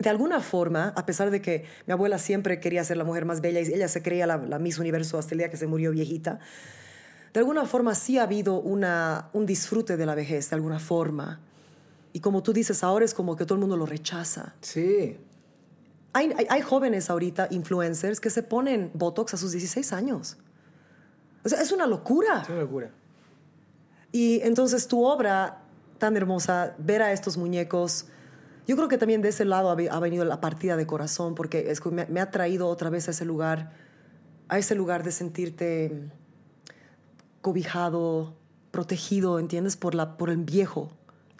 de 0.00 0.10
alguna 0.10 0.40
forma, 0.40 0.92
a 0.96 1.06
pesar 1.06 1.30
de 1.30 1.40
que 1.40 1.64
mi 1.86 1.92
abuela 1.92 2.18
siempre 2.18 2.58
quería 2.58 2.82
ser 2.82 2.96
la 2.96 3.04
mujer 3.04 3.26
más 3.26 3.40
bella 3.40 3.60
y 3.60 3.72
ella 3.72 3.86
se 3.86 4.02
creía 4.02 4.26
la, 4.26 4.38
la 4.38 4.58
Miss 4.58 4.80
Universo 4.80 5.18
hasta 5.18 5.34
el 5.34 5.38
día 5.38 5.50
que 5.50 5.56
se 5.56 5.68
murió 5.68 5.92
viejita, 5.92 6.40
de 7.32 7.38
alguna 7.38 7.64
forma 7.64 7.94
sí 7.94 8.18
ha 8.18 8.24
habido 8.24 8.58
un 8.58 9.46
disfrute 9.46 9.96
de 9.96 10.04
la 10.04 10.16
vejez, 10.16 10.50
de 10.50 10.56
alguna 10.56 10.80
forma. 10.80 11.38
Y 12.12 12.20
como 12.20 12.42
tú 12.42 12.52
dices, 12.52 12.82
ahora 12.82 13.04
es 13.04 13.14
como 13.14 13.36
que 13.36 13.44
todo 13.44 13.54
el 13.54 13.60
mundo 13.60 13.76
lo 13.76 13.86
rechaza. 13.86 14.54
Sí. 14.62 15.16
Hay, 16.16 16.32
hay, 16.38 16.46
hay 16.48 16.62
jóvenes 16.62 17.10
ahorita, 17.10 17.48
influencers, 17.50 18.20
que 18.20 18.30
se 18.30 18.42
ponen 18.42 18.90
Botox 18.94 19.34
a 19.34 19.36
sus 19.36 19.52
16 19.52 19.92
años. 19.92 20.38
O 21.44 21.48
sea, 21.50 21.60
es 21.60 21.72
una 21.72 21.86
locura. 21.86 22.40
Es 22.42 22.48
una 22.48 22.60
locura. 22.60 22.90
Y 24.12 24.40
entonces 24.42 24.88
tu 24.88 25.04
obra 25.04 25.62
tan 25.98 26.16
hermosa, 26.16 26.74
ver 26.78 27.02
a 27.02 27.12
estos 27.12 27.36
muñecos, 27.36 28.06
yo 28.66 28.76
creo 28.76 28.88
que 28.88 28.96
también 28.96 29.20
de 29.20 29.28
ese 29.28 29.44
lado 29.44 29.70
ha, 29.70 29.74
ve- 29.74 29.90
ha 29.90 30.00
venido 30.00 30.24
la 30.24 30.40
partida 30.40 30.76
de 30.76 30.86
corazón, 30.86 31.34
porque 31.34 31.70
es 31.70 31.84
me, 31.86 32.06
me 32.06 32.20
ha 32.20 32.30
traído 32.30 32.66
otra 32.68 32.88
vez 32.88 33.08
a 33.08 33.10
ese 33.10 33.24
lugar, 33.26 33.72
a 34.48 34.58
ese 34.58 34.74
lugar 34.74 35.02
de 35.04 35.12
sentirte 35.12 36.08
cobijado, 37.42 38.34
protegido, 38.70 39.38
¿entiendes? 39.38 39.76
Por, 39.76 39.94
la, 39.94 40.16
por 40.16 40.30
el 40.30 40.38
viejo. 40.38 40.90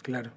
Claro. 0.03 0.31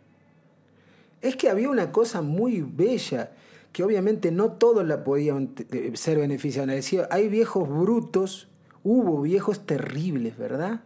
Es 1.21 1.37
que 1.37 1.51
había 1.51 1.69
una 1.69 1.93
cosa 1.93 2.23
muy 2.23 2.61
bella, 2.63 3.31
que 3.73 3.83
obviamente 3.85 4.33
no 4.33 4.53
todos 4.53 4.87
la 4.87 5.05
podían 5.05 5.53
eh, 5.71 5.93
ser 5.95 6.19
beneficiados. 6.19 6.71
Decía, 6.71 7.09
hay 7.11 7.29
viejos 7.29 7.69
brutos, 7.69 8.49
hubo 8.83 9.23
viejos 9.23 9.65
terribles, 9.67 10.37
¿verdad? 10.37 10.83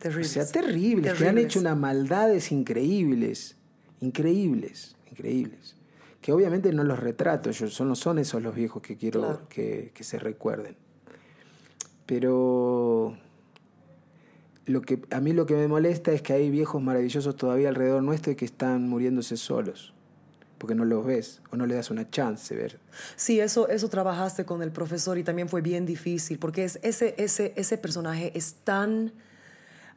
Terribles. 0.00 0.28
O 0.28 0.32
sea, 0.32 0.46
terribles, 0.46 1.14
que 1.14 1.28
han 1.28 1.38
hecho 1.38 1.60
unas 1.60 1.76
maldades 1.76 2.52
increíbles, 2.52 3.56
increíbles, 4.00 4.96
increíbles. 5.10 5.76
Que 6.20 6.32
obviamente 6.32 6.72
no 6.72 6.84
los 6.84 6.98
retrato, 6.98 7.50
yo, 7.50 7.68
son, 7.68 7.96
son 7.96 8.18
esos 8.18 8.42
los 8.42 8.54
viejos 8.54 8.82
que 8.82 8.96
quiero 8.96 9.20
Claro. 9.20 9.48
que, 9.48 9.90
que 9.94 10.04
se 10.04 10.18
recuerden. 10.18 10.76
Pero 12.06 13.16
lo 14.66 14.82
que, 14.82 15.00
a 15.10 15.20
mí 15.20 15.32
lo 15.32 15.46
que 15.46 15.54
me 15.54 15.68
molesta 15.68 16.12
es 16.12 16.22
que 16.22 16.32
hay 16.32 16.50
viejos 16.50 16.82
maravillosos 16.82 17.36
todavía 17.36 17.68
alrededor 17.68 18.02
nuestro 18.02 18.32
y 18.32 18.36
que 18.36 18.44
están 18.44 18.88
muriéndose 18.88 19.36
solos, 19.36 19.94
porque 20.60 20.74
no 20.74 20.84
los 20.84 21.06
ves 21.06 21.40
o 21.50 21.56
no 21.56 21.64
le 21.64 21.74
das 21.74 21.90
una 21.90 22.10
chance 22.10 22.54
de 22.54 22.60
ver. 22.60 22.78
Sí, 23.16 23.40
eso, 23.40 23.66
eso 23.68 23.88
trabajaste 23.88 24.44
con 24.44 24.62
el 24.62 24.70
profesor 24.70 25.16
y 25.16 25.24
también 25.24 25.48
fue 25.48 25.62
bien 25.62 25.86
difícil, 25.86 26.38
porque 26.38 26.64
es, 26.64 26.78
ese, 26.82 27.14
ese, 27.16 27.54
ese 27.56 27.78
personaje 27.78 28.30
es 28.36 28.56
tan 28.62 29.14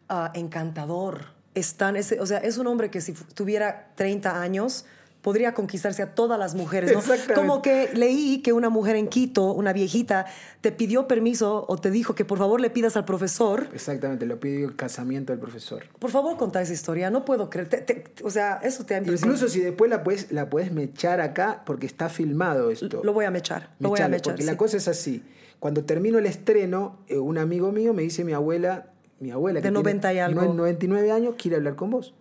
ah, 0.07 0.31
encantador, 0.33 1.25
es 1.53 1.75
tan, 1.75 1.97
ese, 1.97 2.21
o 2.21 2.25
sea, 2.25 2.37
es 2.37 2.57
un 2.57 2.67
hombre 2.67 2.89
que 2.89 3.01
si 3.01 3.11
tuviera 3.11 3.91
30 3.95 4.41
años 4.41 4.85
podría 5.23 5.53
conquistarse 5.55 6.03
a 6.03 6.13
todas 6.13 6.37
las 6.37 6.53
mujeres. 6.53 6.93
¿no? 6.93 7.01
Como 7.33 7.61
que 7.63 7.89
leí 7.95 8.41
que 8.43 8.53
una 8.53 8.69
mujer 8.69 8.97
en 8.97 9.07
Quito, 9.07 9.53
una 9.53 9.71
viejita, 9.73 10.25
te 10.61 10.71
pidió 10.71 11.07
permiso 11.07 11.65
o 11.67 11.77
te 11.77 11.89
dijo 11.89 12.13
que 12.13 12.25
por 12.25 12.37
favor 12.37 12.59
le 12.61 12.69
pidas 12.69 12.95
al 12.97 13.05
profesor. 13.05 13.67
Exactamente, 13.73 14.25
lo 14.25 14.39
pidió 14.39 14.67
el 14.67 14.75
casamiento 14.75 15.31
del 15.31 15.39
profesor. 15.39 15.85
Por 15.97 16.11
favor, 16.11 16.37
contá 16.37 16.61
esa 16.61 16.73
historia. 16.73 17.09
No 17.09 17.23
puedo 17.25 17.49
creer. 17.49 17.69
Te- 17.69 17.77
te- 17.81 18.03
o 18.23 18.29
sea, 18.29 18.59
eso 18.63 18.85
te 18.85 18.95
ha. 18.95 18.97
Incluso 18.99 19.47
si 19.47 19.61
después 19.61 19.89
la 19.89 20.03
puedes, 20.03 20.31
la 20.31 20.49
puedes 20.49 20.71
mechar 20.73 21.21
acá, 21.21 21.63
porque 21.65 21.85
está 21.87 22.09
filmado 22.09 22.69
esto. 22.69 23.01
Lo 23.03 23.13
voy 23.13 23.25
a 23.25 23.31
mechar. 23.31 23.69
Lo 23.79 23.89
voy 23.89 23.99
a 24.01 24.03
Mechalo, 24.03 24.11
mechar. 24.11 24.33
porque 24.33 24.43
sí. 24.43 24.47
la 24.49 24.57
cosa 24.57 24.77
es 24.77 24.87
así. 24.89 25.23
Cuando 25.59 25.85
termino 25.85 26.19
el 26.19 26.25
estreno, 26.25 26.99
eh, 27.07 27.17
un 27.17 27.37
amigo 27.37 27.71
mío 27.71 27.93
me 27.93 28.01
dice 28.01 28.25
mi 28.25 28.33
abuela, 28.33 28.87
mi 29.21 29.31
abuela 29.31 29.61
que 29.61 29.67
De 29.69 29.71
90 29.71 30.09
y 30.11 30.15
tiene 30.15 30.21
algo. 30.21 30.41
nue- 30.41 30.53
99 30.55 31.11
años, 31.13 31.35
quiere 31.37 31.55
hablar 31.55 31.75
con 31.77 31.91
vos. 31.91 32.13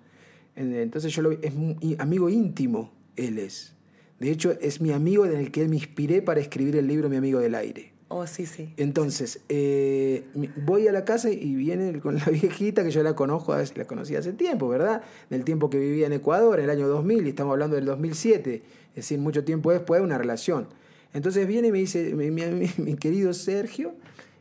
En- 0.57 0.74
Entonces 0.74 1.12
yo 1.14 1.22
lo, 1.22 1.32
es 1.32 1.53
amigo 1.98 2.28
íntimo, 2.30 2.92
él 3.16 3.38
es. 3.38 3.74
De 4.20 4.30
hecho, 4.30 4.53
es 4.61 4.80
mi 4.80 4.92
amigo 4.92 5.26
en 5.26 5.36
el 5.36 5.50
que 5.50 5.66
me 5.68 5.76
inspiré 5.76 6.22
para 6.22 6.40
escribir 6.40 6.76
el 6.76 6.86
libro 6.86 7.09
Mi 7.09 7.16
amigo 7.16 7.40
del 7.40 7.55
aire. 7.55 7.92
Oh, 8.09 8.26
sí, 8.26 8.44
sí. 8.44 8.74
Entonces, 8.76 9.40
eh, 9.48 10.24
voy 10.66 10.86
a 10.86 10.92
la 10.92 11.05
casa 11.05 11.30
y 11.30 11.55
viene 11.55 11.98
con 12.00 12.16
la 12.16 12.24
viejita 12.30 12.84
que 12.84 12.90
yo 12.90 13.03
la 13.03 13.14
conozco, 13.16 13.57
la 13.57 13.84
conocí 13.86 14.14
hace 14.14 14.32
tiempo, 14.34 14.68
¿verdad? 14.68 15.03
Del 15.30 15.44
tiempo 15.44 15.70
que 15.70 15.78
vivía 15.78 16.07
en 16.09 16.12
Ecuador, 16.12 16.59
en 16.59 16.64
el 16.64 16.70
año 16.70 16.88
2000, 16.88 17.26
y 17.26 17.30
estamos 17.30 17.53
hablando 17.53 17.74
del 17.76 17.86
2007, 17.86 18.62
es 18.90 18.94
decir, 18.96 19.18
mucho 19.18 19.44
tiempo 19.44 19.72
después 19.72 20.00
de 20.00 20.05
una 20.05 20.18
relación. 20.18 20.68
Entonces 21.14 21.46
viene 21.46 21.68
y 21.68 21.72
me 21.72 21.78
dice, 21.78 22.14
mi, 22.14 22.30
mi- 22.30 22.44
mi- 22.46 22.70
mi 22.84 22.94
querido 22.96 23.32
Sergio, 23.32 23.94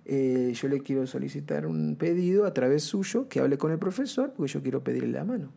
eh, 0.05 0.51
yo 0.53 0.67
le 0.67 0.81
quiero 0.81 1.07
solicitar 1.07 1.65
un 1.65 1.95
pedido 1.95 2.45
a 2.45 2.53
través 2.53 2.83
suyo 2.83 3.29
que 3.29 3.39
hable 3.39 3.57
con 3.57 3.71
el 3.71 3.79
profesor, 3.79 4.33
porque 4.35 4.51
yo 4.51 4.61
quiero 4.61 4.83
pedirle 4.83 5.09
la 5.13 5.23
mano. 5.23 5.49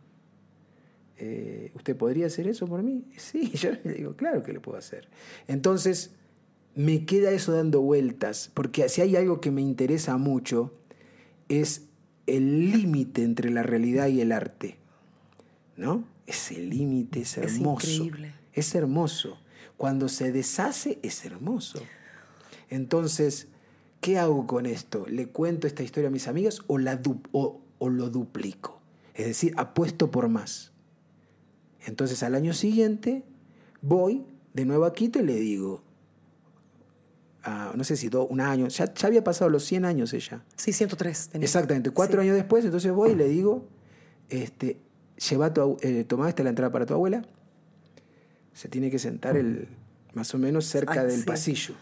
Eh, 1.17 1.71
¿Usted 1.75 1.95
podría 1.95 2.27
hacer 2.27 2.47
eso 2.47 2.67
por 2.67 2.83
mí? 2.83 3.03
Sí, 3.17 3.49
yo 3.55 3.71
le 3.83 3.93
digo, 3.93 4.15
claro 4.15 4.43
que 4.43 4.53
lo 4.53 4.61
puedo 4.61 4.77
hacer. 4.77 5.07
Entonces, 5.47 6.11
me 6.75 7.05
queda 7.05 7.31
eso 7.31 7.53
dando 7.53 7.81
vueltas, 7.81 8.51
porque 8.53 8.89
si 8.89 9.01
hay 9.01 9.15
algo 9.15 9.39
que 9.39 9.51
me 9.51 9.61
interesa 9.61 10.17
mucho, 10.17 10.73
es 11.47 11.83
el 12.27 12.71
límite 12.71 13.23
entre 13.23 13.49
la 13.49 13.63
realidad 13.63 14.07
y 14.07 14.19
el 14.21 14.31
arte. 14.31 14.77
¿No? 15.77 16.05
Ese 16.27 16.57
límite 16.59 17.21
es 17.21 17.37
Es 17.37 17.55
hermoso. 17.55 17.87
increíble. 17.93 18.33
Es 18.53 18.73
hermoso. 18.75 19.37
Cuando 19.77 20.07
se 20.09 20.31
deshace, 20.31 20.99
es 21.03 21.23
hermoso. 21.25 21.79
Entonces, 22.69 23.47
¿qué 24.01 24.17
hago 24.17 24.47
con 24.47 24.65
esto? 24.65 25.05
¿Le 25.07 25.27
cuento 25.27 25.67
esta 25.67 25.83
historia 25.83 26.07
a 26.09 26.11
mis 26.11 26.27
amigas 26.27 26.61
o, 26.67 26.77
la 26.77 26.95
du- 26.95 27.21
o, 27.31 27.61
o 27.77 27.89
lo 27.89 28.09
duplico? 28.09 28.81
Es 29.13 29.25
decir, 29.27 29.53
apuesto 29.57 30.11
por 30.11 30.29
más. 30.29 30.71
Entonces 31.85 32.21
al 32.23 32.35
año 32.35 32.53
siguiente 32.53 33.23
voy 33.81 34.25
de 34.53 34.65
nuevo 34.65 34.85
a 34.85 34.93
Quito 34.93 35.19
y 35.19 35.23
le 35.23 35.35
digo, 35.35 35.83
ah, 37.43 37.73
no 37.75 37.83
sé 37.83 37.95
si 37.95 38.09
do- 38.09 38.25
un 38.27 38.41
año, 38.41 38.67
ya, 38.67 38.93
ya 38.93 39.07
había 39.07 39.23
pasado 39.23 39.49
los 39.49 39.63
100 39.65 39.85
años 39.85 40.13
ella. 40.13 40.43
Sí, 40.55 40.73
103. 40.73 41.29
tenía. 41.29 41.45
Exactamente, 41.45 41.91
cuatro 41.91 42.21
Sí. 42.21 42.27
años 42.27 42.35
después, 42.37 42.65
entonces 42.65 42.91
voy 42.91 43.11
y 43.11 43.15
le 43.15 43.27
digo, 43.27 43.67
este, 44.29 44.77
lleva 45.29 45.53
tu, 45.53 45.77
eh, 45.81 46.03
tomá 46.05 46.29
esta 46.29 46.41
es 46.41 46.45
la 46.45 46.49
entrada 46.49 46.71
para 46.71 46.85
tu 46.85 46.93
abuela, 46.93 47.23
se 48.53 48.69
tiene 48.69 48.89
que 48.89 48.99
sentar 48.99 49.37
el, 49.37 49.67
más 50.13 50.33
o 50.33 50.37
menos 50.37 50.65
cerca 50.65 51.01
Ay, 51.01 51.07
del 51.07 51.19
sí. 51.19 51.25
pasillo. 51.25 51.75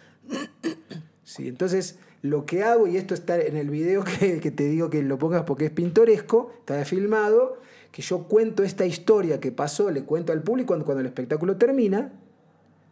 Sí, 1.24 1.48
entonces 1.48 1.98
lo 2.22 2.46
que 2.46 2.64
hago, 2.64 2.88
y 2.88 2.98
esto 2.98 3.14
está 3.14 3.40
en 3.40 3.56
el 3.58 3.70
video 3.70 4.04
que, 4.04 4.40
que 4.40 4.52
te 4.52 4.66
digo 4.66 4.90
que 4.90 5.02
lo 5.04 5.18
pongas 5.18 5.44
porque 5.44 5.66
es 5.66 5.72
pintoresco, 5.72 6.52
está 6.60 6.84
filmado, 6.86 7.62
que 7.94 8.02
yo 8.02 8.24
cuento 8.24 8.64
esta 8.64 8.88
historia 8.88 9.40
que 9.40 9.52
pasó, 9.52 9.92
le 9.92 10.04
cuento 10.04 10.34
al 10.34 10.42
público 10.42 10.70
cuando, 10.70 10.84
cuando 10.84 11.02
el 11.02 11.06
espectáculo 11.06 11.58
termina, 11.58 12.12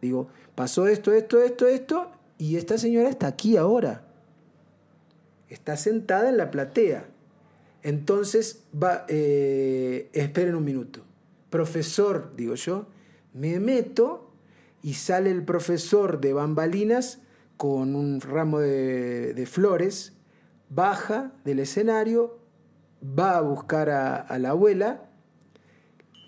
digo, 0.00 0.28
pasó 0.54 0.86
esto, 0.86 1.12
esto, 1.12 1.42
esto, 1.42 1.66
esto, 1.66 2.12
y 2.38 2.54
esta 2.56 2.78
señora 2.78 3.08
está 3.08 3.26
aquí 3.26 3.56
ahora. 3.56 4.04
Está 5.48 5.76
sentada 5.76 6.28
en 6.28 6.36
la 6.36 6.52
platea. 6.52 7.08
Entonces, 7.82 8.62
va, 8.80 9.04
eh, 9.08 10.08
esperen 10.12 10.54
un 10.54 10.64
minuto. 10.64 11.00
Profesor, 11.50 12.32
digo 12.36 12.54
yo, 12.54 12.86
me 13.34 13.58
meto 13.58 14.30
y 14.82 14.94
sale 14.94 15.32
el 15.32 15.44
profesor 15.44 16.20
de 16.20 16.32
bambalinas 16.32 17.18
con 17.56 17.96
un 17.96 18.20
ramo 18.20 18.60
de, 18.60 19.34
de 19.34 19.46
flores, 19.46 20.12
baja 20.68 21.32
del 21.44 21.58
escenario, 21.58 22.38
va 23.02 23.36
a 23.36 23.40
buscar 23.40 23.90
a, 23.90 24.16
a 24.16 24.38
la 24.38 24.50
abuela, 24.50 25.08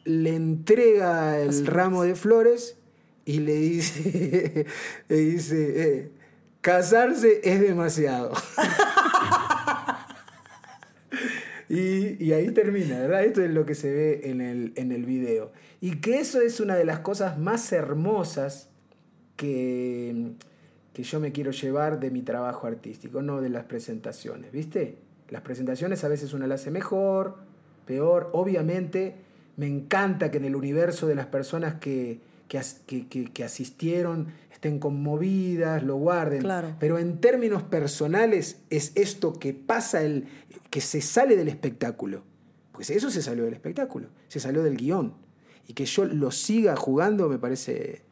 le 0.05 0.35
entrega 0.35 1.41
el 1.41 1.66
ramo 1.66 2.03
de 2.03 2.14
flores 2.14 2.77
y 3.25 3.41
le 3.41 3.55
dice, 3.55 4.66
le 5.09 5.16
dice 5.16 5.83
eh, 5.83 6.12
casarse 6.61 7.41
es 7.43 7.61
demasiado. 7.61 8.33
y, 11.68 12.25
y 12.25 12.33
ahí 12.33 12.51
termina, 12.51 13.01
¿verdad? 13.01 13.25
Esto 13.25 13.43
es 13.43 13.51
lo 13.51 13.64
que 13.64 13.75
se 13.75 13.93
ve 13.93 14.20
en 14.25 14.41
el, 14.41 14.72
en 14.77 14.93
el 14.93 15.05
video. 15.05 15.53
Y 15.81 16.01
que 16.01 16.18
eso 16.18 16.41
es 16.41 16.61
una 16.61 16.77
de 16.77 16.85
las 16.85 17.01
cosas 17.01 17.39
más 17.39 17.72
hermosas 17.72 18.70
que, 19.37 20.33
que 20.93 21.03
yo 21.03 21.20
me 21.20 21.33
quiero 21.33 21.51
llevar 21.51 22.01
de 22.01 22.11
mi 22.11 22.22
trabajo 22.22 22.66
artístico, 22.66 23.22
no 23.22 23.41
de 23.41 23.51
las 23.51 23.64
presentaciones, 23.64 24.53
¿viste? 24.53 24.99
Las 25.31 25.43
presentaciones 25.43 26.05
a 26.05 26.09
veces 26.09 26.31
las 26.47 26.61
hace 26.61 26.70
mejor, 26.70 27.39
peor. 27.87 28.31
Obviamente 28.33 29.16
me 29.57 29.66
encanta 29.66 30.31
que 30.31 30.39
en 30.39 30.45
el 30.45 30.57
universo 30.57 31.07
de 31.07 31.14
las 31.14 31.27
personas 31.27 31.75
que, 31.77 32.20
que- 32.49 33.07
que- 33.09 33.33
que 33.33 33.45
asistieron 33.45 34.29
estén 34.53 34.79
conmovidas, 34.79 35.83
lo 35.83 35.97
guarden. 35.97 36.41
Claro. 36.43 36.75
Pero 36.79 36.99
en 36.99 37.20
términos 37.20 37.62
personales 37.62 38.59
es 38.70 38.93
esto 38.95 39.39
que 39.39 39.53
pasa, 39.55 40.03
el, 40.03 40.27
que 40.70 40.81
se 40.81 41.01
sale 41.01 41.37
del 41.37 41.49
espectáculo. 41.49 42.22
Pues 42.72 42.91
eso 42.91 43.11
se 43.11 43.22
salió 43.22 43.45
del 43.45 43.55
espectáculo, 43.55 44.09
se 44.29 44.41
salió 44.41 44.62
del 44.62 44.77
guion. 44.77 45.14
Y 45.68 45.72
que 45.75 45.85
yo 45.87 46.05
lo 46.05 46.31
siga 46.31 46.77
jugando 46.77 47.29
me 47.29 47.39
parece 47.39 48.03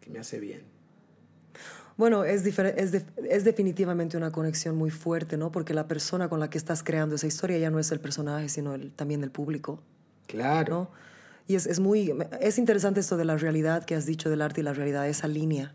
que 0.00 0.10
me 0.10 0.18
hace 0.18 0.40
bien. 0.40 0.62
Bueno, 1.98 2.24
es, 2.24 2.46
es, 2.46 2.92
de- 2.92 3.04
es 3.28 3.44
definitivamente 3.44 4.16
una 4.16 4.30
conexión 4.30 4.76
muy 4.76 4.88
fuerte, 4.90 5.36
¿no? 5.36 5.50
Porque 5.52 5.74
la 5.74 5.86
persona 5.88 6.28
con 6.28 6.38
la 6.40 6.48
que 6.48 6.56
estás 6.56 6.82
creando 6.82 7.16
esa 7.16 7.26
historia 7.26 7.58
ya 7.58 7.70
no 7.70 7.78
es 7.80 7.90
el 7.92 7.98
personaje, 8.00 8.48
sino 8.48 8.74
el- 8.74 8.92
también 8.92 9.22
el 9.24 9.30
público, 9.30 9.82
Claro. 10.26 10.72
¿no? 10.72 10.90
Y 11.48 11.54
es, 11.56 11.66
es 11.66 11.80
muy... 11.80 12.14
Es 12.40 12.58
interesante 12.58 13.00
esto 13.00 13.16
de 13.16 13.24
la 13.24 13.36
realidad 13.36 13.84
que 13.84 13.94
has 13.96 14.06
dicho 14.06 14.30
del 14.30 14.42
arte 14.42 14.60
y 14.60 14.64
la 14.64 14.74
realidad, 14.74 15.08
esa 15.08 15.26
línea. 15.28 15.74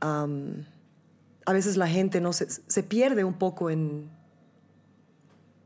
A 0.00 1.52
veces 1.52 1.76
la 1.76 1.88
gente 1.88 2.20
no 2.20 2.32
se, 2.32 2.46
se 2.48 2.82
pierde 2.82 3.24
un 3.24 3.34
poco 3.34 3.68
en, 3.70 4.08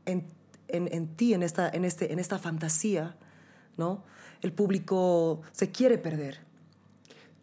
en, 0.05 0.25
en, 0.67 0.89
en 0.91 1.07
ti, 1.15 1.33
en 1.33 1.43
esta, 1.43 1.69
en, 1.69 1.85
este, 1.85 2.11
en 2.11 2.19
esta 2.19 2.39
fantasía, 2.39 3.15
¿no? 3.77 4.03
El 4.41 4.51
público 4.53 5.41
se 5.51 5.71
quiere 5.71 5.97
perder. 5.97 6.39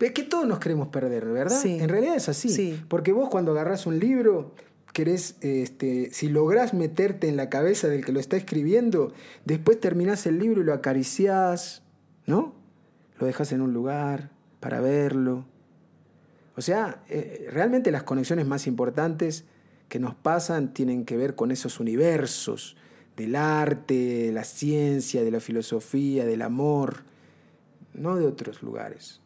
Es 0.01 0.13
que 0.13 0.23
todos 0.23 0.47
nos 0.47 0.59
queremos 0.59 0.89
perder, 0.89 1.27
¿verdad? 1.27 1.61
Sí. 1.61 1.79
En 1.81 1.89
realidad 1.89 2.15
es 2.15 2.29
así. 2.29 2.49
Sí. 2.49 2.81
Porque 2.89 3.13
vos 3.13 3.29
cuando 3.29 3.53
agarrás 3.53 3.87
un 3.87 3.99
libro, 3.99 4.55
querés, 4.93 5.37
este, 5.41 6.11
si 6.13 6.29
lográs 6.29 6.75
meterte 6.75 7.29
en 7.29 7.37
la 7.37 7.49
cabeza 7.49 7.89
del 7.89 8.05
que 8.05 8.13
lo 8.13 8.21
está 8.21 8.37
escribiendo, 8.37 9.13
después 9.45 9.81
terminás 9.81 10.27
el 10.27 10.39
libro 10.39 10.61
y 10.61 10.65
lo 10.65 10.73
acariciás, 10.73 11.83
¿no? 12.27 12.55
Lo 13.19 13.27
dejas 13.27 13.53
en 13.53 13.61
un 13.61 13.73
lugar 13.73 14.31
para 14.61 14.81
verlo. 14.81 15.47
O 16.57 16.61
sea, 16.61 17.03
eh, 17.09 17.49
realmente 17.53 17.91
las 17.91 18.03
conexiones 18.03 18.47
más 18.47 18.67
importantes 18.67 19.45
que 19.89 19.99
nos 19.99 20.15
pasan 20.15 20.75
tienen 20.75 21.05
que 21.05 21.17
ver 21.17 21.35
con 21.35 21.51
esos 21.51 21.81
universos 21.81 22.77
del 23.17 23.35
arte, 23.35 23.95
de 23.95 24.33
la 24.33 24.45
ciencia, 24.45 25.25
de 25.25 25.31
la 25.31 25.41
filosofía, 25.41 26.25
del 26.25 26.43
amor, 26.43 27.03
no 27.95 28.17
de 28.17 28.27
otros 28.27 28.63
lugares. 28.63 29.21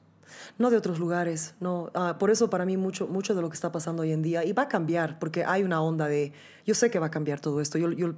No 0.58 0.70
de 0.70 0.76
otros 0.76 0.98
lugares, 0.98 1.54
no. 1.60 1.90
Ah, 1.94 2.16
por 2.18 2.30
eso 2.30 2.48
para 2.50 2.64
mí 2.64 2.76
mucho, 2.76 3.06
mucho 3.06 3.34
de 3.34 3.42
lo 3.42 3.48
que 3.48 3.54
está 3.54 3.72
pasando 3.72 4.02
hoy 4.02 4.12
en 4.12 4.22
día, 4.22 4.44
y 4.44 4.52
va 4.52 4.62
a 4.64 4.68
cambiar, 4.68 5.18
porque 5.18 5.44
hay 5.44 5.62
una 5.62 5.82
onda 5.82 6.06
de, 6.08 6.32
yo 6.66 6.74
sé 6.74 6.90
que 6.90 6.98
va 6.98 7.06
a 7.06 7.10
cambiar 7.10 7.40
todo 7.40 7.60
esto, 7.60 7.78
yo, 7.78 7.90
yo- 7.92 8.14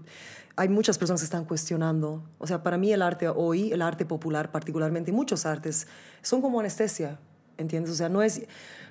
hay 0.57 0.69
muchas 0.69 0.99
personas 0.99 1.21
que 1.21 1.25
están 1.25 1.45
cuestionando, 1.47 2.23
o 2.39 2.47
sea, 2.47 2.62
para 2.62 2.79
mí 2.79 2.93
el 2.93 3.03
arte 3.03 3.29
hoy, 3.29 3.73
el 3.73 3.83
arte 3.83 4.05
popular 4.05 4.53
particularmente, 4.53 5.11
y 5.11 5.15
muchos 5.15 5.47
artes, 5.47 5.87
son 6.23 6.41
como 6.41 6.61
anestesia, 6.61 7.19
¿entiendes? 7.59 7.93
O 7.93 7.97
sea, 7.97 8.09
no 8.09 8.23
es... 8.23 8.43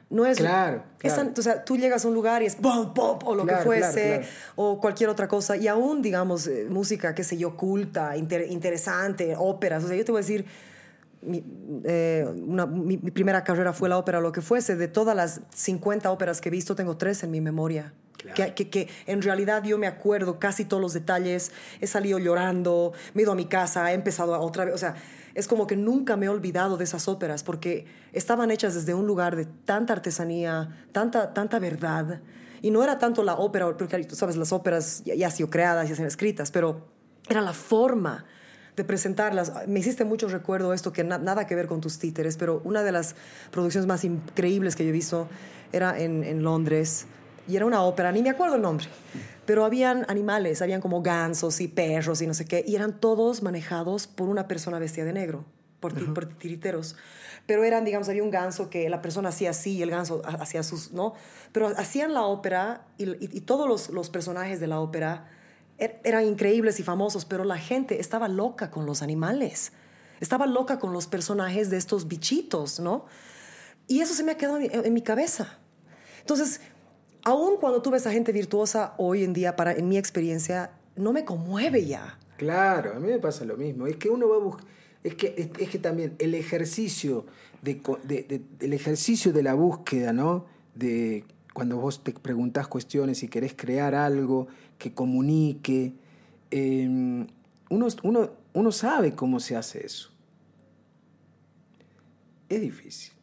No 0.09 0.27
es, 0.27 0.37
Claro, 0.37 0.83
claro. 0.99 1.31
o 1.35 1.41
sea, 1.41 1.63
tú 1.65 1.75
llegas 1.75 2.05
a 2.05 2.07
un 2.07 2.13
lugar 2.13 2.43
y 2.43 2.45
es 2.45 2.55
pop, 2.57 2.93
pop, 2.93 3.23
o 3.25 3.33
lo 3.33 3.43
Claro, 3.45 3.59
que 3.59 3.63
fuese, 3.63 4.01
claro, 4.19 4.25
o 4.57 4.79
cualquier 4.79 5.09
otra 5.09 5.27
cosa, 5.27 5.55
y 5.57 5.67
aún, 5.67 6.03
digamos, 6.03 6.45
eh, 6.45 6.67
música, 6.69 7.15
qué 7.15 7.23
sé 7.23 7.35
yo, 7.37 7.55
culta, 7.57 8.15
inter- 8.15 8.51
interesante, 8.51 9.33
óperas, 9.35 9.83
o 9.85 9.87
sea, 9.87 9.95
yo 9.97 10.05
te 10.05 10.11
voy 10.11 10.19
a 10.19 10.21
decir, 10.21 10.45
mi, 11.25 11.43
eh, 11.85 12.25
una- 12.47 12.65
mi- 12.65 12.97
mi 12.97 13.11
primera 13.11 13.43
carrera 13.43 13.73
fue 13.73 13.89
la 13.89 13.97
ópera, 13.97 14.19
lo 14.21 14.31
que 14.31 14.41
fuese. 14.41 14.75
De 14.75 14.87
todas 14.87 15.15
las 15.15 15.41
50 15.53 16.11
óperas 16.11 16.41
que 16.41 16.49
he 16.49 16.51
visto, 16.51 16.75
tengo 16.75 16.97
tres 16.97 17.23
en 17.23 17.31
mi 17.31 17.41
memoria. 17.41 17.93
Claro. 18.17 18.35
Que, 18.35 18.53
que- 18.53 18.69
que 18.69 18.89
en 19.05 19.21
realidad 19.21 19.63
yo 19.63 19.77
me 19.77 19.87
acuerdo 19.87 20.39
casi 20.39 20.63
todos 20.65 20.81
los 20.81 20.93
detalles. 20.93 21.51
He 21.81 21.87
salido 21.87 22.19
llorando, 22.19 22.93
me 23.13 23.21
he 23.21 23.23
ido 23.23 23.31
a 23.33 23.35
mi 23.35 23.45
casa, 23.45 23.91
he 23.91 23.95
empezado 23.95 24.33
a 24.35 24.39
otra 24.39 24.65
vez. 24.65 24.73
O 24.73 24.77
sea, 24.77 24.95
es 25.33 25.47
como 25.47 25.67
que 25.67 25.75
nunca 25.75 26.15
me 26.15 26.27
he 26.27 26.29
olvidado 26.29 26.77
de 26.77 26.83
esas 26.85 27.07
óperas 27.07 27.43
porque 27.43 27.85
estaban 28.13 28.51
hechas 28.51 28.75
desde 28.75 28.93
un 28.93 29.07
lugar 29.07 29.35
de 29.35 29.45
tanta 29.45 29.93
artesanía, 29.93 30.85
tanta, 30.91 31.33
tanta 31.33 31.59
verdad. 31.59 32.21
Y 32.61 32.71
no 32.71 32.81
era 32.83 32.97
tanto 32.97 33.23
la 33.23 33.35
ópera, 33.35 33.75
porque 33.75 34.03
tú 34.05 34.15
sabes, 34.15 34.37
las 34.37 34.53
óperas 34.53 35.03
ya, 35.03 35.15
ya 35.15 35.25
han 35.27 35.33
sido 35.33 35.49
creadas, 35.49 35.85
ya 35.87 35.91
han 35.91 35.97
sido 35.97 36.07
escritas, 36.07 36.49
pero 36.49 36.87
era 37.27 37.41
la 37.41 37.51
forma 37.51 38.23
de 38.75 38.83
presentarlas. 38.83 39.51
Me 39.67 39.79
hiciste 39.79 40.03
mucho 40.05 40.27
recuerdo 40.27 40.73
esto 40.73 40.91
que 40.93 41.03
na- 41.03 41.17
nada 41.17 41.45
que 41.47 41.55
ver 41.55 41.67
con 41.67 41.81
tus 41.81 41.99
títeres, 41.99 42.37
pero 42.37 42.61
una 42.63 42.83
de 42.83 42.91
las 42.91 43.15
producciones 43.51 43.87
más 43.87 44.03
increíbles 44.03 44.75
que 44.75 44.83
yo 44.83 44.89
he 44.89 44.93
visto 44.93 45.27
era 45.71 45.99
en, 45.99 46.23
en 46.23 46.43
Londres 46.43 47.05
y 47.47 47.55
era 47.55 47.65
una 47.65 47.81
ópera, 47.83 48.11
ni 48.11 48.21
me 48.23 48.29
acuerdo 48.29 48.55
el 48.55 48.61
nombre, 48.61 48.85
pero 49.45 49.65
habían 49.65 50.05
animales, 50.07 50.61
habían 50.61 50.79
como 50.81 51.01
gansos 51.01 51.59
y 51.61 51.67
perros 51.67 52.21
y 52.21 52.27
no 52.27 52.33
sé 52.33 52.45
qué, 52.45 52.63
y 52.65 52.75
eran 52.75 52.99
todos 52.99 53.43
manejados 53.43 54.07
por 54.07 54.29
una 54.29 54.47
persona 54.47 54.79
vestida 54.79 55.03
de 55.05 55.13
negro, 55.13 55.43
por, 55.79 55.91
ti- 55.93 56.05
por 56.05 56.25
titiriteros. 56.25 56.95
Pero 57.45 57.65
eran, 57.65 57.83
digamos, 57.83 58.07
había 58.07 58.23
un 58.23 58.31
ganso 58.31 58.69
que 58.69 58.87
la 58.89 59.01
persona 59.01 59.27
hacía 59.29 59.49
así 59.49 59.71
y 59.73 59.81
el 59.81 59.89
ganso 59.91 60.21
ha- 60.23 60.35
hacía 60.41 60.63
sus, 60.63 60.93
¿no? 60.93 61.13
Pero 61.51 61.67
hacían 61.75 62.13
la 62.13 62.21
ópera 62.23 62.85
y, 62.97 63.03
y- 63.09 63.17
y 63.33 63.41
todos 63.41 63.67
los, 63.67 63.89
los 63.89 64.09
personajes 64.09 64.61
de 64.61 64.67
la 64.67 64.79
ópera 64.79 65.27
er- 65.77 65.99
eran 66.03 66.25
increíbles 66.25 66.79
y 66.79 66.83
famosos, 66.83 67.25
pero 67.25 67.43
la 67.43 67.57
gente 67.57 67.99
estaba 67.99 68.27
loca 68.27 68.71
con 68.71 68.85
los 68.85 69.01
animales. 69.01 69.71
Estaba 70.19 70.45
loca 70.47 70.79
con 70.79 70.93
los 70.93 71.07
personajes 71.07 71.69
de 71.69 71.77
estos 71.77 72.07
bichitos, 72.07 72.79
¿no? 72.79 73.05
Y 73.87 73.99
eso 74.01 74.13
se 74.13 74.23
me 74.23 74.31
ha 74.31 74.37
quedado 74.37 74.59
en, 74.59 74.93
mi 74.93 75.01
cabeza. 75.01 75.59
Entonces, 76.21 76.61
aún 77.23 77.57
cuando 77.59 77.81
tuve 77.81 77.97
esa 77.97 78.11
gente 78.11 78.31
virtuosa 78.31 78.93
hoy 78.97 79.23
en 79.23 79.33
día, 79.33 79.55
para, 79.55 79.73
en 79.73 79.89
mi 79.89 79.97
experiencia, 79.97 80.71
no 80.95 81.11
me 81.11 81.25
conmueve 81.25 81.85
ya. 81.85 82.17
Claro, 82.37 82.93
a 82.95 82.99
mí 82.99 83.07
me 83.07 83.19
pasa 83.19 83.43
lo 83.43 83.57
mismo. 83.57 83.87
Es 83.87 83.97
que 83.97 84.09
uno 84.09 84.29
va 84.29 84.37
a 84.37 84.39
buscar. 84.39 84.65
Es 85.03 85.15
que, 85.15 85.51
es, 85.59 85.69
que 85.69 85.79
también 85.79 86.15
el 86.19 86.33
ejercicio 86.33 87.25
de- 87.61 88.41
el 88.61 88.73
ejercicio 88.73 89.33
de 89.33 89.43
la 89.43 89.53
búsqueda, 89.53 90.13
¿no? 90.13 90.45
De 90.75 91.25
cuando 91.53 91.77
vos 91.77 92.03
te 92.03 92.13
preguntás 92.13 92.67
cuestiones 92.67 93.21
y 93.23 93.27
querés 93.27 93.53
crear 93.53 93.93
algo 93.95 94.47
que 94.83 94.93
comunique, 94.93 95.93
eh, 96.51 97.25
uno, 97.69 97.87
uno, 98.03 98.29
uno 98.53 98.71
sabe 98.73 99.15
cómo 99.15 99.39
se 99.39 99.55
hace 99.55 99.85
eso. 99.85 100.09
Es 102.49 102.59
difícil. 102.59 103.13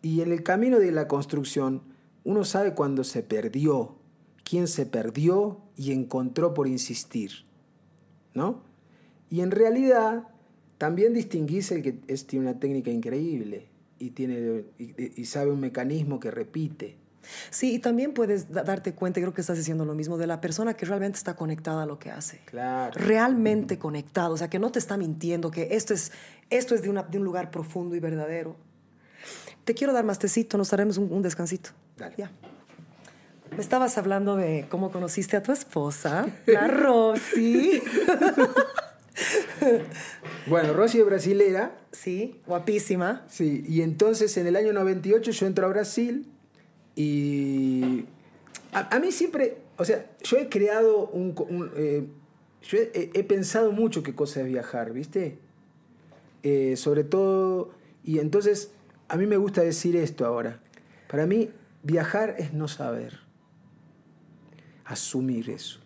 Y 0.00 0.20
en 0.20 0.30
el 0.30 0.44
camino 0.44 0.78
de 0.78 0.92
la 0.92 1.08
construcción, 1.08 1.82
uno 2.22 2.44
sabe 2.44 2.74
cuándo 2.74 3.02
se 3.02 3.24
perdió, 3.24 3.96
quién 4.44 4.68
se 4.68 4.86
perdió 4.86 5.60
y 5.76 5.90
encontró 5.90 6.54
por 6.54 6.68
insistir. 6.68 7.32
¿no? 8.32 8.62
Y 9.28 9.40
en 9.40 9.50
realidad 9.50 10.28
también 10.78 11.14
distinguís 11.14 11.72
el 11.72 11.82
que 11.82 11.98
es, 12.06 12.28
tiene 12.28 12.48
una 12.48 12.60
técnica 12.60 12.92
increíble 12.92 13.66
y, 13.98 14.10
tiene, 14.10 14.66
y 14.78 15.24
sabe 15.24 15.50
un 15.50 15.58
mecanismo 15.58 16.20
que 16.20 16.30
repite. 16.30 17.01
Sí, 17.50 17.74
y 17.74 17.78
también 17.78 18.12
puedes 18.14 18.50
da- 18.52 18.62
darte 18.64 18.94
cuenta, 18.94 19.20
creo 19.20 19.32
que 19.32 19.40
estás 19.40 19.56
diciendo 19.56 19.84
lo 19.84 19.94
mismo, 19.94 20.18
de 20.18 20.26
la 20.26 20.40
persona 20.40 20.74
que 20.74 20.84
realmente 20.86 21.18
está 21.18 21.34
conectada 21.34 21.84
a 21.84 21.86
lo 21.86 21.98
que 21.98 22.10
hace. 22.10 22.40
Claro. 22.46 22.92
Realmente 22.98 23.78
conectado, 23.78 24.34
o 24.34 24.36
sea, 24.36 24.48
que 24.50 24.58
no 24.58 24.70
te 24.72 24.78
está 24.78 24.96
mintiendo, 24.96 25.50
que 25.50 25.68
esto 25.72 25.94
es, 25.94 26.12
esto 26.50 26.74
es 26.74 26.82
de, 26.82 26.90
una- 26.90 27.02
de 27.04 27.18
un 27.18 27.24
lugar 27.24 27.50
profundo 27.50 27.94
y 27.96 28.00
verdadero. 28.00 28.56
Te 29.64 29.74
quiero 29.74 29.92
dar 29.92 30.04
más 30.04 30.18
tecito, 30.18 30.58
nos 30.58 30.70
daremos 30.70 30.98
un, 30.98 31.12
un 31.12 31.22
descansito. 31.22 31.70
Dale. 31.96 32.14
Ya. 32.18 32.30
Me 33.54 33.60
estabas 33.60 33.98
hablando 33.98 34.34
de 34.36 34.66
cómo 34.70 34.90
conociste 34.90 35.36
a 35.36 35.42
tu 35.42 35.52
esposa, 35.52 36.26
la 36.46 36.66
Rosy. 36.68 37.82
Bueno, 40.46 40.72
Rosy 40.72 40.98
es 41.00 41.06
brasilera, 41.06 41.76
sí, 41.92 42.40
guapísima. 42.46 43.24
sí, 43.28 43.62
y 43.68 43.82
entonces 43.82 44.36
en 44.36 44.46
el 44.46 44.56
año 44.56 44.72
98 44.72 45.30
yo 45.30 45.46
entro 45.46 45.66
a 45.66 45.68
Brasil 45.68 46.26
Y 46.94 48.04
a, 48.72 48.98
mí 48.98 49.12
siempre, 49.12 49.58
o 49.76 49.84
sea, 49.84 50.10
yo 50.22 50.36
he 50.38 50.48
creado 50.48 51.06
un... 51.08 51.34
eh, 51.76 52.06
yo 52.62 52.78
he, 52.78 53.10
he 53.14 53.24
pensado 53.24 53.72
mucho 53.72 54.02
qué 54.02 54.14
cosa 54.14 54.40
es 54.40 54.46
viajar, 54.46 54.92
¿viste? 54.92 55.38
Eh, 56.42 56.76
sobre 56.76 57.04
todo, 57.04 57.70
y 58.04 58.18
entonces 58.18 58.72
a 59.08 59.16
mí 59.16 59.26
me 59.26 59.36
gusta 59.36 59.62
decir 59.62 59.96
esto 59.96 60.26
ahora. 60.26 60.60
Para 61.08 61.26
mí, 61.26 61.50
viajar 61.82 62.36
es 62.38 62.52
no 62.52 62.68
saber, 62.68 63.20
asumir 64.84 65.50
eso. 65.50 65.80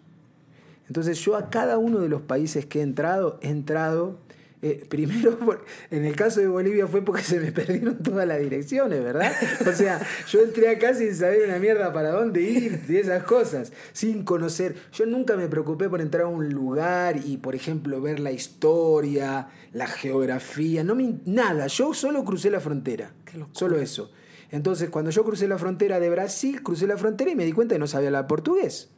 Entonces 0.86 1.18
yo 1.20 1.36
a 1.36 1.50
cada 1.50 1.78
uno 1.78 1.98
de 2.00 2.08
los 2.08 2.22
países 2.22 2.64
que 2.64 2.80
he 2.80 2.82
entrado, 2.82 3.38
he 3.42 3.48
entrado 3.48 4.18
eh, 4.66 4.84
primero, 4.88 5.38
en 5.92 6.04
el 6.04 6.16
caso 6.16 6.40
de 6.40 6.48
Bolivia 6.48 6.88
fue 6.88 7.04
porque 7.04 7.22
se 7.22 7.38
me 7.38 7.52
perdieron 7.52 8.02
todas 8.02 8.26
las 8.26 8.40
direcciones, 8.40 9.00
¿verdad? 9.02 9.32
O 9.64 9.72
sea, 9.72 10.04
yo 10.28 10.40
entré 10.40 10.68
acá 10.68 10.92
sin 10.92 11.14
saber 11.14 11.48
una 11.48 11.58
mierda 11.60 11.92
para 11.92 12.10
dónde 12.10 12.42
ir 12.42 12.80
y 12.88 12.96
esas 12.96 13.22
cosas, 13.22 13.72
sin 13.92 14.24
conocer. 14.24 14.74
Yo 14.92 15.06
nunca 15.06 15.36
me 15.36 15.46
preocupé 15.46 15.88
por 15.88 16.00
entrar 16.00 16.24
a 16.24 16.28
un 16.28 16.48
lugar 16.48 17.16
y, 17.24 17.36
por 17.36 17.54
ejemplo, 17.54 18.00
ver 18.00 18.18
la 18.18 18.32
historia, 18.32 19.48
la 19.72 19.86
geografía, 19.86 20.82
no 20.82 20.96
me, 20.96 21.20
nada. 21.26 21.68
Yo 21.68 21.94
solo 21.94 22.24
crucé 22.24 22.50
la 22.50 22.58
frontera, 22.58 23.12
solo 23.52 23.78
eso. 23.78 24.10
Entonces, 24.50 24.90
cuando 24.90 25.12
yo 25.12 25.24
crucé 25.24 25.46
la 25.46 25.58
frontera 25.58 26.00
de 26.00 26.10
Brasil, 26.10 26.62
crucé 26.62 26.88
la 26.88 26.96
frontera 26.96 27.30
y 27.30 27.36
me 27.36 27.44
di 27.44 27.52
cuenta 27.52 27.74
que 27.74 27.78
no 27.78 27.86
sabía 27.86 28.08
hablar 28.08 28.26
portugués. 28.26 28.90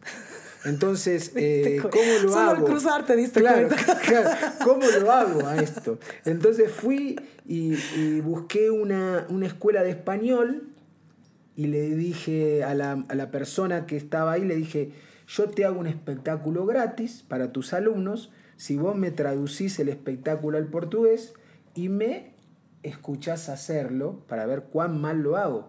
Entonces, 0.68 1.32
eh, 1.36 1.78
cu- 1.82 1.90
¿cómo 1.90 2.12
lo 2.22 2.28
Solo 2.32 2.50
al 2.50 2.56
hago? 2.56 2.66
cruzar 2.66 3.04
te 3.06 3.16
diste 3.16 3.40
claro, 3.40 3.68
cuenta. 3.68 4.00
claro, 4.06 4.30
¿cómo 4.64 4.82
lo 5.00 5.10
hago 5.12 5.46
a 5.46 5.56
esto? 5.56 5.98
Entonces 6.24 6.70
fui 6.70 7.18
y, 7.46 7.74
y 7.96 8.20
busqué 8.20 8.70
una, 8.70 9.26
una 9.28 9.46
escuela 9.46 9.82
de 9.82 9.90
español 9.90 10.68
y 11.56 11.66
le 11.66 11.94
dije 11.96 12.62
a 12.64 12.74
la, 12.74 13.04
a 13.08 13.14
la 13.14 13.30
persona 13.30 13.86
que 13.86 13.96
estaba 13.96 14.32
ahí, 14.32 14.44
le 14.44 14.54
dije, 14.56 14.92
yo 15.26 15.50
te 15.50 15.64
hago 15.64 15.80
un 15.80 15.86
espectáculo 15.86 16.64
gratis 16.66 17.24
para 17.26 17.52
tus 17.52 17.72
alumnos 17.72 18.30
si 18.56 18.76
vos 18.76 18.96
me 18.96 19.10
traducís 19.10 19.78
el 19.78 19.88
espectáculo 19.88 20.58
al 20.58 20.66
portugués 20.66 21.34
y 21.74 21.88
me 21.88 22.32
escuchás 22.82 23.48
hacerlo 23.48 24.20
para 24.28 24.46
ver 24.46 24.64
cuán 24.64 25.00
mal 25.00 25.18
lo 25.20 25.36
hago. 25.36 25.68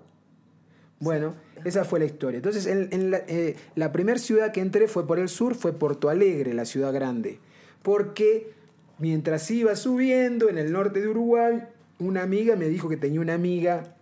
Bueno, 1.00 1.36
esa 1.64 1.86
fue 1.86 2.00
la 2.00 2.06
historia. 2.06 2.38
Entonces, 2.38 2.66
en, 2.66 2.90
en 2.92 3.12
la, 3.12 3.18
eh, 3.28 3.56
la 3.76 3.92
primera 3.92 4.20
ciudad 4.20 4.52
que 4.52 4.62
entré 4.62 4.88
fue 4.88 5.08
por 5.08 5.20
el 5.20 5.30
sur, 5.30 5.56
fue 5.56 5.74
Porto 5.74 6.10
Alegre, 6.10 6.54
la 6.54 6.66
ciudad 6.66 6.94
grande. 6.94 7.40
Porque 7.82 8.52
mientras 8.98 9.50
iba 9.52 9.76
subiendo 9.76 10.50
en 10.50 10.58
el 10.58 10.72
norte 10.72 11.02
de 11.02 11.08
Uruguay, 11.08 11.64
una 12.00 12.24
amiga 12.24 12.56
me 12.56 12.68
dijo 12.68 12.90
que 12.90 12.98
tenía 12.98 13.22
una 13.22 13.34
amiga 13.34 13.96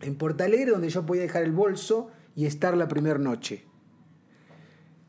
en 0.00 0.16
Porto 0.16 0.44
Alegre 0.44 0.72
donde 0.72 0.88
yo 0.88 1.06
podía 1.06 1.22
dejar 1.22 1.42
el 1.42 1.52
bolso 1.52 2.10
y 2.34 2.46
estar 2.46 2.76
la 2.76 2.88
primera 2.88 3.18
noche. 3.18 3.64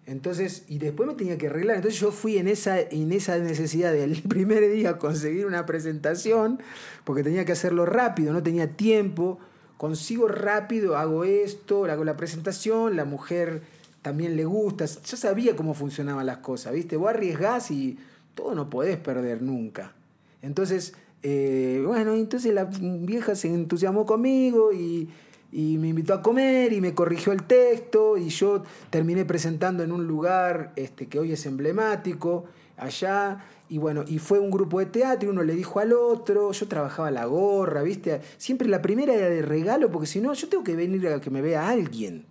Entonces, 0.05 0.63
y 0.69 0.77
después 0.77 1.07
me 1.07 1.15
tenía 1.15 1.37
que 1.37 1.47
arreglar. 1.47 1.75
Entonces 1.75 1.99
yo 1.99 2.11
fui 2.11 2.37
en 2.37 2.47
esa, 2.47 2.79
en 2.79 3.11
esa 3.11 3.37
necesidad 3.39 3.91
del 3.91 4.21
primer 4.27 4.71
día 4.71 4.97
conseguir 4.97 5.45
una 5.45 5.65
presentación, 5.65 6.61
porque 7.03 7.23
tenía 7.23 7.43
que 7.43 7.51
hacerlo 7.51 7.85
rápido, 7.85 8.31
no 8.31 8.41
tenía 8.41 8.75
tiempo. 8.75 9.39
Consigo 9.77 10.27
rápido, 10.27 10.97
hago 10.97 11.23
esto, 11.23 11.85
hago 11.85 12.03
la 12.03 12.17
presentación, 12.17 12.95
la 12.95 13.05
mujer 13.05 13.61
también 14.01 14.35
le 14.35 14.45
gusta. 14.45 14.85
Yo 14.85 15.17
sabía 15.17 15.55
cómo 15.55 15.73
funcionaban 15.73 16.25
las 16.25 16.37
cosas, 16.39 16.73
¿viste? 16.73 16.97
Vos 16.97 17.09
arriesgás 17.09 17.71
y 17.71 17.97
todo 18.33 18.55
no 18.55 18.69
podés 18.69 18.97
perder 18.97 19.41
nunca. 19.41 19.93
Entonces, 20.41 20.93
eh, 21.23 21.83
bueno, 21.85 22.13
entonces 22.13 22.53
la 22.53 22.65
vieja 22.65 23.35
se 23.35 23.49
entusiasmó 23.49 24.05
conmigo 24.05 24.71
y, 24.73 25.09
y 25.51 25.77
me 25.77 25.89
invitó 25.89 26.13
a 26.13 26.21
comer 26.21 26.73
y 26.73 26.81
me 26.81 26.93
corrigió 26.93 27.33
el 27.33 27.43
texto 27.43 28.17
y 28.17 28.29
yo 28.29 28.63
terminé 28.89 29.25
presentando 29.25 29.83
en 29.83 29.91
un 29.91 30.07
lugar 30.07 30.73
este, 30.75 31.07
que 31.07 31.19
hoy 31.19 31.31
es 31.31 31.45
emblemático, 31.45 32.45
allá, 32.77 33.43
y 33.69 33.77
bueno, 33.77 34.03
y 34.07 34.19
fue 34.19 34.39
un 34.39 34.49
grupo 34.49 34.79
de 34.79 34.85
teatro 34.85 35.27
y 35.27 35.31
uno 35.31 35.43
le 35.43 35.53
dijo 35.53 35.79
al 35.79 35.93
otro, 35.93 36.51
yo 36.51 36.67
trabajaba 36.67 37.11
la 37.11 37.25
gorra, 37.25 37.83
¿viste? 37.83 38.21
Siempre 38.37 38.67
la 38.67 38.81
primera 38.81 39.13
era 39.13 39.29
de 39.29 39.41
regalo, 39.41 39.91
porque 39.91 40.07
si 40.07 40.21
no, 40.21 40.33
yo 40.33 40.47
tengo 40.47 40.63
que 40.63 40.75
venir 40.75 41.07
a 41.07 41.19
que 41.19 41.29
me 41.29 41.41
vea 41.41 41.67
alguien. 41.67 42.25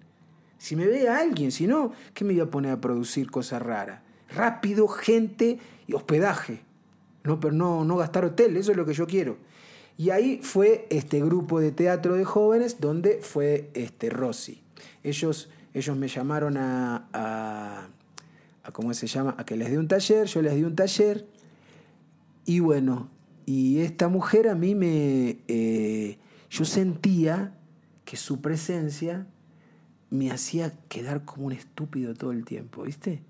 Si 0.59 0.77
me 0.77 0.87
ve 0.87 1.09
a 1.09 1.19
alguien, 1.19 1.53
si 1.53 1.67
no, 1.67 1.93
¿qué 2.15 2.25
me 2.25 2.33
voy 2.33 2.41
a 2.41 2.51
poner 2.51 2.73
a 2.73 2.81
producir 2.81 3.31
cosas 3.31 3.61
raras? 3.61 4.01
Rápido, 4.35 4.89
gente 4.89 5.59
y 5.87 5.93
hospedaje. 5.93 6.61
No, 7.25 7.39
pero 7.41 7.53
no, 7.53 7.85
no 7.85 7.97
gastar 7.97 8.25
hotel, 8.25 8.57
eso 8.57 8.71
es 8.71 8.77
lo 8.77 8.87
que 8.87 8.95
yo 8.95 9.07
quiero. 9.07 9.37
Y 9.99 10.11
ahí 10.11 10.41
fue 10.43 10.87
este 10.91 11.21
grupo 11.21 11.61
de 11.61 11.73
teatro 11.73 12.15
de 12.15 12.25
jóvenes 12.25 12.81
donde 12.81 13.21
fue 13.23 13.71
este 13.75 14.11
Rossi. 14.11 14.63
Ellos, 15.03 15.51
ellos 15.75 15.97
me 15.97 16.09
llamaron 16.09 16.57
a, 16.57 17.09
a, 17.13 17.89
a, 18.67 18.73
¿cómo 18.73 18.93
se 18.95 19.07
llama? 19.07 19.35
A 19.39 19.45
que 19.45 19.57
les 19.57 19.71
dé 19.71 19.79
un 19.79 19.89
taller, 19.89 20.27
yo 20.27 20.43
les 20.43 20.55
di 20.55 20.65
un 20.65 20.75
taller. 20.77 21.27
Y 22.45 22.61
bueno, 22.61 23.09
y 23.45 23.81
esta 23.81 24.09
mujer 24.09 24.49
a 24.49 24.55
mí 24.55 24.75
me... 24.75 25.39
eh, 25.49 26.19
yo 26.51 26.65
sentía 26.65 27.53
que 28.05 28.17
su 28.17 28.41
presencia 28.41 29.27
me 30.11 30.31
hacía 30.31 30.73
quedar 30.89 31.25
como 31.25 31.47
un 31.47 31.53
estúpido 31.53 32.15
todo 32.15 32.31
el 32.33 32.45
tiempo, 32.45 32.83
¿viste? 32.85 33.23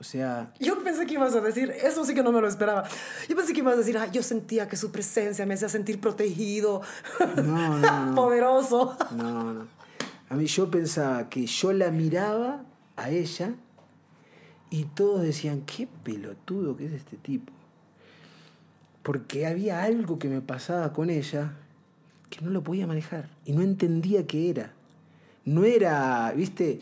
O 0.00 0.04
sea, 0.04 0.52
Yo 0.60 0.80
pensé 0.84 1.06
que 1.06 1.14
ibas 1.14 1.34
a 1.34 1.40
decir, 1.40 1.70
eso 1.82 2.04
sí 2.04 2.14
que 2.14 2.22
no 2.22 2.30
me 2.30 2.40
lo 2.40 2.46
esperaba. 2.46 2.84
Yo 3.28 3.34
pensé 3.34 3.52
que 3.52 3.58
ibas 3.60 3.74
a 3.74 3.78
decir, 3.78 3.98
"Ay, 3.98 4.10
yo 4.12 4.22
sentía 4.22 4.68
que 4.68 4.76
su 4.76 4.92
presencia 4.92 5.44
me 5.44 5.54
hacía 5.54 5.68
sentir 5.68 6.00
protegido, 6.00 6.82
no, 7.36 7.78
no, 7.78 7.78
no. 8.06 8.14
poderoso. 8.14 8.96
No, 9.16 9.52
no. 9.52 9.66
A 10.28 10.34
mí 10.36 10.46
yo 10.46 10.70
pensaba 10.70 11.28
que 11.28 11.46
yo 11.46 11.72
la 11.72 11.90
miraba 11.90 12.62
a 12.96 13.10
ella 13.10 13.54
y 14.70 14.84
todos 14.84 15.22
decían, 15.22 15.62
qué 15.62 15.88
pelotudo 16.04 16.76
que 16.76 16.86
es 16.86 16.92
este 16.92 17.16
tipo. 17.16 17.52
Porque 19.02 19.46
había 19.46 19.82
algo 19.82 20.18
que 20.18 20.28
me 20.28 20.40
pasaba 20.40 20.92
con 20.92 21.10
ella 21.10 21.54
que 22.28 22.44
no 22.44 22.50
lo 22.50 22.62
podía 22.62 22.86
manejar 22.86 23.30
y 23.44 23.52
no 23.52 23.62
entendía 23.62 24.26
qué 24.26 24.50
era. 24.50 24.72
No 25.44 25.64
era, 25.64 26.30
viste, 26.32 26.80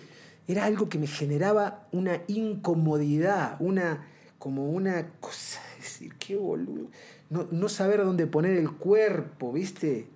era 0.48 0.64
algo 0.64 0.88
que 0.88 0.98
me 0.98 1.06
generaba 1.06 1.86
una 1.92 2.22
incomodidad, 2.26 3.56
una, 3.60 4.06
como 4.38 4.70
una 4.70 5.08
cosa, 5.20 5.60
decir, 5.78 6.14
qué 6.18 6.36
boludo. 6.36 6.88
No, 7.30 7.46
no 7.52 7.68
saber 7.68 8.04
dónde 8.04 8.26
poner 8.26 8.56
el 8.56 8.72
cuerpo, 8.72 9.52
viste. 9.52 10.08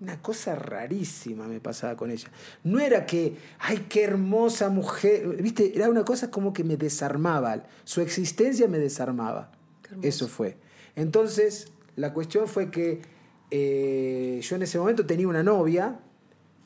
Una 0.00 0.20
cosa 0.20 0.54
rarísima 0.54 1.48
me 1.48 1.58
pasaba 1.60 1.96
con 1.96 2.10
ella. 2.10 2.28
No 2.64 2.78
era 2.78 3.06
que, 3.06 3.36
ay, 3.58 3.86
qué 3.88 4.04
hermosa 4.04 4.68
mujer, 4.68 5.42
viste, 5.42 5.72
era 5.74 5.88
una 5.88 6.04
cosa 6.04 6.30
como 6.30 6.52
que 6.52 6.64
me 6.64 6.76
desarmaba. 6.76 7.64
Su 7.84 8.02
existencia 8.02 8.68
me 8.68 8.78
desarmaba. 8.78 9.52
Eso 10.02 10.28
fue. 10.28 10.58
Entonces, 10.96 11.72
la 11.94 12.12
cuestión 12.12 12.46
fue 12.46 12.70
que 12.70 13.00
eh, 13.50 14.40
yo 14.42 14.56
en 14.56 14.62
ese 14.62 14.78
momento 14.78 15.06
tenía 15.06 15.28
una 15.28 15.42
novia, 15.42 16.00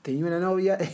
tenía 0.03 0.27
una 0.27 0.39
novia. 0.41 0.79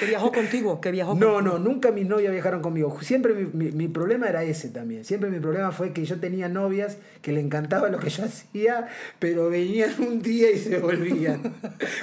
Que 0.00 0.06
viajó 0.06 0.32
contigo, 0.32 0.80
que 0.80 0.90
viajó 0.90 1.14
No, 1.14 1.34
contigo. 1.34 1.58
no, 1.58 1.62
nunca 1.62 1.90
mis 1.92 2.06
novias 2.06 2.32
viajaron 2.32 2.62
conmigo. 2.62 2.96
Siempre 3.02 3.34
mi, 3.34 3.44
mi- 3.52 3.70
mi 3.72 3.86
problema 3.88 4.28
era 4.30 4.42
ese 4.44 4.70
también. 4.70 5.04
Siempre 5.04 5.28
mi 5.28 5.38
problema 5.40 5.72
fue 5.72 5.92
que 5.92 6.06
yo 6.06 6.18
tenía 6.18 6.48
novias 6.48 6.96
que 7.20 7.32
le 7.32 7.40
encantaba 7.40 7.90
lo 7.90 7.98
que 7.98 8.08
yo 8.08 8.24
hacía, 8.24 8.88
pero 9.18 9.50
venían 9.50 9.90
un 9.98 10.22
día 10.22 10.50
y 10.50 10.58
se 10.58 10.78
volvían. 10.78 11.54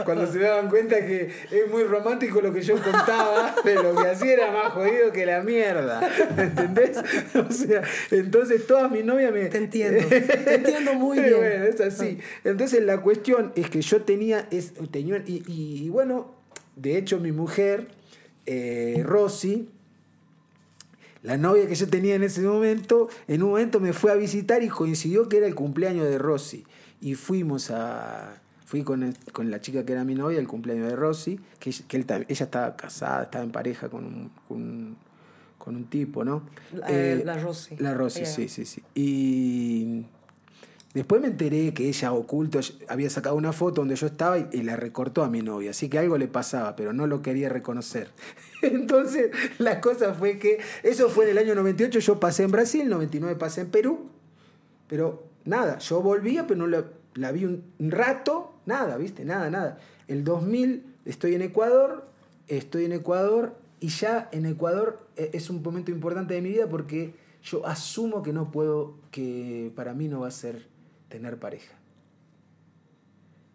Cuando 0.05 0.31
se 0.31 0.37
daban 0.37 0.69
cuenta 0.69 0.97
que 1.03 1.31
es 1.51 1.71
muy 1.71 1.83
romántico 1.85 2.39
lo 2.39 2.53
que 2.53 2.61
yo 2.61 2.75
contaba, 2.75 3.55
pero 3.63 3.81
lo 3.81 3.95
que 3.99 4.07
hacía 4.09 4.33
era 4.33 4.51
más 4.51 4.73
jodido 4.73 5.11
que 5.11 5.25
la 5.25 5.41
mierda. 5.41 6.07
¿Entendés? 6.37 6.97
O 7.49 7.51
sea, 7.51 7.81
entonces 8.11 8.67
todas 8.67 8.91
mis 8.91 9.03
novias 9.05 9.31
me. 9.33 9.45
Te 9.45 9.57
entiendo, 9.57 10.05
te 10.07 10.53
entiendo 10.55 10.93
muy 10.93 11.19
bien. 11.19 11.33
Bueno, 11.37 11.65
es 11.65 11.81
así. 11.81 12.19
Entonces 12.43 12.83
la 12.83 12.99
cuestión 12.99 13.53
es 13.55 13.69
que 13.71 13.81
yo 13.81 14.01
tenía, 14.03 14.47
es, 14.51 14.73
tenía 14.91 15.23
y, 15.25 15.43
y- 15.47 15.66
y 15.75 15.89
bueno, 15.89 16.31
de 16.75 16.97
hecho 16.97 17.19
mi 17.19 17.31
mujer, 17.31 17.89
eh, 18.45 19.01
Rosy, 19.05 19.69
la 21.23 21.37
novia 21.37 21.67
que 21.67 21.75
yo 21.75 21.87
tenía 21.89 22.15
en 22.15 22.23
ese 22.23 22.41
momento, 22.41 23.09
en 23.27 23.43
un 23.43 23.49
momento 23.49 23.79
me 23.79 23.91
fue 23.93 24.11
a 24.11 24.15
visitar 24.15 24.63
y 24.63 24.69
coincidió 24.69 25.27
que 25.27 25.37
era 25.37 25.47
el 25.47 25.55
cumpleaños 25.55 26.05
de 26.05 26.17
Rosy. 26.17 26.65
Y 27.01 27.15
fuimos 27.15 27.69
a... 27.71 28.41
Fui 28.65 28.83
con, 28.83 29.03
el- 29.03 29.15
con 29.31 29.49
la 29.49 29.61
chica 29.61 29.85
que 29.85 29.93
era 29.93 30.03
mi 30.03 30.13
novia, 30.13 30.39
el 30.39 30.47
cumpleaños 30.47 30.89
de 30.89 30.95
Rosy, 30.95 31.39
que, 31.59 31.69
ella- 31.69 31.85
que 31.87 31.97
él 31.97 32.05
tam- 32.05 32.25
ella 32.27 32.43
estaba 32.45 32.75
casada, 32.75 33.23
estaba 33.23 33.43
en 33.45 33.51
pareja 33.51 33.87
con 33.89 34.03
un, 34.05 34.31
con 34.47 34.57
un, 34.57 34.97
con 35.57 35.75
un 35.77 35.85
tipo, 35.85 36.23
¿no? 36.25 36.43
La- 36.73 36.85
eh, 36.89 37.21
la 37.25 37.37
Rosy. 37.37 37.75
La 37.77 37.93
Rosy, 37.93 38.25
sí, 38.25 38.47
sí, 38.49 38.65
sí. 38.65 38.81
Y 38.93 40.05
después 40.97 41.21
me 41.21 41.27
enteré 41.27 41.73
que 41.73 41.87
ella 41.87 42.11
oculto 42.11 42.59
había 42.87 43.09
sacado 43.09 43.35
una 43.35 43.53
foto 43.53 43.81
donde 43.81 43.95
yo 43.95 44.07
estaba 44.07 44.37
y, 44.37 44.61
la 44.63 44.75
recortó 44.75 45.23
a 45.23 45.29
mi 45.29 45.41
novia. 45.41 45.71
Así 45.71 45.89
que 45.89 45.97
algo 45.97 46.17
le 46.17 46.27
pasaba, 46.27 46.75
pero 46.75 46.91
no 46.93 47.07
lo 47.07 47.21
quería 47.21 47.49
reconocer. 47.49 48.09
Entonces, 48.61 49.31
la 49.57 49.79
cosa 49.79 50.13
fue 50.13 50.39
que 50.39 50.59
eso 50.83 51.09
fue 51.09 51.25
en 51.25 51.31
el 51.31 51.37
año 51.37 51.55
98, 51.55 51.99
yo 51.99 52.19
pasé 52.19 52.43
en 52.43 52.51
Brasil, 52.51 52.89
99 52.89 53.35
pasé 53.37 53.61
en 53.61 53.69
Perú. 53.69 54.09
Pero 54.87 55.23
nada, 55.45 55.77
yo 55.79 56.01
volvía, 56.01 56.45
pero 56.47 56.67
no 56.67 56.83
la, 57.15 57.31
vi 57.31 57.45
un, 57.45 57.63
rato, 57.79 58.53
nada, 58.65 58.97
¿viste? 58.97 59.23
Nada, 59.25 59.49
nada. 59.49 59.79
El 60.07 60.23
2000 60.23 60.97
Estoy 61.07 61.35
en 61.35 61.41
Ecuador, 61.41 62.03
estoy 62.49 62.83
en 62.83 62.91
Ecuador 62.91 63.55
y 63.79 63.87
ya 63.87 64.27
en 64.33 64.45
Ecuador 64.45 64.99
eh, 65.15 65.29
es 65.31 65.49
un 65.49 65.63
momento 65.63 65.89
importante 65.89 66.33
de 66.33 66.41
mi 66.41 66.49
vida 66.49 66.67
porque 66.67 67.15
yo 67.43 67.65
asumo 67.65 68.23
que 68.23 68.33
no 68.33 68.51
puedo, 68.51 68.95
que 69.09 69.71
para 69.73 69.93
mí 69.93 70.09
no 70.09 70.19
va 70.19 70.27
a 70.27 70.31
ser 70.31 70.67
tener 71.09 71.37
pareja. 71.37 71.73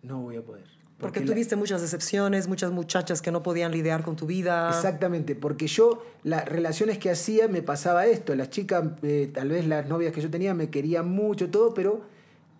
No 0.02 0.20
voy 0.22 0.36
a 0.36 0.42
poder. 0.42 0.64
Porque, 0.98 1.20
tuviste 1.22 1.56
muchas 1.56 1.80
decepciones, 1.80 2.46
muchas 2.46 2.70
muchachas 2.70 3.22
que 3.22 3.32
no 3.32 3.42
podían 3.42 3.72
lidiar 3.72 4.04
con 4.04 4.14
tu 4.14 4.26
vida. 4.26 4.68
Exactamente, 4.68 5.34
porque 5.34 5.66
yo, 5.66 6.04
las 6.22 6.44
relaciones 6.48 6.98
que 6.98 7.10
hacía, 7.10 7.48
me 7.48 7.60
pasaba 7.60 8.06
esto. 8.06 8.36
Las 8.36 8.50
chicas, 8.50 8.84
eh, 9.02 9.28
tal 9.34 9.48
vez 9.48 9.66
las 9.66 9.88
novias 9.88 10.12
que 10.12 10.20
yo 10.20 10.30
tenía, 10.30 10.54
me 10.54 10.70
querían 10.70 11.08
mucho, 11.10 11.50
todo, 11.50 11.74
pero 11.74 12.02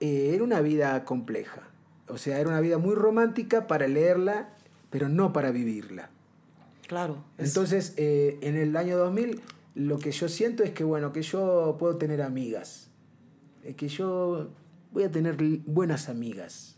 eh, 0.01 0.33
era 0.35 0.43
una 0.43 0.61
vida 0.61 1.05
compleja. 1.05 1.69
O 2.09 2.19
sea, 2.19 2.41
era 2.41 2.49
una 2.49 2.61
vida 2.61 2.79
muy 2.79 2.97
romántica 2.97 3.69
para 3.69 3.87
leerla, 3.87 4.55
pero 4.91 5.09
no 5.09 5.33
para 5.33 5.53
vivirla. 5.53 6.11
Claro. 6.89 7.23
es- 7.39 7.49
Entonces, 7.51 7.95
eh, 7.97 8.39
en 8.41 8.57
el 8.57 8.77
año 8.77 8.99
2000, 8.99 9.41
lo 9.77 9.99
que 9.99 10.11
yo 10.11 10.29
siento 10.29 10.65
es 10.65 10.73
que, 10.73 10.83
bueno, 10.83 11.13
que 11.13 11.23
yo 11.23 11.77
puedo 11.79 11.97
tener 11.97 12.21
amigas. 12.23 12.91
Que 13.77 13.87
yo 13.89 14.51
voy 14.93 15.05
a 15.05 15.11
tener 15.11 15.37
buenas 15.67 16.09
amigas. 16.09 16.77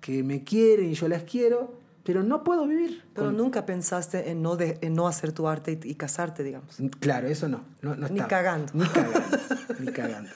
Que 0.00 0.22
me 0.22 0.44
quieren 0.44 0.90
y 0.90 0.94
yo 0.94 1.08
las 1.08 1.24
quiero, 1.24 1.80
pero 2.04 2.22
no 2.22 2.44
puedo 2.44 2.66
vivir. 2.66 3.02
pero 3.14 3.26
con- 3.28 3.36
nunca 3.36 3.66
pensaste 3.66 4.30
en 4.30 4.40
no, 4.42 4.56
de- 4.56 4.78
en 4.82 4.94
no 4.94 5.08
hacer 5.08 5.32
tu 5.32 5.48
arte 5.48 5.78
y, 5.84 5.90
y 5.90 5.94
casarte, 5.94 6.44
digamos. 6.44 6.76
Claro, 7.00 7.26
eso 7.28 7.48
no. 7.48 7.64
no, 7.82 7.96
no 7.96 8.08
Ni 8.08 8.20
cagando. 8.20 8.72
Ni 8.74 8.84
cagando. 8.86 9.36
ni 9.80 9.86
cagando. 9.92 10.30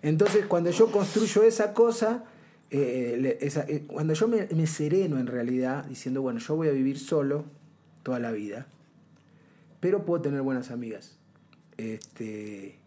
Entonces, 0.00 0.46
cuando 0.46 0.70
yo 0.70 0.90
construyo 0.90 1.42
esa 1.42 1.74
cosa, 1.74 2.24
eh, 2.70 3.36
esa- 3.40 3.64
eh, 3.68 3.84
cuando 3.86 4.14
yo 4.14 4.26
me, 4.28 4.46
me 4.54 4.66
sereno 4.66 5.18
en 5.18 5.26
realidad, 5.26 5.84
diciendo, 5.84 6.22
bueno, 6.22 6.40
yo 6.40 6.56
voy 6.56 6.68
a 6.68 6.72
vivir 6.72 6.98
solo 6.98 7.44
toda 8.02 8.18
la 8.18 8.32
vida, 8.32 8.66
pero 9.80 10.04
puedo 10.06 10.22
tener 10.22 10.40
buenas 10.42 10.70
amigas. 10.70 11.18
Este, 11.76 12.78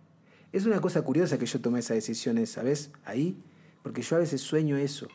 es 0.57 0.65
una 0.65 0.79
cosa 0.79 1.01
curiosa 1.01 1.37
que 1.37 1.45
yo 1.45 1.59
tomé 1.59 1.79
esa 1.79 1.93
decisión, 1.93 2.43
¿sabes? 2.47 2.91
Ahí, 3.03 3.35
porque 3.83 4.01
yo 4.01 4.15
a 4.15 4.19
veces 4.19 4.39
sueño 4.39 4.77
eso. 4.77 5.09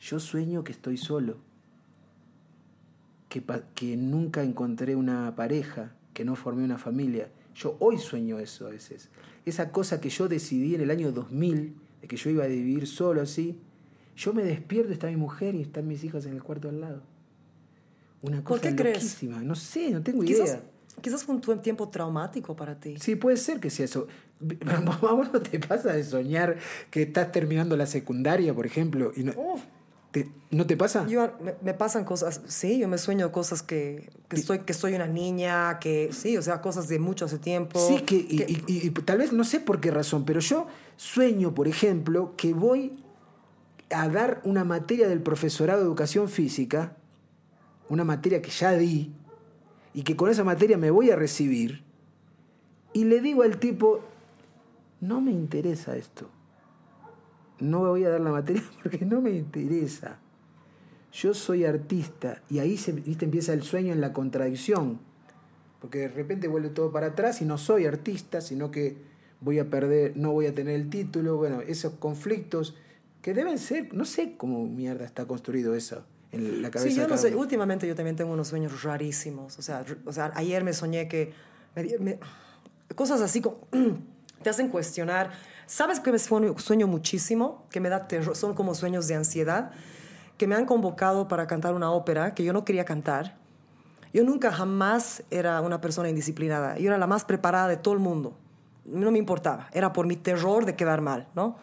Yo 0.00 0.18
sueño 0.18 0.64
que 0.64 0.72
estoy 0.72 0.96
solo 0.96 1.36
que, 3.28 3.44
que 3.74 3.96
nunca 3.98 4.42
encontré 4.42 4.96
una 4.96 5.36
pareja, 5.36 5.92
que 6.14 6.24
no 6.24 6.34
formé 6.34 6.64
una 6.64 6.78
familia. 6.78 7.28
Yo 7.54 7.76
hoy 7.78 7.98
sueño 7.98 8.38
eso 8.38 8.66
a 8.66 8.70
veces. 8.70 9.10
Esa 9.44 9.70
cosa 9.70 10.00
que 10.00 10.08
yo 10.08 10.28
decidí 10.28 10.74
en 10.74 10.80
el 10.80 10.90
año 10.90 11.12
2000, 11.12 11.74
de 12.00 12.08
que 12.08 12.16
yo 12.16 12.30
iba 12.30 12.44
a 12.44 12.46
vivir 12.46 12.86
solo 12.86 13.20
así, 13.20 13.58
yo 14.16 14.32
me 14.32 14.44
despierto, 14.44 14.94
está 14.94 15.08
mi 15.08 15.16
mujer 15.16 15.54
y 15.54 15.60
están 15.60 15.86
mis 15.86 16.04
hijas 16.04 16.24
en 16.24 16.32
el 16.32 16.42
cuarto 16.42 16.70
al 16.70 16.80
lado. 16.80 17.02
Una 18.22 18.38
¿Por 18.38 18.60
cosa 18.60 18.70
qué 18.70 18.76
crees? 18.76 19.22
No 19.24 19.54
sé, 19.54 19.90
no 19.90 20.02
tengo 20.02 20.22
Quizás, 20.22 20.48
idea. 20.48 20.62
Quizás 21.00 21.24
fue 21.24 21.34
un 21.36 21.62
tiempo 21.62 21.88
traumático 21.88 22.54
para 22.54 22.78
ti. 22.78 22.96
Sí, 23.00 23.16
puede 23.16 23.36
ser 23.36 23.60
que 23.60 23.70
sea 23.70 23.84
eso. 23.86 24.06
¿A 24.66 25.12
vos 25.12 25.32
no 25.32 25.40
te 25.40 25.58
pasa 25.58 25.92
de 25.92 26.04
soñar 26.04 26.56
que 26.90 27.02
estás 27.02 27.32
terminando 27.32 27.76
la 27.76 27.86
secundaria, 27.86 28.52
por 28.54 28.66
ejemplo? 28.66 29.12
Y 29.16 29.24
no, 29.24 29.32
te- 30.10 30.28
¿no 30.50 30.66
te 30.66 30.76
pasa? 30.76 31.06
Yo, 31.06 31.32
me, 31.42 31.54
me 31.62 31.74
pasan 31.74 32.04
cosas, 32.04 32.42
sí, 32.46 32.78
yo 32.78 32.88
me 32.88 32.98
sueño 32.98 33.32
cosas 33.32 33.62
que, 33.62 34.10
que, 34.28 34.36
estoy, 34.36 34.58
que 34.60 34.74
soy 34.74 34.94
una 34.94 35.06
niña, 35.06 35.78
que 35.78 36.10
sí, 36.12 36.36
o 36.36 36.42
sea, 36.42 36.60
cosas 36.60 36.88
de 36.88 36.98
mucho 36.98 37.24
hace 37.24 37.38
tiempo. 37.38 37.78
Sí, 37.78 38.00
que, 38.02 38.16
y, 38.16 38.36
que- 38.36 38.46
y- 38.48 38.64
y- 38.66 38.86
y 38.88 38.90
tal 38.90 39.18
vez 39.18 39.32
no 39.32 39.44
sé 39.44 39.60
por 39.60 39.80
qué 39.80 39.90
razón, 39.90 40.24
pero 40.24 40.40
yo 40.40 40.66
sueño, 40.96 41.54
por 41.54 41.68
ejemplo, 41.68 42.34
que 42.36 42.52
voy 42.52 43.02
a 43.90 44.08
dar 44.08 44.40
una 44.44 44.64
materia 44.64 45.08
del 45.08 45.22
profesorado 45.22 45.80
de 45.80 45.86
educación 45.86 46.28
física, 46.28 46.96
una 47.88 48.04
materia 48.04 48.40
que 48.42 48.50
ya 48.50 48.72
di, 48.72 49.12
y 49.94 50.02
que 50.02 50.16
con 50.16 50.30
esa 50.30 50.44
materia 50.44 50.78
me 50.78 50.90
voy 50.90 51.10
a 51.10 51.16
recibir, 51.16 51.82
y 52.92 53.04
le 53.04 53.20
digo 53.20 53.42
al 53.42 53.58
tipo, 53.58 54.00
no 55.00 55.20
me 55.20 55.32
interesa 55.32 55.96
esto. 55.96 56.28
No 57.58 57.80
voy 57.80 58.04
a 58.04 58.10
dar 58.10 58.20
la 58.20 58.30
materia 58.30 58.62
porque 58.82 59.04
no 59.04 59.20
me 59.20 59.30
interesa. 59.30 60.18
Yo 61.12 61.34
soy 61.34 61.64
artista 61.64 62.42
y 62.48 62.58
ahí 62.58 62.76
se, 62.76 62.92
¿viste? 62.92 63.24
empieza 63.24 63.52
el 63.52 63.62
sueño 63.62 63.92
en 63.92 64.00
la 64.00 64.12
contradicción. 64.12 65.00
Porque 65.80 66.00
de 66.00 66.08
repente 66.08 66.48
vuelve 66.48 66.68
todo 66.68 66.92
para 66.92 67.08
atrás 67.08 67.42
y 67.42 67.44
no 67.44 67.58
soy 67.58 67.86
artista, 67.86 68.40
sino 68.40 68.70
que 68.70 68.96
voy 69.40 69.58
a 69.58 69.68
perder, 69.68 70.16
no 70.16 70.32
voy 70.32 70.46
a 70.46 70.54
tener 70.54 70.74
el 70.74 70.88
título. 70.88 71.36
Bueno, 71.36 71.60
esos 71.60 71.94
conflictos 71.94 72.76
que 73.20 73.34
deben 73.34 73.58
ser, 73.58 73.92
no 73.92 74.04
sé 74.04 74.36
cómo 74.36 74.66
mierda 74.66 75.04
está 75.04 75.26
construido 75.26 75.74
eso 75.74 76.04
en 76.32 76.62
la 76.62 76.70
cabeza. 76.70 76.88
Sí, 76.90 76.94
de 76.94 77.00
yo 77.02 77.02
no 77.02 77.08
cada 77.10 77.20
sé, 77.22 77.28
uno. 77.28 77.38
últimamente 77.38 77.86
yo 77.86 77.94
también 77.94 78.16
tengo 78.16 78.32
unos 78.32 78.48
sueños 78.48 78.82
rarísimos. 78.82 79.58
O 79.58 79.62
sea, 79.62 79.84
o 80.04 80.12
sea 80.12 80.32
ayer 80.34 80.64
me 80.64 80.72
soñé 80.72 81.06
que... 81.08 81.32
me 81.76 81.98
me- 81.98 82.18
cosas 82.94 83.20
así 83.20 83.40
como... 83.40 83.58
te 84.42 84.50
hacen 84.50 84.68
cuestionar. 84.68 85.30
¿Sabes 85.66 86.00
que 86.00 86.10
me 86.12 86.18
sueño, 86.18 86.58
sueño 86.58 86.86
muchísimo? 86.86 87.64
Que 87.70 87.80
me 87.80 87.88
da 87.88 88.08
terror, 88.08 88.34
son 88.36 88.54
como 88.54 88.74
sueños 88.74 89.06
de 89.06 89.14
ansiedad. 89.14 89.70
Que 90.36 90.46
me 90.46 90.54
han 90.56 90.66
convocado 90.66 91.28
para 91.28 91.46
cantar 91.46 91.74
una 91.74 91.90
ópera 91.92 92.34
que 92.34 92.42
yo 92.44 92.52
no 92.52 92.64
quería 92.64 92.84
cantar. 92.84 93.36
Yo 94.12 94.24
nunca 94.24 94.50
jamás 94.52 95.22
era 95.30 95.60
una 95.60 95.80
persona 95.80 96.08
indisciplinada. 96.08 96.76
Yo 96.78 96.88
era 96.88 96.98
la 96.98 97.06
más 97.06 97.24
preparada 97.24 97.68
de 97.68 97.76
todo 97.76 97.94
el 97.94 98.00
mundo. 98.00 98.36
No 98.84 99.10
me 99.10 99.18
importaba. 99.18 99.68
Era 99.72 99.92
por 99.92 100.06
mi 100.06 100.16
terror 100.16 100.66
de 100.66 100.74
quedar 100.74 101.00
mal, 101.00 101.28
¿no? 101.34 101.56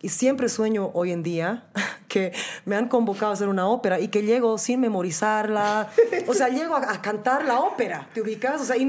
Y 0.00 0.10
siempre 0.10 0.48
sueño 0.48 0.90
hoy 0.94 1.10
en 1.10 1.22
día 1.24 1.64
que 2.08 2.32
me 2.64 2.76
han 2.76 2.88
convocado 2.88 3.32
a 3.32 3.34
hacer 3.34 3.48
una 3.48 3.68
ópera 3.68 3.98
y 3.98 4.08
que 4.08 4.22
llego 4.22 4.56
sin 4.58 4.80
memorizarla. 4.80 5.90
O 6.28 6.34
sea, 6.34 6.48
llego 6.48 6.76
a, 6.76 7.02
cantar 7.02 7.44
la 7.44 7.60
ópera, 7.60 8.08
¿te 8.14 8.20
ubicas? 8.20 8.60
O 8.60 8.64
sea, 8.64 8.76
y, 8.76 8.88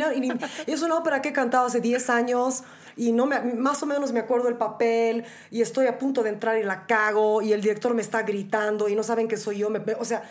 es 0.68 0.82
una 0.84 0.96
ópera 0.96 1.22
que 1.22 1.30
he 1.30 1.34
cantado 1.34 1.66
hace 1.66 1.82
10 1.82 2.10
años 2.12 2.64
y 2.96 3.12
no 3.12 3.26
me, 3.26 3.40
más 3.42 3.82
o 3.82 3.86
menos 3.86 4.12
me 4.12 4.20
acuerdo 4.20 4.50
el 4.50 4.56
papel 4.56 5.24
y 5.50 5.62
estoy 5.62 5.88
a 5.88 5.98
punto 5.98 6.22
de 6.22 6.30
entrar 6.30 6.58
y 6.58 6.64
la 6.64 6.86
cago 6.86 7.42
y 7.42 7.54
el 7.54 7.62
director 7.62 7.94
me 7.94 8.02
está 8.02 8.22
gritando 8.24 8.88
y 8.88 8.96
no 8.96 9.02
saben 9.02 9.28
que 9.28 9.38
soy 9.38 9.60
yo. 9.60 9.70
o 10.00 10.06
sea, 10.06 10.24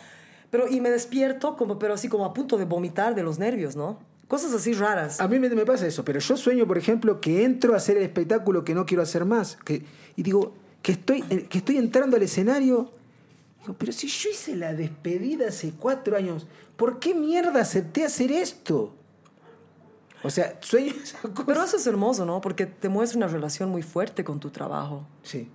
pero 0.49 0.67
y 0.67 0.79
me 0.79 0.89
despierto 0.89 1.57
como, 1.57 1.77
pero 1.77 1.95
así 1.95 2.07
como 2.07 2.25
a 2.25 2.33
punto 2.33 2.57
de 2.57 2.65
vomitar 2.65 3.15
de 3.15 3.23
los 3.23 3.37
nervios, 3.37 3.75
¿no? 3.75 3.99
Cosas 4.29 4.53
así 4.53 4.73
raras. 4.73 5.19
A 5.19 5.27
mí 5.27 5.39
me, 5.39 5.49
me 5.49 5.65
pasa 5.65 5.87
eso, 5.87 6.05
pero 6.05 6.19
yo 6.19 6.37
sueño, 6.37 6.67
por 6.67 6.77
ejemplo, 6.77 7.19
que 7.19 7.43
entro 7.43 7.73
a 7.73 7.77
hacer 7.77 7.97
el 7.97 8.03
espectáculo 8.03 8.63
que 8.63 8.75
no 8.75 8.85
quiero 8.85 9.01
hacer 9.01 9.25
más. 9.25 9.57
Que, 9.65 9.83
y 10.15 10.21
digo, 10.21 10.53
que 10.81 10.93
estoy, 10.93 11.23
eh, 11.29 11.47
que 11.49 11.59
estoy 11.59 11.77
entrando 11.77 12.17
al 12.17 12.23
escenario. 12.23 12.91
Digo, 13.61 13.75
pero 13.77 13.91
si 13.91 14.07
yo 14.07 14.29
hice 14.29 14.55
la 14.55 14.73
despedida 14.73 15.47
hace 15.49 15.71
cuatro 15.71 16.15
años, 16.15 16.47
¿por 16.77 16.99
qué 16.99 17.13
mierda 17.13 17.61
acepté 17.61 18.05
hacer 18.05 18.31
esto? 18.31 18.95
O 20.23 20.29
sea, 20.29 20.57
sueño 20.61 20.93
esa 21.01 21.19
cosa. 21.21 21.45
Pero 21.45 21.63
eso 21.63 21.77
es 21.77 21.87
hermoso, 21.87 22.25
¿no? 22.25 22.41
Porque 22.41 22.65
te 22.65 22.89
muestra 22.89 23.17
una 23.17 23.27
relación 23.27 23.69
muy 23.69 23.81
fuerte 23.83 24.23
con 24.23 24.39
tu 24.39 24.49
trabajo. 24.49 25.05
Sí. 25.23 25.49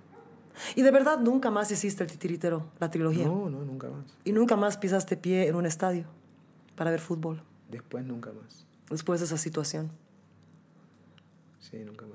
Y 0.75 0.81
de 0.81 0.91
verdad 0.91 1.19
nunca 1.19 1.51
más 1.51 1.69
hiciste 1.71 2.03
el 2.03 2.09
titiritero, 2.09 2.65
la 2.79 2.89
trilogía. 2.89 3.25
No, 3.25 3.49
no, 3.49 3.63
nunca 3.63 3.89
más. 3.89 4.05
Y 4.23 4.31
nunca 4.31 4.55
más 4.55 4.77
pisaste 4.77 5.17
pie 5.17 5.47
en 5.47 5.55
un 5.55 5.65
estadio 5.65 6.05
para 6.75 6.91
ver 6.91 6.99
fútbol 6.99 7.41
Después 7.69 8.05
nunca 8.05 8.31
más. 8.31 8.65
después 8.89 9.19
de 9.19 9.25
esa 9.25 9.37
situación. 9.37 9.89
Sí, 11.59 11.77
nunca 11.83 12.05
más. 12.05 12.14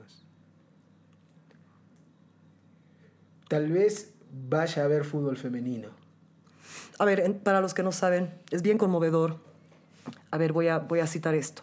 Tal 3.50 3.72
vez 3.72 4.12
vaya 4.48 4.84
a 4.84 4.86
ver 4.86 5.04
fútbol 5.04 5.36
femenino. 5.36 5.88
A 7.00 7.04
ver, 7.04 7.38
para 7.38 7.60
los 7.60 7.74
que 7.74 7.82
no 7.82 7.90
saben, 7.90 8.30
es 8.52 8.62
bien 8.62 8.78
conmovedor. 8.78 9.38
A 10.30 10.38
ver, 10.38 10.52
voy 10.52 10.68
a, 10.68 10.78
voy 10.78 11.00
a 11.00 11.08
citar 11.08 11.34
esto. 11.34 11.62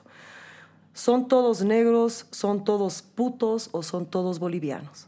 ¿Son 0.91 1.29
todos 1.29 1.63
negros, 1.63 2.27
son 2.31 2.65
todos 2.65 3.01
putos 3.01 3.69
o 3.71 3.83
son 3.83 4.05
todos 4.05 4.37
bolivianos? 4.39 5.07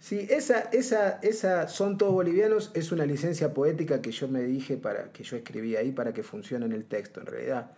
Sí, 0.00 0.26
esa, 0.30 0.62
esa, 0.72 1.20
esa 1.22 1.68
Son 1.68 1.96
todos 1.96 2.12
bolivianos 2.12 2.72
es 2.74 2.90
una 2.90 3.06
licencia 3.06 3.54
poética 3.54 4.02
que 4.02 4.10
yo 4.10 4.26
me 4.26 4.42
dije 4.42 4.76
para 4.76 5.12
que 5.12 5.22
yo 5.22 5.36
escribí 5.36 5.76
ahí 5.76 5.92
para 5.92 6.12
que 6.12 6.24
funcione 6.24 6.66
en 6.66 6.72
el 6.72 6.86
texto, 6.86 7.20
en 7.20 7.26
realidad. 7.26 7.70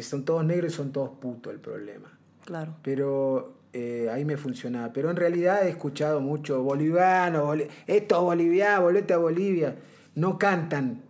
Son 0.00 0.24
todos 0.24 0.42
negros 0.42 0.72
y 0.72 0.76
son 0.76 0.90
todos 0.90 1.10
putos 1.18 1.52
el 1.52 1.60
problema. 1.60 2.18
Claro. 2.46 2.76
Pero 2.82 3.55
eh, 3.78 4.08
ahí 4.10 4.24
me 4.24 4.36
funcionaba. 4.36 4.92
Pero 4.92 5.10
en 5.10 5.16
realidad 5.16 5.66
he 5.66 5.70
escuchado 5.70 6.20
mucho 6.20 6.62
boliviano, 6.62 7.44
boli- 7.46 7.68
esto 7.86 8.16
es 8.16 8.22
Bolivia, 8.22 8.78
volvete 8.80 9.12
a 9.14 9.18
Bolivia. 9.18 9.76
No 10.14 10.38
cantan, 10.38 11.02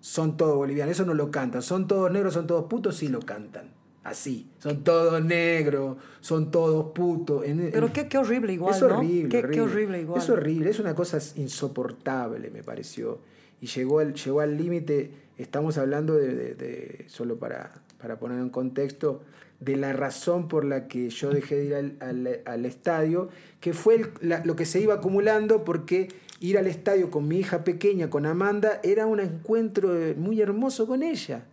son 0.00 0.36
todos 0.36 0.56
bolivianos, 0.56 0.92
eso 0.92 1.06
no 1.06 1.14
lo 1.14 1.30
cantan. 1.30 1.62
Son 1.62 1.86
todos 1.88 2.10
negros, 2.10 2.34
son 2.34 2.46
todos 2.46 2.64
putos, 2.66 2.96
sí 2.96 3.08
lo 3.08 3.20
cantan. 3.20 3.72
Así, 4.02 4.50
son 4.58 4.84
todos 4.84 5.24
negros, 5.24 5.96
son 6.20 6.50
todos 6.50 6.92
putos. 6.92 7.42
En- 7.46 7.70
Pero 7.72 7.86
en- 7.86 7.92
qué, 7.94 8.06
qué 8.06 8.18
horrible 8.18 8.52
igual, 8.52 8.74
es 8.74 8.82
¿no? 8.82 8.98
horrible, 8.98 9.28
Qué, 9.30 9.38
horrible. 9.38 9.54
qué 9.56 9.60
horrible 9.62 10.00
igual. 10.02 10.20
Es 10.20 10.28
horrible, 10.28 10.68
es 10.70 10.78
una 10.78 10.94
cosa 10.94 11.18
insoportable, 11.36 12.50
me 12.50 12.62
pareció. 12.62 13.20
Y 13.62 13.66
llegó 13.66 14.00
al, 14.00 14.12
llegó 14.14 14.40
al 14.40 14.56
límite, 14.58 15.10
estamos 15.38 15.78
hablando 15.78 16.14
de, 16.16 16.34
de- 16.34 16.54
de- 16.54 17.04
solo 17.08 17.38
para, 17.38 17.70
para 17.98 18.18
poner 18.18 18.38
en 18.40 18.50
contexto, 18.50 19.22
de 19.64 19.76
la 19.76 19.92
razón 19.92 20.48
por 20.48 20.64
la 20.64 20.88
que 20.88 21.08
yo 21.10 21.30
dejé 21.30 21.56
de 21.56 21.64
ir 21.64 21.74
al, 21.74 22.42
al- 22.44 22.66
estadio, 22.66 23.28
que 23.60 23.72
fue 23.72 24.10
lo 24.20 24.56
que 24.56 24.66
se 24.66 24.80
iba 24.80 24.94
acumulando 24.94 25.64
porque 25.64 26.08
ir 26.40 26.58
al 26.58 26.66
estadio 26.66 27.10
con 27.10 27.26
mi 27.28 27.38
hija 27.38 27.64
pequeña, 27.64 28.10
con 28.10 28.26
Amanda, 28.26 28.80
era 28.82 29.06
un 29.06 29.20
encuentro 29.20 29.96
eh, 29.98 30.14
muy 30.14 30.40
hermoso 30.40 30.86
con 30.86 31.02
ella. 31.02 31.44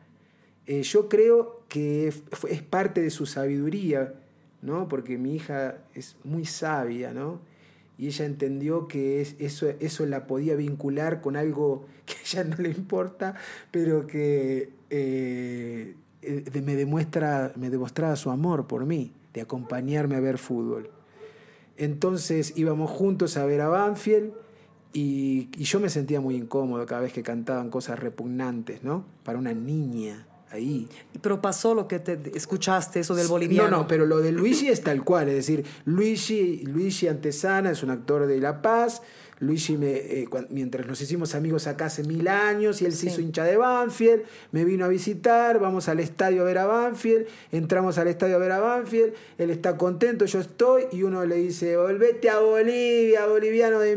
Eh, 0.67 0.83
yo 0.83 1.07
creo 1.09 1.61
que 1.69 2.07
es 2.07 2.61
parte 2.63 3.01
de 3.01 3.09
su 3.09 3.25
sabiduría, 3.25 4.13
¿no? 4.61 4.87
porque 4.87 5.17
mi 5.17 5.35
hija 5.35 5.77
es 5.95 6.15
muy 6.23 6.45
sabia, 6.45 7.13
¿no? 7.13 7.39
y 7.97 8.07
ella 8.07 8.25
entendió 8.25 8.87
que 8.87 9.21
eso, 9.21 9.69
eso 9.79 10.05
la 10.07 10.25
podía 10.25 10.55
vincular 10.55 11.21
con 11.21 11.35
algo 11.35 11.85
que 12.05 12.13
a 12.13 12.21
ella 12.21 12.43
no 12.55 12.55
le 12.61 12.69
importa, 12.69 13.35
pero 13.69 14.07
que 14.07 14.69
eh, 14.89 15.93
me, 16.21 16.75
demuestra, 16.75 17.51
me 17.55 17.69
demostraba 17.69 18.15
su 18.15 18.29
amor 18.29 18.67
por 18.67 18.85
mí, 18.85 19.11
de 19.33 19.41
acompañarme 19.41 20.15
a 20.15 20.19
ver 20.19 20.37
fútbol. 20.37 20.89
Entonces 21.77 22.53
íbamos 22.55 22.91
juntos 22.91 23.37
a 23.37 23.45
ver 23.45 23.61
a 23.61 23.69
Banfield 23.69 24.33
y, 24.93 25.49
y, 25.57 25.63
yo 25.63 25.79
me 25.79 25.89
sentía 25.89 26.19
muy 26.19 26.35
incómodo 26.35 26.85
cada 26.85 27.01
vez 27.01 27.13
que 27.13 27.23
cantaban 27.23 27.69
cosas 27.69 27.97
repugnantes, 27.99 28.83
¿no? 28.83 29.05
Para 29.23 29.39
una 29.39 29.53
niña 29.53 30.27
ahí. 30.51 30.87
Pero 31.21 31.41
pasó 31.41 31.73
lo 31.73 31.87
que 31.87 31.99
te 31.99 32.19
escuchaste, 32.35 32.99
eso 32.99 33.15
del 33.15 33.27
boliviano. 33.27 33.69
No, 33.69 33.77
no, 33.77 33.87
pero 33.87 34.05
lo 34.05 34.19
de 34.19 34.31
Luigi 34.31 34.67
es 34.67 34.81
tal 34.81 35.03
cual, 35.03 35.29
es 35.29 35.35
decir, 35.35 35.65
Luigi, 35.85 36.63
Luigi 36.65 37.07
Antesana 37.07 37.71
es 37.71 37.83
un 37.83 37.89
actor 37.89 38.27
de 38.27 38.39
La 38.39 38.61
Paz. 38.61 39.01
Luigi, 39.39 39.75
me, 39.75 39.91
eh, 39.91 40.29
mientras 40.49 40.85
nos 40.85 41.01
hicimos 41.01 41.33
amigos 41.33 41.65
acá 41.65 41.85
hace 41.85 42.03
mil 42.03 42.27
años 42.27 42.79
y 42.83 42.85
él 42.85 42.93
se 42.93 43.07
hizo 43.07 43.21
hincha 43.21 43.43
de 43.43 43.57
Banfield, 43.57 44.21
me 44.51 44.63
vino 44.65 44.85
a 44.85 44.87
visitar, 44.87 45.59
vamos 45.59 45.89
al 45.89 45.99
estadio 45.99 46.43
a 46.43 46.45
ver 46.45 46.59
a 46.59 46.67
Banfield, 46.67 47.25
entramos 47.51 47.97
al 47.97 48.07
estadio 48.07 48.35
a 48.35 48.39
ver 48.39 48.51
a 48.51 48.59
Banfield, 48.59 49.13
él 49.39 49.49
está 49.49 49.77
contento, 49.77 50.25
yo 50.25 50.39
estoy, 50.39 50.83
y 50.91 51.01
uno 51.01 51.25
le 51.25 51.37
dice, 51.37 51.75
volvete 51.75 52.29
a 52.29 52.37
Bolivia, 52.37 53.25
boliviano 53.25 53.79
de 53.79 53.95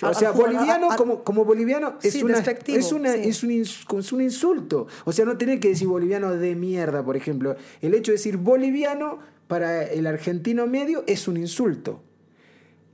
o 0.00 0.14
sea, 0.14 0.32
boliviano 0.32 0.88
como, 0.96 1.22
como 1.22 1.44
boliviano 1.44 1.94
es, 2.02 2.22
una, 2.22 2.38
es, 2.38 2.92
una, 2.92 3.14
es, 3.14 3.42
un, 3.42 3.50
es, 3.50 4.12
un, 4.12 4.20
insulto. 4.22 4.86
O 5.04 5.12
sea, 5.12 5.24
no 5.24 5.36
tener 5.36 5.60
que 5.60 5.68
decir 5.68 5.86
boliviano 5.86 6.34
de 6.34 6.54
mierda, 6.54 7.04
por 7.04 7.16
ejemplo. 7.16 7.56
El 7.80 7.94
hecho 7.94 8.10
de 8.12 8.16
decir 8.16 8.38
boliviano 8.38 9.18
para 9.48 9.84
el 9.84 10.06
argentino 10.06 10.66
medio 10.66 11.04
es 11.06 11.28
un 11.28 11.36
insulto. 11.36 12.02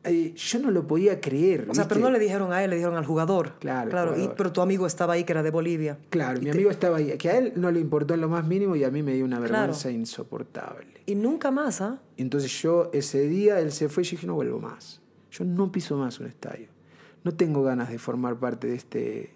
Eh, 0.04 0.32
yo 0.34 0.58
no 0.58 0.70
lo 0.70 0.86
podía 0.86 1.20
creer. 1.20 1.66
O 1.68 1.74
sea, 1.74 1.86
pero 1.86 2.00
no 2.00 2.10
le 2.10 2.18
dijeron 2.18 2.52
a 2.52 2.64
él, 2.64 2.70
le 2.70 2.76
dijeron 2.76 2.96
al 2.96 3.06
jugador. 3.06 3.54
Claro. 3.60 3.90
claro 3.90 4.14
pero 4.36 4.52
tu 4.52 4.60
amigo 4.60 4.86
estaba 4.86 5.14
ahí, 5.14 5.24
que 5.24 5.32
era 5.32 5.42
de 5.42 5.50
Bolivia. 5.50 5.98
Claro, 6.10 6.40
mi 6.40 6.50
amigo 6.50 6.70
estaba 6.70 6.96
ahí. 6.96 7.16
Que 7.16 7.30
a 7.30 7.38
él 7.38 7.52
no 7.56 7.70
le 7.70 7.78
importó 7.78 8.14
en 8.14 8.22
lo 8.22 8.28
más 8.28 8.44
mínimo 8.44 8.74
y 8.74 8.84
a 8.84 8.90
mí 8.90 9.02
me 9.02 9.14
dio 9.14 9.24
una 9.24 9.38
vergüenza 9.38 9.90
insoportable. 9.90 11.02
Y 11.06 11.14
nunca 11.14 11.50
más, 11.50 11.80
¿ah? 11.80 12.00
Entonces 12.16 12.50
yo, 12.60 12.90
ese 12.92 13.28
día, 13.28 13.60
él 13.60 13.72
se 13.72 13.88
fue 13.88 14.02
y 14.02 14.06
yo 14.06 14.10
dije, 14.12 14.26
no 14.26 14.34
vuelvo 14.34 14.60
más. 14.60 15.00
Yo 15.30 15.44
no 15.44 15.70
piso 15.70 15.96
más 15.96 16.18
un 16.20 16.26
estadio 16.26 16.77
no 17.24 17.34
tengo 17.34 17.62
ganas 17.62 17.90
de 17.90 17.98
formar 17.98 18.38
parte 18.38 18.66
de, 18.66 18.74
este, 18.74 19.30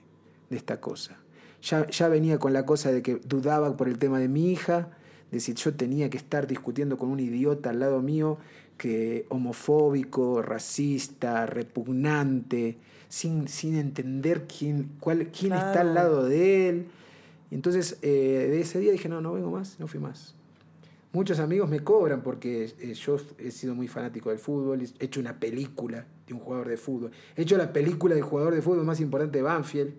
de 0.51 0.57
esta 0.57 0.81
cosa. 0.81 1.19
Ya, 1.63 1.87
ya 1.89 2.09
venía 2.09 2.39
con 2.39 2.53
la 2.53 2.67
cosa 2.67 2.91
de 2.91 3.03
que 3.03 3.17
dudaba 3.17 3.77
por 3.77 3.89
el 3.89 3.99
tema 3.99 4.19
de 4.19 4.29
mi 4.29 4.51
hija, 4.51 4.91
de 5.31 5.41
si 5.41 5.55
yo 5.55 5.75
tenía 5.75 6.11
que 6.11 6.17
estar 6.17 6.47
discutiendo 6.47 6.99
con 6.99 7.09
un 7.09 7.21
idiota 7.21 7.71
al 7.71 7.81
lado 7.81 8.03
mío, 8.03 8.39
que 8.77 9.27
homofóbico, 9.29 10.43
racista, 10.43 11.47
repugnante, 11.47 12.79
sin, 13.09 13.47
sin 13.47 13.77
entender 13.77 14.47
quién, 14.47 14.91
cuál, 14.99 15.29
quién 15.29 15.53
está 15.53 15.83
al 15.83 15.95
lado 15.95 16.25
de 16.25 16.69
él. 16.69 16.87
Entonces, 17.51 17.99
eh, 18.03 18.49
de 18.51 18.61
ese 18.61 18.81
día 18.81 18.93
dije, 18.93 19.09
no, 19.09 19.21
no 19.21 19.35
vengo 19.35 19.51
más, 19.51 19.79
no 19.79 19.87
fui 19.87 20.01
más. 20.01 20.35
Muchos 21.13 21.41
amigos 21.41 21.69
me 21.69 21.81
cobran 21.81 22.23
porque 22.23 22.75
eh, 22.79 22.95
yo 22.95 23.17
he 23.39 23.51
sido 23.51 23.75
muy 23.75 23.87
fanático 23.87 24.31
del 24.31 24.39
fútbol, 24.39 24.81
he 24.83 25.05
hecho 25.05 25.21
una 25.21 25.39
película 25.39 26.07
de 26.27 26.33
un 26.33 26.41
jugador 26.41 26.69
de 26.69 26.79
fútbol, 26.79 27.11
he 27.37 27.43
hecho 27.43 27.59
la 27.59 27.71
película 27.71 28.15
del 28.15 28.25
jugador 28.25 28.55
de 28.55 28.63
fútbol 28.63 28.85
más 28.85 29.01
importante 29.01 29.43
Banfield. 29.43 29.93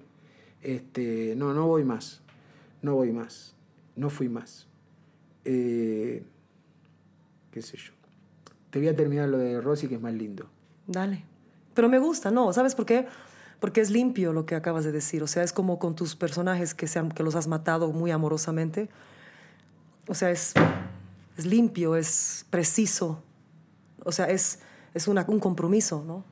Este, 0.64 1.36
no, 1.36 1.54
no 1.54 1.68
voy 1.68 1.84
más, 1.84 2.22
no 2.82 2.96
voy 2.96 3.12
más, 3.12 3.54
no 3.96 4.10
fui 4.10 4.28
más. 4.28 4.68
Eh, 5.46 6.24
¿Qué 7.52 7.62
sé 7.62 7.78
yo? 7.78 7.94
Te 8.72 8.80
voy 8.80 8.88
a 8.88 8.96
terminar 8.96 9.30
lo 9.30 9.38
de 9.38 9.62
Rossi, 9.62 9.88
que 9.88 9.96
es 9.96 10.02
más 10.02 10.14
lindo. 10.16 10.50
Dale. 10.88 11.26
Pero 11.76 11.90
me 11.90 12.00
gusta, 12.00 12.32
¿no? 12.32 12.52
¿Sabes 12.54 12.74
por 12.74 12.88
qué? 12.88 13.06
Porque 13.60 13.82
es 13.82 13.92
limpio 13.92 14.34
lo 14.34 14.48
que 14.48 14.56
acabas 14.56 14.84
de 14.84 14.92
decir. 14.92 15.22
O 15.22 15.28
sea, 15.28 15.44
es 15.44 15.54
como 15.54 15.78
con 15.78 15.96
tus 15.96 16.16
personajes 16.16 16.74
que, 16.74 16.88
sean, 16.88 17.12
que 17.12 17.22
los 17.22 17.36
has 17.36 17.48
matado 17.48 17.92
muy 17.92 18.10
amorosamente. 18.10 18.90
O 20.08 20.16
sea, 20.16 20.32
es 20.32 20.54
es 21.38 21.46
limpio, 21.46 21.96
es 21.96 22.46
preciso. 22.50 23.24
O 24.04 24.12
sea, 24.12 24.30
es, 24.30 24.60
es 24.94 25.08
un 25.08 25.40
compromiso, 25.40 26.04
¿no? 26.06 26.24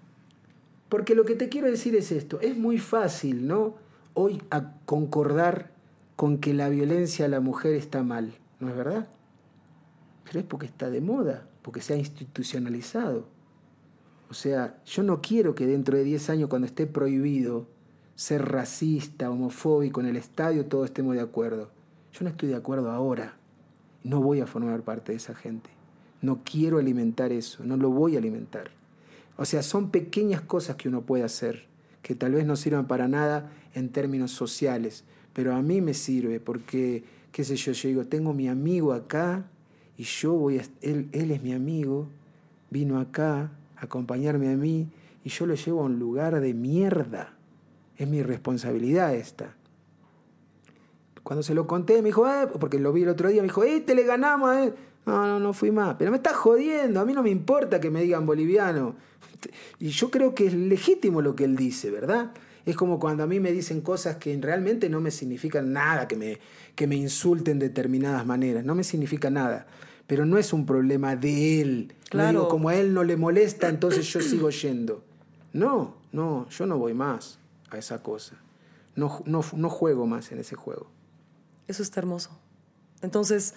Porque 0.90 1.15
lo 1.15 1.23
que 1.23 1.36
te 1.36 1.49
quiero 1.49 1.68
decir 1.68 1.95
es 1.95 2.11
esto, 2.11 2.40
es 2.41 2.57
muy 2.57 2.78
fácil, 2.78 3.48
¿no? 3.48 3.76
Hoy 4.14 4.41
concordar 4.86 5.72
con 6.18 6.38
que 6.38 6.53
la 6.53 6.69
violencia 6.69 7.26
a 7.26 7.30
la 7.30 7.40
mujer 7.40 7.76
está 7.76 8.03
mal, 8.03 8.34
¿no 8.60 8.69
es 8.69 8.76
verdad? 8.76 9.07
Pero 10.26 10.40
es 10.40 10.45
porque 10.45 10.65
está 10.65 10.90
de 10.90 11.02
moda, 11.02 11.48
porque 11.61 11.82
se 11.82 11.94
ha 11.94 11.98
institucionalizado. 11.98 13.26
O 14.30 14.34
sea, 14.34 14.78
yo 14.86 15.03
no 15.03 15.22
quiero 15.22 15.56
que 15.56 15.65
dentro 15.65 15.98
de 15.98 16.03
10 16.03 16.30
años, 16.30 16.49
cuando 16.49 16.68
esté 16.68 16.88
prohibido 16.88 17.68
ser 18.15 18.49
racista, 18.49 19.32
homofóbico 19.32 20.02
en 20.02 20.07
el 20.07 20.18
estadio, 20.18 20.65
todos 20.65 20.86
estemos 20.86 21.15
de 21.15 21.22
acuerdo. 21.22 21.72
Yo 22.11 22.23
no 22.23 22.30
estoy 22.30 22.49
de 22.49 22.56
acuerdo 22.56 22.91
ahora 22.91 23.38
no 24.03 24.22
voy 24.22 24.40
a 24.40 24.48
formar 24.48 24.82
parte 24.82 25.11
de 25.11 25.18
esa 25.18 25.36
gente. 25.36 25.69
No 26.22 26.41
quiero 26.44 26.78
alimentar 26.78 27.32
eso, 27.32 27.64
no 27.64 27.78
lo 27.78 27.90
voy 27.90 28.15
a 28.15 28.19
alimentar. 28.19 28.72
O 29.38 29.45
sea, 29.45 29.64
son 29.64 29.90
pequeñas 29.90 30.41
cosas 30.41 30.76
que 30.76 30.88
uno 30.88 31.02
puede 31.02 31.23
hacer, 31.23 31.65
que 32.02 32.15
tal 32.15 32.34
vez 32.34 32.45
no 32.45 32.56
sirvan 32.56 32.88
para 32.88 33.07
nada 33.07 33.52
en 33.73 33.90
términos 33.90 34.32
sociales, 34.32 35.03
pero 35.34 35.56
a 35.56 35.61
mí 35.61 35.82
me 35.82 35.94
sirve 35.94 36.40
porque, 36.40 37.03
qué 37.32 37.44
sé 37.44 37.56
yo, 37.56 37.72
yo 37.72 37.90
digo, 37.90 38.06
tengo 38.06 38.34
mi 38.34 38.48
amigo 38.48 38.94
acá 38.94 39.45
y 39.98 40.03
yo 40.03 40.34
voy 40.34 40.60
a, 40.60 40.64
él, 40.82 41.10
él 41.11 41.32
es 41.32 41.41
mi 41.41 41.53
amigo, 41.53 42.07
vino 42.69 42.99
acá 42.99 43.52
a 43.76 43.86
acompañarme 43.86 44.52
a 44.52 44.57
mí 44.57 44.90
y 45.23 45.30
yo 45.30 45.45
lo 45.45 45.56
llevo 45.56 45.82
a 45.82 45.86
un 45.86 45.99
lugar 45.99 46.40
de 46.40 46.53
mierda. 46.53 47.34
Es 47.98 48.07
mi 48.07 48.23
responsabilidad 48.23 49.15
esta. 49.15 49.56
Cuando 51.23 51.43
se 51.43 51.53
lo 51.53 51.68
conté, 51.68 52.02
me 52.02 52.10
dijo, 52.10 52.27
eh, 52.27 52.48
porque 52.60 52.80
lo 52.80 52.91
vi 52.93 53.03
el 53.03 53.10
otro 53.10 53.30
día, 53.30 53.41
me 53.41 53.48
dijo, 53.48 53.64
eh, 53.64 53.81
te 53.81 53.95
le 53.95 54.03
ganamos, 54.03 54.56
eh. 54.57 54.73
No, 55.06 55.27
no, 55.27 55.39
no 55.39 55.53
fui 55.53 55.72
más. 55.72 55.95
Pero 55.98 56.11
me 56.11 56.18
está 56.18 56.34
jodiendo, 56.34 56.99
a 56.99 57.06
mí 57.06 57.14
no 57.14 57.23
me 57.23 57.30
importa 57.30 57.80
que 57.80 57.89
me 57.89 58.02
digan 58.02 58.26
boliviano. 58.26 58.95
Y 59.80 59.89
yo 59.89 60.11
creo 60.11 60.35
que 60.35 60.45
es 60.45 60.53
legítimo 60.53 61.23
lo 61.23 61.35
que 61.35 61.45
él 61.45 61.56
dice, 61.56 61.89
¿verdad? 61.89 62.31
Es 62.64 62.76
como 62.76 62.99
cuando 62.99 63.23
a 63.23 63.27
mí 63.27 63.39
me 63.39 63.52
dicen 63.52 63.81
cosas 63.81 64.18
que 64.18 64.38
realmente 64.39 64.88
no 64.88 65.02
me 65.02 65.10
significan 65.10 65.73
nada, 65.73 66.07
que 66.07 66.15
me, 66.15 66.38
que 66.76 66.85
me 66.85 66.95
insulten 66.95 67.57
de 67.57 67.69
determinadas 67.69 68.23
maneras, 68.26 68.64
no 68.64 68.76
me 68.76 68.84
significa 68.84 69.31
nada. 69.31 69.65
Pero 70.06 70.26
no 70.26 70.38
es 70.38 70.53
un 70.53 70.68
problema 70.68 71.15
de 71.15 71.61
él. 71.61 71.93
Claro. 72.10 72.49
como 72.49 72.69
a 72.69 72.76
él 72.76 72.93
no 72.93 73.03
le 73.03 73.18
molesta, 73.18 73.69
entonces 73.69 74.06
yo 74.06 74.19
sigo 74.19 74.49
yendo. 74.49 75.03
No, 75.53 75.95
no, 76.11 76.48
yo 76.49 76.65
no 76.65 76.77
voy 76.77 76.93
más 76.93 77.39
a 77.69 77.77
esa 77.77 78.03
cosa. 78.03 78.35
No, 78.95 79.23
no, 79.26 79.43
no 79.56 79.69
juego 79.69 80.06
más 80.06 80.31
en 80.31 80.39
ese 80.39 80.56
juego. 80.56 80.88
Eso 81.68 81.84
está 81.84 82.00
hermoso. 82.00 82.32
Entonces, 83.02 83.54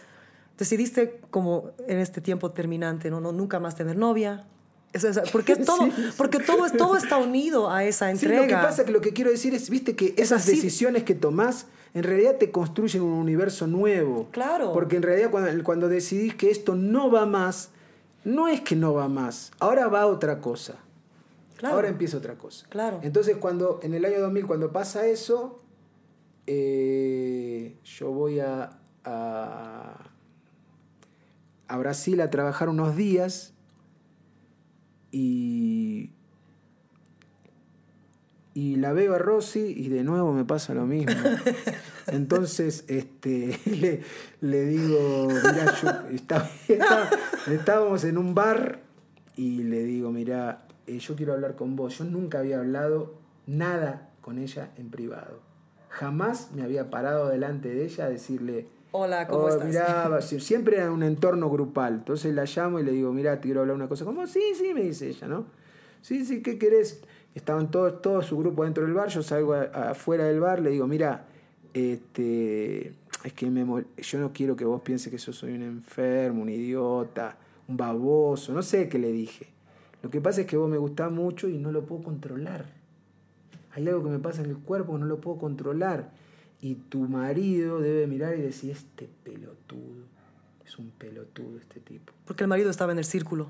decidiste 0.59 1.21
como 1.31 1.73
en 1.89 1.99
este 1.99 2.21
tiempo 2.21 2.53
terminante, 2.53 3.11
¿no? 3.11 3.21
no 3.21 3.33
nunca 3.33 3.61
más 3.61 3.77
tener 3.77 3.97
novia. 3.97 4.47
porque 5.33 5.57
todo, 5.57 5.89
porque 6.17 6.39
todo, 6.39 6.71
todo 6.71 6.97
está 6.97 7.17
unido 7.17 7.71
a 7.71 7.85
esa 7.85 8.11
entrega. 8.11 8.43
lo 8.43 8.47
que 8.47 8.55
pasa 8.55 8.85
que 8.85 8.93
lo 8.93 9.01
que 9.01 9.13
quiero 9.13 9.31
decir 9.31 9.55
es, 9.55 9.69
viste, 9.71 9.97
que 9.97 10.15
esas 10.17 10.47
decisiones 10.47 11.05
que 11.05 11.15
tomás 11.15 11.67
en 11.95 12.03
realidad 12.03 12.37
te 12.37 12.51
construyen 12.51 13.03
un 13.03 13.13
universo 13.13 13.67
nuevo. 13.67 14.29
Claro. 14.33 14.73
Porque 14.73 14.97
en 14.97 15.03
realidad 15.03 15.31
cuando, 15.31 15.65
cuando 15.65 15.89
decidís 15.89 16.35
que 16.35 16.51
esto 16.51 16.75
no 16.75 17.11
va 17.11 17.25
más, 17.25 17.71
no 18.25 18.49
es 18.49 18.61
que 18.61 18.75
no 18.75 18.95
va 18.95 19.09
más, 19.09 19.53
ahora 19.61 19.87
va 19.89 20.07
otra 20.07 20.41
cosa. 20.41 20.77
Claro. 21.57 21.77
Ahora 21.77 21.89
empieza 21.89 22.17
otra 22.17 22.35
cosa. 22.35 22.67
Claro. 22.69 22.99
Entonces 23.03 23.37
cuando 23.37 23.79
en 23.83 23.95
el 23.95 24.05
año 24.05 24.21
2000 24.21 24.47
cuando 24.47 24.73
pasa 24.73 25.07
eso, 25.07 25.61
eh, 26.47 27.77
yo 27.85 28.11
voy 28.11 28.41
a, 28.41 28.79
a, 29.05 30.11
Brasil 31.79 32.21
a 32.21 32.31
trabajar 32.31 32.69
unos 32.69 32.97
días 32.97 33.53
y, 35.11 36.11
y 38.55 38.77
la 38.77 38.93
veo 38.93 39.15
a 39.15 39.19
Rosy 39.19 39.75
y 39.77 39.89
de 39.89 40.05
nuevo 40.05 40.33
me 40.33 40.45
pasa 40.45 40.73
lo 40.75 40.87
mismo. 40.87 41.13
Entonces 42.07 42.85
este, 42.89 43.59
le, 43.67 44.03
le 44.41 44.67
digo, 44.67 45.29
mira, 45.29 46.09
estábamos 47.51 48.05
en 48.05 48.19
un 48.19 48.35
bar 48.35 48.81
y 49.37 49.65
le 49.65 49.83
digo, 49.83 50.13
mira, 50.13 50.67
eh, 50.87 50.99
yo 50.99 51.17
quiero 51.17 51.33
hablar 51.33 51.57
con 51.57 51.75
vos. 51.75 51.99
Yo 51.99 52.05
nunca 52.05 52.39
había 52.39 52.59
hablado 52.59 53.15
nada 53.47 54.11
con 54.21 54.39
ella 54.39 54.71
en 54.77 54.91
privado 54.91 55.54
jamás 55.95 56.51
me 56.53 56.63
había 56.63 56.91
parado 56.91 57.29
delante 57.29 57.69
de 57.69 57.85
ella 57.85 58.07
a 58.07 58.11
decirle, 58.11 58.67
Hola, 58.93 59.27
¿cómo 59.27 59.45
oh, 59.45 59.49
estás? 59.49 60.25
siempre 60.41 60.81
en 60.81 60.91
un 60.91 61.03
entorno 61.03 61.51
grupal. 61.51 61.95
Entonces 61.95 62.33
la 62.35 62.45
llamo 62.45 62.79
y 62.79 62.85
le 62.85 62.93
digo, 62.93 63.13
mira, 63.13 63.41
te 63.41 63.49
quiero 63.49 63.61
hablar 63.61 63.75
una 63.75 63.89
cosa. 63.89 64.05
Como, 64.05 64.27
sí, 64.27 64.43
sí, 64.57 64.73
me 64.73 64.83
dice 64.83 65.09
ella, 65.09 65.27
¿no? 65.27 65.47
Sí, 66.01 66.25
sí, 66.25 66.43
¿qué 66.43 66.59
querés? 66.59 67.03
estaban 67.35 67.71
todos, 67.71 68.01
todo 68.01 68.23
su 68.23 68.39
grupo 68.39 68.65
dentro 68.65 68.85
del 68.85 68.95
bar, 68.95 69.09
yo 69.09 69.23
salgo 69.23 69.55
afuera 69.55 70.25
del 70.25 70.41
bar, 70.41 70.61
le 70.61 70.71
digo, 70.71 70.87
mira, 70.87 71.25
este, 71.73 72.93
es 73.25 73.33
que 73.35 73.51
me 73.51 73.65
yo 73.97 74.19
no 74.21 74.33
quiero 74.33 74.55
que 74.55 74.65
vos 74.65 74.81
pienses 74.83 75.11
que 75.11 75.19
yo 75.19 75.33
soy 75.33 75.55
un 75.55 75.63
enfermo, 75.63 76.43
un 76.43 76.49
idiota, 76.49 77.37
un 77.67 77.77
baboso, 77.77 78.53
no 78.53 78.63
sé 78.63 78.89
qué 78.89 78.99
le 78.99 79.11
dije. 79.11 79.49
Lo 80.03 80.11
que 80.11 80.21
pasa 80.21 80.43
es 80.43 80.47
que 80.47 80.57
vos 80.57 80.71
me 80.71 80.77
gustás 80.77 81.11
mucho 81.11 81.49
y 81.49 81.59
no 81.59 81.73
lo 81.73 81.85
puedo 81.85 82.03
controlar. 82.05 82.67
Hay 83.75 83.87
algo 83.89 84.03
que 84.05 84.11
me 84.11 84.19
pasa 84.19 84.43
en 84.43 84.51
el 84.51 84.59
cuerpo 84.59 84.95
que 84.95 85.01
no 85.01 85.07
lo 85.07 85.21
puedo 85.21 85.39
controlar. 85.39 86.13
Y 86.61 86.77
tu 86.77 87.01
marido 87.01 87.81
debe 87.81 88.07
mirar 88.07 88.37
y 88.39 88.41
decir, 88.43 88.71
este 88.71 89.09
pelotudo, 89.25 90.05
es 90.65 90.79
un 90.79 90.91
pelotudo 90.91 91.59
este 91.59 91.81
tipo. 91.81 92.13
Porque 92.25 92.45
el 92.45 92.49
marido 92.49 92.71
estaba 92.71 92.93
en 92.93 92.99
el 92.99 93.05
círculo. 93.05 93.49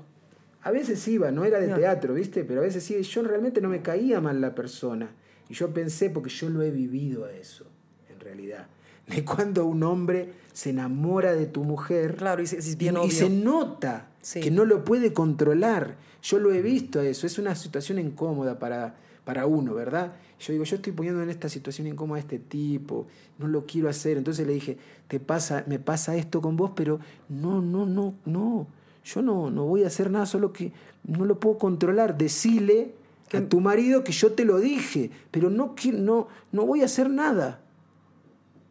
A 0.63 0.71
veces 0.71 1.07
iba, 1.07 1.29
no 1.31 1.45
era 1.45 1.59
de 1.59 1.67
teatro, 1.67 2.15
¿viste? 2.15 2.43
Pero 2.43 2.61
a 2.61 2.63
veces 2.63 2.83
sí, 2.83 2.99
yo 3.01 3.21
realmente 3.23 3.61
no 3.61 3.69
me 3.69 3.81
caía 3.83 4.19
mal 4.19 4.41
la 4.41 4.55
persona. 4.55 5.11
Y 5.47 5.53
yo 5.53 5.71
pensé, 5.73 6.09
porque 6.09 6.29
yo 6.31 6.49
lo 6.49 6.63
he 6.63 6.71
vivido 6.71 7.25
a 7.25 7.31
eso, 7.31 7.65
en 8.09 8.19
realidad. 8.19 8.65
De 9.07 9.23
cuando 9.23 9.65
un 9.67 9.83
hombre 9.83 10.31
se 10.51 10.71
enamora 10.71 11.33
de 11.35 11.45
tu 11.45 11.63
mujer 11.63 12.15
Claro, 12.15 12.41
y, 12.41 12.47
se- 12.47 12.57
es 12.57 12.75
bien 12.77 12.95
y, 12.95 12.97
y 12.97 13.01
obvio. 13.01 13.11
se 13.11 13.29
nota 13.29 14.07
Sí. 14.23 14.39
que 14.41 14.49
no 14.49 14.65
lo 14.65 14.83
puede 14.83 15.13
controlar. 15.13 15.97
Yo 16.23 16.39
lo 16.39 16.51
he 16.51 16.63
visto 16.63 16.99
a 16.99 17.05
eso, 17.05 17.27
es 17.27 17.37
una 17.37 17.53
situación 17.53 17.99
incómoda 17.99 18.57
para, 18.57 18.95
para 19.25 19.45
uno, 19.47 19.73
¿verdad? 19.73 20.13
Yo 20.39 20.53
digo, 20.53 20.63
yo 20.63 20.75
estoy 20.77 20.93
poniendo 20.93 21.21
en 21.23 21.29
esta 21.29 21.49
situación 21.49 21.87
incómoda 21.87 22.17
a 22.17 22.21
este 22.21 22.39
tipo, 22.39 23.07
no 23.39 23.47
lo 23.47 23.65
quiero 23.65 23.89
hacer. 23.89 24.17
Entonces 24.17 24.45
le 24.47 24.53
dije, 24.53 24.77
te 25.07 25.19
pasa, 25.19 25.63
me 25.67 25.79
pasa 25.79 26.15
esto 26.15 26.41
con 26.41 26.55
vos, 26.55 26.71
pero 26.75 26.99
no, 27.27 27.61
no, 27.61 27.85
no, 27.85 28.13
no. 28.25 28.67
Yo 29.03 29.21
no, 29.21 29.49
no 29.51 29.65
voy 29.65 29.83
a 29.83 29.87
hacer 29.87 30.09
nada, 30.09 30.25
solo 30.25 30.53
que 30.53 30.71
no 31.03 31.25
lo 31.25 31.39
puedo 31.39 31.57
controlar. 31.57 32.17
Decile 32.17 32.93
a 33.33 33.41
tu 33.41 33.59
marido 33.59 34.03
que 34.03 34.11
yo 34.11 34.31
te 34.33 34.45
lo 34.45 34.59
dije, 34.59 35.09
pero 35.31 35.49
no, 35.49 35.75
no, 35.93 36.27
no 36.51 36.65
voy 36.65 36.81
a 36.81 36.85
hacer 36.85 37.09
nada. 37.09 37.59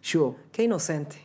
Yo. 0.02 0.36
Qué 0.52 0.62
inocente. 0.64 1.16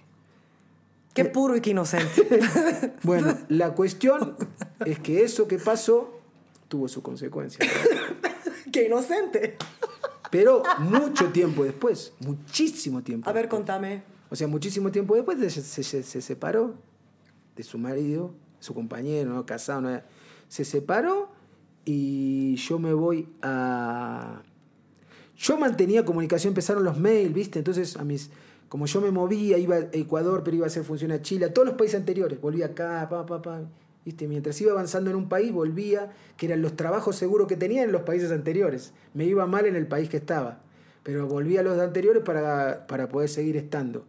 Qué 1.13 1.21
Eh. 1.23 1.25
puro 1.25 1.55
y 1.55 1.61
qué 1.61 1.71
inocente. 1.71 2.39
Bueno, 3.03 3.37
la 3.49 3.73
cuestión 3.73 4.35
es 4.85 4.99
que 4.99 5.23
eso 5.23 5.47
que 5.47 5.57
pasó 5.57 6.19
tuvo 6.67 6.87
su 6.87 7.01
consecuencia. 7.01 7.59
qué 8.73 8.85
inocente. 8.87 9.57
Pero 10.31 10.61
mucho 10.79 11.27
tiempo 11.31 11.63
después, 11.63 12.13
muchísimo 12.19 13.01
tiempo. 13.01 13.29
A 13.29 13.33
ver, 13.33 13.43
después. 13.43 13.59
contame. 13.59 14.03
O 14.29 14.35
sea, 14.35 14.47
muchísimo 14.47 14.91
tiempo 14.91 15.15
después 15.15 15.39
de- 15.39 15.49
se, 15.49 15.61
se- 15.63 16.03
se 16.03 16.21
separó 16.21 16.75
de 17.55 17.63
su 17.63 17.77
marido, 17.79 18.33
su 18.59 18.73
compañero, 18.75 19.33
¿no? 19.33 19.45
casado. 19.45 19.81
¿no? 19.81 20.01
Se 20.47 20.65
separó 20.65 21.31
y 21.83 22.55
yo 22.57 22.77
me 22.79 22.93
voy 22.93 23.27
a... 23.41 24.43
Yo 25.35 25.57
mantenía 25.57 26.05
comunicación, 26.05 26.51
empezaron 26.51 26.83
los 26.83 26.99
mails, 26.99 27.33
¿viste? 27.33 27.59
Entonces, 27.59 27.95
a 27.97 28.03
mis, 28.03 28.29
como 28.67 28.85
yo 28.85 28.99
me 29.01 29.09
movía, 29.09 29.57
iba 29.57 29.77
a 29.77 29.79
Ecuador, 29.93 30.43
pero 30.43 30.57
iba 30.57 30.65
a 30.65 30.67
hacer 30.67 30.83
función 30.83 31.11
a 31.11 31.21
Chile, 31.21 31.45
a 31.45 31.53
todos 31.53 31.67
los 31.69 31.77
países 31.77 31.97
anteriores, 31.99 32.39
volvía 32.41 32.67
acá, 32.67 33.07
pa, 33.09 33.25
pa, 33.25 33.41
pa. 33.41 33.61
¿Viste? 34.09 34.27
Mientras 34.27 34.59
iba 34.59 34.71
avanzando 34.71 35.11
en 35.11 35.15
un 35.15 35.29
país, 35.29 35.51
volvía, 35.51 36.11
que 36.35 36.47
eran 36.47 36.63
los 36.63 36.75
trabajos 36.75 37.15
seguros 37.15 37.47
que 37.47 37.55
tenía 37.55 37.83
en 37.83 37.91
los 37.91 38.01
países 38.01 38.31
anteriores. 38.31 38.91
Me 39.13 39.25
iba 39.25 39.45
mal 39.45 39.67
en 39.67 39.75
el 39.75 39.85
país 39.85 40.09
que 40.09 40.17
estaba, 40.17 40.63
pero 41.03 41.27
volvía 41.27 41.59
a 41.59 41.63
los 41.63 41.77
anteriores 41.77 42.23
para, 42.23 42.87
para 42.87 43.07
poder 43.07 43.29
seguir 43.29 43.55
estando. 43.55 44.05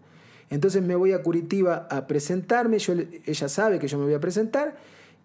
Entonces 0.48 0.82
me 0.82 0.97
voy 0.97 1.12
a 1.12 1.22
Curitiba 1.22 1.86
a 1.90 2.06
presentarme, 2.06 2.78
yo, 2.78 2.94
ella 3.27 3.48
sabe 3.51 3.78
que 3.78 3.89
yo 3.89 3.98
me 3.98 4.05
voy 4.05 4.14
a 4.14 4.20
presentar 4.20 4.78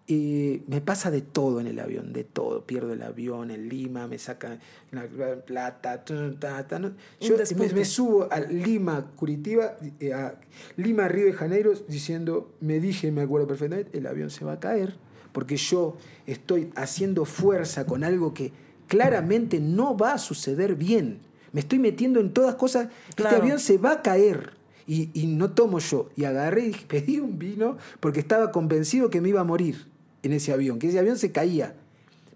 y 0.08 0.62
me 0.68 0.80
pasa 0.80 1.10
de 1.10 1.20
todo 1.20 1.60
en 1.60 1.66
el 1.66 1.80
avión, 1.80 2.12
de 2.12 2.22
todo. 2.22 2.64
Pierdo 2.64 2.92
el 2.92 3.02
avión 3.02 3.50
en 3.50 3.68
Lima, 3.68 4.06
me 4.06 4.18
sacan 4.18 4.60
la 4.92 5.06
la 5.06 5.36
plata, 5.44 6.04
tun, 6.04 6.38
ta, 6.38 6.64
ta, 6.66 6.78
no. 6.78 6.92
Yo 7.20 7.36
me, 7.56 7.72
me 7.72 7.84
subo 7.84 8.28
a 8.30 8.38
Lima, 8.38 9.10
Curitiba, 9.16 9.76
eh, 9.98 10.12
a 10.12 10.38
Lima, 10.76 11.08
Río 11.08 11.26
de 11.26 11.32
Janeiro, 11.32 11.72
diciendo, 11.88 12.52
me 12.60 12.78
dije, 12.78 13.10
me 13.10 13.22
acuerdo 13.22 13.48
perfectamente, 13.48 13.98
el 13.98 14.06
avión 14.06 14.30
se 14.30 14.44
va 14.44 14.52
a 14.52 14.60
caer, 14.60 14.96
porque 15.32 15.56
yo 15.56 15.96
estoy 16.26 16.70
haciendo 16.76 17.24
fuerza 17.24 17.84
con 17.84 18.04
algo 18.04 18.32
que 18.32 18.52
claramente 18.86 19.58
no 19.58 19.96
va 19.96 20.12
a 20.12 20.18
suceder 20.18 20.76
bien. 20.76 21.18
Me 21.52 21.60
estoy 21.60 21.80
metiendo 21.80 22.20
en 22.20 22.32
todas 22.32 22.54
cosas, 22.54 22.90
Claro. 23.16 23.34
este 23.34 23.42
avión 23.42 23.58
se 23.58 23.76
va 23.78 23.92
a 23.92 24.02
caer. 24.02 24.54
Y, 24.88 25.10
y 25.14 25.26
no 25.26 25.50
tomo 25.50 25.80
yo. 25.80 26.10
Y 26.14 26.22
agarré 26.26 26.66
y 26.68 26.70
pedí 26.88 27.18
un 27.18 27.40
vino 27.40 27.76
porque 27.98 28.20
estaba 28.20 28.52
convencido 28.52 29.10
que 29.10 29.20
me 29.20 29.30
iba 29.30 29.40
a 29.40 29.44
morir 29.44 29.84
en 30.26 30.34
ese 30.34 30.52
avión, 30.52 30.78
que 30.78 30.88
ese 30.88 30.98
avión 30.98 31.16
se 31.18 31.32
caía. 31.32 31.74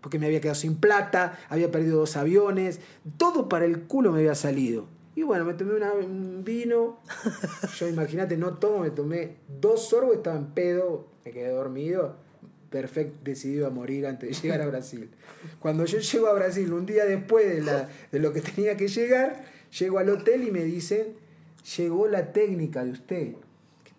Porque 0.00 0.18
me 0.18 0.26
había 0.26 0.40
quedado 0.40 0.54
sin 0.54 0.76
plata, 0.76 1.38
había 1.50 1.70
perdido 1.70 1.98
dos 1.98 2.16
aviones, 2.16 2.80
todo 3.18 3.48
para 3.50 3.66
el 3.66 3.82
culo 3.82 4.10
me 4.12 4.20
había 4.20 4.34
salido. 4.34 4.86
Y 5.14 5.22
bueno, 5.24 5.44
me 5.44 5.52
tomé 5.54 5.74
una- 5.74 5.92
un 5.92 6.42
vino. 6.42 6.98
Yo 7.78 7.86
imagínate, 7.88 8.36
no 8.38 8.54
tomo, 8.54 8.78
me 8.78 8.90
tomé 8.90 9.36
dos 9.60 9.88
sorbos, 9.90 10.16
estaba 10.16 10.38
en 10.38 10.46
pedo, 10.46 11.06
me 11.24 11.32
quedé 11.32 11.48
dormido. 11.50 12.16
Perfecto, 12.70 13.18
decidido 13.24 13.66
a 13.66 13.70
morir 13.70 14.06
antes 14.06 14.28
de 14.30 14.42
llegar 14.42 14.62
a 14.62 14.66
Brasil. 14.66 15.10
Cuando 15.58 15.84
yo 15.84 15.98
llego 15.98 16.28
a 16.28 16.34
Brasil, 16.34 16.72
un 16.72 16.86
día 16.86 17.04
después 17.04 17.46
de, 17.52 17.60
la- 17.62 17.88
de 18.12 18.18
lo 18.20 18.32
que 18.32 18.40
tenía 18.40 18.76
que 18.76 18.86
llegar, 18.88 19.44
llego 19.78 19.98
al 19.98 20.08
hotel 20.08 20.44
y 20.46 20.50
me 20.52 20.62
dicen, 20.64 21.08
llegó 21.76 22.06
la 22.08 22.32
técnica 22.32 22.84
de 22.84 22.92
usted. 22.92 23.32
¿Qué, 23.84 23.90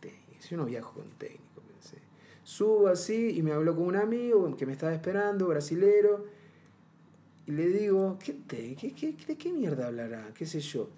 qué 0.00 0.08
técnica? 0.08 0.48
Yo 0.48 0.56
no 0.56 0.64
viajo 0.66 0.92
con 0.94 1.10
técnico, 1.18 1.18
pensé. 1.18 1.35
Subo 2.56 2.88
así 2.88 3.36
y 3.36 3.42
me 3.42 3.52
habló 3.52 3.76
con 3.76 3.84
un 3.84 3.96
amigo 3.96 4.56
que 4.56 4.64
me 4.64 4.72
estaba 4.72 4.94
esperando, 4.94 5.46
brasilero. 5.48 6.24
Y 7.46 7.52
le 7.52 7.66
digo, 7.68 8.18
¿qué 8.18 8.32
te, 8.32 8.74
qué, 8.76 8.92
qué- 8.94 9.14
¿de 9.26 9.36
qué 9.36 9.52
mierda 9.52 9.88
hablará? 9.88 10.30
¿Qué 10.34 10.46
sé 10.46 10.60
yo? 10.60 10.88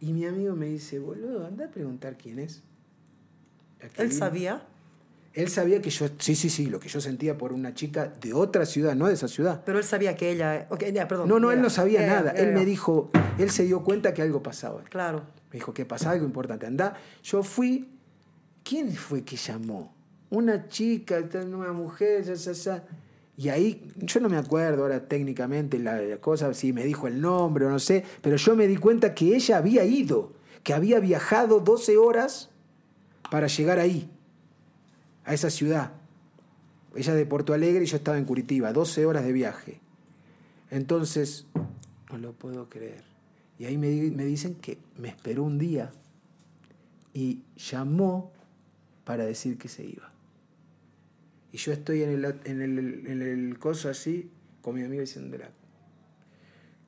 Y 0.00 0.14
mi 0.14 0.24
amigo 0.24 0.56
me 0.56 0.66
dice, 0.66 0.98
boludo, 0.98 1.46
anda 1.46 1.66
a 1.66 1.70
preguntar 1.70 2.16
quién 2.16 2.38
es. 2.38 2.62
¿Él 3.98 4.08
vino". 4.08 4.18
sabía? 4.18 4.66
Él 5.34 5.48
sabía 5.50 5.82
que 5.82 5.90
yo, 5.90 6.06
sí, 6.18 6.34
sí, 6.34 6.48
sí, 6.48 6.66
lo 6.66 6.80
que 6.80 6.88
yo 6.88 7.02
sentía 7.02 7.36
por 7.36 7.52
una 7.52 7.74
chica 7.74 8.06
de 8.20 8.32
otra 8.32 8.64
ciudad, 8.64 8.94
no 8.94 9.08
de 9.08 9.14
esa 9.14 9.28
ciudad. 9.28 9.62
Pero 9.66 9.76
él 9.78 9.84
sabía 9.84 10.16
que 10.16 10.30
ella... 10.30 10.66
ok, 10.70 10.84
ya, 10.92 11.06
perdón. 11.06 11.28
No, 11.28 11.38
no, 11.38 11.52
él 11.52 11.60
no 11.60 11.68
sabía 11.68 12.06
nada. 12.06 12.30
él 12.30 12.52
me 12.54 12.64
dijo, 12.64 13.10
él 13.38 13.50
se 13.50 13.64
dio 13.64 13.82
cuenta 13.82 14.14
que 14.14 14.22
algo 14.22 14.42
pasaba. 14.42 14.82
Claro. 14.84 15.22
Me 15.50 15.58
dijo 15.58 15.74
que 15.74 15.84
pasaba 15.84 16.12
algo 16.12 16.24
importante. 16.24 16.64
Anda, 16.66 16.96
yo 17.22 17.42
fui. 17.42 17.90
¿Quién 18.64 18.90
fue 18.94 19.22
que 19.22 19.36
llamó? 19.36 19.91
Una 20.32 20.66
chica, 20.66 21.22
una 21.44 21.72
mujer, 21.72 22.24
ya, 22.24 22.32
ya, 22.32 22.52
ya. 22.52 22.84
Y 23.36 23.50
ahí, 23.50 23.86
yo 23.96 24.18
no 24.20 24.30
me 24.30 24.38
acuerdo 24.38 24.82
ahora 24.82 25.06
técnicamente 25.06 25.78
la, 25.78 26.16
cosa, 26.22 26.54
si 26.54 26.72
me 26.72 26.84
dijo 26.84 27.06
el 27.06 27.20
nombre 27.20 27.66
o 27.66 27.68
no 27.68 27.78
sé, 27.78 28.02
pero 28.22 28.36
yo 28.36 28.56
me 28.56 28.66
di 28.66 28.76
cuenta 28.76 29.14
que 29.14 29.36
ella 29.36 29.58
había 29.58 29.84
ido, 29.84 30.32
que 30.62 30.72
había 30.72 31.00
viajado 31.00 31.60
12 31.60 31.98
horas 31.98 32.48
para 33.30 33.46
llegar 33.46 33.78
ahí, 33.78 34.10
a 35.26 35.34
esa 35.34 35.50
ciudad. 35.50 35.92
Ella 36.94 37.14
de 37.14 37.26
Porto 37.26 37.52
Alegre 37.52 37.84
y 37.84 37.86
yo 37.86 37.98
estaba 37.98 38.16
en 38.16 38.24
Curitiba, 38.24 38.72
12 38.72 39.04
horas 39.04 39.24
de 39.24 39.32
viaje. 39.32 39.80
Entonces, 40.70 41.44
no 42.10 42.16
lo 42.16 42.32
puedo 42.32 42.70
creer. 42.70 43.04
Y 43.58 43.66
ahí 43.66 43.76
me 43.76 44.24
dicen 44.24 44.54
que 44.54 44.78
me 44.96 45.08
esperó 45.08 45.42
un 45.42 45.58
día 45.58 45.90
y 47.12 47.42
llamó 47.56 48.32
para 49.04 49.26
decir 49.26 49.58
que 49.58 49.68
se 49.68 49.84
iba. 49.84 50.11
Y 51.52 51.58
yo 51.58 51.72
estoy 51.72 52.02
en 52.02 52.10
el, 52.10 52.24
en 52.44 52.62
el, 52.62 53.06
en 53.06 53.22
el 53.22 53.58
coso 53.58 53.88
así, 53.90 54.30
con 54.62 54.74
mi 54.74 54.82
amigo 54.82 55.02
diciéndole, 55.02 55.44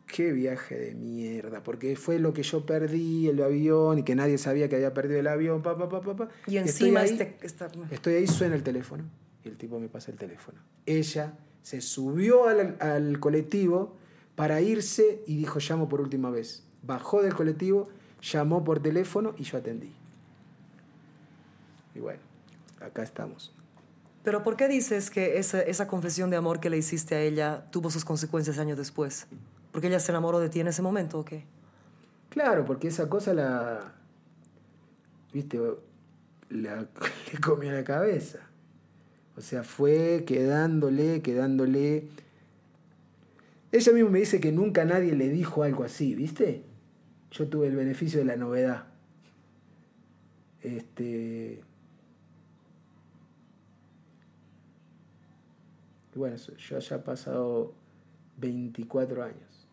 qué 0.06 0.32
viaje 0.32 0.78
de 0.78 0.94
mierda, 0.94 1.62
porque 1.62 1.96
fue 1.96 2.18
lo 2.18 2.32
que 2.32 2.42
yo 2.42 2.64
perdí, 2.64 3.28
el 3.28 3.42
avión, 3.42 3.98
y 3.98 4.02
que 4.04 4.14
nadie 4.14 4.38
sabía 4.38 4.68
que 4.68 4.76
había 4.76 4.94
perdido 4.94 5.20
el 5.20 5.26
avión, 5.26 5.62
pa, 5.62 5.76
pa, 5.76 5.88
pa, 5.88 6.00
pa, 6.00 6.16
pa. 6.16 6.28
Y 6.46 6.56
estoy 6.56 6.88
encima 6.88 7.00
ahí- 7.00 7.10
este... 7.10 7.36
esta- 7.42 7.70
Estoy 7.90 8.14
ahí, 8.14 8.26
suena 8.26 8.54
el 8.54 8.62
teléfono. 8.62 9.04
Y 9.44 9.48
el 9.48 9.56
tipo 9.56 9.78
me 9.80 9.88
pasa 9.88 10.10
el 10.10 10.16
teléfono. 10.16 10.58
Ella 10.86 11.34
se 11.62 11.80
subió 11.80 12.46
al, 12.48 12.76
al 12.80 13.20
colectivo 13.20 13.96
para 14.36 14.60
irse 14.62 15.22
y 15.26 15.36
dijo, 15.36 15.58
llamo 15.58 15.88
por 15.88 16.00
última 16.00 16.30
vez. 16.30 16.64
Bajó 16.82 17.22
del 17.22 17.34
colectivo, 17.34 17.88
llamó 18.22 18.64
por 18.64 18.80
teléfono 18.82 19.34
y 19.36 19.42
yo 19.44 19.58
atendí. 19.58 19.92
Y 21.94 22.00
bueno, 22.00 22.20
acá 22.80 23.02
estamos. 23.02 23.52
Pero 24.24 24.42
¿por 24.42 24.56
qué 24.56 24.68
dices 24.68 25.10
que 25.10 25.38
esa, 25.38 25.86
confesión 25.86 26.30
de 26.30 26.36
amor 26.36 26.58
que 26.58 26.70
le 26.70 26.78
hiciste 26.78 27.14
a 27.14 27.20
ella 27.20 27.66
tuvo 27.70 27.90
sus 27.90 28.06
consecuencias 28.06 28.58
años 28.58 28.78
después? 28.78 29.26
¿Porque 29.70 29.88
ella 29.88 30.00
se 30.00 30.12
enamoró 30.12 30.40
de 30.40 30.48
ti 30.48 30.60
en 30.60 30.68
ese 30.68 30.80
momento 30.80 31.18
o 31.18 31.24
qué? 31.26 31.44
Claro, 32.30 32.64
porque 32.64 32.88
esa 32.88 33.08
cosa 33.10 33.34
la. 33.34 33.92
¿Viste? 35.32 35.60
Le 36.50 37.40
comió 37.44 37.70
la 37.72 37.84
cabeza. 37.84 38.38
O 39.36 39.40
sea, 39.40 39.62
fue 39.62 40.24
quedándole, 40.26 41.20
quedándole. 41.20 42.08
Ella 43.72 43.92
misma 43.92 44.10
me 44.10 44.20
dice 44.20 44.40
que 44.40 44.52
nunca 44.52 44.84
nadie 44.84 45.14
le 45.14 45.28
dijo 45.28 45.64
algo 45.64 45.84
así, 45.84 46.14
¿viste? 46.14 46.62
Yo 47.32 47.48
tuve 47.48 47.66
el 47.66 47.76
beneficio 47.76 48.20
de 48.20 48.24
la 48.24 48.36
novedad. 48.36 48.84
Este. 50.62 51.62
Y 56.14 56.18
bueno, 56.18 56.36
yo 56.36 56.78
ya 56.78 56.96
he 56.96 56.98
pasado 56.98 57.74
24 58.38 59.22
años. 59.24 59.66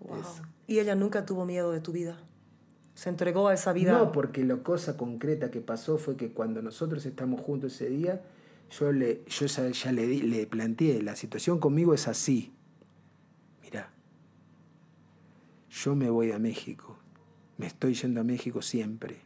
Wow. 0.00 0.22
Y 0.66 0.78
ella 0.78 0.94
nunca 0.94 1.26
tuvo 1.26 1.44
miedo 1.44 1.72
de 1.72 1.80
tu 1.80 1.92
vida. 1.92 2.18
Se 2.94 3.08
entregó 3.08 3.48
a 3.48 3.54
esa 3.54 3.72
vida. 3.72 3.92
No, 3.92 4.12
porque 4.12 4.44
la 4.44 4.56
cosa 4.58 4.96
concreta 4.96 5.50
que 5.50 5.60
pasó 5.60 5.98
fue 5.98 6.16
que 6.16 6.32
cuando 6.32 6.62
nosotros 6.62 7.04
estamos 7.06 7.40
juntos 7.40 7.74
ese 7.74 7.88
día, 7.90 8.22
yo, 8.70 8.92
le, 8.92 9.22
yo 9.26 9.46
ya, 9.46 9.68
ya 9.70 9.92
le, 9.92 10.06
di- 10.06 10.22
le 10.22 10.46
planteé, 10.46 11.02
la 11.02 11.16
situación 11.16 11.58
conmigo 11.58 11.94
es 11.94 12.06
así. 12.08 12.52
Mirá, 13.62 13.90
yo 15.70 15.94
me 15.94 16.10
voy 16.10 16.32
a 16.32 16.38
México, 16.38 16.96
me 17.56 17.66
estoy 17.66 17.94
yendo 17.94 18.20
a 18.20 18.24
México 18.24 18.62
siempre. 18.62 19.20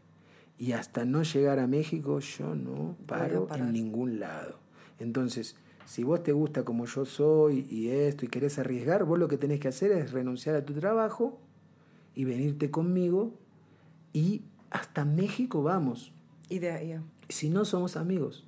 Y 0.59 0.72
hasta 0.72 1.04
no 1.04 1.22
llegar 1.22 1.59
a 1.59 1.66
México 1.66 2.20
yo 2.20 2.54
no 2.54 2.96
paro 3.06 3.48
en 3.54 3.72
ningún 3.72 4.20
lado. 4.20 4.59
Entonces, 5.00 5.56
si 5.86 6.04
vos 6.04 6.22
te 6.22 6.32
gusta 6.32 6.64
como 6.64 6.86
yo 6.86 7.04
soy 7.04 7.66
y 7.70 7.88
esto 7.88 8.24
y 8.24 8.28
querés 8.28 8.59
arriesgar, 8.59 9.04
vos 9.04 9.18
lo 9.18 9.28
que 9.28 9.36
tenés 9.38 9.60
que 9.60 9.68
hacer 9.68 9.92
es 9.92 10.12
renunciar 10.12 10.54
a 10.56 10.64
tu 10.64 10.72
trabajo 10.74 11.38
y 12.14 12.24
venirte 12.24 12.70
conmigo 12.70 13.34
y 14.12 14.42
hasta 14.70 15.04
México 15.04 15.62
vamos. 15.62 16.12
Y 16.48 16.59
de 16.59 16.70
ahí. 16.70 17.00
Si 17.28 17.48
no 17.50 17.64
somos 17.64 17.96
amigos. 17.96 18.44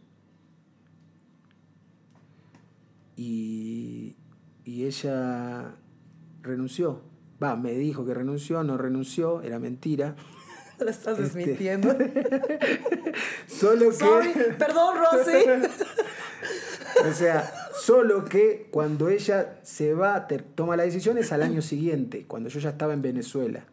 Y, 3.16 4.16
y 4.65 4.85
ella 4.86 5.74
renunció. 6.43 7.02
Va, 7.43 7.56
me 7.56 7.73
dijo 7.73 8.05
que 8.05 8.15
renunció, 8.15 8.62
no 8.65 8.77
renunció, 8.77 9.43
era 9.43 9.59
mentira. 9.59 10.16
La 10.78 10.90
estás 10.90 11.19
Este- 11.19 11.39
desmintiendo. 11.39 11.89
Solo 13.47 13.90
que. 13.90 13.97
Sorry. 13.97 14.31
Perdón, 14.59 14.97
Rosy. 14.98 15.32
O 17.09 17.12
sea, 17.12 17.53
solo 17.75 18.25
que 18.25 18.69
cuando 18.71 19.09
ella 19.09 19.59
se 19.62 19.95
va, 19.95 20.27
te- 20.27 20.39
toma 20.39 20.77
la 20.77 20.85
decisión 20.85 21.19
es 21.19 21.33
al 21.33 21.43
año 21.43 21.61
siguiente, 21.62 22.25
cuando 22.27 22.49
yo 22.49 22.61
ya 22.61 22.71
estaba 22.71 22.93
en 22.95 23.03
Venezuela. 23.03 23.65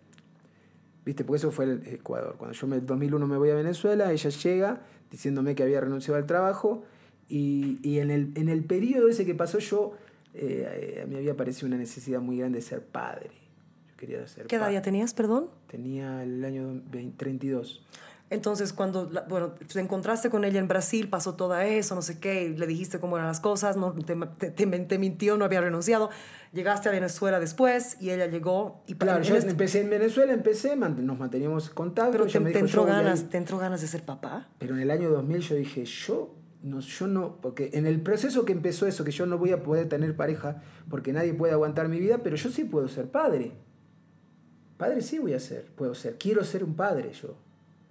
¿Viste? 1.06 1.24
Porque 1.24 1.38
eso 1.38 1.52
fue 1.52 1.66
el 1.66 1.88
Ecuador. 1.88 2.36
Cuando 2.38 2.56
yo 2.56 2.68
en 2.76 2.86
2001 2.86 3.28
me 3.28 3.38
voy 3.38 3.50
a 3.50 3.56
Venezuela, 3.56 4.12
ella 4.12 4.30
llega 4.30 4.82
diciéndome 5.10 5.56
que 5.56 5.64
había 5.64 5.82
renunciado 5.82 6.18
al 6.18 6.26
trabajo 6.26 6.84
y, 7.28 7.80
y 7.82 8.00
en, 8.00 8.12
el, 8.12 8.32
en 8.36 8.50
el 8.50 8.64
periodo 8.64 9.08
ese 9.10 9.26
que 9.26 9.34
pasó 9.36 9.60
yo, 9.60 9.94
eh, 10.34 11.02
a 11.04 11.08
mí 11.08 11.16
había 11.16 11.36
parecido 11.36 11.68
una 11.68 11.78
necesidad 11.78 12.22
muy 12.22 12.38
grande 12.38 12.60
de 12.60 12.62
ser 12.62 12.82
padre. 12.86 13.32
Yo 13.90 13.98
quería 13.98 14.28
ser 14.28 14.46
¿Qué 14.48 14.56
edad 14.58 14.66
padre. 14.66 14.76
ya 14.76 14.82
tenías, 14.84 15.14
perdón? 15.14 15.50
Tenía 15.68 16.24
el 16.24 16.44
año 16.46 16.82
20 16.92 17.18
32. 17.18 17.84
Entonces, 18.32 18.72
cuando, 18.72 19.10
bueno, 19.28 19.52
te 19.72 19.80
encontraste 19.80 20.30
con 20.30 20.46
ella 20.46 20.58
en 20.60 20.68
Brasil, 20.70 21.10
pasó 21.10 21.36
todo 21.36 21.56
eso, 21.60 21.94
no 21.96 22.02
sé 22.02 22.18
qué, 22.20 22.48
le 22.58 22.66
dijiste 22.66 22.98
cómo 23.00 23.18
eran 23.18 23.28
las 23.28 23.42
cosas, 23.42 23.76
no, 23.78 23.94
te, 23.94 24.16
te- 24.16 24.52
te- 24.52 24.98
mintió, 24.98 25.38
no 25.38 25.44
había 25.46 25.60
renunciado. 25.62 26.10
Llegaste 26.54 26.88
a 26.88 26.94
Venezuela 26.94 27.40
después 27.42 27.98
y 28.00 28.10
ella 28.12 28.28
llegó 28.28 28.84
y 28.88 28.96
Claro, 28.96 29.22
yo 29.22 29.36
este- 29.36 29.52
empecé 29.52 29.82
en 29.82 29.90
Venezuela, 29.90 30.32
empecé, 30.32 30.76
nos 30.78 31.20
manteníamos 31.20 31.68
en 31.68 31.74
contacto. 31.74 32.12
pero 32.14 32.26
te, 32.26 32.40
me 32.40 32.50
dijo, 32.52 32.60
entró 32.62 32.82
"Yo 32.82 32.88
voy 32.88 32.92
a 32.92 33.02
ganas, 33.02 33.22
ir". 33.24 33.30
te 33.30 33.38
entró 33.38 33.58
ganas 33.58 33.82
de 33.82 33.88
ser 33.88 34.04
papá. 34.04 34.48
Pero 34.60 34.76
en 34.76 34.82
el 34.82 34.92
año 34.92 35.10
2000 35.10 35.42
yo 35.42 35.56
dije, 35.56 35.84
yo 35.84 36.34
no, 36.64 36.80
yo 36.80 37.08
no, 37.08 37.36
porque 37.42 37.72
en 37.74 37.86
el 37.86 38.00
proceso 38.00 38.46
que 38.46 38.54
empezó 38.54 38.88
eso, 38.88 39.04
que 39.04 39.12
yo 39.12 39.26
no 39.26 39.38
voy 39.40 39.52
a 39.52 39.62
poder 39.62 39.90
tener 39.90 40.16
pareja 40.16 40.62
porque 40.90 41.12
nadie 41.12 41.34
puede 41.34 41.52
aguantar 41.52 41.90
mi 41.90 42.00
vida, 42.00 42.20
pero 42.24 42.38
yo 42.38 42.50
sí 42.50 42.64
puedo 42.64 42.88
ser 42.88 43.08
padre. 43.12 43.52
Padre 44.78 45.02
sí 45.02 45.20
voy 45.20 45.34
a 45.34 45.40
ser, 45.40 45.66
puedo 45.76 45.94
ser, 45.96 46.18
quiero 46.18 46.44
ser 46.46 46.64
un 46.64 46.76
padre 46.76 47.12
yo. 47.12 47.36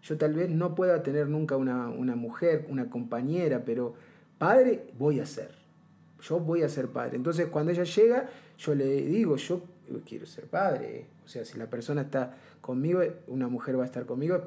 Yo 0.02 0.16
tal 0.16 0.34
vez 0.34 0.48
no 0.50 0.74
pueda 0.74 1.02
tener 1.02 1.28
nunca 1.28 1.56
una, 1.56 1.88
una 1.88 2.16
mujer, 2.16 2.66
una 2.68 2.88
compañera, 2.88 3.64
pero 3.64 3.94
padre 4.38 4.86
voy 4.98 5.20
a 5.20 5.26
ser. 5.26 5.50
Yo 6.22 6.38
voy 6.40 6.62
a 6.62 6.68
ser 6.68 6.88
padre. 6.88 7.16
Entonces 7.16 7.46
cuando 7.48 7.72
ella 7.72 7.84
llega, 7.84 8.28
yo 8.58 8.74
le 8.74 8.84
digo, 8.86 9.36
yo 9.36 9.62
quiero 10.06 10.26
ser 10.26 10.46
padre. 10.46 11.06
O 11.24 11.28
sea, 11.28 11.44
si 11.44 11.58
la 11.58 11.66
persona 11.66 12.02
está 12.02 12.36
conmigo, 12.60 13.02
una 13.26 13.48
mujer 13.48 13.78
va 13.78 13.82
a 13.82 13.86
estar 13.86 14.06
conmigo, 14.06 14.40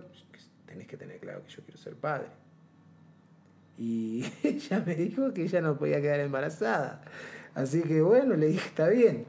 tenés 0.65 0.87
que 0.87 0.97
tener 0.97 1.19
claro 1.19 1.43
que 1.43 1.49
yo 1.49 1.61
quiero 1.63 1.79
ser 1.79 1.95
padre. 1.95 2.27
Y 3.77 4.25
ella 4.43 4.83
me 4.85 4.95
dijo 4.95 5.33
que 5.33 5.43
ella 5.43 5.61
no 5.61 5.77
podía 5.77 6.01
quedar 6.01 6.19
embarazada. 6.19 7.01
Así 7.55 7.81
que 7.81 8.01
bueno, 8.01 8.35
le 8.35 8.47
dije, 8.47 8.67
está 8.67 8.87
bien. 8.87 9.25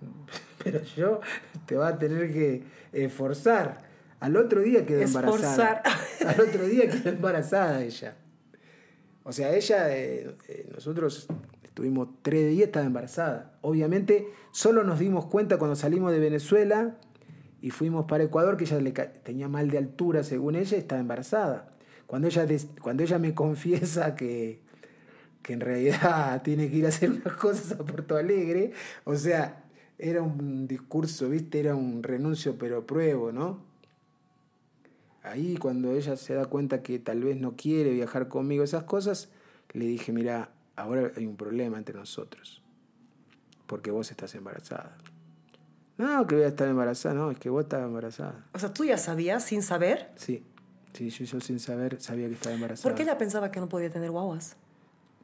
Pero 0.62 0.82
yo 0.82 1.20
te 1.66 1.76
va 1.76 1.88
a 1.88 1.98
tener 1.98 2.32
que 2.32 2.64
esforzar. 2.92 3.83
Al 4.24 4.38
otro 4.38 4.62
día 4.62 4.86
quedó 4.86 5.02
embarazada. 5.02 5.82
Al 6.26 6.40
otro 6.40 6.64
día 6.66 6.88
quedó 6.88 7.10
embarazada 7.10 7.84
ella. 7.84 8.16
O 9.22 9.34
sea, 9.34 9.54
ella, 9.54 9.94
eh, 9.94 10.34
eh, 10.48 10.70
nosotros 10.72 11.26
estuvimos 11.62 12.08
tres 12.22 12.48
días, 12.48 12.68
estaba 12.68 12.86
embarazada. 12.86 13.52
Obviamente, 13.60 14.26
solo 14.50 14.82
nos 14.82 14.98
dimos 14.98 15.26
cuenta 15.26 15.58
cuando 15.58 15.76
salimos 15.76 16.10
de 16.10 16.20
Venezuela 16.20 16.96
y 17.60 17.68
fuimos 17.68 18.06
para 18.06 18.24
Ecuador 18.24 18.56
que 18.56 18.64
ella 18.64 18.80
le 18.80 18.92
tenía 18.92 19.46
mal 19.46 19.68
de 19.68 19.76
altura, 19.76 20.22
según 20.22 20.56
ella, 20.56 20.74
y 20.74 20.80
estaba 20.80 21.02
embarazada. 21.02 21.68
Cuando 22.06 22.26
ella, 22.28 22.46
cuando 22.80 23.02
ella 23.02 23.18
me 23.18 23.34
confiesa 23.34 24.14
que, 24.14 24.62
que 25.42 25.52
en 25.52 25.60
realidad 25.60 26.40
tiene 26.40 26.70
que 26.70 26.76
ir 26.76 26.86
a 26.86 26.88
hacer 26.88 27.10
unas 27.10 27.34
cosas 27.36 27.72
a 27.78 27.84
Porto 27.84 28.16
Alegre, 28.16 28.72
o 29.04 29.16
sea, 29.16 29.64
era 29.98 30.22
un 30.22 30.66
discurso, 30.66 31.28
¿viste? 31.28 31.60
Era 31.60 31.74
un 31.74 32.02
renuncio 32.02 32.56
pero 32.58 32.86
pruebo, 32.86 33.30
¿no? 33.30 33.73
Ahí 35.24 35.56
cuando 35.56 35.90
ella 35.92 36.16
se 36.16 36.34
da 36.34 36.44
cuenta 36.46 36.82
que 36.82 36.98
tal 36.98 37.24
vez 37.24 37.40
no 37.40 37.56
quiere 37.56 37.90
viajar 37.90 38.28
conmigo, 38.28 38.62
esas 38.62 38.84
cosas, 38.84 39.30
le 39.72 39.86
dije, 39.86 40.12
mira, 40.12 40.50
ahora 40.76 41.10
hay 41.16 41.26
un 41.26 41.36
problema 41.36 41.78
entre 41.78 41.94
nosotros, 41.94 42.62
porque 43.66 43.90
vos 43.90 44.10
estás 44.10 44.34
embarazada. 44.34 44.96
No, 45.96 46.26
que 46.26 46.34
voy 46.34 46.44
a 46.44 46.48
estar 46.48 46.68
embarazada, 46.68 47.14
no, 47.14 47.30
es 47.30 47.38
que 47.38 47.48
vos 47.48 47.62
estás 47.64 47.82
embarazada. 47.82 48.44
O 48.52 48.58
sea, 48.58 48.72
tú 48.74 48.84
ya 48.84 48.98
sabías 48.98 49.44
sin 49.44 49.62
saber. 49.62 50.10
Sí, 50.16 50.42
sí, 50.92 51.08
yo, 51.08 51.24
yo 51.24 51.40
sin 51.40 51.58
saber 51.58 52.00
sabía 52.02 52.28
que 52.28 52.34
estaba 52.34 52.54
embarazada. 52.54 52.82
Porque 52.90 53.04
ella 53.04 53.16
pensaba 53.16 53.50
que 53.50 53.60
no 53.60 53.68
podía 53.68 53.90
tener 53.90 54.10
guaguas. 54.10 54.56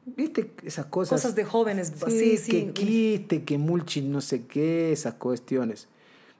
¿Viste 0.05 0.51
esas 0.63 0.87
cosas? 0.87 1.21
Cosas 1.21 1.35
de 1.35 1.43
jóvenes. 1.43 1.93
Sí, 2.07 2.11
Sí, 2.11 2.37
sí. 2.37 2.51
que 2.51 2.73
quiste, 2.73 3.43
que 3.43 3.59
mulchi, 3.59 4.01
no 4.01 4.19
sé 4.19 4.47
qué, 4.47 4.91
esas 4.91 5.13
cuestiones. 5.15 5.87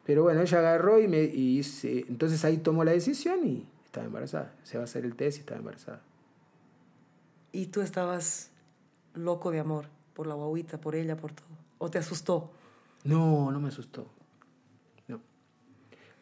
Pero 0.05 0.23
bueno, 0.23 0.41
ella 0.41 0.59
agarró 0.59 0.99
y 0.99 1.07
me 1.07 1.23
y 1.23 1.59
hice- 1.59 2.05
entonces 2.07 2.43
ahí 2.43 2.57
tomó 2.57 2.83
la 2.83 2.91
decisión 2.91 3.45
y 3.47 3.65
estaba 3.85 4.05
embarazada. 4.07 4.53
Se 4.63 4.77
va 4.77 4.81
a 4.81 4.85
hacer 4.85 5.05
el 5.05 5.15
test 5.15 5.37
y 5.37 5.41
estaba 5.41 5.59
embarazada. 5.59 6.01
Y 7.51 7.67
tú 7.67 7.81
estabas 7.81 8.49
loco 9.13 9.51
de 9.51 9.59
amor 9.59 9.85
por 10.13 10.27
la 10.27 10.33
guaguita, 10.35 10.79
por 10.79 10.95
ella, 10.95 11.17
por 11.17 11.33
todo. 11.33 11.47
¿O 11.77 11.89
te 11.89 11.97
asustó? 11.99 12.51
No, 13.03 13.51
no 13.51 13.59
me 13.59 13.67
asustó. 13.69 14.07
No. 15.07 15.19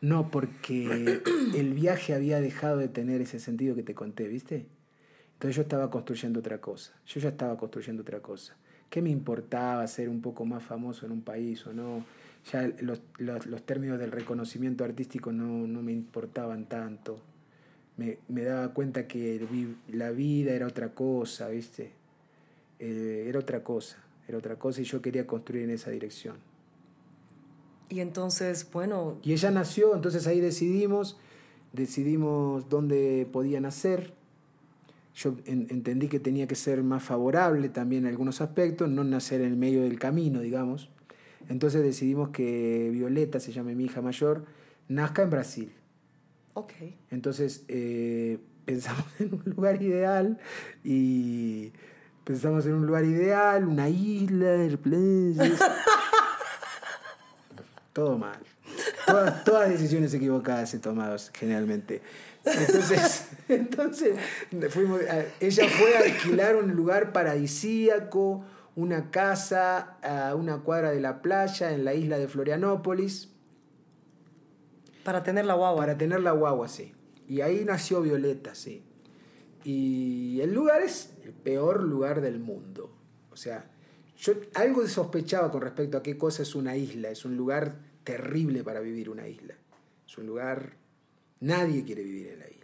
No, 0.01 0.31
porque 0.31 1.21
el 1.55 1.73
viaje 1.73 2.13
había 2.13 2.41
dejado 2.41 2.77
de 2.77 2.87
tener 2.87 3.21
ese 3.21 3.39
sentido 3.39 3.75
que 3.75 3.83
te 3.83 3.93
conté, 3.93 4.27
¿viste? 4.27 4.67
Entonces 5.33 5.55
yo 5.55 5.61
estaba 5.61 5.89
construyendo 5.89 6.39
otra 6.39 6.59
cosa. 6.59 6.93
Yo 7.05 7.19
ya 7.19 7.29
estaba 7.29 7.57
construyendo 7.57 8.01
otra 8.01 8.21
cosa. 8.21 8.55
¿Qué 8.89 9.01
me 9.01 9.09
importaba 9.09 9.85
ser 9.87 10.09
un 10.09 10.21
poco 10.21 10.45
más 10.45 10.63
famoso 10.63 11.05
en 11.05 11.11
un 11.11 11.21
país 11.21 11.65
o 11.67 11.73
no? 11.73 12.03
Ya 12.51 12.67
los, 12.81 13.01
los- 13.17 13.45
los 13.45 13.63
términos 13.65 13.99
del 13.99 14.11
reconocimiento 14.11 14.83
artístico 14.83 15.31
no, 15.31 15.67
no 15.67 15.81
me 15.81 15.91
importaban 15.91 16.65
tanto. 16.65 17.21
Me, 17.97 18.17
me 18.27 18.43
daba 18.43 18.73
cuenta 18.73 19.07
que 19.07 19.35
el 19.35 19.75
la 19.89 20.11
vida 20.11 20.53
era 20.53 20.67
otra 20.67 20.93
cosa, 20.93 21.49
¿viste? 21.49 21.91
Eh, 22.79 23.25
era 23.27 23.39
otra 23.39 23.61
cosa, 23.63 23.97
era 24.27 24.37
otra 24.37 24.55
cosa 24.57 24.81
y 24.81 24.85
yo 24.85 25.01
quería 25.01 25.27
construir 25.27 25.63
en 25.65 25.71
esa 25.71 25.91
dirección. 25.91 26.37
Y 27.89 27.99
entonces, 28.01 28.67
bueno, 28.71 29.17
Y 29.23 29.33
ella 29.33 29.51
nació, 29.51 29.95
entonces 29.95 30.27
ahí 30.27 30.39
decidimos, 30.39 31.17
decidimos 31.73 32.69
dónde 32.69 33.27
podía 33.31 33.59
nacer. 33.59 34.13
Yo 35.15 35.35
en- 35.45 35.67
entendí 35.69 36.07
que 36.07 36.19
tenía 36.19 36.47
que 36.47 36.55
ser 36.55 36.83
más 36.83 37.03
favorable 37.03 37.67
también 37.67 38.03
en 38.05 38.11
algunos 38.11 38.41
aspectos, 38.41 38.89
no 38.89 39.03
nacer 39.03 39.41
en 39.41 39.47
el 39.47 39.57
medio 39.57 39.81
del 39.81 39.99
camino, 39.99 40.39
digamos. 40.39 40.89
Entonces 41.47 41.83
decidimos 41.83 42.29
que 42.29 42.89
Violeta, 42.91 43.39
se 43.39 43.51
llame 43.51 43.75
mi 43.75 43.85
hija 43.85 44.01
mayor, 44.01 44.45
nazca 44.87 45.23
en 45.23 45.29
Brasil. 45.29 45.71
ok. 46.53 46.73
Entonces 47.11 47.63
eh, 47.67 48.39
pensamos 48.65 49.05
en 49.19 49.33
un 49.33 49.43
lugar 49.55 49.81
ideal 49.81 50.37
y 50.83 51.71
pensamos 52.23 52.65
en 52.65 52.73
un 52.73 52.85
lugar 52.85 53.05
ideal, 53.05 53.65
una 53.65 53.89
isla 53.89 54.67
playas. 54.81 55.59
Todo 57.93 58.17
mal. 58.17 58.39
Todas, 59.05 59.43
todas 59.43 59.69
decisiones 59.69 60.13
equivocadas 60.13 60.73
he 60.73 60.79
tomado 60.79 61.17
generalmente. 61.33 62.01
Entonces, 62.45 63.27
entonces 63.49 64.15
fuimos, 64.69 65.01
ella 65.39 65.67
fue 65.69 65.97
a 65.97 65.99
alquilar 66.01 66.55
un 66.55 66.71
lugar 66.75 67.11
paradisíaco, 67.11 68.43
una 68.75 69.11
casa 69.11 69.97
a 70.01 70.35
una 70.35 70.59
cuadra 70.59 70.91
de 70.91 70.99
la 70.99 71.21
playa 71.21 71.73
en 71.73 71.85
la 71.85 71.93
isla 71.93 72.17
de 72.17 72.27
Florianópolis 72.27 73.29
Para 75.03 75.23
tener 75.23 75.45
la 75.45 75.55
guagua. 75.55 75.81
para 75.81 75.97
tener 75.97 76.21
la 76.21 76.31
guagua, 76.31 76.67
sí. 76.67 76.93
Y 77.27 77.41
ahí 77.41 77.63
nació 77.65 78.01
Violeta, 78.01 78.55
sí. 78.55 78.83
Y 79.63 80.39
el 80.41 80.53
lugar 80.53 80.81
es 80.81 81.13
el 81.23 81.33
peor 81.33 81.83
lugar 81.83 82.21
del 82.21 82.39
mundo. 82.39 82.95
O 83.31 83.35
sea, 83.35 83.69
yo 84.17 84.33
algo 84.55 84.87
sospechaba 84.87 85.51
con 85.51 85.61
respecto 85.61 85.97
a 85.97 86.03
qué 86.03 86.17
cosa 86.17 86.43
es 86.43 86.55
una 86.55 86.75
isla. 86.75 87.09
Es 87.09 87.25
un 87.25 87.37
lugar 87.37 87.77
terrible 88.03 88.63
para 88.63 88.79
vivir 88.79 89.09
una 89.09 89.27
isla. 89.27 89.55
Es 90.07 90.17
un 90.17 90.25
lugar... 90.25 90.77
Nadie 91.41 91.83
quiere 91.85 92.03
vivir 92.03 92.27
en 92.27 92.39
la 92.39 92.49
isla. 92.49 92.59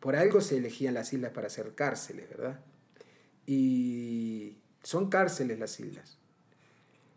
Por 0.00 0.16
algo 0.16 0.40
se 0.40 0.56
elegían 0.56 0.94
las 0.94 1.12
islas 1.12 1.32
para 1.32 1.48
ser 1.50 1.74
cárceles, 1.74 2.28
¿verdad? 2.30 2.60
Y 3.44 4.56
son 4.86 5.08
cárceles 5.08 5.58
las 5.58 5.80
islas. 5.80 6.16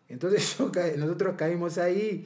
Entonces 0.08 0.58
nosotros 0.98 1.36
caímos 1.38 1.78
ahí, 1.78 2.26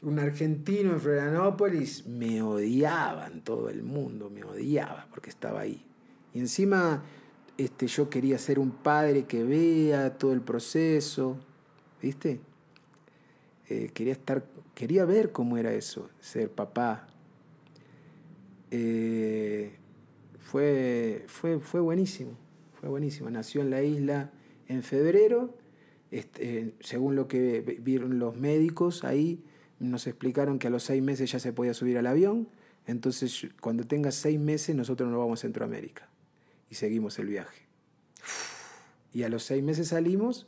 un 0.00 0.18
argentino 0.18 0.92
en 0.92 1.00
Florianópolis, 1.00 2.06
me 2.06 2.40
odiaban 2.40 3.44
todo 3.44 3.68
el 3.68 3.82
mundo, 3.82 4.30
me 4.30 4.44
odiaba 4.44 5.06
porque 5.10 5.28
estaba 5.28 5.60
ahí. 5.60 5.84
Y 6.32 6.38
encima 6.38 7.04
este, 7.58 7.86
yo 7.86 8.08
quería 8.08 8.38
ser 8.38 8.58
un 8.58 8.70
padre 8.70 9.26
que 9.26 9.44
vea 9.44 10.16
todo 10.16 10.32
el 10.32 10.40
proceso, 10.40 11.36
¿viste? 12.00 12.40
Eh, 13.68 13.90
quería 13.92 14.14
estar, 14.14 14.46
quería 14.74 15.04
ver 15.04 15.32
cómo 15.32 15.58
era 15.58 15.70
eso, 15.74 16.08
ser 16.18 16.50
papá. 16.50 17.08
Eh, 18.70 19.76
fue, 20.38 21.26
fue, 21.26 21.60
fue 21.60 21.80
buenísimo, 21.80 22.30
fue 22.80 22.88
buenísimo. 22.88 23.28
Nació 23.28 23.60
en 23.60 23.68
la 23.68 23.82
isla 23.82 24.32
en 24.68 24.82
febrero 24.82 25.56
este, 26.10 26.74
según 26.80 27.16
lo 27.16 27.28
que 27.28 27.60
vieron 27.82 28.18
los 28.18 28.36
médicos 28.36 29.04
ahí, 29.04 29.44
nos 29.78 30.06
explicaron 30.06 30.58
que 30.58 30.68
a 30.68 30.70
los 30.70 30.82
seis 30.84 31.02
meses 31.02 31.30
ya 31.30 31.38
se 31.38 31.52
podía 31.52 31.74
subir 31.74 31.98
al 31.98 32.06
avión. 32.06 32.48
Entonces, 32.86 33.46
cuando 33.60 33.84
tenga 33.84 34.10
seis 34.10 34.40
meses, 34.40 34.74
nosotros 34.74 35.10
nos 35.10 35.18
vamos 35.18 35.40
a 35.40 35.42
Centroamérica 35.42 36.08
y 36.70 36.74
seguimos 36.74 37.18
el 37.18 37.26
viaje. 37.26 37.66
Y 39.12 39.22
a 39.22 39.28
los 39.28 39.42
seis 39.42 39.62
meses 39.62 39.88
salimos 39.88 40.46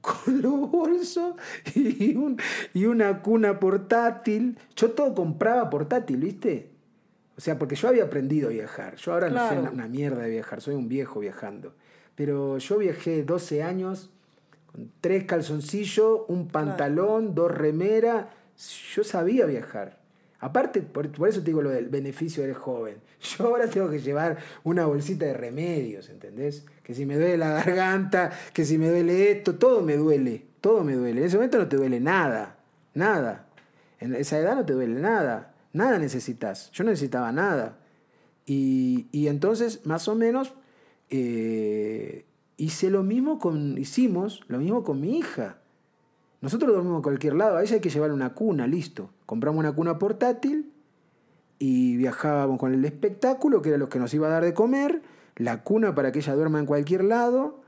con 0.00 0.42
los 0.42 0.70
bolsos 0.70 1.36
y, 1.74 2.16
y 2.74 2.84
una 2.86 3.22
cuna 3.22 3.60
portátil. 3.60 4.58
Yo 4.74 4.90
todo 4.90 5.14
compraba 5.14 5.70
portátil, 5.70 6.18
¿viste? 6.18 6.70
O 7.36 7.40
sea, 7.40 7.58
porque 7.58 7.76
yo 7.76 7.88
había 7.88 8.04
aprendido 8.04 8.48
a 8.48 8.52
viajar. 8.52 8.96
Yo 8.96 9.12
ahora 9.12 9.28
no 9.28 9.48
sé 9.48 9.58
una 9.58 9.86
mierda 9.86 10.22
de 10.22 10.30
viajar, 10.30 10.60
soy 10.60 10.74
un 10.74 10.88
viejo 10.88 11.20
viajando. 11.20 11.74
Pero 12.16 12.58
yo 12.58 12.78
viajé 12.78 13.22
12 13.22 13.62
años 13.62 14.10
tres 15.00 15.24
calzoncillos, 15.24 16.22
un 16.28 16.48
pantalón, 16.48 17.34
dos 17.34 17.50
remeras. 17.50 18.26
Yo 18.94 19.04
sabía 19.04 19.46
viajar. 19.46 19.98
Aparte, 20.40 20.82
por, 20.82 21.06
eso 21.06 21.40
te 21.40 21.46
digo 21.46 21.62
lo 21.62 21.70
del 21.70 21.88
beneficio 21.88 22.42
del 22.42 22.54
joven. 22.54 22.98
Yo 23.20 23.46
ahora 23.46 23.68
tengo 23.68 23.90
que 23.90 24.00
llevar 24.00 24.36
una 24.64 24.86
bolsita 24.86 25.24
de 25.24 25.32
remedios, 25.32 26.10
¿entendés? 26.10 26.64
Que 26.82 26.94
si 26.94 27.06
me 27.06 27.16
duele 27.16 27.38
la 27.38 27.52
garganta, 27.52 28.30
que 28.52 28.64
si 28.64 28.76
me 28.76 28.88
duele 28.88 29.30
esto, 29.30 29.54
todo 29.54 29.80
me 29.80 29.96
duele, 29.96 30.44
todo 30.60 30.84
me 30.84 30.94
duele. 30.94 31.20
En 31.20 31.26
ese 31.26 31.36
momento 31.36 31.58
no 31.58 31.68
te 31.68 31.76
duele 31.76 32.00
nada, 32.00 32.58
nada. 32.92 33.46
En 33.98 34.14
esa 34.14 34.38
edad 34.38 34.56
no 34.56 34.66
te 34.66 34.74
duele 34.74 35.00
nada, 35.00 35.54
nada 35.72 35.98
necesitas. 35.98 36.70
Yo 36.72 36.84
no 36.84 36.90
necesitaba 36.90 37.32
nada. 37.32 37.78
Y, 38.44 39.08
y 39.12 39.28
entonces, 39.28 39.86
más 39.86 40.06
o 40.06 40.14
menos, 40.14 40.52
eh, 41.10 42.26
Hice 42.58 42.88
lo 42.88 43.02
mismo 43.02 43.38
con, 43.38 43.76
hicimos 43.76 44.40
lo 44.48 44.58
mismo 44.58 44.82
con 44.82 45.00
mi 45.00 45.18
hija. 45.18 45.58
Nosotros 46.40 46.72
dormimos 46.72 46.98
en 46.98 47.02
cualquier 47.02 47.34
lado, 47.34 47.56
a 47.56 47.62
ella 47.62 47.74
hay 47.74 47.80
que 47.80 47.90
llevar 47.90 48.12
una 48.12 48.32
cuna, 48.32 48.66
listo. 48.66 49.10
Compramos 49.26 49.60
una 49.60 49.72
cuna 49.72 49.98
portátil 49.98 50.72
y 51.58 51.96
viajábamos 51.96 52.58
con 52.58 52.72
el 52.72 52.84
espectáculo, 52.84 53.60
que 53.60 53.70
era 53.70 53.78
lo 53.78 53.88
que 53.88 53.98
nos 53.98 54.12
iba 54.14 54.26
a 54.26 54.30
dar 54.30 54.44
de 54.44 54.54
comer, 54.54 55.02
la 55.36 55.62
cuna 55.62 55.94
para 55.94 56.12
que 56.12 56.20
ella 56.20 56.34
duerma 56.34 56.58
en 56.58 56.66
cualquier 56.66 57.04
lado 57.04 57.60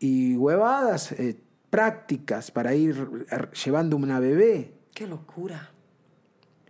y 0.00 0.36
huevadas 0.36 1.12
eh, 1.12 1.38
prácticas 1.70 2.50
para 2.50 2.74
ir 2.74 3.26
llevando 3.64 3.96
una 3.96 4.18
bebé. 4.18 4.74
Qué 4.92 5.06
locura. 5.06 5.70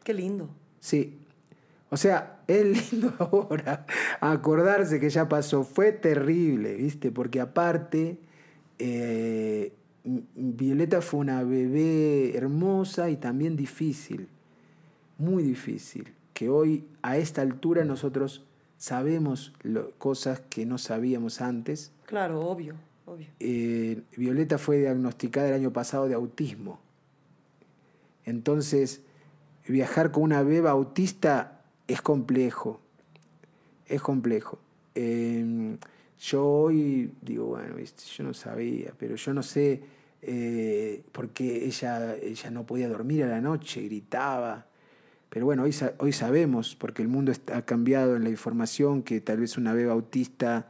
Qué 0.04 0.12
lindo. 0.12 0.50
Sí. 0.80 1.18
O 1.88 1.96
sea, 1.96 2.35
es 2.46 2.92
lindo 2.92 3.12
ahora 3.18 3.86
acordarse 4.20 5.00
que 5.00 5.10
ya 5.10 5.28
pasó. 5.28 5.64
Fue 5.64 5.92
terrible, 5.92 6.74
¿viste? 6.74 7.10
Porque 7.10 7.40
aparte, 7.40 8.18
eh, 8.78 9.72
Violeta 10.04 11.00
fue 11.00 11.20
una 11.20 11.42
bebé 11.42 12.36
hermosa 12.36 13.10
y 13.10 13.16
también 13.16 13.56
difícil. 13.56 14.28
Muy 15.18 15.42
difícil. 15.42 16.12
Que 16.34 16.48
hoy, 16.48 16.84
a 17.02 17.16
esta 17.16 17.42
altura, 17.42 17.84
nosotros 17.84 18.44
sabemos 18.76 19.54
cosas 19.98 20.42
que 20.50 20.66
no 20.66 20.78
sabíamos 20.78 21.40
antes. 21.40 21.92
Claro, 22.04 22.40
obvio, 22.42 22.74
obvio. 23.06 23.26
Eh, 23.40 24.02
Violeta 24.16 24.58
fue 24.58 24.78
diagnosticada 24.78 25.48
el 25.48 25.54
año 25.54 25.72
pasado 25.72 26.08
de 26.08 26.14
autismo. 26.14 26.78
Entonces, 28.24 29.02
viajar 29.66 30.10
con 30.10 30.24
una 30.24 30.42
beba 30.42 30.70
autista 30.70 31.55
es 31.86 32.02
complejo, 32.02 32.80
es 33.86 34.02
complejo. 34.02 34.58
Em, 34.94 35.78
yo 36.18 36.44
hoy 36.44 37.12
digo, 37.20 37.46
bueno, 37.46 37.76
yo 37.78 38.24
no 38.24 38.34
sabía, 38.34 38.92
pero 38.98 39.16
yo 39.16 39.34
no 39.34 39.42
sé 39.42 39.82
eh, 40.22 41.02
por 41.12 41.30
qué 41.30 41.66
ella, 41.66 42.16
ella 42.16 42.50
no 42.50 42.64
podía 42.64 42.88
dormir 42.88 43.24
a 43.24 43.26
la 43.26 43.40
noche, 43.40 43.82
gritaba. 43.82 44.66
Pero 45.28 45.44
bueno, 45.44 45.64
hoy, 45.64 45.74
hoy 45.98 46.12
sabemos, 46.12 46.74
porque 46.76 47.02
el 47.02 47.08
mundo 47.08 47.32
ha 47.52 47.62
cambiado 47.62 48.16
en 48.16 48.24
la 48.24 48.30
información, 48.30 49.02
que 49.02 49.20
tal 49.20 49.38
vez 49.38 49.58
una 49.58 49.74
beba 49.74 49.92
autista, 49.92 50.68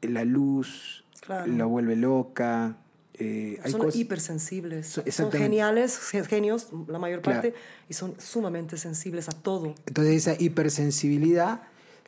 la 0.00 0.24
luz 0.24 1.04
la 1.28 1.64
vuelve 1.66 1.96
loca, 1.96 2.78
eh, 3.14 3.60
son 3.70 3.88
hipersensibles. 3.92 4.98
Son, 5.10 5.32
geniales, 5.32 5.98
genios, 6.28 6.68
la 6.86 6.98
mayor 6.98 7.22
parte, 7.22 7.54
y 7.88 7.94
son 7.94 8.14
sumamente 8.18 8.76
sensibles 8.76 9.28
a 9.28 9.32
todo. 9.32 9.74
Entonces 9.86 10.26
esa 10.26 10.42
hipersensibilidad 10.42 11.62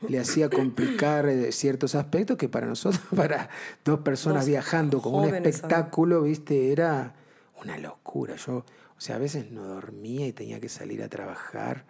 le 0.09 0.19
hacía 0.19 0.49
complicar 0.49 1.29
eh, 1.29 1.53
ciertos 1.53 1.95
aspectos 1.95 2.37
que 2.37 2.49
para 2.49 2.67
nosotros, 2.67 3.03
para 3.17 3.51
dos 3.85 4.01
personas 4.01 4.47
viajando 4.47 5.01
con 5.01 5.15
un 5.15 5.35
espectáculo, 5.35 6.23
viste, 6.23 6.73
era 6.73 7.15
una 7.61 7.79
locura. 7.79 8.37
Yo, 8.37 8.57
o 8.57 9.01
sea, 9.01 9.17
a 9.17 9.19
veces 9.19 9.51
no 9.51 9.65
dormía 9.65 10.27
y 10.27 10.33
tenía 10.33 10.61
que 10.61 10.69
salir 10.69 11.03
a 11.03 11.09
trabajar, 11.09 11.85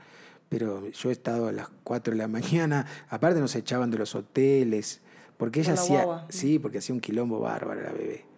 pero 0.48 0.88
yo 0.88 1.10
he 1.10 1.12
estado 1.12 1.48
a 1.48 1.52
las 1.52 1.68
4 1.84 2.12
de 2.12 2.18
la 2.18 2.28
mañana, 2.28 2.86
aparte 3.08 3.40
nos 3.40 3.54
echaban 3.54 3.90
de 3.90 3.98
los 3.98 4.14
hoteles, 4.14 5.00
porque 5.36 5.60
ella 5.60 5.74
hacía, 5.74 6.26
sí, 6.28 6.58
porque 6.58 6.78
hacía 6.78 6.94
un 6.94 7.00
quilombo 7.00 7.40
bárbaro 7.40 7.82
la 7.82 7.92
bebé 7.92 8.31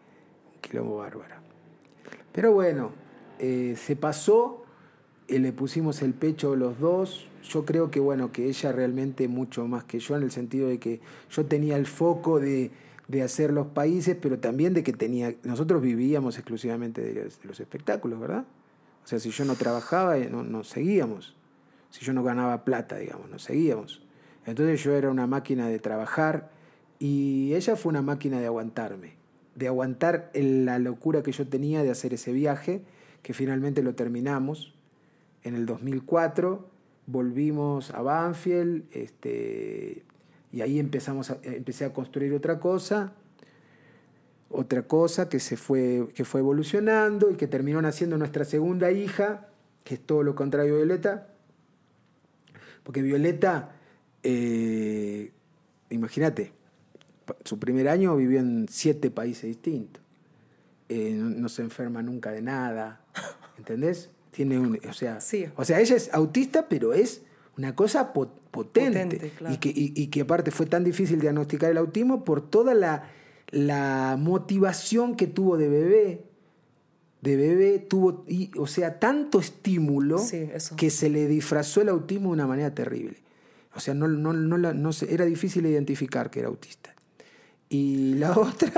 quilombo 0.75 0.97
bárbara. 0.97 1.41
Pero 2.33 2.53
bueno, 2.53 2.91
eh, 3.39 3.77
se 3.77 3.95
pasó, 3.95 4.65
y 5.29 5.39
le 5.39 5.53
pusimos 5.53 6.03
el 6.03 6.15
pecho 6.15 6.57
los 6.57 6.81
dos. 6.81 7.29
Yo 7.45 7.65
creo 7.65 7.91
que 7.91 8.01
bueno, 8.01 8.33
que 8.33 8.49
ella 8.49 8.73
realmente 8.73 9.29
mucho 9.29 9.67
más 9.69 9.85
que 9.85 10.01
yo, 10.01 10.17
en 10.17 10.25
el 10.25 10.33
sentido 10.33 10.69
de 10.69 10.79
que 10.79 11.01
yo 11.31 11.47
tenía 11.47 11.77
el 11.77 11.87
foco 11.87 12.41
de, 12.41 12.73
hacer 13.23 13.53
los 13.53 13.69
países, 13.69 14.17
pero 14.21 14.39
también 14.39 14.75
de 14.75 14.83
que 14.83 14.93
tenía. 14.93 15.35
Nosotros 15.45 15.81
vivíamos 15.81 16.37
exclusivamente 16.37 17.01
de 17.01 17.31
los, 17.45 17.61
espectáculos, 17.61 18.19
¿verdad? 18.19 18.45
O 19.05 19.07
sea, 19.07 19.21
si 19.21 19.31
yo 19.31 19.45
no 19.45 19.55
trabajaba, 19.55 20.19
eh, 20.19 20.29
no, 20.29 20.43
no 20.43 20.65
seguíamos. 20.65 21.37
Si 21.91 22.05
yo 22.05 22.13
no 22.13 22.25
ganaba 22.25 22.65
plata, 22.65 22.97
digamos, 22.97 23.31
no 23.31 23.39
seguíamos. 23.39 24.03
Entonces 24.47 24.83
yo 24.83 24.93
era 24.93 25.11
una 25.11 25.27
máquina 25.27 25.69
de 25.69 25.79
trabajar 25.79 26.51
y 26.99 27.55
ella 27.55 27.77
fue 27.77 27.91
una 27.91 28.03
máquina 28.03 28.41
de 28.41 28.47
aguantarme 28.47 29.24
de 29.55 29.68
aguantar 29.68 30.31
la 30.35 30.78
locura 30.78 31.22
que 31.22 31.32
yo 31.32 31.47
tenía 31.47 31.82
de 31.82 31.90
hacer 31.90 32.14
ese 32.14 32.32
viaje, 32.32 32.82
que 33.22 33.35
finalmente 33.35 33.82
lo 33.82 33.94
terminamos. 33.94 34.74
En 35.43 35.55
el 35.55 35.66
2004 35.66 36.68
volvimos 37.06 37.90
a 37.90 38.02
Banfield 38.02 38.85
este, 38.93 40.02
y 40.52 40.60
ahí 40.62 40.78
empezamos 40.78 41.32
empecé 41.43 41.85
a 41.85 41.93
construir 41.93 42.32
otra 42.32 42.59
cosa, 42.59 43.12
otra 44.51 44.82
cosa 44.82 45.28
que, 45.28 45.40
se 45.40 45.56
fue, 45.56 46.06
que 46.14 46.24
fue 46.24 46.40
evolucionando 46.40 47.31
y 47.31 47.35
que 47.35 47.47
terminó 47.47 47.82
naciendo 47.82 48.16
nuestra 48.16 48.44
segunda 48.44 48.90
hija, 48.90 49.48
que 49.85 49.94
es 49.94 50.01
todo 50.01 50.22
lo 50.22 50.35
contrario 50.35 50.74
de 50.74 50.85
Violeta, 50.85 51.28
porque 52.82 53.02
Violeta, 53.02 53.72
eh, 54.22 55.32
imagínate, 55.90 56.52
su 57.45 57.59
primer 57.59 57.89
año 57.89 58.17
vivió 58.17 58.41
en 58.41 58.67
siete 58.71 59.11
países 59.11 59.45
distintos. 59.45 60.03
Eh, 60.89 61.15
no, 61.15 61.49
se 61.49 61.63
enferma 61.63 62.03
nunca 62.03 62.31
de 62.31 62.43
nada. 62.43 63.01
¿Entendés? 63.59 64.11
Tiene 64.31 64.59
un. 64.59 64.79
O 64.89 64.93
sea, 64.93 65.19
o 65.57 65.65
sea, 65.65 65.81
ella 65.81 65.97
es 65.97 66.13
autista, 66.13 66.69
pero 66.69 66.93
es 66.93 67.23
una 67.57 67.75
cosa 67.75 68.13
potente. 68.13 69.33
y, 69.49 69.57
que, 69.59 69.73
y, 69.75 70.07
que 70.09 70.21
aparte 70.23 70.51
fue 70.51 70.67
tan 70.67 70.85
difícil 70.85 71.21
diagnosticar 71.21 71.71
el 71.71 71.79
autismo 71.79 72.25
por 72.25 72.49
toda 72.49 72.75
la, 72.75 73.11
la 73.51 74.17
motivación 74.19 75.17
que 75.17 75.27
tuvo 75.27 75.57
de 75.57 75.69
bebé. 75.69 76.25
De 77.23 77.37
bebé 77.37 77.79
tuvo, 77.79 78.25
y, 78.29 78.51
o 78.59 78.67
sea, 78.67 78.99
tanto 78.99 79.41
estímulo 79.41 80.21
que 80.77 80.91
se 80.91 81.09
le 81.09 81.27
disfrazó 81.27 81.81
el 81.81 81.89
autismo 81.89 82.29
de 82.29 82.35
una 82.35 82.47
manera 82.47 82.75
terrible. 82.75 83.17
O 83.75 83.81
sea, 83.81 83.95
no, 83.95 84.09
no, 84.09 84.33
no, 84.33 84.59
no 84.59 84.91
era 85.09 85.25
difícil 85.25 85.65
identificar 85.67 86.31
que 86.31 86.41
era 86.41 86.49
autista. 86.49 86.94
Y 87.69 88.15
la 88.15 88.32
otra, 88.39 88.70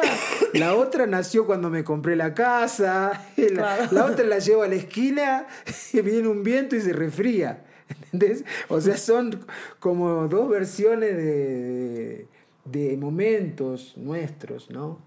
La 0.55 0.75
otra 0.75 1.07
nació 1.07 1.45
cuando 1.47 1.69
me 1.71 1.85
compré 1.85 2.17
la 2.17 2.33
casa. 2.35 3.27
La, 3.37 3.47
Claro. 3.47 3.89
la 3.93 4.05
otra 4.07 4.25
la 4.25 4.39
llevo 4.39 4.63
a 4.63 4.69
la 4.69 4.77
esquina 4.77 5.47
y 5.93 6.01
viene 6.01 6.29
un 6.29 6.43
viento 6.43 6.77
y 6.77 6.81
se 6.81 6.93
refría. 6.93 7.65
¿Entendés? 7.89 8.45
O 8.69 8.81
sea, 8.81 8.97
son 8.97 9.45
como 9.79 10.27
dos 10.29 10.49
versiones 10.49 11.17
de, 11.17 12.27
de 12.65 12.97
momentos 12.97 13.97
nuestros, 13.97 14.71
¿no? 14.71 14.99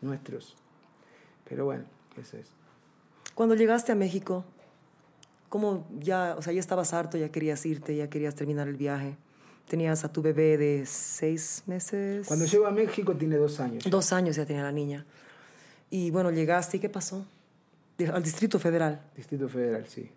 Nuestros. 0.00 0.56
Pero 1.48 1.64
bueno, 1.66 1.84
eso 2.20 2.36
es. 2.36 2.48
Cuando 3.34 3.54
llegaste 3.54 3.92
a 3.92 3.94
México, 3.94 4.44
¿cómo 5.48 5.86
ya, 6.00 6.34
o 6.38 6.42
sea, 6.42 6.52
ya 6.52 6.60
estabas 6.60 6.92
harto, 6.92 7.16
ya 7.18 7.30
querías 7.30 7.64
irte, 7.66 7.94
ya 7.94 8.08
querías 8.10 8.34
terminar 8.34 8.66
el 8.68 8.76
viaje? 8.76 9.16
Tenías 9.68 10.04
a 10.04 10.12
tu 10.12 10.20
bebé 10.22 10.58
de 10.58 10.84
seis 10.86 11.62
meses. 11.66 12.26
Cuando 12.26 12.44
llego 12.44 12.66
a 12.66 12.70
México 12.70 13.14
tiene 13.16 13.36
dos 13.36 13.60
años. 13.60 13.84
Dos 13.88 14.12
años 14.12 14.36
ya 14.36 14.44
tenía 14.44 14.62
la 14.62 14.72
niña. 14.72 15.06
Y 15.90 16.10
bueno, 16.10 16.30
llegaste 16.30 16.76
y 16.76 16.80
¿qué 16.80 16.88
pasó? 16.88 17.26
Al 18.12 18.22
Distrito 18.22 18.58
Federal. 18.58 19.00
Distrito 19.16 19.48
Federal, 19.48 19.86
sí. 19.86 20.10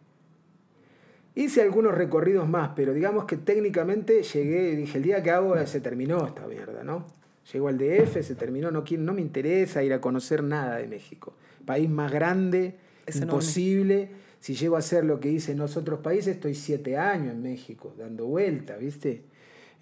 Hice 1.35 1.61
algunos 1.61 1.93
recorridos 1.93 2.49
más, 2.49 2.71
pero 2.75 2.93
digamos 2.93 3.25
que 3.25 3.37
técnicamente 3.37 4.23
llegué, 4.23 4.75
dije, 4.75 4.97
el 4.97 5.03
día 5.03 5.21
que 5.21 5.29
hago 5.29 5.55
se 5.67 5.79
terminó 5.81 6.25
esta 6.25 6.47
mierda, 6.47 6.83
¿no? 6.83 7.05
Llego 7.53 7.67
al 7.67 7.77
DF, 7.77 8.23
se 8.23 8.35
terminó, 8.35 8.71
no, 8.71 8.83
no 8.97 9.13
me 9.13 9.21
interesa 9.21 9.83
ir 9.83 9.93
a 9.93 10.01
conocer 10.01 10.43
nada 10.43 10.77
de 10.77 10.87
México. 10.87 11.33
País 11.65 11.87
más 11.89 12.11
grande, 12.11 12.75
Es 13.05 13.17
enorme. 13.17 13.33
imposible. 13.33 14.09
Si 14.39 14.55
llego 14.55 14.75
a 14.75 14.79
hacer 14.79 15.05
lo 15.05 15.19
que 15.19 15.29
hice 15.29 15.51
en 15.51 15.59
los 15.59 15.77
otros 15.77 15.99
países, 15.99 16.35
estoy 16.35 16.55
siete 16.55 16.97
años 16.97 17.33
en 17.33 17.43
México, 17.43 17.93
dando 17.97 18.25
vuelta, 18.25 18.75
¿viste? 18.77 19.21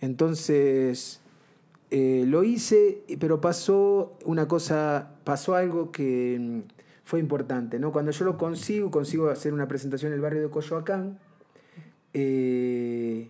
Entonces, 0.06 1.20
eh, 1.92 2.24
lo 2.28 2.44
hice, 2.44 3.04
pero 3.20 3.42
pasó 3.42 4.18
una 4.24 4.48
cosa, 4.48 5.12
pasó 5.24 5.56
algo 5.56 5.92
que 5.92 6.38
mm, 6.40 6.60
fue 7.04 7.20
importante, 7.20 7.80
¿no? 7.80 7.92
Cuando 7.92 8.12
yo 8.12 8.26
lo 8.26 8.38
consigo, 8.38 8.92
consigo 8.92 9.30
hacer 9.30 9.54
una 9.54 9.68
presentación 9.68 10.12
en 10.12 10.16
el 10.16 10.22
barrio 10.22 10.42
de 10.42 10.50
Coyoacán, 10.50 11.20
eh, 12.14 13.30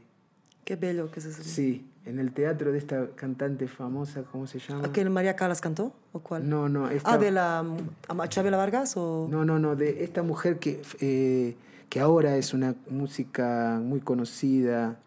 Qué 0.63 0.75
bello 0.75 1.11
que 1.11 1.19
es 1.19 1.25
eso. 1.25 1.43
sí, 1.43 1.87
en 2.05 2.19
el 2.19 2.31
teatro 2.33 2.71
de 2.71 2.77
esta 2.77 3.07
cantante 3.15 3.67
famosa, 3.67 4.23
¿cómo 4.23 4.47
se 4.47 4.59
llama? 4.59 4.85
¿Aquel 4.85 5.09
María 5.09 5.35
Calas 5.35 5.61
cantó? 5.61 5.93
¿O 6.11 6.19
cuál? 6.19 6.47
No, 6.47 6.69
no, 6.69 6.89
esta, 6.89 7.13
Ah, 7.13 7.17
de 7.17 7.31
la 7.31 7.61
um, 7.63 8.27
Chabela 8.29 8.57
Vargas 8.57 8.95
o 8.95 9.27
no, 9.29 9.43
no, 9.43 9.59
no, 9.59 9.75
de 9.75 10.03
esta 10.03 10.23
mujer 10.23 10.59
que, 10.59 10.81
eh, 11.01 11.55
que 11.89 11.99
ahora 11.99 12.37
es 12.37 12.53
una 12.53 12.75
música 12.89 13.79
muy 13.81 13.99
conocida, 14.01 14.97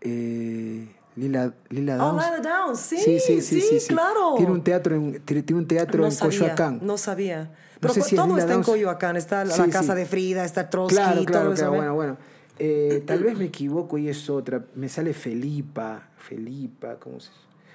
eh, 0.00 0.88
Lila, 1.16 1.52
Lila 1.68 1.94
Oh, 1.96 2.12
Downs. 2.12 2.24
Lila 2.24 2.40
Downs, 2.40 2.78
sí, 2.80 2.96
sí, 2.98 3.18
sí, 3.20 3.40
sí, 3.42 3.60
sí, 3.60 3.80
sí. 3.80 3.88
claro. 3.88 4.34
Tiene 4.36 4.52
un 4.52 4.62
teatro 4.62 4.94
en, 4.96 5.20
tiene 5.22 5.54
un 5.54 5.66
teatro 5.66 5.98
no 6.00 6.06
en 6.06 6.12
sabía, 6.12 6.38
Coyoacán. 6.40 6.78
No 6.82 6.96
sabía. 6.98 7.50
Pero 7.80 7.94
sé 7.94 8.02
si 8.02 8.14
es 8.14 8.20
todo 8.20 8.28
Lila 8.28 8.40
está 8.40 8.54
en. 8.54 8.62
Coyoacán, 8.62 9.16
está 9.16 9.44
la, 9.44 9.54
Sí, 9.54 9.62
casa 9.70 9.94
de 9.94 10.06
Frida, 10.06 10.44
está 10.44 10.68
Trotsky, 10.70 10.94
Claro, 10.96 11.24
claro, 11.24 11.44
todo 11.44 11.52
eso. 11.54 11.62
claro. 11.62 11.76
Bueno, 11.76 11.94
bueno. 11.94 12.16
Eh, 12.58 13.02
tal 13.06 13.22
vez 13.24 13.38
me 13.38 13.46
equivoco 13.46 13.96
y 13.98 14.08
es 14.08 14.28
otra. 14.30 14.62
Me 14.74 14.88
sale 14.88 15.14
Felipa, 15.14 16.08
Felipa, 16.18 16.96
¿cómo 16.96 17.18
se 17.18 17.30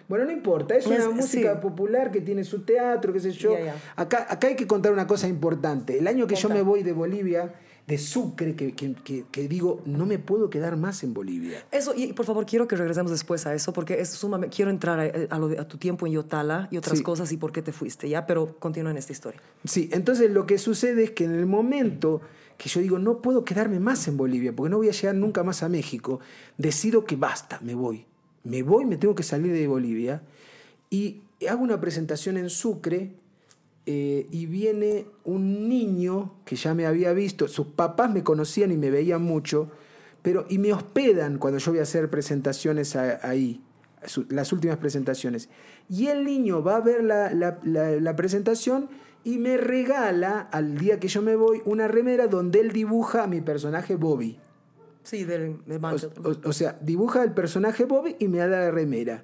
Bueno, 0.07 0.25
no 0.25 0.31
importa, 0.31 0.75
es 0.75 0.85
una 0.85 0.97
Es- 0.97 1.07
música 1.11 1.59
popular 1.59 2.11
que 2.11 2.21
tiene 2.21 2.43
su 2.43 2.61
teatro, 2.61 3.11
qué 3.11 3.19
sé 3.19 3.31
yo. 3.31 3.53
Ya, 3.57 3.65
ya. 3.65 3.75
Acá, 3.95 4.27
acá 4.29 4.47
hay 4.47 4.55
que 4.55 4.67
contar 4.67 4.93
una 4.93 5.07
cosa 5.07 5.27
importante. 5.27 5.97
El 5.97 6.07
año 6.07 6.27
que 6.27 6.35
yo 6.35 6.43
Conta. 6.49 6.55
me 6.55 6.61
voy 6.61 6.83
de 6.83 6.93
Bolivia, 6.93 7.51
de 7.87 7.97
Sucre, 7.99 8.55
que, 8.55 8.73
que- 8.73 8.95
que- 8.95 9.25
que 9.31 9.47
digo, 9.47 9.81
no 9.85 10.07
me 10.07 10.17
puedo 10.17 10.49
quedar 10.49 10.75
más 10.75 11.03
en 11.03 11.13
Bolivia. 11.13 11.63
Eso, 11.71 11.93
y 11.95 12.13
por 12.13 12.25
favor, 12.25 12.45
quiero 12.47 12.67
que 12.67 12.75
regresemos 12.75 13.11
después 13.11 13.45
a 13.45 13.53
eso, 13.53 13.73
porque 13.73 14.01
es 14.01 14.09
sumamente. 14.09 14.55
Quiero 14.55 14.71
entrar 14.71 14.99
a, 14.99 15.35
a 15.35 15.37
lo 15.37 15.47
de- 15.49 15.59
a 15.59 15.67
tu 15.67 15.77
tiempo 15.77 16.07
en 16.07 16.13
Yotala 16.13 16.67
y 16.71 16.77
otras 16.77 16.97
Sí. 16.97 17.03
cosas 17.03 17.31
y 17.31 17.37
por 17.37 17.51
qué 17.51 17.61
te 17.61 17.71
fuiste, 17.71 18.09
¿ya? 18.09 18.25
Pero 18.25 18.57
continúa 18.57 18.89
en 18.91 18.97
esta 18.97 19.11
historia. 19.11 19.39
Sí, 19.65 19.89
entonces 19.93 20.31
lo 20.31 20.47
que 20.47 20.57
sucede 20.57 21.03
es 21.03 21.11
que 21.11 21.25
en 21.25 21.35
el 21.35 21.45
momento 21.45 22.21
que 22.57 22.69
yo 22.69 22.79
digo, 22.81 22.97
no 22.99 23.21
puedo 23.21 23.43
quedarme 23.43 23.79
más 23.79 24.07
en 24.07 24.17
Bolivia, 24.17 24.51
porque 24.55 24.69
no 24.71 24.77
voy 24.77 24.87
a 24.89 24.91
llegar 24.93 25.13
nunca 25.13 25.43
más 25.43 25.61
a 25.61 25.69
México, 25.69 26.21
decido 26.57 27.05
que 27.05 27.17
basta, 27.17 27.59
me 27.61 27.75
voy. 27.75 28.05
Me 28.45 28.63
voy, 28.63 28.85
me 28.85 28.97
tengo 28.97 29.13
que 29.13 29.23
salir 29.23 29.51
de 29.51 29.67
Bolivia 29.67 30.23
y 30.89 31.21
hago 31.49 31.61
una 31.63 31.79
presentación 31.81 32.37
en 32.37 32.49
Sucre 32.49 33.11
eh, 33.85 34.27
y 34.31 34.45
viene 34.47 35.05
un 35.23 35.69
niño 35.69 36.33
que 36.45 36.55
ya 36.55 36.73
me 36.73 36.85
había 36.85 37.13
visto, 37.13 37.47
sus 37.47 37.67
papás 37.67 38.11
me 38.11 38.23
conocían 38.23 38.71
y 38.71 38.77
me 38.77 38.89
veían 38.89 39.21
mucho, 39.21 39.69
pero 40.21 40.45
y 40.49 40.57
me 40.57 40.73
hospedan 40.73 41.37
cuando 41.37 41.59
yo 41.59 41.71
voy 41.71 41.79
a 41.79 41.83
hacer 41.83 42.09
presentaciones 42.09 42.95
a- 42.95 43.19
ahí, 43.27 43.61
su- 44.05 44.25
las 44.29 44.51
últimas 44.53 44.77
presentaciones. 44.77 45.49
Y 45.89 46.07
el 46.07 46.23
niño 46.25 46.63
va 46.63 46.77
a 46.77 46.81
ver 46.81 47.03
la, 47.03 47.31
la- 47.33 47.59
la- 47.63 47.91
la 47.91 48.15
presentación 48.15 48.89
y 49.23 49.37
me 49.37 49.57
regala, 49.57 50.41
al 50.51 50.77
día 50.77 50.99
que 50.99 51.07
yo 51.07 51.21
me 51.21 51.35
voy, 51.35 51.61
una 51.65 51.87
remera 51.87 52.27
donde 52.27 52.59
él 52.59 52.71
dibuja 52.71 53.23
a 53.23 53.27
mi 53.27 53.41
personaje 53.41 53.95
Bobby. 53.95 54.39
Sí, 55.03 55.23
del, 55.25 55.57
del 55.67 55.83
o- 55.85 56.49
o 56.49 56.53
sea, 56.53 56.79
dibuja 56.81 57.23
el 57.23 57.31
personaje 57.33 57.85
Bobby 57.85 58.15
y 58.19 58.27
me 58.27 58.39
da 58.39 58.47
la 58.47 58.71
remera. 58.71 59.23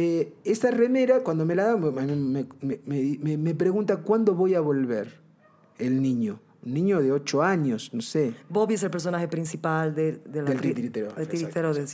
Eh, 0.00 0.32
esta 0.44 0.70
remera, 0.70 1.24
cuando 1.24 1.44
me 1.44 1.56
la 1.56 1.64
da, 1.64 1.76
me, 1.76 2.46
me- 2.62 3.36
me- 3.36 3.54
pregunta 3.56 3.96
cuándo 3.96 4.36
voy 4.36 4.54
a 4.54 4.60
volver 4.60 5.20
el 5.78 6.00
niño. 6.00 6.38
Un 6.64 6.74
niño 6.74 7.02
de 7.02 7.10
8 7.10 7.42
años, 7.42 7.90
no 7.92 8.00
sé. 8.00 8.32
Bobby 8.48 8.74
es 8.74 8.82
el 8.84 8.90
personaje 8.92 9.26
principal 9.26 9.96
de, 9.96 10.12
de 10.24 10.42
la 10.42 10.50
Del 10.50 10.60
titiritero. 10.60 11.12
Del 11.14 11.26
titiritero 11.26 11.74
del 11.74 11.88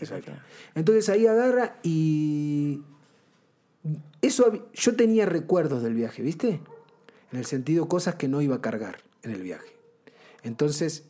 Entonces 0.74 1.09
ahí 1.09 1.26
agarra 1.26 1.78
y. 1.82 2.82
Eso, 4.20 4.68
yo 4.74 4.97
tenía 4.97 5.24
recuerdos 5.24 5.82
del 5.82 5.94
viaje, 5.94 6.22
¿viste? 6.22 6.60
En 7.32 7.39
el 7.39 7.47
sentido, 7.47 7.89
cosas 7.89 8.16
que 8.16 8.28
no 8.28 8.43
iba 8.43 8.56
a 8.56 8.60
cargar 8.60 8.98
en 9.22 9.31
el 9.31 9.40
viaje. 9.43 9.68
Entonces, 10.43 11.05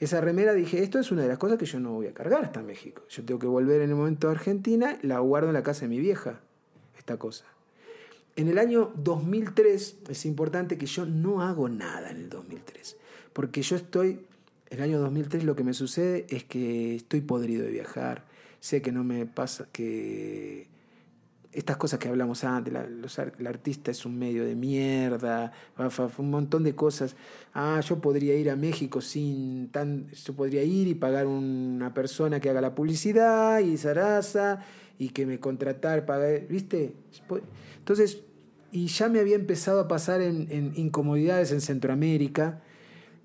esa 0.00 0.20
remera 0.20 0.54
dije, 0.54 0.82
esto 0.82 0.98
es 0.98 1.12
una 1.12 1.22
de 1.22 1.28
las 1.28 1.38
cosas 1.38 1.58
que 1.58 1.66
yo 1.66 1.78
no 1.80 1.92
voy 1.92 2.06
a 2.06 2.14
cargar 2.14 2.44
hasta 2.44 2.62
México. 2.62 3.02
Yo 3.08 3.24
tengo 3.24 3.38
que 3.38 3.46
volver 3.46 3.80
en 3.80 3.90
el 3.90 3.96
momento 3.96 4.28
a 4.28 4.32
Argentina, 4.32 4.98
la 5.02 5.18
guardo 5.20 5.48
en 5.48 5.54
la 5.54 5.62
casa 5.62 5.82
de 5.82 5.88
mi 5.88 6.00
vieja, 6.00 6.40
esta 6.98 7.16
cosa. 7.16 7.44
En 8.36 8.48
el 8.48 8.58
año 8.58 8.92
2003 8.96 9.98
es 10.08 10.26
importante 10.26 10.76
que 10.76 10.86
yo 10.86 11.06
no 11.06 11.42
hago 11.42 11.68
nada 11.68 12.10
en 12.10 12.16
el 12.16 12.28
2003, 12.28 12.96
porque 13.32 13.62
yo 13.62 13.76
estoy, 13.76 14.20
el 14.70 14.82
año 14.82 14.98
2003 14.98 15.44
lo 15.44 15.54
que 15.54 15.62
me 15.62 15.72
sucede 15.72 16.26
es 16.28 16.42
que 16.42 16.96
estoy 16.96 17.20
podrido 17.20 17.64
de 17.64 17.70
viajar, 17.70 18.24
sé 18.58 18.82
que 18.82 18.90
no 18.90 19.04
me 19.04 19.24
pasa, 19.26 19.68
que 19.70 20.66
estas 21.54 21.76
cosas 21.76 21.98
que 22.00 22.08
hablamos 22.08 22.42
antes, 22.44 22.72
la- 22.72 22.86
los 22.86 23.18
el 23.18 23.46
artista 23.46 23.90
es 23.90 24.04
un 24.04 24.18
medio 24.18 24.44
de 24.44 24.56
mierda, 24.56 25.52
un 26.18 26.30
montón 26.30 26.64
de 26.64 26.74
cosas. 26.74 27.14
Ah, 27.54 27.80
yo 27.80 28.00
podría 28.00 28.34
ir 28.36 28.50
a 28.50 28.56
México 28.56 29.00
sin 29.00 29.68
tan, 29.70 30.06
yo 30.10 30.34
podría 30.34 30.64
ir 30.64 30.88
y 30.88 30.94
pagar 30.94 31.26
una 31.26 31.94
persona 31.94 32.40
que 32.40 32.50
haga 32.50 32.60
la 32.60 32.74
publicidad 32.74 33.60
y 33.60 33.76
zaraza 33.76 34.60
y 34.98 35.10
que 35.10 35.26
me 35.26 35.38
contratar, 35.38 36.04
pagar, 36.06 36.46
¿viste? 36.48 36.94
Entonces, 37.78 38.22
y 38.72 38.86
ya 38.88 39.08
me 39.08 39.20
había 39.20 39.36
empezado 39.36 39.78
a 39.80 39.88
pasar 39.88 40.20
en, 40.20 40.48
en 40.50 40.72
incomodidades 40.74 41.52
en 41.52 41.60
Centroamérica, 41.60 42.60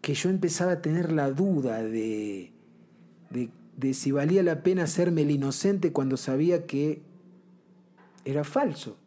que 0.01 0.13
yo 0.13 0.29
empezaba 0.29 0.73
a 0.73 0.81
tener 0.81 1.11
la 1.11 1.31
duda 1.31 1.81
de, 1.83 2.51
de, 3.31 3.49
de 3.75 3.93
si 3.95 4.11
valía 4.11 4.43
la 4.43 4.61
pena 4.61 4.83
hacerme 4.83 5.23
el 5.23 5.31
inocente 5.31 5.91
cuando 5.91 6.15
sabía 6.15 6.65
que 6.67 7.01
era 8.25 8.43
falso. 8.43 8.97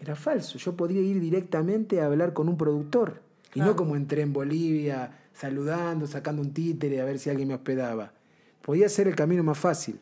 Era 0.00 0.14
falso. 0.14 0.58
Yo 0.58 0.76
podía 0.76 1.00
ir 1.00 1.20
directamente 1.20 2.00
a 2.00 2.06
hablar 2.06 2.32
con 2.32 2.48
un 2.48 2.56
productor. 2.56 3.22
Y 3.54 3.60
no 3.60 3.74
como 3.74 3.96
entré 3.96 4.22
en 4.22 4.32
Bolivia 4.32 5.18
saludando, 5.32 6.06
sacando 6.06 6.42
un 6.42 6.52
títere 6.52 7.00
a 7.00 7.04
ver 7.04 7.18
si 7.18 7.30
alguien 7.30 7.48
me 7.48 7.54
hospedaba. 7.54 8.12
Podía 8.62 8.88
ser 8.88 9.08
el 9.08 9.14
camino 9.14 9.42
más 9.42 9.58
fácil. 9.58 9.98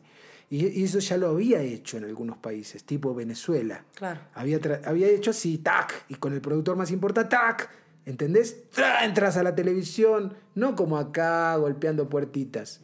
Y, 0.49 0.67
y 0.67 0.83
eso 0.83 0.99
ya 0.99 1.17
lo 1.17 1.29
había 1.29 1.61
hecho 1.61 1.97
en 1.97 2.03
algunos 2.03 2.37
países, 2.37 2.83
tipo 2.83 3.13
Venezuela. 3.15 3.83
Claro. 3.95 4.21
Había, 4.33 4.59
había 4.85 5.07
hecho 5.07 5.31
así, 5.31 5.57
tac, 5.57 6.05
y 6.07 6.15
con 6.15 6.33
el 6.33 6.41
productor 6.41 6.75
más 6.75 6.91
importante, 6.91 7.35
tac, 7.35 7.69
¿entendés? 8.05 8.69
Tra, 8.71 9.05
Entras 9.05 9.37
a 9.37 9.43
la 9.43 9.55
televisión, 9.55 10.33
no 10.53 10.75
como 10.75 10.97
acá 10.97 11.55
golpeando 11.57 12.09
puertitas. 12.09 12.81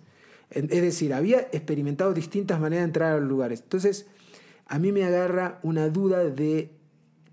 Es 0.50 0.82
decir, 0.82 1.14
había 1.14 1.40
experimentado 1.52 2.14
distintas 2.14 2.60
maneras 2.60 2.84
de 2.84 2.88
entrar 2.88 3.14
a 3.14 3.20
los 3.20 3.30
lugares. 3.30 3.62
Entonces, 3.62 4.08
a 4.72 4.80
mí 4.80 4.94
me 4.94 5.04
agarra 5.04 5.60
una 5.64 5.90
duda 5.90 6.24
de 6.24 6.72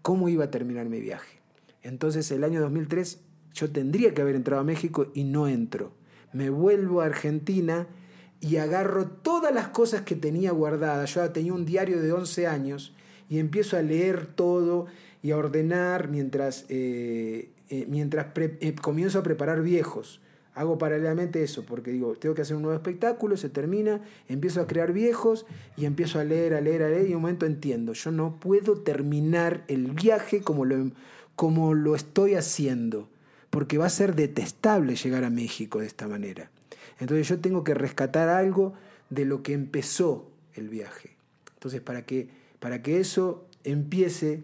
cómo 0.02 0.28
iba 0.28 0.46
a 0.46 0.50
terminar 0.50 0.88
mi 0.88 1.00
viaje. 1.00 1.38
Entonces, 1.82 2.28
el 2.32 2.42
año 2.42 2.60
2003, 2.60 3.20
yo 3.54 3.70
tendría 3.70 4.12
que 4.12 4.22
haber 4.22 4.34
entrado 4.34 4.60
a 4.60 4.64
México 4.64 5.12
y 5.14 5.22
no 5.22 5.46
entro. 5.46 5.92
Me 6.32 6.50
vuelvo 6.50 7.00
a 7.00 7.06
Argentina 7.06 7.86
y 8.40 8.56
agarro 8.56 9.06
todas 9.06 9.54
las 9.54 9.68
cosas 9.68 10.02
que 10.02 10.16
tenía 10.16 10.50
guardadas. 10.50 11.14
Yo 11.14 11.30
tenía 11.30 11.54
un 11.54 11.64
diario 11.64 12.02
de 12.02 12.10
11 12.10 12.48
años 12.48 12.92
y 13.28 13.38
empiezo 13.38 13.76
a 13.76 13.82
leer 13.82 14.26
todo 14.26 14.86
y 15.22 15.30
a 15.30 15.36
ordenar 15.36 16.08
mientras, 16.08 16.66
eh, 16.68 17.52
eh, 17.68 17.86
mientras 17.88 18.26
eh, 18.36 18.74
comienzo 18.82 19.20
a 19.20 19.22
preparar 19.22 19.62
viejos. 19.62 20.20
Hago 20.58 20.76
paralelamente 20.76 21.40
eso, 21.40 21.64
porque 21.64 21.92
digo, 21.92 22.16
tengo 22.16 22.34
que 22.34 22.42
hacer 22.42 22.56
un 22.56 22.62
nuevo 22.62 22.76
espectáculo, 22.76 23.36
se 23.36 23.48
termina, 23.48 24.00
empiezo 24.26 24.60
a 24.60 24.66
crear 24.66 24.92
viejos 24.92 25.46
y 25.76 25.84
empiezo 25.84 26.18
a 26.18 26.24
leer, 26.24 26.54
a 26.54 26.60
leer, 26.60 26.82
a 26.82 26.88
leer, 26.88 27.08
y 27.08 27.14
un 27.14 27.22
momento 27.22 27.46
entiendo, 27.46 27.92
yo 27.92 28.10
no 28.10 28.40
puedo 28.40 28.80
terminar 28.80 29.62
el 29.68 29.92
viaje 29.92 30.40
como 30.40 30.64
lo, 30.64 30.90
como 31.36 31.74
lo 31.74 31.94
estoy 31.94 32.34
haciendo, 32.34 33.08
porque 33.50 33.78
va 33.78 33.86
a 33.86 33.90
ser 33.90 34.16
detestable 34.16 34.96
llegar 34.96 35.22
a 35.22 35.30
México 35.30 35.78
de 35.78 35.86
esta 35.86 36.08
manera. 36.08 36.50
Entonces 36.98 37.28
yo 37.28 37.38
tengo 37.38 37.62
que 37.62 37.74
rescatar 37.74 38.28
algo 38.28 38.72
de 39.10 39.26
lo 39.26 39.44
que 39.44 39.52
empezó 39.52 40.28
el 40.54 40.68
viaje. 40.68 41.14
Entonces 41.54 41.80
para 41.80 42.02
que, 42.02 42.30
para 42.58 42.82
que 42.82 42.98
eso 42.98 43.46
empiece, 43.62 44.42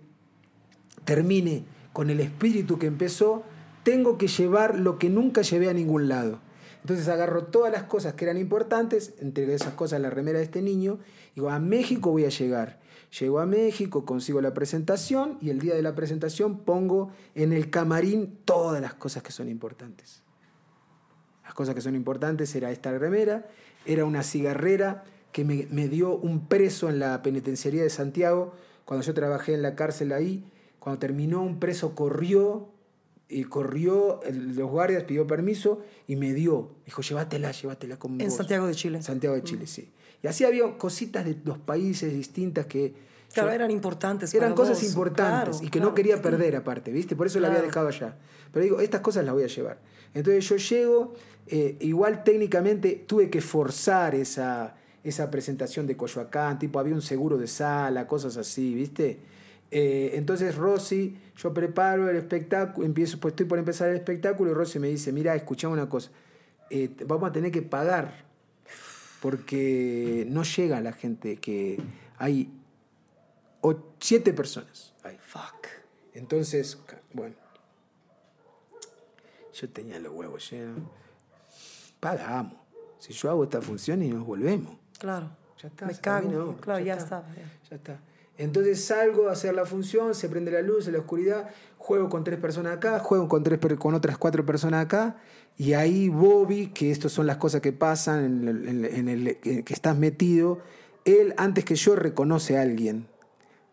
termine 1.05 1.65
con 1.93 2.09
el 2.09 2.21
espíritu 2.21 2.79
que 2.79 2.87
empezó, 2.87 3.43
tengo 3.85 4.19
que 4.19 4.27
llevar 4.27 4.79
lo 4.79 4.99
que 4.99 5.11
nunca 5.11 5.43
llevé 5.43 5.69
a 5.69 5.75
ningún 5.75 6.09
lado. 6.09 6.41
Entonces 6.81 7.09
agarro 7.09 7.45
todas 7.45 7.73
las 7.73 7.85
cosas 7.85 8.15
que 8.15 8.25
eran 8.25 8.37
importantes, 8.37 9.15
entre 9.21 9.53
esas 9.55 9.75
cosas 9.75 10.01
la 10.01 10.11
remera 10.11 10.39
de 10.39 10.45
este 10.45 10.61
niño, 10.61 10.99
y 11.33 11.37
digo, 11.37 11.51
a 11.51 11.59
México 11.59 12.11
voy 12.11 12.25
a 12.25 12.29
llegar. 12.29 12.81
Llego 13.19 13.39
a 13.39 13.47
México, 13.47 14.05
consigo 14.05 14.41
la 14.41 14.53
presentación 14.53 15.39
y 15.41 15.51
el 15.51 15.61
día 15.61 15.75
de 15.75 15.83
la 15.83 15.95
presentación 15.95 16.59
pongo 16.59 17.13
en 17.35 17.53
el 17.53 17.71
camarín 17.71 18.39
todas 18.45 18.83
las 18.83 18.95
cosas 18.95 19.23
que 19.23 19.33
son 19.33 19.49
importantes. 19.49 20.23
Las 21.45 21.55
cosas 21.55 21.75
que 21.75 21.81
son 21.81 21.95
importantes 21.95 22.55
era 22.55 22.71
esta 22.71 22.91
remera, 22.99 23.49
era 23.87 24.05
una 24.05 24.23
cigarrera 24.23 25.05
que 25.31 25.45
me, 25.45 25.69
me 25.71 25.89
dio 25.89 26.17
un 26.17 26.49
preso 26.49 26.91
en 26.91 26.99
la 26.99 27.23
penitenciaría 27.23 27.83
de 27.83 27.91
Santiago, 27.91 28.55
cuando 28.85 29.07
yo 29.07 29.15
trabajé 29.15 29.55
en 29.55 29.63
la 29.63 29.75
cárcel 29.75 30.13
ahí, 30.13 30.45
cuando 30.79 30.99
terminó 30.99 31.43
un 31.43 31.61
preso 31.61 31.95
corrió 31.95 32.74
y 33.29 33.45
corrió, 33.45 34.21
los 34.33 34.71
guardias 34.71 35.05
pidió 35.05 35.27
permiso 35.27 35.83
y 36.07 36.17
me 36.17 36.33
dio. 36.35 36.71
Dijo, 36.85 37.03
llévatela, 37.03 37.51
llévatela 37.53 37.97
con 37.99 38.21
En 38.21 38.29
vos". 38.29 38.37
Santiago 38.37 38.67
de 38.67 38.75
Chile. 38.75 39.03
Santiago 39.03 39.35
de 39.35 39.43
Chile, 39.43 39.67
sí. 39.67 39.91
Y 40.23 40.27
así 40.27 40.45
había 40.45 40.65
cositas 40.79 41.25
de 41.25 41.37
los 41.45 41.59
países 41.59 42.13
distintas 42.13 42.67
que... 42.67 42.95
Claro, 43.33 43.49
yo- 43.49 43.55
eran 43.57 43.71
importantes. 43.71 44.33
eran 44.35 44.51
para 44.51 44.55
cosas 44.55 44.79
vos. 44.81 44.89
importantes 44.89 45.57
Claro, 45.57 45.59
y 45.61 45.65
que 45.67 45.79
claro. 45.79 45.89
no 45.89 45.95
quería 45.95 46.23
perder 46.23 46.55
aparte, 46.57 46.93
¿viste? 46.93 47.17
Por 47.17 47.27
eso 47.27 47.41
la 47.41 47.49
había 47.49 47.61
Claro. 47.61 47.69
dejado 47.69 47.89
allá. 47.89 48.17
Pero 48.53 48.63
digo, 48.63 48.81
estas 48.81 49.01
cosas 49.01 49.25
las 49.25 49.35
voy 49.35 49.43
a 49.43 49.49
llevar. 49.49 49.81
Entonces 50.15 50.49
yo 50.49 50.57
llego, 50.57 51.15
eh, 51.49 51.77
igual 51.81 52.23
técnicamente 52.23 53.05
tuve 53.07 53.31
que 53.31 53.41
forzar 53.41 54.15
esa, 54.15 54.77
esa 55.03 55.31
presentación 55.31 55.87
de 55.89 55.97
Coyoacán, 55.97 56.59
tipo 56.61 56.79
había 56.79 56.95
un 56.95 57.03
seguro 57.03 57.37
de 57.37 57.49
sala, 57.49 58.07
cosas 58.07 58.37
así, 58.37 58.73
¿viste? 58.75 59.19
Eh, 59.71 60.13
entonces 60.15 60.55
Rosy, 60.55 61.19
yo 61.37 61.53
preparo 61.53 62.09
el 62.09 62.17
espectáculo, 62.17 62.87
empiezo, 62.87 63.19
pues 63.19 63.33
estoy 63.33 63.47
por 63.47 63.59
empezar 63.59 63.89
el 63.89 63.97
espectáculo 63.97 64.51
y 64.51 64.55
Rosy 64.55 64.79
me 64.79 64.89
dice, 64.89 65.13
mira, 65.13 65.35
escuchame 65.35 65.75
una 65.75 65.89
cosa, 65.89 66.11
eh, 66.71 66.91
vamos 67.07 67.29
a 67.29 67.33
tener 67.33 67.51
que 67.51 67.63
pagar 67.63 68.25
porque 69.21 70.27
no 70.29 70.43
llega 70.43 70.81
la 70.81 70.93
gente 70.93 71.37
que 71.37 71.81
hay 72.19 72.53
siete 73.99 74.33
personas 74.33 74.93
ahí. 75.03 75.19
Fuck. 75.27 75.67
Entonces, 76.13 76.79
bueno, 77.13 77.35
yo 79.53 79.69
tenía 79.71 79.99
los 79.99 80.13
huevos 80.13 80.51
llenos. 80.51 80.89
Pagamos. 82.01 82.59
Si 82.99 83.13
yo 83.13 83.31
hago 83.31 83.45
esta 83.45 83.61
función 83.61 84.03
y 84.03 84.09
nos 84.09 84.27
volvemos. 84.27 84.77
Claro. 84.99 85.31
Ya 85.61 85.69
está. 85.69 85.87
Me 85.87 85.99
cago. 85.99 86.29
terminó, 86.29 86.57
claro, 86.59 86.85
ya, 86.85 86.95
está. 86.95 87.25
ya. 87.35 87.71
Ya 87.71 87.77
está. 87.77 88.01
Entonces 88.37 88.85
salgo 88.85 89.29
a 89.29 89.33
hacer 89.33 89.55
la 89.55 89.65
función, 89.65 90.15
se 90.15 90.29
prende 90.29 90.51
la 90.51 90.61
luz 90.63 90.87
en 90.87 90.95
la 90.95 90.99
oscuridad, 90.99 91.51
juego 91.79 92.09
con 92.09 92.25
tres 92.25 92.39
personas 92.41 92.77
acá, 92.77 92.99
juego 92.99 93.29
con, 93.29 93.43
tres, 93.45 93.61
con 93.79 93.95
otras 93.95 94.19
cuatro 94.19 94.45
personas 94.45 94.85
acá, 94.85 95.17
y 95.57 95.75
ahí 95.75 96.09
Bobby, 96.09 96.69
que 96.69 96.91
estas 96.91 97.13
son 97.13 97.27
las 97.29 97.37
cosas 97.37 97.61
que 97.61 97.73
pasan 97.73 98.25
en 98.25 98.49
el, 98.49 98.69
en 98.69 98.85
el- 98.85 98.95
en 98.95 99.09
el- 99.09 99.39
en 99.45 99.63
que 99.63 99.73
estás 99.73 99.97
metido, 99.97 100.59
él 101.05 101.33
antes 101.37 101.65
que 101.65 101.77
yo 101.77 101.95
reconoce 101.95 102.59
a 102.59 102.63
alguien 102.63 103.07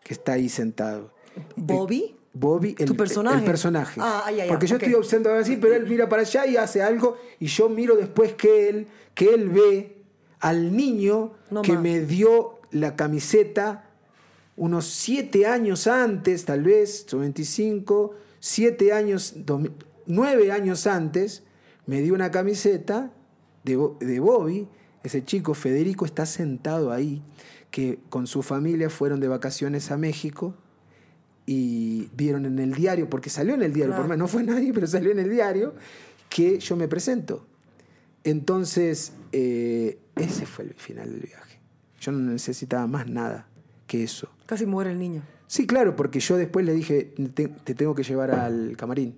que 0.04 0.14
está 0.14 0.32
ahí 0.34 0.48
sentado. 0.48 1.12
¿Bobby? 1.56 2.16
Bobby, 2.34 2.74
el 2.78 2.86
¿Tu 2.86 2.96
personaje? 2.96 3.38
El 3.38 3.44
personaje. 3.44 4.00
Ah, 4.02 4.24
ya, 4.30 4.44
ya, 4.44 4.48
Porque 4.48 4.66
yo 4.66 4.76
estoy 4.76 4.94
observando 4.94 5.40
así, 5.40 5.56
pero 5.56 5.74
él 5.74 5.86
mira 5.88 6.08
para 6.08 6.22
allá 6.22 6.46
y 6.46 6.56
hace 6.56 6.82
algo, 6.82 7.16
y 7.40 7.46
yo 7.46 7.68
miro 7.68 7.96
después 7.96 8.34
que 8.34 8.68
él, 8.68 8.86
que 9.14 9.34
él 9.34 9.48
ve 9.50 10.02
al 10.40 10.74
niño 10.76 11.32
No 11.50 11.62
que 11.62 11.76
me 11.76 12.00
dio 12.00 12.60
la 12.70 12.96
camiseta 12.96 13.88
unos 14.56 14.86
siete 14.86 15.46
años 15.46 15.86
antes, 15.86 16.44
tal 16.44 16.62
vez, 16.62 17.06
son 17.08 17.20
25, 17.20 18.14
siete 18.40 18.92
años, 18.92 19.32
dos 19.36 19.62
nueve 20.06 20.52
años 20.52 20.86
antes, 20.86 21.42
me 21.86 22.00
dio 22.00 22.14
una 22.14 22.30
camiseta 22.30 23.12
de, 23.64 23.78
de 24.00 24.20
Bobby. 24.20 24.68
Ese 25.02 25.24
chico, 25.24 25.54
Federico, 25.54 26.04
está 26.04 26.26
sentado 26.26 26.92
ahí, 26.92 27.22
que 27.70 27.98
con 28.08 28.26
su 28.26 28.42
familia 28.42 28.88
fueron 28.90 29.18
de 29.20 29.28
vacaciones 29.28 29.90
a 29.90 29.96
México 29.96 30.54
y 31.46 32.08
vieron 32.14 32.46
en 32.46 32.58
el 32.60 32.72
diario, 32.74 33.08
porque 33.10 33.30
salió 33.30 33.54
en 33.54 33.62
el 33.62 33.72
diario, 33.72 33.90
Claro. 33.94 34.02
por 34.04 34.08
más 34.10 34.18
no 34.18 34.28
fue 34.28 34.42
nadie, 34.44 34.72
pero 34.72 34.86
salió 34.86 35.10
en 35.10 35.18
el 35.18 35.30
diario, 35.30 35.74
que 36.28 36.58
yo 36.60 36.76
me 36.76 36.86
presento. 36.88 37.46
Entonces, 38.24 39.12
eh, 39.32 39.98
ese 40.16 40.46
fue 40.46 40.66
el 40.66 40.74
final 40.74 41.10
del 41.10 41.20
viaje. 41.22 41.58
Yo 42.00 42.12
no 42.12 42.18
necesitaba 42.32 42.86
más 42.86 43.08
nada 43.08 43.48
que 43.86 44.04
eso. 44.04 44.28
Casi 44.52 44.66
muere 44.66 44.90
el 44.90 44.98
niño. 44.98 45.22
Sí, 45.46 45.66
claro, 45.66 45.96
porque 45.96 46.20
yo 46.20 46.36
después 46.36 46.66
le 46.66 46.74
dije, 46.74 47.14
te, 47.32 47.48
te 47.48 47.74
tengo 47.74 47.94
que 47.94 48.02
llevar 48.02 48.32
al 48.32 48.76
camarín. 48.76 49.16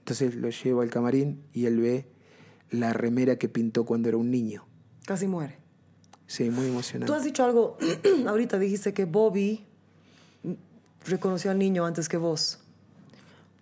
Entonces 0.00 0.34
lo 0.34 0.50
llevo 0.50 0.82
al 0.82 0.90
camarín 0.90 1.42
y 1.54 1.64
él 1.64 1.80
ve 1.80 2.04
la 2.68 2.92
remera 2.92 3.36
que 3.36 3.48
pintó 3.48 3.86
cuando 3.86 4.10
era 4.10 4.18
un 4.18 4.30
niño. 4.30 4.66
Casi 5.06 5.26
muere. 5.28 5.56
Sí, 6.26 6.50
muy 6.50 6.66
emocionante. 6.66 7.06
Tú 7.10 7.14
has 7.14 7.24
dicho 7.24 7.42
algo, 7.42 7.78
ahorita 8.26 8.58
dijiste 8.58 8.92
que 8.92 9.06
Bobby 9.06 9.64
reconoció 11.06 11.50
al 11.50 11.58
niño 11.58 11.86
antes 11.86 12.10
que 12.10 12.18
vos. 12.18 12.58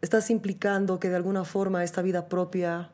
Estás 0.01 0.31
implicando 0.31 0.99
que 0.99 1.11
de 1.11 1.15
alguna 1.15 1.45
forma 1.45 1.85
esta 1.85 2.03
vida 2.03 2.29
propia 2.29 2.91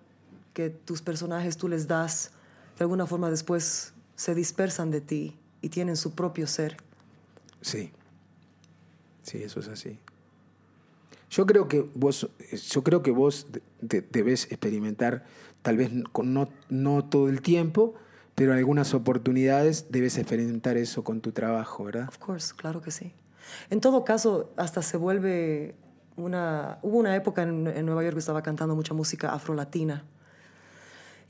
que 0.52 0.68
tus 0.68 1.00
personajes 1.00 1.56
tú 1.56 1.68
les 1.68 1.88
das, 1.88 2.32
de 2.78 2.84
alguna 2.84 3.06
forma 3.06 3.30
después 3.30 3.94
se 4.14 4.34
dispersan 4.34 4.90
de 4.90 5.00
ti 5.00 5.38
y 5.62 5.70
tienen 5.70 5.96
su 5.96 6.14
propio 6.14 6.46
ser. 6.46 6.86
Sí. 7.60 7.92
Sí, 9.22 9.42
eso 9.42 9.60
es 9.60 9.68
así. 9.68 9.98
Yo 11.30 11.44
creo 11.46 11.68
que 11.68 11.86
vos, 11.94 12.28
yo 12.70 12.82
creo 12.82 13.02
que 13.02 13.10
vos 13.10 13.46
de- 13.52 13.62
de- 13.80 14.00
debes 14.10 14.44
experimentar, 14.50 15.24
tal 15.62 15.76
vez 15.76 15.90
con- 16.12 16.32
no, 16.32 16.48
no 16.70 17.04
todo 17.04 17.28
el 17.28 17.42
tiempo, 17.42 17.94
pero 18.34 18.52
en 18.52 18.58
algunas 18.58 18.94
oportunidades 18.94 19.86
debes 19.90 20.16
experimentar 20.16 20.76
eso 20.78 21.04
con 21.04 21.20
tu 21.20 21.32
trabajo, 21.32 21.84
¿verdad? 21.84 22.08
Of 22.08 22.18
course, 22.18 22.54
claro 22.56 22.80
que 22.80 22.90
sí. 22.90 23.12
En 23.68 23.80
todo 23.80 24.04
caso, 24.04 24.52
hasta 24.56 24.80
se 24.82 24.96
vuelve 24.96 25.74
una... 26.16 26.78
Hubo 26.82 26.96
una 26.98 27.14
época 27.14 27.42
en, 27.42 27.66
en 27.66 27.84
Nueva 27.84 28.02
York 28.04 28.14
que 28.14 28.20
estaba 28.20 28.42
cantando 28.42 28.74
mucha 28.74 28.94
música 28.94 29.32
afrolatina. 29.34 30.04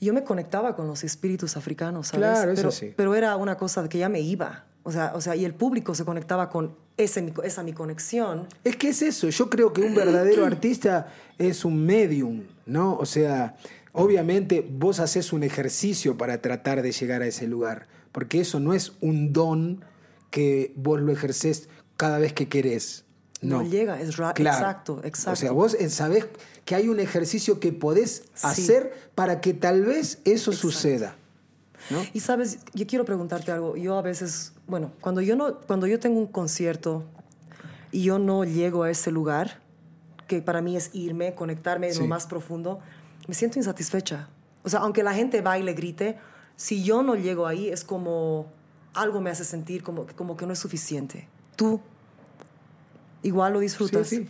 Yo 0.01 0.15
me 0.15 0.23
conectaba 0.23 0.77
con 0.77 0.87
los 0.87 1.03
espíritus 1.03 1.57
africanos, 1.57 2.09
¿sabes? 2.09 2.21
Claro, 2.31 2.53
eso 2.53 2.61
pero, 2.63 2.71
sí. 2.71 2.95
Pero 2.97 3.15
era 3.17 3.37
una 3.37 3.57
cosa 3.57 3.89
que 3.89 3.99
ya 3.99 4.09
me 4.09 4.21
iba. 4.21 4.65
O 4.89 4.93
sea, 4.93 5.13
o 5.15 5.21
sea, 5.21 5.37
y 5.37 5.45
el 5.45 5.53
público 5.53 5.95
se 5.95 6.07
conectaba 6.07 6.49
con 6.49 6.75
ese, 6.97 7.31
esa 7.45 7.63
mi 7.63 7.75
conexión. 7.75 8.47
Es 8.65 8.77
que 8.77 8.89
es 8.89 9.03
eso, 9.03 9.29
yo 9.29 9.51
creo 9.51 9.73
que 9.75 9.83
un 9.83 9.95
verdadero 9.95 10.47
artista 10.47 11.09
es 11.37 11.67
un 11.67 11.85
medium, 11.85 12.45
¿no? 12.65 12.97
O 12.97 13.05
sea, 13.05 13.55
obviamente 13.93 14.67
vos 14.69 14.99
haces 14.99 15.33
un 15.35 15.43
ejercicio 15.43 16.17
para 16.17 16.41
tratar 16.41 16.81
de 16.81 16.93
llegar 16.93 17.21
a 17.21 17.27
ese 17.27 17.47
lugar, 17.47 17.87
porque 18.13 18.41
eso 18.41 18.61
no 18.61 18.73
es 18.73 18.93
un 19.03 19.35
don 19.35 19.85
que 20.31 20.73
vos 20.75 20.99
lo 21.01 21.13
ejercés 21.13 21.69
cada 21.99 22.19
vez 22.19 22.33
que 22.33 22.49
querés. 22.49 23.05
No, 23.43 23.63
No 23.63 23.69
llega, 23.69 24.01
es 24.01 24.17
ra- 24.17 24.31
exacto, 24.35 25.01
exacto. 25.05 25.33
O 25.33 25.37
sea, 25.37 25.53
vos 25.53 25.75
eh, 25.75 25.91
sabés 25.91 26.27
que 26.65 26.75
hay 26.75 26.89
un 26.89 26.99
ejercicio 26.99 27.61
que 27.61 27.73
podés 27.73 28.25
hacer 28.43 28.93
para 29.15 29.41
que 29.43 29.53
tal 29.53 29.85
vez 29.85 30.19
eso 30.25 30.53
suceda. 30.53 31.15
¿no? 31.91 32.05
Y 32.13 32.21
sabes, 32.21 32.59
yo 32.75 32.87
quiero 32.87 33.05
preguntarte 33.05 33.53
algo. 33.53 33.77
Yo 33.77 33.97
a 33.97 34.03
veces, 34.03 34.53
bueno, 34.69 34.93
cuando 35.01 35.21
yo 35.21 35.35
no, 35.35 35.57
cuando 35.67 35.87
yo 35.87 35.99
tengo 35.99 36.21
un 36.21 36.27
concierto 36.27 37.05
y 37.91 38.05
yo 38.05 38.19
no 38.19 38.45
llego 38.45 38.85
a 38.85 38.91
ese 38.91 39.11
lugar, 39.11 39.61
que 40.27 40.43
para 40.43 40.61
mí 40.61 40.77
es 40.77 40.91
irme, 40.95 41.33
conectarme 41.35 41.89
en 41.89 41.95
Sí. 41.95 42.01
lo 42.01 42.07
más 42.07 42.27
profundo, 42.27 42.79
me 43.27 43.35
siento 43.35 43.59
insatisfecha. 43.59 44.29
O 44.63 44.69
sea, 44.69 44.81
aunque 44.81 45.03
la 45.03 45.15
gente 45.15 45.41
baile, 45.41 45.73
grite, 45.73 46.19
si 46.57 46.85
yo 46.85 47.03
no 47.03 47.15
llego 47.17 47.47
ahí 47.47 47.69
es 47.69 47.83
como 47.83 48.47
algo 48.95 49.21
me 49.21 49.31
hace 49.31 49.45
sentir 49.45 49.83
como, 49.83 50.07
como 50.17 50.37
que 50.37 50.45
no 50.47 50.53
es 50.53 50.59
suficiente. 50.59 51.29
Tú 51.57 51.81
igual 53.23 53.55
lo 53.55 53.61
disfrutas. 53.61 54.07
Sí, 54.09 54.17
sí. 54.19 54.29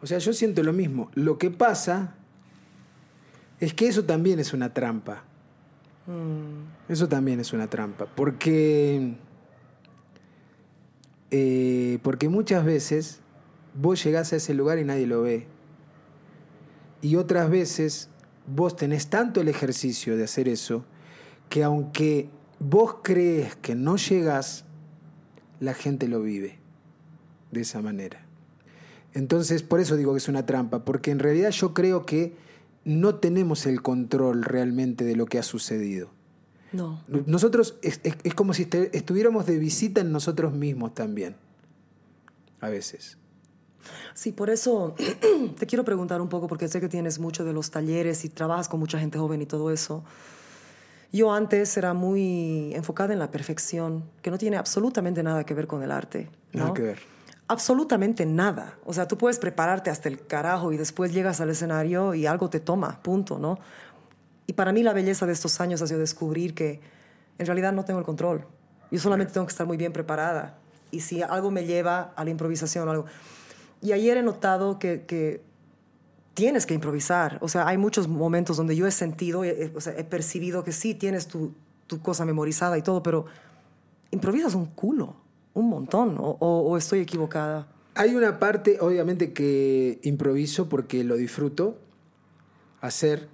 O 0.00 0.06
sea, 0.06 0.18
yo 0.18 0.32
siento 0.32 0.62
lo 0.62 0.72
mismo. 0.72 1.10
Lo 1.14 1.36
que 1.38 1.50
pasa 1.50 2.14
es 3.58 3.74
que 3.74 3.88
eso 3.88 4.04
también 4.04 4.38
es 4.38 4.52
una 4.52 4.72
trampa. 4.72 5.24
Eso 6.88 7.08
también 7.08 7.40
es 7.40 7.52
una 7.52 7.68
trampa. 7.68 8.06
Porque. 8.06 9.16
Eh, 11.30 11.98
porque 12.02 12.28
muchas 12.28 12.64
veces 12.64 13.20
vos 13.74 14.02
llegás 14.02 14.32
a 14.32 14.36
ese 14.36 14.54
lugar 14.54 14.78
y 14.78 14.84
nadie 14.84 15.06
lo 15.06 15.22
ve. 15.22 15.46
Y 17.00 17.16
otras 17.16 17.50
veces 17.50 18.08
vos 18.46 18.76
tenés 18.76 19.08
tanto 19.08 19.40
el 19.40 19.48
ejercicio 19.48 20.16
de 20.16 20.24
hacer 20.24 20.48
eso, 20.48 20.84
que 21.48 21.62
aunque 21.62 22.28
vos 22.58 22.96
crees 23.02 23.56
que 23.56 23.74
no 23.74 23.96
llegas, 23.96 24.64
la 25.60 25.74
gente 25.74 26.08
lo 26.08 26.22
vive 26.22 26.58
de 27.50 27.60
esa 27.60 27.80
manera. 27.82 28.24
Entonces, 29.14 29.62
por 29.62 29.80
eso 29.80 29.96
digo 29.96 30.12
que 30.12 30.18
es 30.18 30.28
una 30.28 30.46
trampa, 30.46 30.84
porque 30.84 31.10
en 31.10 31.18
realidad 31.18 31.50
yo 31.50 31.74
creo 31.74 32.04
que 32.04 32.34
no 32.84 33.16
tenemos 33.16 33.66
el 33.66 33.82
control 33.82 34.42
realmente 34.44 35.04
de 35.04 35.16
lo 35.16 35.26
que 35.26 35.38
ha 35.38 35.42
sucedido. 35.42 36.10
No. 36.72 37.02
Nosotros 37.26 37.76
es, 37.82 38.00
es- 38.02 38.16
es 38.22 38.34
como 38.34 38.52
si 38.54 38.62
este- 38.62 38.96
estuviéramos 38.96 39.46
de 39.46 39.58
visita 39.58 40.00
en 40.00 40.12
nosotros 40.12 40.52
mismos 40.52 40.94
también, 40.94 41.36
a 42.60 42.68
veces. 42.68 43.16
Sí, 44.14 44.32
por 44.32 44.50
eso 44.50 44.94
te 45.58 45.66
quiero 45.66 45.84
preguntar 45.84 46.20
un 46.20 46.28
poco, 46.28 46.46
porque 46.46 46.68
sé 46.68 46.80
que 46.80 46.88
tienes 46.88 47.18
mucho 47.18 47.44
de 47.44 47.52
los 47.52 47.70
talleres 47.70 48.24
y 48.24 48.28
trabajas 48.28 48.68
con 48.68 48.80
mucha 48.80 48.98
gente 48.98 49.18
joven 49.18 49.40
y 49.40 49.46
todo 49.46 49.70
eso. 49.70 50.04
Yo 51.10 51.32
antes 51.32 51.74
era 51.78 51.94
muy 51.94 52.74
enfocada 52.74 53.14
en 53.14 53.18
la 53.18 53.30
perfección, 53.30 54.04
que 54.20 54.30
no 54.30 54.36
tiene 54.36 54.58
absolutamente 54.58 55.22
nada 55.22 55.44
que 55.44 55.54
ver 55.54 55.66
con 55.66 55.82
el 55.82 55.90
arte. 55.90 56.28
¿no? 56.52 56.60
Nada 56.64 56.74
que 56.74 56.82
ver. 56.82 56.98
Absolutamente 57.50 58.26
nada. 58.26 58.74
O 58.84 58.92
sea, 58.92 59.08
tú 59.08 59.16
puedes 59.16 59.38
prepararte 59.38 59.88
hasta 59.88 60.10
el 60.10 60.26
carajo 60.26 60.70
y 60.70 60.76
después 60.76 61.14
llegas 61.14 61.40
al 61.40 61.48
escenario 61.48 62.12
y 62.14 62.26
algo 62.26 62.50
te 62.50 62.60
toma, 62.60 63.00
punto, 63.02 63.38
¿no? 63.38 63.58
Y 64.48 64.54
para 64.54 64.72
mí 64.72 64.82
la 64.82 64.92
belleza 64.94 65.26
de 65.26 65.32
estos 65.32 65.60
años 65.60 65.80
ha 65.82 65.86
sido 65.86 66.00
descubrir 66.00 66.54
que 66.54 66.80
en 67.38 67.46
realidad 67.46 67.72
no 67.72 67.84
tengo 67.84 68.00
el 68.00 68.04
control. 68.06 68.44
Yo 68.90 68.98
solamente 68.98 69.32
tengo 69.32 69.46
que 69.46 69.52
estar 69.52 69.66
muy 69.66 69.76
bien 69.76 69.92
preparada. 69.92 70.58
Y 70.90 71.00
si 71.00 71.22
algo 71.22 71.50
me 71.52 71.64
lleva 71.66 72.12
a 72.16 72.24
la 72.24 72.30
improvisación 72.30 72.88
o 72.88 72.90
algo. 72.90 73.04
Y 73.82 73.92
ayer 73.92 74.16
he 74.16 74.22
notado 74.22 74.78
que, 74.78 75.04
que 75.06 75.42
tienes 76.34 76.64
que 76.64 76.72
improvisar. 76.74 77.38
O 77.42 77.48
sea, 77.48 77.68
hay 77.68 77.76
muchos 77.76 78.08
momentos 78.08 78.56
donde 78.56 78.74
yo 78.74 78.86
he 78.86 78.90
sentido, 78.90 79.44
he- 79.44 79.70
o 79.76 79.80
sea, 79.82 79.92
he 79.98 80.04
percibido 80.04 80.64
que 80.64 80.72
sí 80.72 80.94
tienes 80.94 81.28
tu, 81.28 81.52
tu 81.86 82.00
cosa 82.00 82.24
memorizada 82.24 82.78
y 82.78 82.82
todo, 82.82 83.02
pero 83.02 83.26
improvisas 84.10 84.54
un 84.54 84.64
culo, 84.66 85.14
un 85.52 85.68
montón, 85.68 86.16
o, 86.18 86.36
o- 86.40 86.70
o 86.70 86.76
estoy 86.78 87.00
equivocada. 87.00 87.68
Hay 87.94 88.14
una 88.14 88.38
parte, 88.38 88.78
obviamente, 88.80 89.34
que 89.34 89.98
improviso 90.04 90.68
porque 90.70 91.04
lo 91.04 91.16
disfruto 91.16 91.76
hacer, 92.80 93.28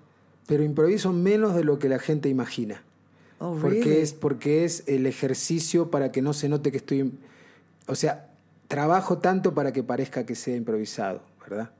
pero 0.46 0.62
improviso 0.62 1.12
menos 1.12 1.54
de 1.54 1.64
lo 1.64 1.78
que 1.78 1.88
la 1.88 1.98
gente 1.98 2.28
imagina. 2.28 2.82
Oh, 3.38 3.56
porque, 3.60 3.80
really? 3.80 3.96
es, 3.98 4.12
porque 4.12 4.64
es 4.64 4.84
el 4.86 5.06
ejercicio 5.06 5.90
para 5.90 6.12
que 6.12 6.22
no 6.22 6.32
se 6.32 6.48
note 6.48 6.70
que 6.70 6.78
estoy... 6.78 7.12
O 7.86 7.94
sea, 7.94 8.30
trabajo 8.68 9.18
tanto 9.18 9.54
para 9.54 9.72
que 9.72 9.82
parezca 9.82 10.26
que 10.26 10.34
sea 10.34 10.56
improvisado, 10.56 11.22
¿verdad? 11.40 11.70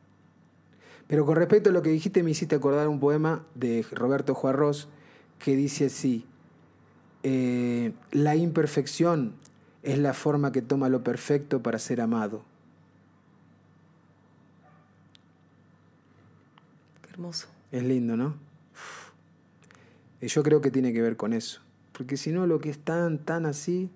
Pero 1.07 1.27
con 1.27 1.37
respecto 1.37 1.71
a 1.71 1.73
lo 1.73 1.83
que 1.83 1.91
dijiste, 1.91 2.23
me 2.23 2.31
hiciste 2.31 2.57
acordar 2.57 2.89
un 2.89 3.01
poema 3.01 3.45
de 3.55 3.85
Roberto 3.93 4.35
Juarros 4.35 4.89
que 5.39 5.55
dice 5.57 5.87
así, 5.87 6.27
eh, 7.23 7.93
la 8.11 8.37
imperfección 8.37 9.35
es 9.83 9.99
la 9.99 10.15
forma 10.15 10.53
que 10.53 10.63
toma 10.63 10.89
lo 10.89 11.05
perfecto 11.05 11.63
para 11.63 11.79
ser 11.79 12.01
amado. 12.01 12.43
Qué 17.03 17.11
hermoso. 17.11 17.49
Es 17.71 17.83
lindo, 17.83 18.17
¿no? 18.17 18.44
Y 20.25 20.29
yo 20.29 20.43
creo 20.43 20.63
que 20.63 20.71
tiene 20.71 20.95
que 20.95 21.03
ver 21.03 21.19
con 21.19 21.35
eso. 21.35 21.61
Porque 21.93 22.17
si 22.17 22.33
no, 22.33 22.47
lo 22.47 22.59
que 22.59 22.71
es 22.71 22.79
tan, 22.79 23.19
tan 23.19 23.45
así, 23.45 23.91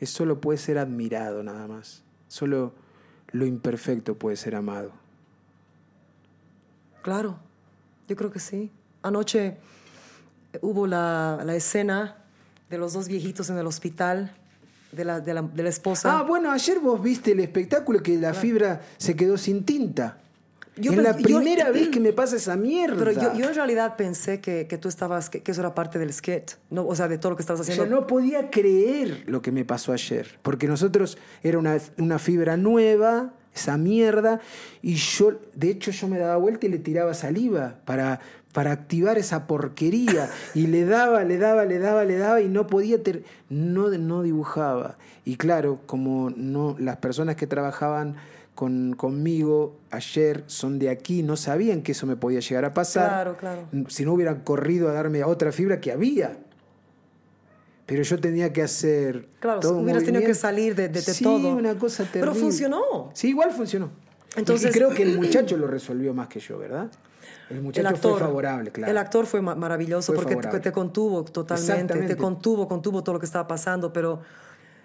es 0.00 0.10
solo 0.10 0.40
puede 0.40 0.58
ser 0.58 0.76
admirado 0.76 1.44
nada 1.44 1.68
más. 1.68 2.02
Solo 2.26 2.74
lo 3.30 3.46
imperfecto 3.46 4.16
puede 4.16 4.34
ser 4.34 4.56
amado. 4.56 4.90
Claro, 7.02 7.38
yo 8.08 8.16
creo 8.16 8.32
que 8.32 8.40
sí. 8.40 8.72
Anoche 9.02 9.46
eh, 10.52 10.58
hubo 10.62 10.88
la, 10.88 11.40
la 11.44 11.54
escena 11.54 12.16
de 12.68 12.78
los 12.78 12.92
dos 12.92 13.06
viejitos 13.06 13.50
en 13.50 13.58
el 13.58 13.68
hospital, 13.68 14.34
de 14.90 15.04
la, 15.04 15.20
de 15.20 15.32
la, 15.32 15.42
de 15.42 15.62
la 15.62 15.68
esposa. 15.68 16.18
Ah, 16.18 16.22
bueno, 16.22 16.50
ayer 16.50 16.80
vos 16.80 17.00
viste 17.00 17.30
el 17.30 17.38
espectáculo 17.38 18.02
que 18.02 18.18
la 18.18 18.34
fibra 18.34 18.80
se 18.98 19.14
quedó 19.14 19.38
sin 19.38 19.64
tinta. 19.64 20.18
Yo 20.76 20.92
es 20.92 20.98
la 20.98 21.16
yo- 21.16 21.22
primera 21.24 21.70
vez 21.70 21.88
que 21.88 22.00
me 22.00 22.12
pasa 22.12 22.36
esa 22.36 22.56
mierda. 22.56 22.96
Pero 22.98 23.12
yo, 23.12 23.34
yo 23.34 23.48
en 23.48 23.54
realidad 23.54 23.96
pensé 23.96 24.40
que, 24.40 24.66
que 24.66 24.78
tú 24.78 24.88
estabas, 24.88 25.28
que, 25.28 25.42
que 25.42 25.52
eso 25.52 25.60
era 25.60 25.74
parte 25.74 25.98
del 25.98 26.12
sketch, 26.12 26.54
no, 26.70 26.86
o 26.86 26.94
sea, 26.94 27.08
de 27.08 27.18
todo 27.18 27.30
lo 27.30 27.36
que 27.36 27.42
estabas 27.42 27.66
Yo 27.66 27.72
haciendo. 27.72 27.94
no 28.00 28.06
podía 28.06 28.50
creer 28.50 29.24
lo 29.26 29.42
que 29.42 29.52
me 29.52 29.64
pasó 29.64 29.92
ayer, 29.92 30.38
porque 30.42 30.66
nosotros 30.66 31.18
era 31.42 31.58
una, 31.58 31.76
una 31.98 32.18
fibra 32.18 32.56
nueva, 32.56 33.34
esa 33.54 33.76
mierda, 33.76 34.40
y 34.80 34.94
yo, 34.94 35.32
de 35.54 35.70
hecho, 35.70 35.90
yo 35.90 36.06
me 36.08 36.18
daba 36.18 36.36
vuelta 36.36 36.66
y 36.66 36.68
le 36.70 36.78
tiraba 36.78 37.14
saliva 37.14 37.80
para, 37.84 38.20
para 38.52 38.70
activar 38.70 39.18
esa 39.18 39.46
porquería, 39.48 40.30
y 40.54 40.68
le 40.68 40.84
daba, 40.86 41.24
le 41.24 41.36
daba, 41.36 41.64
le 41.64 41.78
daba, 41.80 42.04
le 42.04 42.16
daba, 42.16 42.40
y 42.40 42.48
no 42.48 42.68
podía, 42.68 43.02
ter- 43.02 43.24
no, 43.48 43.88
no 43.88 44.22
dibujaba. 44.22 44.96
Y 45.24 45.36
claro, 45.36 45.80
como 45.86 46.30
no, 46.34 46.76
las 46.78 46.96
personas 46.98 47.36
que 47.36 47.46
trabajaban 47.46 48.14
con, 48.60 48.92
conmigo 48.92 49.78
ayer 49.90 50.44
son 50.46 50.78
de 50.78 50.90
aquí, 50.90 51.22
no 51.22 51.38
sabían 51.38 51.80
que 51.80 51.92
eso 51.92 52.06
me 52.06 52.14
podía 52.14 52.40
llegar 52.40 52.66
a 52.66 52.74
pasar. 52.74 53.08
Claro, 53.08 53.36
claro. 53.38 53.66
Si 53.88 54.04
no 54.04 54.12
hubieran 54.12 54.40
corrido 54.40 54.90
a 54.90 54.92
darme 54.92 55.24
otra 55.24 55.50
fibra 55.50 55.80
que 55.80 55.90
había. 55.90 56.36
Pero 57.86 58.02
yo 58.02 58.20
tenía 58.20 58.52
que 58.52 58.62
hacer. 58.62 59.28
Claro, 59.40 59.60
todo 59.60 59.78
un 59.78 59.84
hubieras 59.84 60.04
tenido 60.04 60.22
que 60.26 60.34
salir 60.34 60.74
de- 60.74 60.88
de- 60.88 61.00
de 61.00 61.14
sí, 61.14 61.24
todo. 61.24 61.56
una 61.56 61.74
cosa 61.78 62.04
terrible. 62.04 62.20
Pero 62.32 62.34
funcionó. 62.34 63.10
Sí, 63.14 63.28
igual 63.30 63.50
funcionó. 63.50 63.88
Entonces- 64.36 64.70
y 64.70 64.72
creo 64.78 64.90
que 64.90 65.04
el 65.04 65.16
muchacho 65.16 65.56
lo 65.56 65.66
resolvió 65.66 66.12
más 66.12 66.28
que 66.28 66.38
yo, 66.38 66.58
¿verdad? 66.58 66.90
El 67.48 67.62
muchacho 67.62 67.80
el 67.80 67.86
actor, 67.94 68.12
fue 68.12 68.20
favorable, 68.20 68.70
claro. 68.72 68.90
El 68.92 68.98
actor 68.98 69.24
fue 69.24 69.40
ma- 69.40 69.54
maravilloso 69.54 70.12
Fue 70.12 70.22
porque 70.22 70.36
te, 70.60 70.70
contuvo 70.70 71.24
totalmente, 71.24 72.02
te 72.02 72.14
contuvo, 72.16 72.68
contuvo 72.68 73.02
todo 73.02 73.14
lo 73.14 73.18
que 73.20 73.26
estaba 73.26 73.48
pasando, 73.48 73.90
pero, 73.90 74.20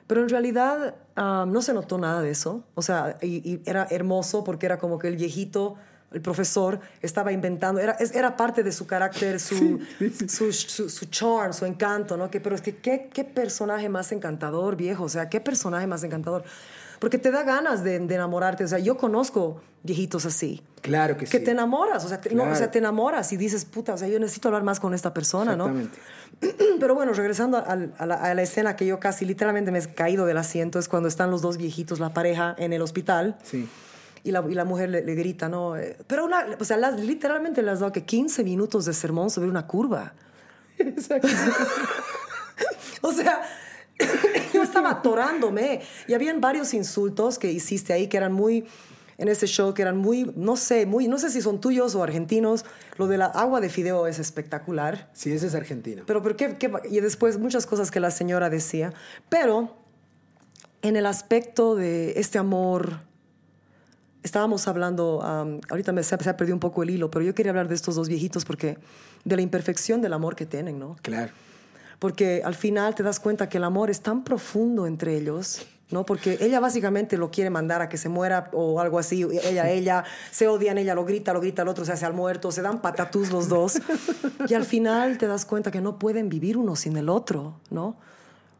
pero 0.07 0.22
en 0.22 0.30
realidad 0.30 0.95
no 1.15 1.61
se 1.61 1.73
notó 1.73 1.98
nada 1.98 2.22
de 2.22 2.32
eso. 2.32 2.64
O 2.76 2.82
sea, 2.82 3.18
y, 3.22 3.49
y 3.49 3.61
era 3.65 3.88
hermoso 3.90 4.44
porque 4.44 4.65
era 4.65 4.77
como 4.77 4.99
que 4.99 5.07
el 5.07 5.15
viejito, 5.18 5.76
el 6.11 6.22
profesor, 6.22 6.80
estaba 7.02 7.32
inventando, 7.32 7.80
era, 7.80 7.98
era 8.14 8.38
parte 8.38 8.64
de 8.64 8.72
su 8.72 8.86
carácter, 8.86 9.40
su, 9.40 9.80
su, 10.27 10.52
su, 10.52 10.90
su 10.90 11.06
charm, 11.07 11.53
su 11.53 11.65
encanto, 11.65 12.18
¿no? 12.18 12.30
Que, 12.30 12.40
pero 12.40 12.56
es 12.56 12.61
que 12.61 12.77
¿qué, 12.77 13.10
qué 13.11 13.23
personaje 13.23 13.90
más 13.90 14.11
encantador, 14.11 14.76
viejo, 14.76 15.03
o 15.03 15.10
sea, 15.10 15.30
qué 15.30 15.41
personaje 15.41 15.88
más 15.88 16.03
encantador. 16.03 16.44
Porque 17.06 17.19
te 17.19 17.30
da 17.30 17.44
ganas 17.44 17.84
de, 17.84 17.99
de 17.99 18.15
enamorarte. 18.15 18.64
O 18.64 18.68
sea, 18.68 18.80
yo 18.80 18.98
conozco 18.98 19.61
viejitos 19.84 20.26
así 20.26 20.64
Claro 20.82 21.15
que, 21.18 21.26
que 21.26 21.38
sí. 21.38 21.44
te 21.44 21.52
enamoras, 21.52 22.03
o 22.03 22.07
sea, 22.10 22.19
te, 22.19 22.34
no, 22.34 22.41
o 22.41 22.45
sea, 22.48 22.56
Claro. 22.56 22.72
te 22.72 22.80
enamoras 22.80 23.32
y 23.32 23.38
dices, 23.38 23.64
puta, 23.64 23.94
o 23.94 23.98
sea, 23.99 24.07
yo 24.07 24.19
necesito 24.19 24.48
hablar 24.48 24.64
más 24.64 24.80
con 24.80 24.95
esta 24.95 25.14
persona, 25.14 25.56
¿no? 25.56 25.68
Exactamente. 25.68 25.99
Pero 26.80 26.95
bueno, 26.95 27.14
regresando 27.14 27.57
al- 27.64 27.94
a, 27.99 28.07
la, 28.07 28.15
a 28.15 28.34
la 28.34 28.41
escena 28.41 28.76
que 28.76 28.88
yo 28.88 28.99
casi 28.99 29.23
literalmente 29.23 29.69
me 29.69 29.77
he 29.77 29.94
caído 29.94 30.26
del 30.26 30.38
asiento, 30.40 30.80
es 30.80 30.88
cuando 30.90 31.07
están 31.07 31.30
los 31.30 31.44
dos 31.44 31.57
viejitos, 31.57 31.99
la 31.99 32.11
pareja, 32.11 32.56
en 32.57 32.73
el 32.73 32.82
hospital. 32.82 33.38
Sí. 33.44 33.69
Y 34.23 34.32
la, 34.32 34.44
y 34.49 34.56
la 34.56 34.65
mujer 34.65 34.90
le, 34.90 35.03
le 35.06 35.14
grita, 35.14 35.48
¿no? 35.48 35.77
Eh, 35.77 35.98
Pero 36.07 36.26
una, 36.26 36.44
o 36.60 36.64
sea, 36.65 36.77
las- 36.77 36.99
literalmente 36.99 37.61
le 37.61 37.69
has 37.69 37.82
dado 37.82 37.91
que 37.91 38.03
15 38.03 38.44
minutos 38.44 38.86
de 38.86 38.94
sermón 38.95 39.30
sobre 39.30 39.48
una 39.49 39.68
curva. 39.68 40.14
O 43.02 43.11
sea, 43.11 43.41
yo 44.53 44.63
estaba 44.63 44.91
atorándome. 44.91 45.81
Y 46.07 46.13
habían 46.13 46.41
varios 46.41 46.73
insultos 46.73 47.39
que 47.39 47.51
hiciste 47.51 47.93
ahí 47.93 48.07
que 48.07 48.17
eran 48.17 48.34
muy, 48.34 48.65
en 49.17 49.27
ese 49.27 49.47
show, 49.47 49.73
que 49.73 49.81
eran 49.81 49.97
muy, 49.97 50.31
no 50.35 50.57
sé, 50.57 50.85
muy, 50.85 51.07
no 51.07 51.17
sé 51.17 51.30
si 51.30 51.41
son 51.41 51.61
tuyos 51.61 51.95
o 51.95 52.03
argentinos. 52.03 52.65
Lo 52.97 53.07
de 53.07 53.17
la 53.17 53.26
agua 53.27 53.61
de 53.61 53.69
fideo 53.69 54.07
es 54.07 54.19
espectacular. 54.19 55.09
Sí, 55.13 55.31
ese 55.31 55.47
es 55.47 55.55
argentino. 55.55 56.03
Pero, 56.05 56.22
pero 56.22 56.35
¿qué, 56.35 56.57
qué- 56.57 56.72
y 56.89 56.99
después 56.99 57.38
muchas 57.39 57.65
cosas 57.65 57.91
que 57.91 57.99
la 57.99 58.11
señora 58.11 58.49
decía. 58.49 58.93
Pero 59.30 59.76
en 60.81 60.95
el 60.95 61.05
aspecto 61.05 61.76
de 61.76 62.19
este 62.19 62.38
amor, 62.38 62.99
estábamos 64.23 64.67
hablando, 64.67 65.22
am, 65.23 65.61
ahorita 65.69 65.91
me, 65.91 66.03
se, 66.03 66.17
se 66.17 66.30
ha 66.30 66.38
perdido 66.38 66.55
un 66.55 66.59
poco 66.59 66.84
el 66.84 66.89
hilo, 66.89 67.09
pero 67.11 67.23
yo 67.26 67.34
quería 67.34 67.51
hablar 67.51 67.67
de 67.67 67.76
estos 67.76 67.95
dos 67.95 68.07
viejitos 68.09 68.43
porque 68.45 68.77
de 69.23 69.35
la 69.35 69.41
imperfección 69.41 70.01
del 70.01 70.13
amor 70.13 70.35
que 70.35 70.45
tienen, 70.45 70.77
¿no? 70.80 70.95
Claro. 71.01 71.31
Porque 71.99 72.41
al 72.43 72.55
final 72.55 72.95
te 72.95 73.03
das 73.03 73.19
cuenta 73.19 73.49
que 73.49 73.57
el 73.57 73.63
amor 73.63 73.89
es 73.89 74.01
tan 74.01 74.23
profundo 74.23 74.85
entre 74.85 75.17
ellos, 75.17 75.65
¿no? 75.91 76.05
Porque 76.05 76.38
ella 76.41 76.59
básicamente 76.59 77.17
lo 77.17 77.31
quiere 77.31 77.49
mandar 77.49 77.81
a 77.81 77.89
que 77.89 77.97
se 77.97 78.09
muera 78.09 78.49
o 78.53 78.80
algo 78.80 78.99
así. 78.99 79.23
Ella, 79.23 79.69
ella, 79.69 80.03
se 80.31 80.47
odian, 80.47 80.77
ella 80.77 80.95
lo 80.95 81.05
grita, 81.05 81.34
lo 81.34 81.39
grita, 81.39 81.61
el 81.61 81.67
otro 81.67 81.85
se 81.85 81.91
hace 81.91 82.05
al 82.05 82.13
muerto, 82.13 82.51
se 82.51 82.61
dan 82.61 82.81
patatús 82.81 83.31
los 83.31 83.47
dos. 83.47 83.81
Y 84.49 84.53
al 84.53 84.65
final 84.65 85.17
te 85.17 85.27
das 85.27 85.45
cuenta 85.45 85.72
que 85.72 85.81
no 85.81 85.99
pueden 85.99 86.30
vivir 86.30 86.57
uno 86.57 86.76
sin 86.76 86.97
el 86.97 87.09
otro, 87.09 87.59
¿no? 87.69 87.95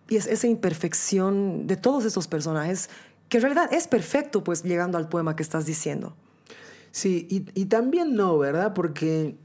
Y 0.08 0.18
es 0.18 0.28
esa 0.28 0.48
imperfección 0.48 1.68
de 1.68 1.78
todos 1.78 2.06
estos 2.06 2.28
personajes, 2.28 2.90
que 3.28 3.38
en 3.38 3.44
realidad 3.44 3.74
es 3.74 3.88
perfecto, 3.88 4.44
pues, 4.44 4.64
llegando 4.64 4.98
al 4.98 5.10
poema 5.10 5.36
que 5.36 5.42
estás 5.42 5.66
diciendo. 5.66 6.16
Sí, 6.92 7.28
y, 7.30 7.46
y 7.60 7.66
también 7.66 8.16
no, 8.16 8.38
¿verdad? 8.38 8.74
Porque, 8.74 9.36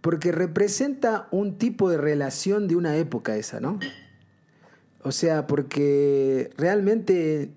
porque 0.00 0.32
representa 0.32 1.28
un 1.30 1.58
tipo 1.58 1.90
de 1.90 1.98
relación 1.98 2.68
de 2.68 2.76
una 2.76 2.96
época 2.96 3.36
esa, 3.36 3.60
¿no? 3.60 3.78
O 5.02 5.12
sea, 5.12 5.46
porque 5.46 6.50
realmente 6.56 7.50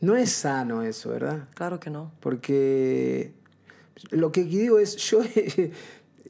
no 0.00 0.16
es 0.16 0.30
sano 0.30 0.82
eso, 0.82 1.10
¿verdad? 1.10 1.48
Claro 1.54 1.80
que 1.80 1.90
no. 1.90 2.12
Porque 2.20 3.32
Lo 4.10 4.32
que 4.32 4.44
digo 4.44 4.78
es, 4.78 4.96
yo 5.10 5.22
he, 5.22 5.72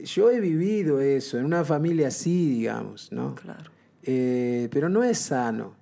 yo 0.00 0.30
he 0.30 0.40
vivido 0.40 1.00
eso, 1.00 1.38
en 1.38 1.44
una 1.44 1.64
familia 1.64 2.08
así, 2.08 2.48
digamos, 2.50 3.12
¿no? 3.12 3.34
Claro. 3.34 3.70
Eh, 4.02 4.68
pero 4.70 4.88
no 4.88 5.04
es 5.04 5.18
sano. 5.18 5.74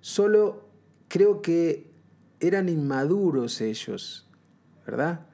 Solo 0.00 0.66
creo 1.08 1.42
que 1.42 1.90
eran 2.40 2.68
inmaduros 2.68 3.60
ellos, 3.60 4.26
¿verdad? 4.86 5.26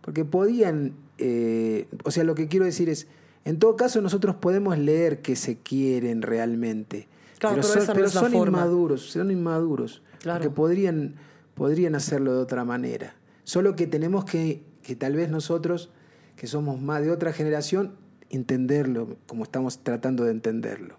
Porque 0.00 0.24
podían, 0.24 0.94
eh, 1.18 1.88
o 2.04 2.10
sea, 2.10 2.24
lo 2.24 2.34
que 2.34 2.48
quiero 2.48 2.64
decir 2.64 2.88
es, 2.88 3.08
en 3.44 3.58
todo 3.58 3.76
caso 3.76 4.00
nosotros 4.00 4.36
podemos 4.36 4.78
leer 4.78 5.22
que 5.22 5.36
se 5.36 5.58
quieren 5.58 6.22
realmente. 6.22 7.08
Claro, 7.38 7.62
pero 7.62 8.08
son, 8.08 8.28
pero 8.28 8.46
inmaduros, 8.46 9.10
son 9.10 9.30
inmaduros. 9.30 10.02
Claro. 10.20 10.40
Porque 10.40 10.54
podrían, 10.54 11.14
podrían 11.54 11.94
hacerlo 11.94 12.34
de 12.34 12.38
otra 12.40 12.64
manera. 12.64 13.14
Solo 13.44 13.76
que 13.76 13.86
tenemos 13.86 14.24
que, 14.24 14.62
que 14.82 14.94
tal 14.94 15.14
vez 15.14 15.30
nosotros, 15.30 15.90
que 16.36 16.46
somos 16.46 16.80
más 16.80 17.02
de 17.02 17.10
otra 17.10 17.32
generación, 17.32 17.94
entenderlo 18.28 19.16
como 19.26 19.44
estamos 19.44 19.82
tratando 19.82 20.24
de 20.24 20.32
entenderlo. 20.32 20.96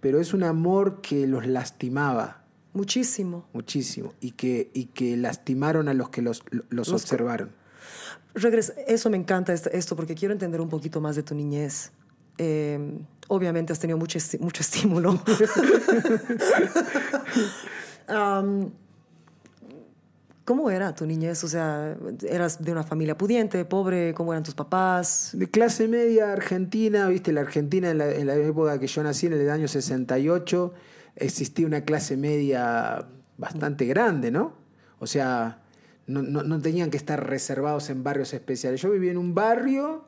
Pero 0.00 0.20
es 0.20 0.34
un 0.34 0.42
amor 0.42 1.00
que 1.00 1.26
los 1.26 1.46
lastimaba 1.46 2.44
Muchísimo. 2.74 3.46
muchísimo 3.52 4.14
y 4.20 4.32
que, 4.32 4.70
y 4.74 4.86
que 4.86 5.16
lastimaron 5.16 5.88
a 5.88 5.94
los 5.94 6.10
que 6.10 6.22
los, 6.22 6.42
los 6.70 6.88
observaron. 6.90 7.52
Regresa, 8.34 8.74
eso 8.86 9.10
me 9.10 9.16
encanta 9.16 9.52
esto, 9.52 9.96
porque 9.96 10.14
quiero 10.14 10.32
entender 10.32 10.60
un 10.60 10.68
poquito 10.68 11.00
más 11.00 11.16
de 11.16 11.22
tu 11.22 11.34
niñez. 11.34 11.92
Eh, 12.36 12.98
obviamente 13.28 13.72
has 13.72 13.78
tenido 13.78 13.96
mucho, 13.96 14.18
mucho 14.40 14.62
estímulo. 14.62 15.22
¿Cómo 20.44 20.68
era 20.68 20.94
tu 20.94 21.06
niñez? 21.06 21.42
O 21.42 21.48
sea, 21.48 21.96
¿eras 22.28 22.62
de 22.62 22.70
una 22.70 22.82
familia 22.82 23.16
pudiente, 23.16 23.64
pobre? 23.64 24.12
¿Cómo 24.12 24.34
eran 24.34 24.42
tus 24.42 24.54
papás? 24.54 25.30
De 25.32 25.48
clase 25.48 25.88
media 25.88 26.32
argentina, 26.32 27.08
viste, 27.08 27.32
la 27.32 27.40
Argentina 27.40 27.90
en 27.90 28.26
la 28.26 28.34
época 28.34 28.78
que 28.78 28.86
yo 28.86 29.02
nací, 29.02 29.26
en 29.26 29.34
el 29.34 29.48
año 29.48 29.68
68, 29.68 30.74
existía 31.16 31.66
una 31.66 31.84
clase 31.84 32.18
media 32.18 33.06
bastante 33.38 33.86
grande, 33.86 34.30
¿no? 34.30 34.52
O 34.98 35.06
sea, 35.06 35.63
no, 36.06 36.22
no- 36.22 36.42
no 36.42 36.60
tenían 36.60 36.90
que 36.90 36.96
estar 36.96 37.28
reservados 37.28 37.90
en 37.90 38.02
barrios 38.04 38.34
especiales. 38.34 38.80
Yo 38.82 38.90
vivía 38.90 39.10
en 39.10 39.18
un 39.18 39.34
barrio 39.34 40.04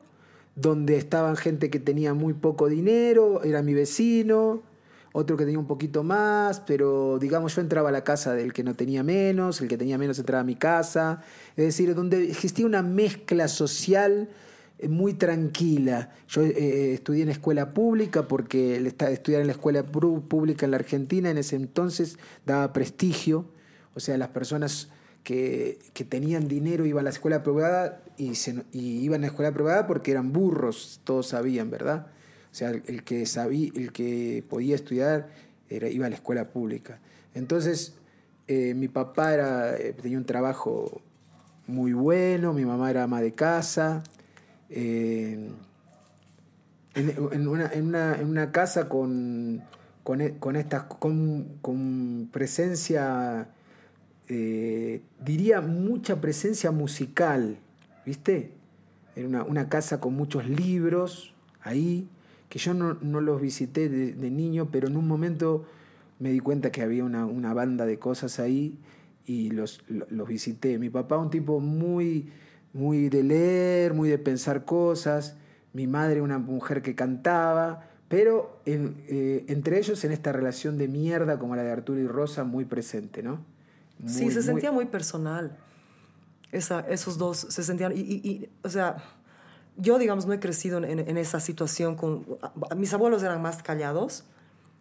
donde 0.55 0.97
estaban 0.97 1.35
gente 1.35 1.69
que 1.69 1.79
tenía 1.79 2.13
muy 2.13 2.33
poco 2.33 2.67
dinero, 2.67 3.43
era 3.43 3.61
mi 3.61 3.73
vecino, 3.73 4.63
otro 5.13 5.37
que 5.37 5.45
tenía 5.45 5.59
un 5.59 5.67
poquito 5.67 6.03
más, 6.03 6.59
pero 6.61 7.17
digamos 7.19 7.55
yo 7.55 7.61
entraba 7.61 7.89
a 7.89 7.91
la 7.91 8.03
casa 8.03 8.33
del 8.33 8.53
que 8.53 8.63
no 8.63 8.75
tenía 8.75 9.03
menos, 9.03 9.61
el 9.61 9.67
que 9.67 9.77
tenía 9.77 9.97
menos 9.97 10.19
entraba 10.19 10.41
a 10.41 10.43
mi 10.43 10.55
casa, 10.55 11.21
es 11.55 11.65
decir, 11.65 11.93
donde 11.95 12.29
existía 12.29 12.65
una 12.65 12.81
mezcla 12.83 13.47
social 13.47 14.29
eh, 14.79 14.87
muy 14.87 15.13
tranquila. 15.15 16.11
Yo 16.27 16.41
eh, 16.43 16.93
estudié 16.93 17.23
en 17.23 17.29
escuela 17.29 17.73
pública 17.73 18.27
porque 18.27 18.75
estudiar 18.77 19.41
en 19.41 19.47
la 19.47 19.53
escuela 19.53 19.83
pública 19.83 20.65
en 20.65 20.71
la 20.71 20.77
Argentina 20.77 21.29
en 21.31 21.37
ese 21.39 21.55
entonces 21.55 22.17
daba 22.45 22.73
prestigio, 22.73 23.45
o 23.95 23.99
sea, 23.99 24.17
las 24.17 24.29
personas 24.29 24.89
que, 25.27 25.77
tenían 26.05 26.47
dinero 26.47 26.85
iban 26.85 27.01
a 27.01 27.03
la 27.03 27.09
escuela 27.09 27.43
privada 27.43 28.01
y, 28.15 28.35
se- 28.35 28.63
y 28.71 28.99
iban 29.01 29.19
a 29.19 29.21
la 29.23 29.27
escuela 29.27 29.51
privada 29.51 29.85
porque 29.85 30.11
eran 30.11 30.31
burros, 30.31 31.01
todos 31.03 31.27
sabían, 31.27 31.69
¿verdad? 31.69 32.07
O 32.49 32.55
sea, 32.55 32.69
el, 32.69 33.03
que 33.03 33.25
sabía, 33.25 33.69
el 33.75 33.91
que 33.91 34.41
podía 34.49 34.73
estudiar 34.75 35.27
era, 35.69 35.89
iba 35.89 36.05
a 36.05 36.09
la 36.09 36.15
escuela 36.15 36.45
pública. 36.45 36.99
Entonces, 37.33 37.95
eh, 38.47 38.73
mi 38.73 38.87
papá 38.87 39.35
eh, 39.77 39.93
tenía 40.01 40.17
un 40.17 40.23
trabajo 40.25 41.01
muy 41.67 41.91
bueno, 41.91 42.53
mi 42.53 42.63
mamá 42.63 42.89
era 42.89 43.03
ama 43.03 43.19
de 43.19 43.33
casa. 43.33 44.03
eh, 44.69 45.49
en, 46.95 47.09
en 47.33 47.47
una, 47.49 47.67
en, 47.73 47.85
una, 47.87 48.15
en 48.15 48.27
una 48.29 48.51
casa 48.53 48.87
con, 48.87 49.61
con, 50.03 50.19
con 50.39 50.55
con, 50.99 51.45
con 51.61 52.29
presencia, 52.31 53.49
eh, 54.29 55.01
diría 55.23 55.61
mucha 55.61 56.19
presencia 56.19 56.71
musical, 56.71 57.57
¿viste? 58.05 58.51
Era 59.15 59.43
una, 59.43 59.69
casa 59.69 59.99
con 59.99 60.13
muchos 60.15 60.47
libros 60.47 61.33
ahí, 61.61 62.07
que 62.49 62.59
yo 62.59 62.73
no, 62.73 62.93
los 62.93 63.41
visité 63.41 63.89
de, 63.89 64.29
niño, 64.29 64.69
pero 64.71 64.87
en 64.87 64.97
un 64.97 65.07
momento 65.07 65.65
me 66.19 66.31
di 66.31 66.39
cuenta 66.39 66.71
que 66.71 66.81
había 66.81 67.03
una, 67.03 67.53
banda 67.53 67.85
de 67.85 67.99
cosas 67.99 68.39
ahí 68.39 68.77
y 69.25 69.49
los, 69.51 69.81
lo- 69.87 70.07
los 70.09 70.27
visité. 70.27 70.77
Mi 70.77 70.89
papá, 70.89 71.17
un 71.17 71.29
tipo 71.29 71.59
muy, 71.59 72.29
muy 72.73 73.09
de 73.09 73.23
leer, 73.23 73.93
muy 73.93 74.09
de 74.09 74.17
pensar 74.17 74.65
cosas. 74.65 75.35
Mi 75.73 75.87
madre, 75.87 76.21
una 76.21 76.37
mujer 76.37 76.81
que 76.81 76.95
cantaba. 76.95 77.87
Pero 78.07 78.61
eh, 78.65 79.43
entre 79.47 79.79
ellos, 79.79 80.03
en 80.05 80.11
esta 80.11 80.31
relación 80.31 80.77
de 80.77 80.87
mierda 80.87 81.39
como 81.39 81.55
la 81.55 81.63
de 81.63 81.71
Arturo 81.71 81.99
y 81.99 82.07
Rosa, 82.07 82.43
muy 82.45 82.65
presente, 82.65 83.21
¿no? 83.21 83.56
Sí, 84.05 84.23
Muy- 84.25 84.31
se 84.31 84.39
muy- 84.39 84.43
sentía 84.43 84.71
muy 84.71 84.85
personal. 84.85 85.57
Esa, 86.51 86.79
esos 86.81 87.17
dos 87.17 87.37
se 87.49 87.63
sentían. 87.63 87.91
Y, 87.95 87.99
y- 88.01 88.21
y, 88.23 88.49
o 88.63 88.69
sea, 88.69 88.97
yo, 89.75 89.99
digamos, 89.99 90.25
no 90.25 90.33
he 90.33 90.39
crecido 90.39 90.77
en, 90.77 90.85
en- 90.85 90.99
en 91.09 91.17
esa 91.17 91.39
situación 91.39 91.95
con. 91.95 92.25
Mis 92.75 92.93
abuelos 92.93 93.21
eran 93.21 93.41
más 93.41 93.61
callados, 93.61 94.23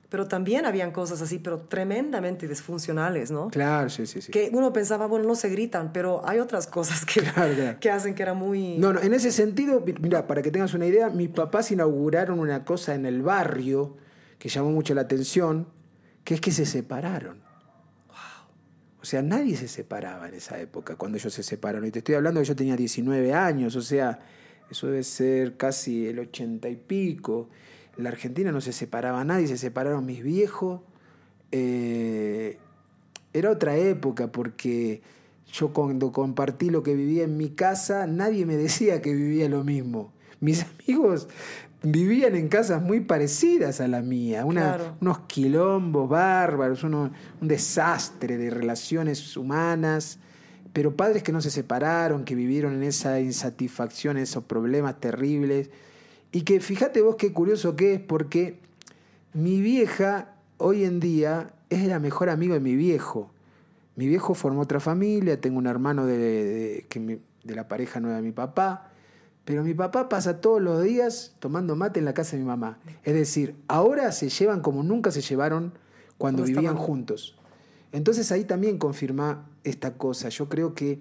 pero 0.09 0.29
también 0.29 0.65
habían 0.65 0.93
cosas 0.93 1.21
así, 1.21 1.41
pero 1.41 1.59
tremendamente 1.63 2.47
disfuncionales, 2.47 3.33
¿no? 3.33 3.49
Claro, 3.51 3.91
sí, 3.91 4.07
sí, 4.07 4.23
sí. 4.23 4.31
Que 4.31 4.49
uno 4.53 4.73
pensaba, 4.73 5.07
bueno, 5.07 5.27
no 5.27 5.35
se 5.35 5.49
gritan, 5.49 5.93
pero 5.93 6.23
hay 6.27 6.39
otras 6.39 6.69
cosas 6.69 7.05
que, 7.05 7.21
Claro, 7.35 7.55
claro. 7.55 7.81
que 7.81 7.91
hacen 7.91 8.15
que 8.15 8.23
era 8.23 8.33
muy. 8.35 8.79
No, 8.79 8.93
no, 8.93 9.01
en 9.01 9.13
ese 9.13 9.33
sentido, 9.33 9.81
mi- 9.85 9.95
mira, 9.95 10.29
para 10.29 10.43
que 10.43 10.53
tengas 10.53 10.73
una 10.73 10.87
idea, 10.87 11.11
mis 11.11 11.31
papás 11.31 11.73
inauguraron 11.73 12.39
una 12.39 12.65
cosa 12.65 12.95
en 12.95 13.05
el 13.07 13.23
barrio 13.23 13.97
que 14.39 14.49
llamó 14.49 14.71
mucho 14.71 14.95
la 14.95 15.01
atención, 15.01 15.67
que 16.23 16.35
es 16.35 16.41
que 16.41 16.53
se 16.53 16.65
separaron. 16.65 17.45
O 19.07 19.09
sea, 19.09 19.23
nadie 19.23 19.57
se 19.57 19.69
separaba 19.69 20.27
en 20.27 20.35
esa 20.35 20.61
época, 20.61 20.97
cuando 20.97 21.17
ellos 21.17 21.33
se 21.33 21.45
separaron. 21.45 21.87
Y 21.87 21.93
te 21.93 22.01
estoy 22.01 22.17
hablando 22.17 22.41
que 22.41 22.47
yo 22.47 22.57
tenía 22.57 22.75
19 22.75 23.33
años, 23.33 23.77
o 23.77 23.81
sea, 23.81 24.19
eso 24.69 24.89
debe 24.89 25.05
ser 25.05 25.57
casi 25.57 26.09
el 26.09 26.19
80 26.19 26.69
y 26.69 26.75
pico. 26.75 27.49
La 27.97 28.09
Argentina 28.09 28.51
no 28.51 28.61
se 28.61 28.73
separaba 28.73 29.23
nadie, 29.23 29.47
se 29.47 29.59
separaron 29.59 30.05
mis 30.07 30.25
viejos. 30.25 30.81
Eh, 31.53 32.59
era 33.33 33.53
otra 33.53 33.77
época 33.77 34.33
porque 34.33 35.03
yo 35.53 35.73
cuando 35.73 36.11
compartí 36.11 36.71
lo 36.71 36.83
que 36.83 36.97
vivía 36.97 37.23
en 37.23 37.37
mi 37.37 37.51
casa, 37.51 38.09
nadie 38.09 38.45
me 38.45 38.57
decía 38.57 39.03
que 39.03 39.15
vivía 39.15 39.49
lo 39.49 39.63
mismo. 39.63 40.15
Mis 40.41 40.65
amigos 40.85 41.29
vivían 41.83 42.35
en 42.35 42.49
casas 42.49 42.83
muy 42.83 43.01
parecidas 43.01 43.81
a 43.81 43.89
la 43.89 44.03
mía, 44.03 44.45
una- 44.45 44.77
Claro. 44.77 44.97
unos 45.01 45.19
quilombos 45.21 46.09
bárbaros, 46.09 46.83
uno- 46.85 47.11
un 47.41 47.49
desastre 47.49 48.37
de 48.39 48.51
relaciones 48.51 49.37
humanas, 49.37 50.19
pero 50.73 50.97
padres 50.97 51.23
que 51.23 51.33
no 51.33 51.41
se 51.41 51.51
separaron, 51.51 52.25
que 52.25 52.35
vivieron 52.35 52.75
en 52.75 52.83
esa 52.83 53.21
insatisfacción, 53.21 54.17
esos 54.17 54.45
problemas 54.45 55.01
terribles, 55.01 55.71
y 56.33 56.43
que 56.43 56.61
fíjate 56.61 57.03
vos 57.03 57.17
qué 57.17 57.33
curioso 57.33 57.77
que 57.77 57.95
es, 57.95 58.01
porque 58.01 58.59
mi 59.33 59.61
vieja 59.61 60.33
hoy 60.59 60.85
en 60.85 60.99
día 61.01 61.51
es 61.71 61.85
la 61.87 61.99
mejor 61.99 62.29
amigo 62.31 62.55
de 62.55 62.61
mi 62.61 62.75
viejo. 62.75 63.31
Mi 63.97 64.07
viejo 64.07 64.35
formó 64.35 64.63
otra 64.63 64.81
familia, 64.81 65.41
tengo 65.41 65.59
un 65.59 65.67
hermano 65.67 66.05
de, 66.05 66.85
de 67.45 67.55
la 67.55 67.69
pareja 67.69 68.01
nueva 68.01 68.17
de 68.17 68.23
mi 68.23 68.33
papá, 68.33 68.86
pero 69.47 69.63
mi 69.65 69.73
papá 69.73 70.09
pasa 70.11 70.41
todos 70.43 70.61
los 70.61 70.83
días 70.83 71.35
tomando 71.39 71.75
mate 71.77 71.99
en 72.01 72.05
la 72.05 72.13
casa 72.13 72.33
de 72.37 72.43
mi 72.43 72.47
mamá. 72.49 72.79
Es 73.05 73.15
decir, 73.15 73.55
ahora 73.69 74.13
se 74.13 74.29
llevan 74.29 74.61
como 74.61 74.83
nunca 74.83 75.11
se 75.11 75.23
llevaron 75.23 75.73
cuando 76.19 76.43
vivían 76.43 76.77
juntos. 76.77 77.39
Entonces 77.93 78.31
ahí 78.33 78.45
también 78.45 78.77
confirma 78.77 79.49
esta 79.65 79.95
cosa. 79.95 80.29
Yo 80.29 80.49
creo 80.51 80.75
que 80.75 81.01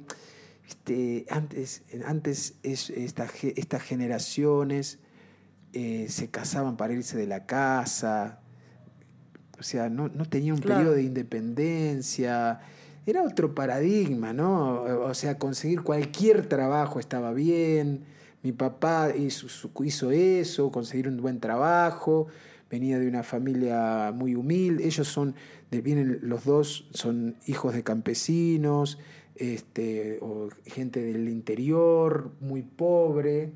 este, 0.69 1.25
antes, 1.29 1.81
antes 2.07 2.53
es- 2.63 2.89
esta 2.91 3.27
ge- 3.27 3.53
estas 3.57 3.81
generaciones 3.83 4.99
eh, 5.73 6.05
se 6.09 6.29
casaban 6.29 6.77
para 6.77 6.93
irse 6.93 7.17
de 7.17 7.27
la 7.27 7.45
casa, 7.45 8.39
o 9.59 9.63
sea, 9.63 9.89
no, 9.89 10.07
no 10.09 10.25
tenía 10.29 10.53
un 10.53 10.59
Claro. 10.61 10.79
periodo 10.79 10.95
de 10.95 11.03
independencia. 11.03 12.59
Era 13.05 13.23
otro 13.23 13.53
paradigma, 13.53 14.33
¿no? 14.33 14.81
O 14.83 15.13
sea, 15.13 15.37
conseguir 15.37 15.81
cualquier 15.81 16.47
trabajo 16.47 16.99
estaba 16.99 17.33
bien. 17.33 18.05
Mi 18.45 18.51
papá 18.51 19.11
hizo, 19.15 20.11
eso, 20.11 20.71
conseguir 20.71 21.07
un 21.07 21.17
buen 21.17 21.39
trabajo. 21.39 22.27
Venía 22.69 22.99
de 22.99 23.07
una 23.07 23.23
familia 23.23 24.11
muy 24.13 24.35
humilde. 24.35 24.85
Ellos 24.85 25.07
son, 25.07 25.33
vienen 25.71 26.19
los 26.21 26.45
dos, 26.45 26.87
son 26.93 27.37
hijos 27.47 27.73
de 27.73 27.81
campesinos, 27.81 28.99
este, 29.35 30.19
o 30.21 30.49
gente 30.63 31.01
del 31.01 31.27
interior, 31.27 32.33
muy 32.39 32.61
pobre. 32.61 33.51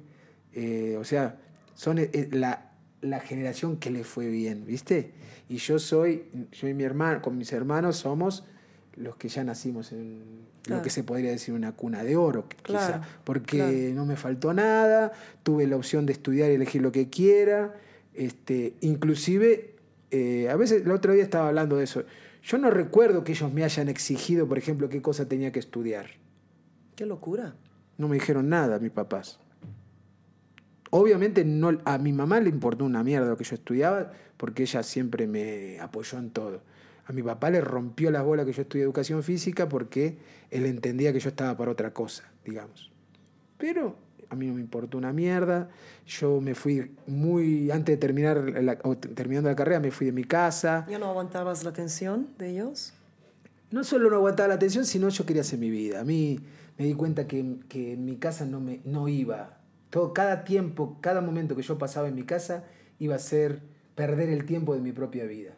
Eh, 0.53 0.97
o 0.99 1.03
sea, 1.03 1.37
son 1.75 1.99
eh, 1.99 2.09
eh, 2.11 2.27
la, 2.31 2.71
la 3.01 3.19
generación 3.19 3.77
que 3.77 3.91
le 3.91 4.03
fue 4.03 4.27
bien, 4.29 4.65
¿viste? 4.65 5.11
Y 5.49 5.57
yo 5.57 5.77
soy, 5.77 6.23
yo 6.51 6.67
y 6.67 6.73
mi 6.73 6.81
hermano, 6.81 7.21
con 7.21 7.37
mis 7.37 7.53
hermanos 7.53 7.97
somos 7.97 8.43
los 8.99 9.15
que 9.15 9.29
ya 9.29 9.43
nacimos 9.43 9.91
en 9.91 10.21
lo 10.67 10.81
que 10.81 10.89
se 10.89 11.03
podría 11.03 11.31
decir 11.31 11.53
una 11.53 11.71
cuna 11.71 12.03
de 12.03 12.15
oro, 12.15 12.47
quizá, 12.63 13.01
porque 13.23 13.57
claro. 13.57 13.95
no 13.95 14.05
me 14.05 14.15
faltó 14.15 14.53
nada, 14.53 15.13
tuve 15.41 15.65
la 15.65 15.77
opción 15.77 16.05
de 16.05 16.13
estudiar 16.13 16.51
y 16.51 16.55
elegir 16.55 16.81
lo 16.81 16.91
que 16.91 17.09
quiera, 17.09 17.73
este, 18.13 18.73
inclusive, 18.81 19.75
eh, 20.11 20.49
a 20.49 20.55
veces, 20.57 20.83
el 20.83 20.91
otro 20.91 21.13
día 21.13 21.23
estaba 21.23 21.47
hablando 21.47 21.77
de 21.77 21.85
eso, 21.85 22.03
yo 22.43 22.57
no 22.57 22.69
recuerdo 22.69 23.23
que 23.23 23.31
ellos 23.31 23.51
me 23.51 23.63
hayan 23.63 23.89
exigido, 23.89 24.47
por 24.47 24.57
ejemplo, 24.57 24.89
qué 24.89 25.01
cosa 25.01 25.27
tenía 25.27 25.51
que 25.51 25.59
estudiar. 25.59 26.07
Qué 26.95 27.05
locura. 27.05 27.55
No 27.97 28.07
me 28.07 28.15
dijeron 28.15 28.49
nada 28.49 28.79
mis 28.79 28.91
papás. 28.91 29.39
Obviamente 30.91 31.45
no, 31.45 31.79
a 31.85 31.97
mi 31.97 32.11
mamá 32.11 32.39
le 32.39 32.49
importó 32.49 32.83
una 32.83 33.03
mierda 33.03 33.29
lo 33.29 33.37
que 33.37 33.43
yo 33.43 33.55
estudiaba 33.55 34.11
porque 34.37 34.63
ella 34.63 34.83
siempre 34.83 35.27
me 35.27 35.79
apoyó 35.79 36.17
en 36.17 36.31
todo. 36.31 36.61
A 37.09 37.11
mi 37.11 37.23
papá 37.23 37.49
le 37.49 37.59
rompió 37.59 38.11
las 38.11 38.23
bolas 38.23 38.45
que 38.45 38.53
yo 38.53 38.61
estudié 38.61 38.83
educación 38.83 39.23
física 39.23 39.67
porque 39.67 40.19
él 40.51 40.67
entendía 40.67 41.11
que 41.11 41.19
yo 41.19 41.29
estaba 41.29 41.57
para 41.57 41.71
otra 41.71 41.91
cosa, 41.91 42.23
digamos. 42.45 42.91
Pero 43.57 43.95
a 44.29 44.35
mí 44.35 44.45
no 44.45 44.53
me 44.53 44.61
importó 44.61 44.99
una 44.99 45.11
mierda. 45.11 45.69
Yo 46.05 46.39
me 46.39 46.53
fui 46.53 46.91
muy, 47.07 47.71
antes 47.71 47.93
de 47.93 47.97
terminar, 47.97 48.37
la- 48.61 48.77
o 48.83 48.95
terminando 48.95 49.49
la 49.49 49.55
carrera, 49.55 49.79
me 49.79 49.89
fui 49.89 50.05
de 50.05 50.11
mi 50.11 50.23
casa. 50.23 50.85
¿Ya 50.87 50.99
no 50.99 51.07
aguantabas 51.09 51.63
la 51.63 51.71
atención 51.71 52.27
de 52.37 52.51
ellos? 52.51 52.93
no 53.71 53.83
solo 53.83 54.09
no 54.09 54.15
aguantaba 54.15 54.47
la 54.49 54.55
atención, 54.55 54.83
sino 54.85 55.09
yo 55.09 55.25
quería 55.27 55.41
hacer 55.43 55.59
mi 55.59 55.69
vida. 55.69 55.99
A 56.01 56.03
mí 56.03 56.39
me 56.77 56.85
di 56.85 56.93
cuenta 56.95 57.27
que, 57.27 57.57
que 57.69 57.93
en 57.93 58.03
mi 58.05 58.17
casa 58.17 58.45
no, 58.45 58.59
me, 58.59 58.81
no 58.83 59.07
iba. 59.07 59.57
Todo, 59.91 60.11
cada 60.13 60.43
tiempo, 60.43 60.97
cada 61.01 61.21
momento 61.21 61.55
que 61.55 61.61
yo 61.63 61.77
pasaba 61.77 62.07
en 62.07 62.15
mi 62.15 62.23
casa 62.23 62.63
iba 62.97 63.13
a 63.15 63.19
ser 63.19 63.61
perder 63.93 64.29
el 64.29 64.45
tiempo 64.45 64.73
de 64.73 64.81
mi 64.81 64.91
propia 64.91 65.25
vida. 65.25 65.53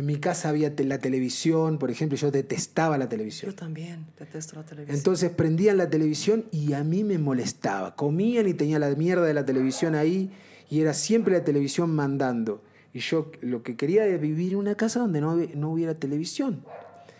En 0.00 0.06
mi 0.06 0.16
casa 0.16 0.48
había 0.48 0.72
la 0.78 0.96
televisión, 0.96 1.78
por 1.78 1.90
ejemplo, 1.90 2.16
yo 2.16 2.30
detestaba 2.30 2.96
la 2.96 3.06
televisión. 3.06 3.50
Yo 3.50 3.54
también 3.54 4.06
detesto 4.18 4.56
la 4.56 4.64
televisión. 4.64 4.96
Entonces 4.96 5.30
prendían 5.30 5.76
la 5.76 5.90
televisión 5.90 6.46
y 6.50 6.72
a 6.72 6.82
mí 6.82 7.04
me 7.04 7.18
molestaba. 7.18 7.96
Comían 7.96 8.48
y 8.48 8.54
tenía 8.54 8.78
la 8.78 8.88
mierda 8.94 9.26
de 9.26 9.34
la 9.34 9.44
televisión 9.44 9.94
ahí 9.94 10.30
y 10.70 10.80
era 10.80 10.94
siempre 10.94 11.34
la 11.34 11.44
televisión 11.44 11.94
mandando. 11.94 12.62
Y 12.94 13.00
yo 13.00 13.30
lo 13.42 13.62
que 13.62 13.76
quería 13.76 14.06
era 14.06 14.16
vivir 14.16 14.52
en 14.52 14.60
una 14.60 14.74
casa 14.74 15.00
donde 15.00 15.20
no, 15.20 15.36
no 15.36 15.70
hubiera 15.70 15.94
televisión. 15.94 16.64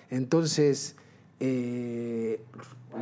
Entonces 0.09 0.97
eh, 1.39 2.41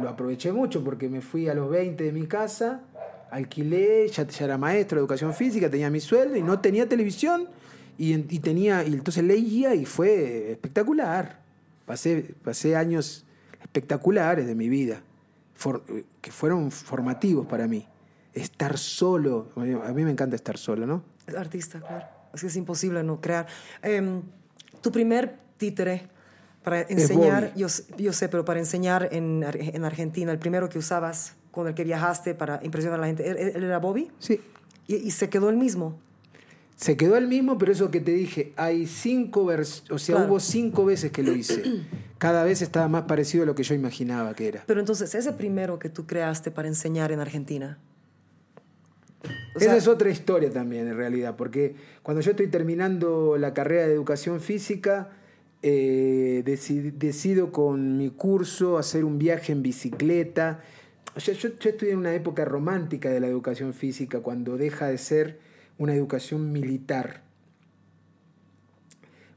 lo 0.02 0.09
aproveché 0.09 0.50
mucho 0.50 0.82
porque 0.82 1.09
me 1.09 1.20
fui 1.20 1.48
a 1.48 1.55
los 1.55 1.70
20 1.70 2.02
de 2.02 2.10
mi 2.10 2.26
casa, 2.26 2.82
alquilé, 3.30 4.09
ya, 4.09 4.26
ya 4.26 4.44
era 4.44 4.59
maestro 4.59 4.96
de 4.96 5.02
educación 5.02 5.32
física, 5.34 5.70
tenía 5.70 5.88
mi 5.88 6.00
sueldo 6.00 6.34
y 6.34 6.42
no 6.42 6.59
tenía 6.59 6.88
televisión. 6.88 7.46
Y, 7.99 8.15
y 8.15 8.39
tenía, 8.39 8.85
y 8.85 8.95
entonces 8.95 9.25
leía 9.25 9.75
y 9.75 9.85
fue 9.85 10.53
espectacular. 10.53 11.41
Pasé, 11.85 12.35
pasé 12.45 12.77
años 12.77 13.25
espectaculares 13.61 14.47
de 14.47 14.55
mi 14.55 14.69
vida, 14.69 15.03
for- 15.55 15.83
que 16.20 16.31
fueron 16.31 16.70
formativos 16.70 17.47
para 17.47 17.66
mí. 17.66 17.87
Estar 18.35 18.79
solo, 18.79 19.49
a 19.57 19.93
mí 19.93 20.05
me 20.05 20.11
encanta 20.12 20.37
estar 20.37 20.57
solo, 20.59 20.87
¿no? 20.87 21.03
Artista, 21.37 21.81
claro. 21.81 22.07
Es 22.33 22.41
que 22.43 22.47
es 22.47 22.57
imposible 22.57 23.03
no 23.03 23.20
crear. 23.20 23.47
Em, 23.83 24.23
tu 24.81 24.93
primer 24.93 25.35
títere 25.57 26.09
para 26.62 26.83
enseñar, 26.83 27.53
yo, 27.57 27.66
yo 27.97 28.12
sé, 28.12 28.29
pero 28.29 28.45
para 28.45 28.61
enseñar 28.61 29.09
en, 29.11 29.45
en 29.45 29.85
Argentina, 29.85 30.31
el 30.31 30.39
primero 30.39 30.69
que 30.69 30.79
usabas, 30.79 31.35
con 31.51 31.66
el 31.66 31.75
que 31.75 31.83
viajaste 31.83 32.35
para 32.35 32.61
impresionar 32.62 32.99
a 32.99 33.03
la 33.03 33.07
gente, 33.09 33.29
¿él, 33.29 33.39
él 33.57 33.65
era 33.65 33.79
Bobby? 33.79 34.11
Sí. 34.20 34.41
Y, 34.87 34.97
y 34.97 35.11
se 35.11 35.29
quedó 35.29 35.49
el 35.51 35.57
mismo. 35.57 35.99
Se 36.78 36.96
quedó 36.96 37.16
el 37.16 37.26
mismo, 37.26 37.59
pero 37.59 37.72
eso 37.72 37.90
que 37.90 38.00
te 38.00 38.12
dije, 38.12 38.52
hay 38.55 38.86
cinco 38.86 39.44
vers 39.44 39.82
o 39.90 39.98
sea, 39.98 40.14
Claro. 40.14 40.30
hubo 40.30 40.38
cinco 40.38 40.84
veces 40.84 41.10
que 41.10 41.24
lo 41.24 41.32
hice. 41.32 41.60
Cada 42.18 42.44
vez 42.44 42.62
estaba 42.62 42.86
más 42.86 43.02
parecido 43.02 43.42
a 43.42 43.46
lo 43.46 43.56
que 43.56 43.64
yo 43.64 43.74
imaginaba 43.74 44.32
que 44.34 44.46
era. 44.46 44.62
Pero 44.64 44.78
entonces, 44.78 45.12
ese 45.16 45.32
primero 45.32 45.80
que 45.80 45.88
tú 45.88 46.06
creaste 46.06 46.52
para 46.52 46.68
enseñar 46.68 47.10
en 47.10 47.18
Argentina. 47.18 47.78
o 49.56 49.59
Esa 49.59 49.76
es 49.76 49.88
otra 49.88 50.09
historia 50.10 50.52
también, 50.52 50.86
en 50.86 50.96
realidad, 50.96 51.34
porque 51.34 51.74
cuando 52.05 52.20
yo 52.20 52.30
estoy 52.30 52.46
terminando 52.46 53.36
la 53.38 53.52
carrera 53.55 53.88
de 53.88 53.92
educación 53.94 54.40
física, 54.40 55.10
eh, 55.62 56.44
deci- 56.46 56.92
decido 56.92 57.50
con 57.50 57.96
mi 57.98 58.10
curso 58.10 58.78
hacer 58.78 59.05
un 59.05 59.18
viaje 59.18 59.50
en 59.50 59.62
bicicleta. 59.64 60.60
O 61.16 61.20
sea, 61.20 61.34
yo, 61.34 61.48
yo 61.59 61.70
estoy 61.70 61.90
en 61.90 61.98
una 61.98 62.14
época 62.14 62.44
romántica 62.44 63.10
de 63.10 63.18
la 63.18 63.26
educación 63.26 63.74
física, 63.74 64.20
cuando 64.20 64.56
deja 64.56 64.86
de 64.86 64.98
ser 64.98 65.48
una 65.78 65.94
educación 65.94 66.52
militar. 66.52 67.22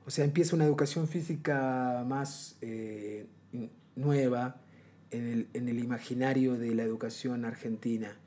O 0.05 0.11
sea, 0.11 0.25
empieza 0.25 0.55
una 0.55 0.65
educación 0.65 1.07
física 1.07 2.03
más 2.07 2.57
eh, 2.61 3.27
nueva 3.95 4.59
en 5.11 5.27
el, 5.27 5.47
en 5.53 5.69
el 5.69 5.79
imaginario 5.79 6.57
de 6.57 6.73
la 6.73 6.83
educación 6.83 7.45
argentina, 7.45 8.17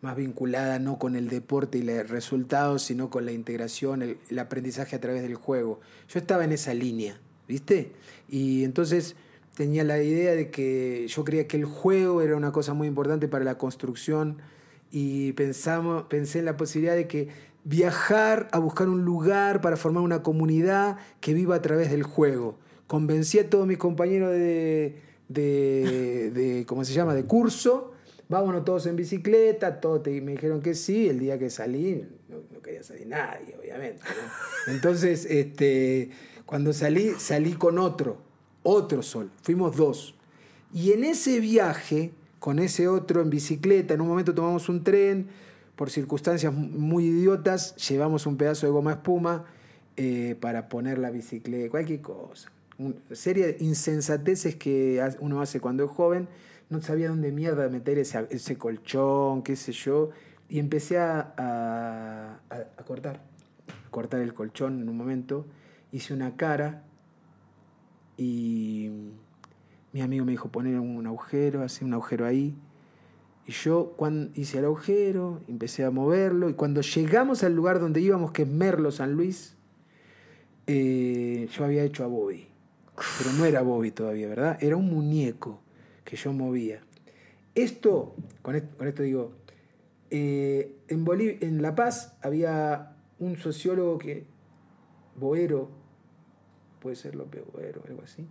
más 0.00 0.16
vinculada 0.16 0.78
no 0.78 0.98
con 0.98 1.16
el 1.16 1.28
deporte 1.28 1.78
y 1.78 1.82
los 1.82 2.08
resultados, 2.08 2.82
sino 2.82 3.10
con 3.10 3.26
la 3.26 3.32
integración, 3.32 4.02
el, 4.02 4.18
el 4.30 4.38
aprendizaje 4.38 4.94
a 4.94 5.00
través 5.00 5.22
del 5.22 5.34
juego. 5.34 5.80
Yo 6.08 6.20
estaba 6.20 6.44
en 6.44 6.52
esa 6.52 6.72
línea, 6.74 7.18
¿viste? 7.48 7.92
Y 8.28 8.64
entonces 8.64 9.16
tenía 9.56 9.84
la 9.84 10.00
idea 10.00 10.34
de 10.34 10.50
que 10.50 11.06
yo 11.08 11.24
creía 11.24 11.48
que 11.48 11.56
el 11.56 11.64
juego 11.64 12.22
era 12.22 12.36
una 12.36 12.52
cosa 12.52 12.74
muy 12.74 12.86
importante 12.86 13.26
para 13.26 13.44
la 13.44 13.58
construcción 13.58 14.36
y 14.92 15.32
pensamos, 15.32 16.04
pensé 16.04 16.38
en 16.40 16.44
la 16.44 16.56
posibilidad 16.56 16.94
de 16.94 17.08
que 17.08 17.28
viajar 17.66 18.46
a 18.52 18.60
buscar 18.60 18.88
un 18.88 19.04
lugar 19.04 19.60
para 19.60 19.76
formar 19.76 20.04
una 20.04 20.22
comunidad 20.22 20.98
que 21.20 21.34
viva 21.34 21.56
a 21.56 21.62
través 21.62 21.90
del 21.90 22.04
juego. 22.04 22.58
Convencí 22.86 23.40
a 23.40 23.50
todos 23.50 23.66
mis 23.66 23.76
compañeros 23.76 24.30
de, 24.30 25.02
de, 25.28 26.64
¿cómo 26.68 26.84
se 26.84 26.92
llama?, 26.92 27.16
de 27.16 27.24
curso, 27.24 27.92
vámonos 28.28 28.64
todos 28.64 28.86
en 28.86 28.94
bicicleta, 28.94 29.80
todos 29.80 30.06
me 30.06 30.32
dijeron 30.32 30.62
que 30.62 30.74
sí, 30.74 31.08
el 31.08 31.18
día 31.18 31.40
que 31.40 31.50
salí, 31.50 32.04
no, 32.28 32.62
quería 32.62 32.84
salir 32.84 33.08
nadie, 33.08 33.56
obviamente. 33.60 34.00
Entonces, 34.68 35.26
este, 35.28 36.10
cuando 36.44 36.72
salí, 36.72 37.14
salí 37.18 37.54
con 37.54 37.80
otro, 37.80 38.18
otro 38.62 39.02
sol, 39.02 39.28
fuimos 39.42 39.76
dos. 39.76 40.14
Y 40.72 40.92
en 40.92 41.02
ese 41.02 41.40
viaje, 41.40 42.12
con 42.38 42.60
ese 42.60 42.86
otro 42.86 43.22
en 43.22 43.30
bicicleta, 43.30 43.94
en 43.94 44.02
un 44.02 44.08
momento 44.08 44.32
tomamos 44.32 44.68
un 44.68 44.84
tren, 44.84 45.26
por 45.76 45.90
circunstancias 45.90 46.52
muy 46.52 47.06
idiotas, 47.06 47.76
llevamos 47.88 48.26
un 48.26 48.36
pedazo 48.36 48.66
de 48.66 48.72
goma 48.72 48.92
espuma 48.92 49.44
eh, 49.96 50.36
para 50.40 50.68
poner 50.68 50.98
la 50.98 51.10
bicicleta, 51.10 51.70
cualquier 51.70 52.00
cosa. 52.00 52.50
Una 52.78 52.94
serie 53.12 53.46
de 53.46 53.64
insensateces 53.64 54.56
que 54.56 55.02
uno 55.20 55.40
hace 55.40 55.60
cuando 55.60 55.84
es 55.84 55.90
joven. 55.90 56.28
No 56.68 56.80
sabía 56.80 57.08
dónde 57.08 57.30
mierda 57.30 57.68
meter 57.68 57.98
ese, 57.98 58.58
colchón, 58.58 59.42
qué 59.42 59.54
sé 59.54 59.72
yo. 59.72 60.10
Y 60.48 60.58
empecé 60.58 60.98
a 60.98 62.40
cortar. 62.86 63.20
A 63.86 63.90
cortar 63.90 64.20
el 64.20 64.34
colchón 64.34 64.82
en 64.82 64.88
un 64.88 64.96
momento. 64.96 65.46
Hice 65.92 66.12
una 66.12 66.36
cara 66.36 66.82
y 68.16 68.90
mi 69.92 70.00
amigo 70.00 70.24
me 70.24 70.32
dijo 70.32 70.48
poner 70.48 70.78
un 70.78 71.06
agujero, 71.06 71.62
hacer 71.62 71.84
un 71.84 71.94
agujero 71.94 72.26
ahí. 72.26 72.54
Y 73.46 73.52
yo 73.52 73.94
cuando 73.96 74.32
hice 74.34 74.58
el 74.58 74.64
agujero, 74.64 75.40
empecé 75.46 75.84
a 75.84 75.90
moverlo 75.90 76.50
y 76.50 76.54
cuando 76.54 76.80
llegamos 76.80 77.44
al 77.44 77.54
lugar 77.54 77.78
donde 77.78 78.00
íbamos, 78.00 78.32
que 78.32 78.44
es 78.44 78.90
San 78.90 79.12
Luis, 79.12 79.54
eh, 80.66 81.48
yo 81.52 81.64
había 81.64 81.84
hecho 81.84 82.02
a 82.02 82.08
Bobby. 82.08 82.48
Pero 83.18 83.32
no 83.34 83.44
era 83.44 83.62
Bobby 83.62 83.92
todavía, 83.92 84.26
¿verdad? 84.28 84.58
Era 84.60 84.76
un 84.76 84.90
muñeco 84.90 85.60
que 86.04 86.16
yo 86.16 86.32
movía. 86.32 86.80
Esto, 87.54 88.16
con 88.42 88.56
esto, 88.56 88.76
con 88.76 88.92
digo, 89.02 89.32
eh, 90.10 90.76
en, 90.88 91.04
Bolivia, 91.04 91.38
en 91.40 91.62
La 91.62 91.74
Paz 91.74 92.16
había 92.22 92.96
un 93.18 93.36
sociólogo 93.36 93.98
que, 93.98 94.26
Boero, 95.16 95.70
puede 96.80 96.96
ser 96.96 97.14
López 97.14 97.42
Boero, 97.52 97.82
algo 97.88 98.02
así, 98.02 98.26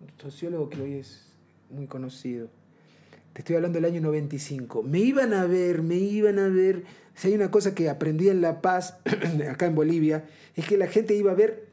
un 0.00 0.10
sociólogo 0.18 0.68
que 0.70 0.80
hoy 0.80 0.94
es 0.94 1.36
muy 1.68 1.86
conocido. 1.86 2.48
Te 3.32 3.42
estoy 3.42 3.56
hablando 3.56 3.76
del 3.76 3.84
año 3.84 4.00
95. 4.00 4.82
Me 4.82 4.98
iban 4.98 5.32
a 5.34 5.46
ver, 5.46 5.82
me 5.82 5.96
iban 5.96 6.38
a 6.38 6.48
ver. 6.48 6.84
Si 7.14 7.28
hay 7.28 7.34
una 7.34 7.50
cosa 7.50 7.74
que 7.74 7.88
aprendí 7.88 8.28
en 8.28 8.40
La 8.40 8.60
Paz, 8.60 8.98
acá 9.50 9.66
en 9.66 9.74
Bolivia, 9.74 10.24
es 10.56 10.66
que 10.66 10.76
la 10.76 10.86
gente 10.88 11.14
iba 11.14 11.30
a 11.30 11.34
ver 11.34 11.70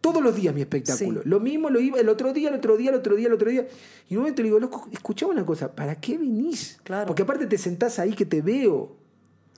todos 0.00 0.22
los 0.22 0.34
días 0.34 0.54
mi 0.54 0.60
espectáculo. 0.60 1.22
Sí. 1.22 1.28
Lo 1.28 1.40
mismo 1.40 1.68
lo 1.68 1.80
iba 1.80 2.00
el 2.00 2.08
otro 2.08 2.32
día, 2.32 2.48
el 2.48 2.54
otro 2.54 2.76
día, 2.76 2.90
el 2.90 2.96
otro 2.96 3.16
día, 3.16 3.26
el 3.26 3.32
otro 3.32 3.50
día. 3.50 3.66
Y 4.08 4.14
en 4.14 4.18
un 4.18 4.22
momento 4.22 4.42
le 4.42 4.48
digo, 4.48 4.60
loco, 4.60 4.88
una 5.28 5.44
cosa, 5.44 5.74
¿para 5.74 5.96
qué 5.96 6.16
venís? 6.16 6.80
Claro. 6.84 7.06
Porque 7.06 7.22
aparte 7.22 7.46
te 7.46 7.58
sentás 7.58 7.98
ahí 7.98 8.12
que 8.12 8.24
te 8.24 8.40
veo. 8.40 8.96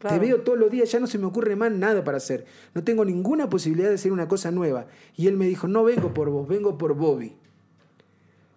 Claro. 0.00 0.18
Te 0.18 0.26
veo 0.26 0.40
todos 0.40 0.58
los 0.58 0.70
días, 0.70 0.90
ya 0.90 0.98
no 0.98 1.06
se 1.06 1.18
me 1.18 1.26
ocurre 1.26 1.54
más 1.54 1.70
nada 1.70 2.02
para 2.02 2.16
hacer. 2.16 2.44
No 2.74 2.82
tengo 2.82 3.04
ninguna 3.04 3.48
posibilidad 3.48 3.88
de 3.88 3.94
hacer 3.94 4.10
una 4.10 4.26
cosa 4.26 4.50
nueva. 4.50 4.86
Y 5.16 5.28
él 5.28 5.36
me 5.36 5.46
dijo, 5.46 5.68
no 5.68 5.84
vengo 5.84 6.12
por 6.12 6.30
vos, 6.30 6.48
vengo 6.48 6.76
por 6.76 6.94
Bobby. 6.94 7.36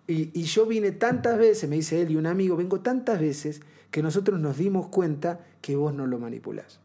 Y, 0.07 0.43
yo 0.43 0.65
vine 0.65 0.91
tantas 0.91 1.37
veces, 1.37 1.67
me 1.69 1.77
dice 1.77 2.01
él 2.01 2.11
y 2.11 2.15
un 2.15 2.27
amigo, 2.27 2.55
vengo 2.55 2.81
tantas 2.81 3.19
veces 3.19 3.61
que 3.89 4.03
nosotros 4.03 4.39
nos 4.39 4.57
dimos 4.57 4.87
cuenta 4.87 5.39
que 5.61 5.75
vos 5.75 5.93
no 5.93 6.05
lo 6.05 6.19
manipulás. 6.19 6.79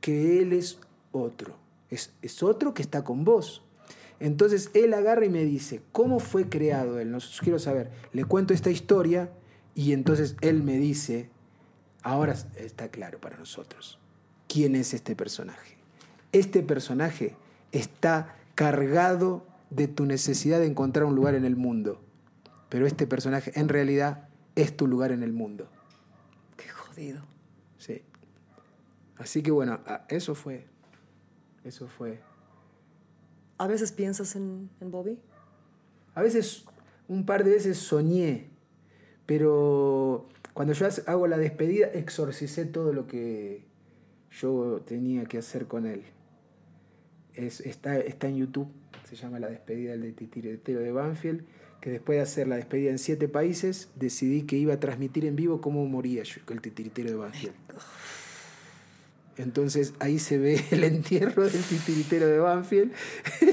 Que 0.00 0.40
él 0.40 0.52
es 0.52 0.78
otro. 1.12 1.56
Es, 1.90 2.12
es 2.22 2.42
otro 2.42 2.72
que 2.72 2.82
está 2.82 3.04
con 3.04 3.24
vos. 3.24 3.62
Entonces 4.20 4.70
él 4.72 4.94
agarra 4.94 5.26
y 5.26 5.28
me 5.28 5.44
dice, 5.44 5.82
¿cómo 5.92 6.20
fue 6.20 6.48
creado 6.48 6.98
él? 6.98 7.10
No 7.10 7.18
quiero 7.40 7.58
saber. 7.58 7.90
Le 8.12 8.24
cuento 8.24 8.54
esta 8.54 8.70
historia 8.70 9.30
y 9.74 9.92
entonces 9.92 10.36
él 10.40 10.62
me 10.62 10.78
dice, 10.78 11.28
ahora 12.02 12.34
está 12.56 12.88
claro 12.88 13.20
para 13.20 13.36
nosotros, 13.36 13.98
¿quién 14.48 14.74
es 14.74 14.94
este 14.94 15.14
personaje? 15.14 15.76
Este 16.32 16.62
personaje 16.62 17.36
está 17.72 18.36
cargado 18.54 19.44
de 19.70 19.88
tu 19.88 20.06
necesidad 20.06 20.60
de 20.60 20.66
encontrar 20.66 21.04
un 21.04 21.14
lugar 21.14 21.34
en 21.34 21.44
el 21.44 21.56
mundo. 21.56 22.00
Pero 22.68 22.86
este 22.86 23.06
personaje 23.06 23.52
en 23.54 23.68
realidad 23.68 24.28
es 24.54 24.76
tu 24.76 24.86
lugar 24.86 25.12
en 25.12 25.22
el 25.22 25.32
mundo. 25.32 25.68
Qué 26.56 26.68
jodido. 26.68 27.22
Sí. 27.78 28.02
Así 29.18 29.42
que 29.42 29.50
bueno, 29.50 29.80
eso 30.08 30.34
fue. 30.34 30.66
Eso 31.64 31.88
fue. 31.88 32.20
¿A 33.58 33.66
veces 33.66 33.92
piensas 33.92 34.36
en, 34.36 34.70
en 34.80 34.90
Bobby? 34.90 35.20
A 36.14 36.22
veces, 36.22 36.64
un 37.08 37.26
par 37.26 37.44
de 37.44 37.50
veces 37.50 37.78
soñé, 37.78 38.48
pero 39.26 40.28
cuando 40.54 40.72
yo 40.72 40.86
hago 41.06 41.26
la 41.26 41.36
despedida, 41.36 41.86
exorcicé 41.88 42.64
todo 42.64 42.92
lo 42.92 43.06
que 43.06 43.64
yo 44.30 44.82
tenía 44.86 45.24
que 45.24 45.38
hacer 45.38 45.66
con 45.66 45.86
él. 45.86 46.04
Es, 47.36 47.60
está, 47.60 47.98
está 47.98 48.28
en 48.28 48.36
YouTube, 48.36 48.68
se 49.08 49.16
llama 49.16 49.38
La 49.38 49.48
despedida 49.48 49.96
del 49.96 50.14
titiritero 50.14 50.80
de 50.80 50.92
Banfield, 50.92 51.44
que 51.80 51.90
después 51.90 52.16
de 52.16 52.22
hacer 52.22 52.48
la 52.48 52.56
despedida 52.56 52.90
en 52.90 52.98
siete 52.98 53.28
países, 53.28 53.90
decidí 53.94 54.42
que 54.42 54.56
iba 54.56 54.74
a 54.74 54.80
transmitir 54.80 55.24
en 55.24 55.36
vivo 55.36 55.60
cómo 55.60 55.86
moría 55.86 56.22
yo, 56.22 56.40
el 56.48 56.60
titiritero 56.60 57.10
de 57.10 57.16
Banfield. 57.16 57.54
Entonces 59.36 59.94
ahí 59.98 60.18
se 60.18 60.38
ve 60.38 60.64
el 60.70 60.84
entierro 60.84 61.44
del 61.44 61.62
titiritero 61.62 62.26
de 62.26 62.38
Banfield 62.38 62.92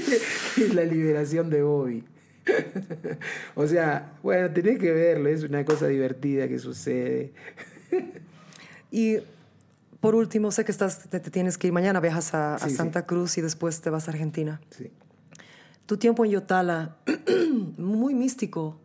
y 0.56 0.72
la 0.72 0.84
liberación 0.84 1.50
de 1.50 1.62
Bobby. 1.62 2.04
o 3.54 3.66
sea, 3.66 4.18
bueno, 4.22 4.50
tenés 4.50 4.78
que 4.78 4.92
verlo, 4.92 5.28
es 5.28 5.42
una 5.42 5.64
cosa 5.64 5.86
divertida 5.86 6.48
que 6.48 6.58
sucede. 6.58 7.32
y 8.90 9.18
por 10.04 10.14
último, 10.14 10.52
sé 10.52 10.64
que 10.64 10.72
estás, 10.72 11.08
te, 11.08 11.18
tienes 11.18 11.58
que 11.58 11.66
ir 11.66 11.72
mañana, 11.72 11.98
viajas 12.00 12.34
a, 12.34 12.58
Santa 12.68 13.06
Cruz 13.06 13.38
y 13.38 13.40
después 13.40 13.80
te 13.80 13.90
vas 13.90 14.06
a 14.08 14.10
Argentina. 14.12 14.60
Sí. 14.70 14.90
Tu 15.86 15.96
tiempo 15.96 16.24
en 16.24 16.30
Yotala, 16.32 16.96
muy 17.78 18.14
místico. 18.14 18.78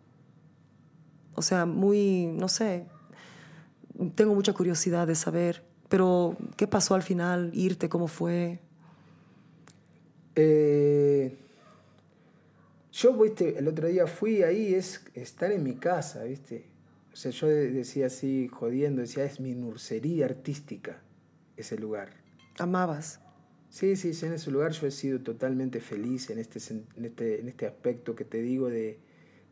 O 1.36 1.42
sea, 1.42 1.66
muy, 1.66 2.26
no 2.26 2.48
sé, 2.48 2.86
tengo 4.16 4.34
mucha 4.34 4.54
curiosidad 4.54 5.08
de 5.08 5.16
saber 5.16 5.70
pero, 5.90 6.38
¿qué 6.56 6.68
pasó 6.68 6.94
al 6.94 7.02
final? 7.02 7.50
¿Irte? 7.54 7.90
¿Cómo 7.90 8.08
fue? 8.08 8.60
Eh, 10.36 11.36
yo, 12.94 13.14
viste, 13.18 13.58
el 13.58 13.68
otro 13.68 13.88
día 13.88 14.06
fui 14.06 14.44
ahí, 14.44 14.76
es 14.76 15.04
estar 15.16 15.52
en 15.52 15.64
mi 15.64 15.76
casa, 15.76 16.24
viste. 16.24 16.66
O 17.12 17.16
sea, 17.16 17.32
yo 17.32 17.48
decía 17.48 18.06
así, 18.06 18.48
jodiendo, 18.48 19.02
decía, 19.02 19.26
es 19.26 19.40
mi 19.40 19.56
nursería 19.56 20.26
artística, 20.26 21.02
ese 21.62 21.78
lugar. 21.78 22.14
¿Amabas? 22.58 23.20
Sí, 23.70 23.96
sí, 23.96 24.14
en 24.26 24.34
ese 24.34 24.52
lugar 24.52 24.72
yo 24.72 24.88
he 24.88 24.92
sido 24.92 25.22
totalmente 25.22 25.80
feliz 25.80 26.30
en 26.30 26.40
este, 26.40 26.60
en 26.74 27.06
este, 27.06 27.40
en 27.40 27.48
este 27.48 27.68
aspecto 27.68 28.16
que 28.16 28.26
te 28.26 28.42
digo 28.42 28.70
de, 28.70 29.00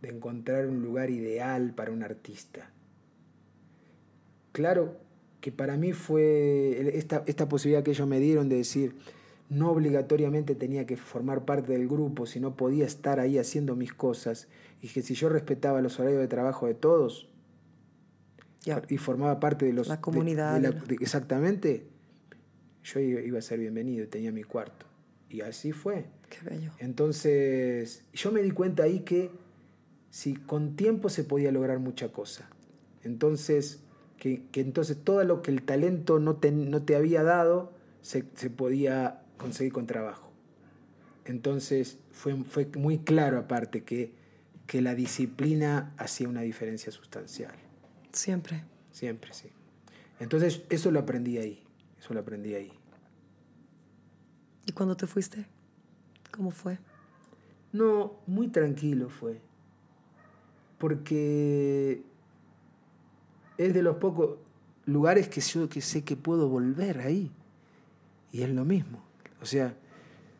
de 0.02 0.10
encontrar 0.10 0.68
un 0.68 0.82
lugar 0.82 1.10
ideal 1.10 1.74
para 1.76 1.92
un 1.92 2.04
artista. 2.04 2.72
Claro, 4.52 4.98
que 5.40 5.52
para 5.52 5.78
mí 5.78 5.94
fue 5.94 6.98
esta, 6.98 7.24
esta 7.28 7.48
posibilidad 7.48 7.84
que 7.84 7.92
ellos 7.92 8.08
me 8.08 8.20
dieron 8.20 8.50
de 8.50 8.58
decir, 8.58 8.96
no 9.50 9.72
obligatoriamente 9.72 10.56
tenía 10.56 10.86
que 10.86 10.98
formar 10.98 11.46
parte 11.46 11.74
del 11.74 11.88
grupo, 11.88 12.26
sino 12.26 12.56
podía 12.56 12.86
estar 12.86 13.20
ahí 13.20 13.38
haciendo 13.38 13.76
mis 13.76 13.94
cosas, 13.94 14.48
y 14.82 14.88
que 14.88 15.02
si 15.02 15.14
yo 15.14 15.30
respetaba 15.30 15.82
los 15.82 16.00
horarios 16.00 16.22
de 16.22 16.28
trabajo 16.28 16.68
de 16.68 16.74
todos 16.74 17.30
y 18.90 18.98
formaba 18.98 19.40
parte 19.40 19.66
de 19.66 19.74
los... 19.74 19.88
La 19.88 20.02
comunidad. 20.02 20.62
exactamente, 21.00 21.88
yo 22.94 23.00
iba 23.00 23.40
a 23.40 23.42
ser 23.42 23.60
bienvenido 23.60 24.04
y 24.06 24.08
tenía 24.08 24.32
mi 24.32 24.44
cuarto. 24.44 24.86
Y 25.30 25.42
así 25.42 25.72
fue. 25.72 26.06
Qué 26.30 26.38
bello. 26.50 26.72
Entonces, 26.80 28.04
yo 28.14 28.32
me 28.32 28.42
di 28.42 28.52
cuenta 28.52 28.84
ahí 28.84 29.02
que 29.02 29.30
si 30.10 30.36
con 30.36 30.76
tiempo 30.76 31.10
se 31.10 31.24
podía 31.24 31.52
lograr 31.52 31.80
mucha 31.80 32.12
cosa. 32.12 32.50
Entonces, 33.04 33.82
que, 34.18 34.42
entonces 34.54 34.98
todo 35.04 35.24
lo 35.24 35.42
que 35.42 35.52
el 35.52 35.64
talento 35.64 36.20
no 36.20 36.38
te, 36.38 36.52
no 36.52 36.84
te 36.84 36.96
había 36.96 37.24
dado 37.24 37.74
se, 38.02 38.24
podía 38.24 39.22
conseguir 39.38 39.74
con 39.74 39.86
trabajo. 39.86 40.32
Entonces 41.26 41.98
fue, 42.12 42.36
fue 42.46 42.68
muy 42.78 43.00
claro 43.00 43.38
aparte 43.38 43.84
que, 43.84 44.14
que 44.66 44.82
la 44.82 44.96
disciplina 44.96 45.94
hacía 45.98 46.30
una 46.30 46.42
diferencia 46.42 46.92
sustancial. 46.92 47.54
Siempre. 48.12 48.64
Siempre, 48.92 49.34
sí. 49.34 49.50
Entonces 50.20 50.64
eso 50.70 50.90
lo 50.90 51.00
aprendí 51.00 51.38
ahí, 51.38 51.64
eso 52.00 52.14
lo 52.14 52.22
aprendí 52.22 52.56
ahí. 52.56 52.72
¿Y 54.68 54.74
cuando 54.74 54.96
te 54.96 55.08
fuiste? 55.08 55.46
¿Cómo 56.30 56.52
fue? 56.52 56.78
No, 57.72 58.14
muy 58.28 58.50
tranquilo 58.50 59.10
fue. 59.10 59.42
Porque 60.78 62.04
es 63.58 63.74
de 63.74 63.82
los 63.82 63.96
pocos 63.96 64.38
lugares 64.86 65.30
que 65.30 65.42
yo 65.42 65.70
que 65.70 65.82
sé 65.82 66.04
que 66.04 66.16
puedo 66.16 66.50
volver 66.50 67.00
ahí. 67.00 67.32
Y 68.32 68.42
es 68.42 68.50
lo 68.50 68.66
mismo. 68.66 69.02
O 69.42 69.46
sea, 69.46 69.74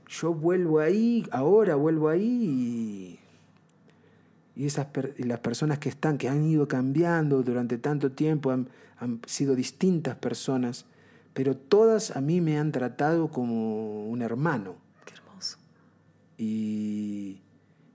yo 0.10 0.34
vuelvo 0.34 0.80
ahí, 0.80 1.26
ahora 1.32 1.76
vuelvo 1.76 2.10
ahí 2.10 3.20
y, 4.56 4.66
esas 4.66 4.88
las 5.20 5.40
personas 5.40 5.78
que 5.80 5.88
están, 5.88 6.18
que 6.18 6.28
han 6.28 6.44
ido 6.44 6.68
cambiando 6.68 7.44
durante 7.44 7.78
tanto 7.78 8.12
tiempo, 8.12 8.50
han, 8.50 8.68
han 8.98 9.22
sido 9.28 9.56
distintas 9.56 10.16
personas, 10.16 10.86
pero 11.38 11.56
todas 11.56 12.16
a 12.16 12.20
mí 12.20 12.42
me 12.42 12.58
han 12.58 12.72
tratado 12.72 13.30
como 13.30 14.08
un 14.08 14.24
hermano. 14.24 14.78
Qué 15.06 15.14
hermoso. 15.14 15.60
Y 16.36 17.44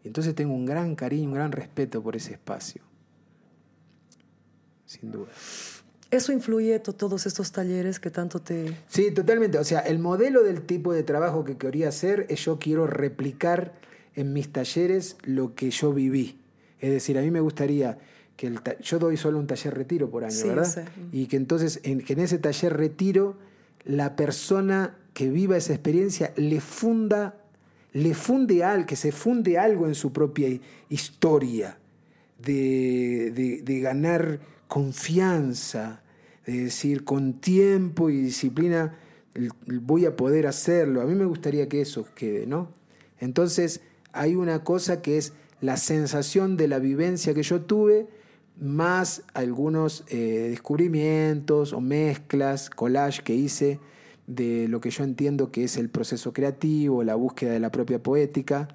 entonces 0.05 0.36
tengo 0.36 0.55
un 0.55 0.64
gran 0.64 0.94
cariño, 0.94 1.31
un 1.31 1.35
gran 1.35 1.51
respeto 1.51 2.01
por 2.01 2.14
ese 2.14 2.35
espacio 2.35 2.85
sin 4.93 5.10
duda. 5.10 5.31
¿Eso 6.12 6.32
influye 6.32 6.78
todos 6.78 7.27
estos 7.27 7.51
talleres 7.51 7.98
que 7.98 8.10
tanto 8.10 8.40
te...? 8.40 8.77
Sí, 8.86 9.10
totalmente. 9.10 9.59
O 9.59 9.64
sea, 9.64 9.81
el 9.81 9.98
modelo 9.98 10.44
del 10.44 10.62
tipo 10.62 10.93
de 10.93 11.02
trabajo 11.02 11.44
que 11.44 11.56
quería 11.56 11.89
hacer 11.89 12.27
es 12.28 12.44
yo 12.44 12.60
quiero 12.60 12.86
replicar 12.86 13.73
en 14.14 14.32
mis 14.32 14.52
talleres 14.52 15.16
lo 15.23 15.56
que 15.56 15.70
yo 15.73 15.93
viví. 15.93 16.39
Es 16.78 16.93
decir, 16.93 17.19
a 17.19 17.23
mí 17.23 17.32
me 17.32 17.40
gustaría 17.40 17.98
que 18.36 18.46
el 18.46 18.60
yo 18.82 18.98
doy 18.98 19.16
solo 19.16 19.38
un 19.38 19.46
taller 19.46 19.74
retiro 19.74 20.10
por 20.10 20.24
año, 20.24 20.46
¿verdad? 20.46 20.88
Y 21.12 21.26
que 21.26 21.36
entonces 21.36 21.80
en, 21.82 22.00
que 22.00 22.14
en 22.14 22.20
ese 22.20 22.38
taller 22.38 22.76
retiro 22.76 23.36
la 23.84 24.16
persona 24.16 24.96
que 25.14 25.28
viva 25.28 25.56
esa 25.56 25.72
experiencia 25.72 26.32
le 26.36 26.60
funda, 26.60 27.36
le 27.92 28.14
funde 28.14 28.64
algo, 28.64 28.86
que 28.86 28.96
se 28.96 29.12
funde 29.12 29.59
algo 29.59 29.86
en 29.86 29.94
su 29.94 30.12
propia 30.12 30.48
historia 30.88 31.78
de, 32.38 33.30
de, 33.34 33.62
de 33.62 33.80
ganar 33.80 34.40
confianza, 34.68 36.02
de 36.46 36.64
decir, 36.64 37.04
con 37.04 37.34
tiempo 37.34 38.10
y 38.10 38.22
disciplina 38.22 38.96
voy 39.66 40.06
a 40.06 40.16
poder 40.16 40.46
hacerlo. 40.46 41.00
A 41.00 41.04
mí 41.04 41.14
me 41.14 41.24
gustaría 41.24 41.68
que 41.68 41.80
eso 41.80 42.06
quede, 42.14 42.46
¿no? 42.46 42.70
Entonces 43.20 43.80
hay 44.12 44.34
una 44.34 44.64
cosa 44.64 45.02
que 45.02 45.18
es 45.18 45.32
la 45.60 45.76
sensación 45.76 46.56
de 46.56 46.68
la 46.68 46.78
vivencia 46.78 47.34
que 47.34 47.42
yo 47.42 47.62
tuve, 47.62 48.09
más 48.62 49.24
algunos 49.34 50.05
eh, 50.09 50.48
descubrimientos 50.51 51.72
o 51.72 51.80
mezclas, 51.80 52.70
collage 52.70 53.22
que 53.22 53.34
hice 53.34 53.80
de 54.28 54.68
lo 54.68 54.80
que 54.80 54.90
yo 54.90 55.02
entiendo 55.02 55.51
que 55.51 55.64
es 55.64 55.76
el 55.76 55.89
proceso 55.89 56.32
creativo, 56.32 57.02
la 57.02 57.16
búsqueda 57.16 57.51
de 57.52 57.59
la 57.59 57.72
propia 57.72 58.01
poética, 58.01 58.68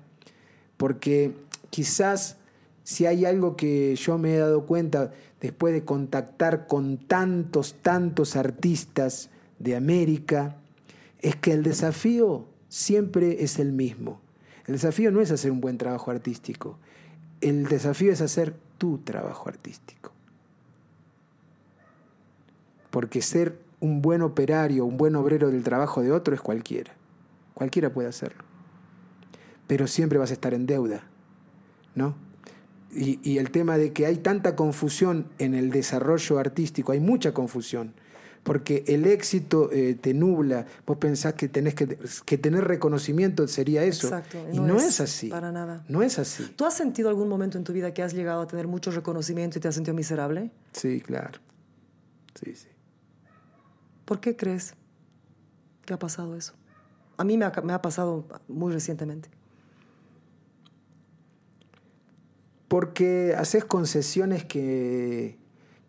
porque 0.76 1.34
quizás 1.70 2.36
si 2.84 3.06
hay 3.06 3.24
algo 3.24 3.56
que 3.56 3.96
yo 3.96 4.18
me 4.18 4.36
he 4.36 4.38
dado 4.40 4.66
cuenta 4.66 5.14
después 5.40 5.74
de 5.74 5.86
contactar 5.86 6.68
con 6.68 6.98
tantos, 6.98 7.76
tantos 7.82 8.36
artistas 8.36 9.30
de 9.58 9.78
América, 9.78 10.58
es 11.22 11.38
que 11.38 11.54
el 11.54 11.64
desafío 11.64 12.46
siempre 12.68 13.44
es 13.44 13.58
el 13.58 13.72
mismo. 13.72 14.20
El 14.66 14.74
desafío 14.74 15.12
no 15.12 15.22
es 15.22 15.32
hacer 15.32 15.52
un 15.52 15.62
buen 15.62 15.78
trabajo 15.78 16.12
artístico, 16.12 16.78
el 17.40 17.68
desafío 17.68 18.12
es 18.12 18.20
hacer 18.20 18.67
tu 18.78 19.00
trabajo 19.00 19.50
artístico. 19.50 20.12
Porque 22.90 23.22
ser 23.22 23.60
un 23.80 24.02
buen 24.02 24.22
operario, 24.22 24.86
un 24.86 24.98
buen 24.98 25.16
obrero 25.16 25.50
del 25.50 25.64
trabajo 25.64 26.02
de 26.02 26.12
otro 26.12 26.34
es 26.34 26.42
cualquiera. 26.42 26.94
Cualquiera 27.54 27.92
puede 27.92 28.10
hacerlo. 28.10 28.44
Pero 29.68 29.88
siempre 29.88 30.18
vas 30.18 30.32
a 30.32 30.34
estar 30.34 30.54
en 30.54 30.66
deuda, 30.66 31.04
¿no? 31.96 32.16
y, 32.98 33.38
el 33.38 33.52
tema 33.52 33.78
de 33.78 33.94
que 33.94 34.06
hay 34.06 34.18
tanta 34.18 34.56
confusión 34.56 35.28
en 35.40 35.54
el 35.54 35.72
desarrollo 35.72 36.40
artístico, 36.40 36.92
hay 36.92 37.00
mucha 37.00 37.34
confusión, 37.34 37.94
porque 38.48 38.86
el 38.88 39.06
éxito 39.06 39.70
eh, 39.74 39.98
te 40.00 40.14
nubla. 40.14 40.66
Vos 40.86 40.98
pensás 41.00 41.34
que 41.34 41.50
tenés 41.50 41.76
que, 41.76 42.00
que 42.26 42.38
tener 42.38 42.64
reconocimiento 42.64 43.46
sería 43.46 43.84
eso. 43.84 44.08
Exacto. 44.08 44.38
Y 44.54 44.60
no, 44.62 44.78
es, 44.78 45.02
así. 45.02 45.28
Para 45.28 45.52
nada. 45.52 45.84
No 45.90 46.02
es 46.02 46.18
así. 46.18 46.46
¿Tú 46.56 46.66
has 46.66 46.74
sentido 46.74 47.10
algún 47.10 47.28
momento 47.28 47.58
en 47.58 47.66
tu 47.66 47.74
vida 47.74 47.94
que 47.94 48.04
has 48.04 48.14
llegado 48.14 48.42
a 48.42 48.48
tener 48.48 48.66
mucho 48.66 48.90
reconocimiento 48.92 49.58
y 49.58 49.62
te 49.62 49.68
has 49.68 49.76
sentido 49.76 49.94
miserable? 49.94 50.50
Sí, 50.72 51.02
claro. 51.02 51.42
Sí, 52.42 52.56
sí. 52.56 52.70
¿Por 54.06 54.22
qué 54.22 54.38
crees 54.38 54.76
que 55.86 55.94
ha 55.94 56.00
pasado 56.00 56.34
eso? 56.38 56.54
A 57.18 57.26
mí 57.26 57.38
me 57.38 57.44
ha, 57.44 57.52
me 57.66 57.74
ha 57.74 57.82
pasado 57.82 58.30
muy 58.48 58.72
recientemente. 58.72 59.30
Porque 62.70 63.36
haces 63.38 63.66
concesiones 63.66 64.46
que, 64.46 65.38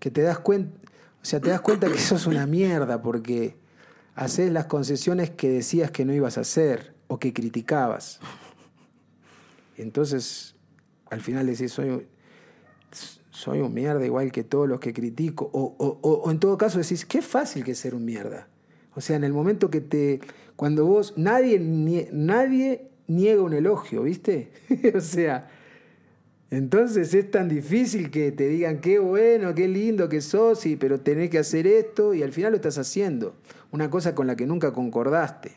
que 0.01 0.11
te 0.11 0.23
das 0.23 0.41
cuenta, 0.41 0.77
o 1.23 1.25
sea, 1.25 1.41
te 1.41 1.51
das 1.51 1.61
cuenta 1.61 1.89
que 1.89 1.99
eso 1.99 2.17
es 2.17 2.27
una 2.27 2.47
mierda, 2.47 3.03
porque 3.03 3.57
haces 4.15 4.51
las 4.53 4.67
concesiones 4.67 5.31
que 5.31 5.49
decías 5.49 5.91
que 5.91 6.05
no 6.05 6.13
ibas 6.13 6.39
a 6.39 6.43
hacer 6.43 6.95
o 7.07 7.19
que 7.19 7.33
criticabas. 7.33 8.21
Entonces, 9.77 10.55
al 11.11 11.21
final 11.21 11.47
decís, 11.47 11.73
soy, 11.73 12.07
soy 13.31 13.61
un 13.61 13.73
mierda 13.73 14.05
igual 14.05 14.33
que 14.33 14.45
todos 14.45 14.69
los 14.69 14.81
que 14.81 14.93
critico. 14.93 15.51
O, 15.53 15.75
o, 15.79 15.99
o, 16.03 16.31
en 16.31 16.41
todo 16.41 16.59
caso 16.59 16.79
decís, 16.79 17.05
qué 17.07 17.23
fácil 17.23 17.65
que 17.65 17.73
es 17.73 17.79
ser 17.79 17.95
un 17.95 18.05
mierda. 18.05 18.49
O 18.95 19.01
sea, 19.01 19.17
en 19.17 19.25
el 19.25 19.33
momento 19.33 19.71
que 19.71 19.81
te... 19.81 20.21
Cuando 20.57 20.85
vos... 20.87 21.15
Nadie, 21.17 21.61
nadie 21.61 22.89
niega 23.07 23.43
un 23.43 23.53
elogio, 23.53 24.03
¿viste? 24.03 24.51
o 24.95 25.01
sea, 25.01 25.49
entonces 26.51 27.13
es 27.13 27.31
tan 27.31 27.49
difícil 27.49 28.11
que 28.11 28.33
te 28.33 28.49
digan 28.49 28.81
qué 28.81 28.99
bueno, 28.99 29.55
qué 29.55 29.69
lindo 29.69 30.09
que 30.09 30.23
sos, 30.23 30.65
y, 30.65 30.77
pero 30.77 31.01
tenés 31.01 31.29
que 31.29 31.39
hacer 31.39 31.67
esto 31.67 32.15
y 32.15 32.23
al 32.23 32.33
final 32.33 32.53
lo 32.53 32.57
estás 32.57 32.79
haciendo. 32.79 33.35
Una 33.71 33.91
cosa 33.91 34.15
con 34.15 34.27
la 34.27 34.35
que 34.35 34.47
nunca 34.47 34.73
concordaste. 34.73 35.53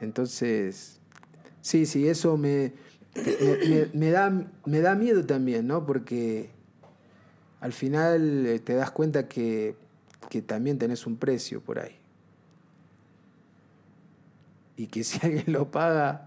Entonces, 0.00 1.00
sí, 1.60 1.84
sí, 1.84 2.06
eso 2.06 2.36
me, 2.36 2.72
me, 3.92 4.10
da, 4.10 4.30
me 4.64 4.80
da 4.80 4.94
miedo 4.94 5.26
también, 5.26 5.66
¿no? 5.66 5.84
Porque 5.84 6.50
al 7.60 7.72
final 7.72 8.46
eh, 8.46 8.60
te 8.60 8.74
das 8.74 8.92
cuenta 8.92 9.28
que, 9.28 9.74
que 10.28 10.42
también 10.42 10.78
tenés 10.78 11.06
un 11.06 11.16
precio 11.16 11.60
por 11.60 11.80
ahí. 11.80 11.99
Y 14.80 14.86
que 14.86 15.04
si 15.04 15.18
alguien 15.26 15.52
lo 15.52 15.70
paga, 15.70 16.24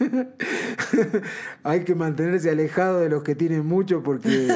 hay 1.62 1.84
que 1.84 1.94
mantenerse 1.94 2.50
alejado 2.50 2.98
de 2.98 3.08
los 3.08 3.22
que 3.22 3.36
tienen 3.36 3.64
mucho 3.64 4.02
porque, 4.02 4.48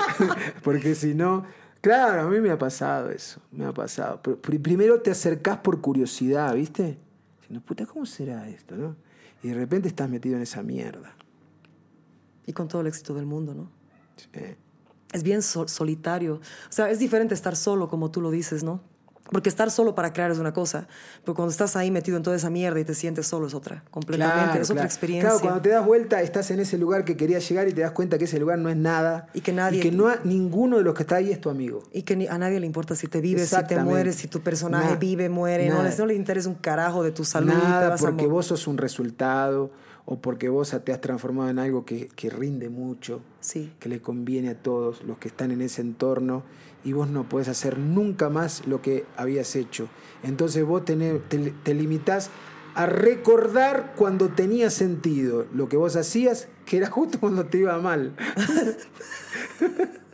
porque 0.62 0.94
si 0.94 1.14
no... 1.14 1.44
Claro, 1.80 2.22
a 2.22 2.30
mí 2.30 2.40
me 2.40 2.50
ha 2.50 2.56
pasado 2.56 3.10
eso, 3.10 3.42
me 3.50 3.66
ha 3.66 3.72
pasado. 3.72 4.22
Pero 4.22 4.40
primero 4.40 5.02
te 5.02 5.10
acercás 5.10 5.58
por 5.58 5.80
curiosidad, 5.82 6.54
¿viste? 6.54 6.96
Diciendo, 7.40 7.66
puta, 7.66 7.84
¿cómo 7.84 8.06
será 8.06 8.48
esto, 8.48 8.76
no? 8.76 8.96
Y 9.42 9.48
de 9.48 9.54
repente 9.54 9.88
estás 9.88 10.08
metido 10.08 10.36
en 10.36 10.42
esa 10.42 10.62
mierda. 10.62 11.14
Y 12.46 12.52
con 12.54 12.68
todo 12.68 12.80
el 12.80 12.86
éxito 12.86 13.12
del 13.12 13.26
mundo, 13.26 13.54
¿no? 13.54 13.70
Sí. 14.16 14.28
Es 15.12 15.22
bien 15.22 15.42
sol 15.42 15.68
solitario. 15.68 16.36
O 16.36 16.72
sea, 16.72 16.90
es 16.90 17.00
diferente 17.00 17.34
estar 17.34 17.54
solo, 17.54 17.90
como 17.90 18.10
tú 18.10 18.22
lo 18.22 18.30
dices, 18.30 18.64
¿no? 18.64 18.80
Porque 19.30 19.48
estar 19.48 19.70
solo 19.70 19.94
para 19.94 20.12
crear 20.12 20.30
es 20.30 20.38
una 20.38 20.52
cosa, 20.52 20.86
pero 21.22 21.34
cuando 21.34 21.50
estás 21.50 21.76
ahí 21.76 21.90
metido 21.90 22.18
en 22.18 22.22
toda 22.22 22.36
esa 22.36 22.50
mierda 22.50 22.78
y 22.78 22.84
te 22.84 22.94
sientes 22.94 23.26
solo 23.26 23.46
es 23.46 23.54
otra, 23.54 23.82
completamente, 23.90 24.44
claro, 24.44 24.60
es 24.60 24.68
claro. 24.68 24.80
otra 24.80 24.84
experiencia. 24.84 25.30
Claro, 25.30 25.40
cuando 25.40 25.62
te 25.62 25.70
das 25.70 25.86
vuelta 25.86 26.20
estás 26.20 26.50
en 26.50 26.60
ese 26.60 26.76
lugar 26.76 27.06
que 27.06 27.16
querías 27.16 27.48
llegar 27.48 27.66
y 27.66 27.72
te 27.72 27.80
das 27.80 27.92
cuenta 27.92 28.18
que 28.18 28.24
ese 28.24 28.38
lugar 28.38 28.58
no 28.58 28.68
es 28.68 28.76
nada. 28.76 29.28
Y 29.32 29.40
que 29.40 29.52
nadie... 29.52 29.78
Y 29.78 29.82
que 29.82 29.92
no, 29.92 30.14
ninguno 30.24 30.76
de 30.76 30.82
los 30.82 30.94
que 30.94 31.04
está 31.04 31.16
ahí 31.16 31.30
es 31.32 31.40
tu 31.40 31.48
amigo. 31.48 31.82
Y 31.90 32.02
que 32.02 32.28
a 32.28 32.38
nadie 32.38 32.60
le 32.60 32.66
importa 32.66 32.94
si 32.96 33.06
te 33.06 33.22
vives, 33.22 33.48
si 33.48 33.64
te 33.64 33.78
mueres, 33.82 34.16
si 34.16 34.28
tu 34.28 34.40
personaje 34.40 34.84
nada, 34.84 34.96
vive, 34.96 35.30
muere, 35.30 35.70
no, 35.70 35.82
no, 35.82 36.06
le 36.06 36.14
interesa 36.14 36.48
un 36.50 36.56
carajo 36.56 37.02
de 37.02 37.10
tu 37.10 37.24
salud. 37.24 37.52
Nada, 37.52 37.96
porque 37.96 38.26
vos 38.26 38.46
sos 38.46 38.66
un 38.66 38.76
resultado 38.76 39.70
o 40.04 40.18
porque 40.18 40.50
vos 40.50 40.76
te 40.84 40.92
has 40.92 41.00
transformado 41.00 41.48
en 41.48 41.58
algo 41.58 41.86
que, 41.86 42.08
que 42.08 42.28
rinde 42.28 42.68
mucho, 42.68 43.22
sí. 43.40 43.72
que 43.78 43.88
le 43.88 44.02
conviene 44.02 44.50
a 44.50 44.54
todos 44.54 45.02
los 45.02 45.16
que 45.16 45.28
están 45.28 45.50
en 45.50 45.62
ese 45.62 45.80
entorno 45.80 46.42
y 46.84 46.92
vos 46.92 47.08
no 47.08 47.28
podés 47.28 47.48
hacer 47.48 47.78
nunca 47.78 48.28
más 48.28 48.66
lo 48.66 48.82
que 48.82 49.06
habías 49.16 49.56
hecho. 49.56 49.88
Entonces 50.22 50.64
vos 50.64 50.84
tenés, 50.84 51.20
te, 51.28 51.38
te 51.38 51.74
limitás 51.74 52.30
a 52.74 52.86
recordar 52.86 53.94
cuando 53.96 54.28
tenía 54.28 54.70
sentido 54.70 55.46
lo 55.52 55.68
que 55.68 55.76
vos 55.76 55.96
hacías, 55.96 56.48
que 56.66 56.76
era 56.76 56.90
justo 56.90 57.18
cuando 57.20 57.46
te 57.46 57.58
iba 57.58 57.78
mal. 57.78 58.14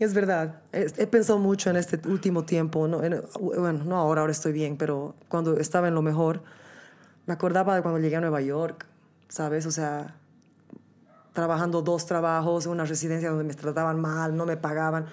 Es 0.00 0.14
verdad. 0.14 0.62
He 0.72 1.06
pensado 1.06 1.38
mucho 1.38 1.68
en 1.68 1.76
este 1.76 2.00
último 2.08 2.46
tiempo. 2.46 2.88
¿no? 2.88 3.02
Bueno, 3.38 3.84
no 3.84 3.96
ahora, 3.96 4.22
ahora 4.22 4.32
estoy 4.32 4.52
bien, 4.52 4.78
pero 4.78 5.14
cuando 5.28 5.58
estaba 5.58 5.88
en 5.88 5.94
lo 5.94 6.00
mejor, 6.00 6.42
me 7.26 7.34
acordaba 7.34 7.76
de 7.76 7.82
cuando 7.82 8.00
llegué 8.00 8.16
a 8.16 8.22
Nueva 8.22 8.40
York, 8.40 8.86
¿sabes? 9.28 9.66
O 9.66 9.70
sea, 9.70 10.16
trabajando 11.32 11.82
dos 11.82 12.06
trabajos 12.06 12.66
en 12.66 12.72
una 12.72 12.84
residencia 12.84 13.30
donde 13.30 13.44
me 13.44 13.54
trataban 13.54 14.00
mal, 14.00 14.36
no 14.36 14.46
me 14.46 14.56
pagaban. 14.56 15.06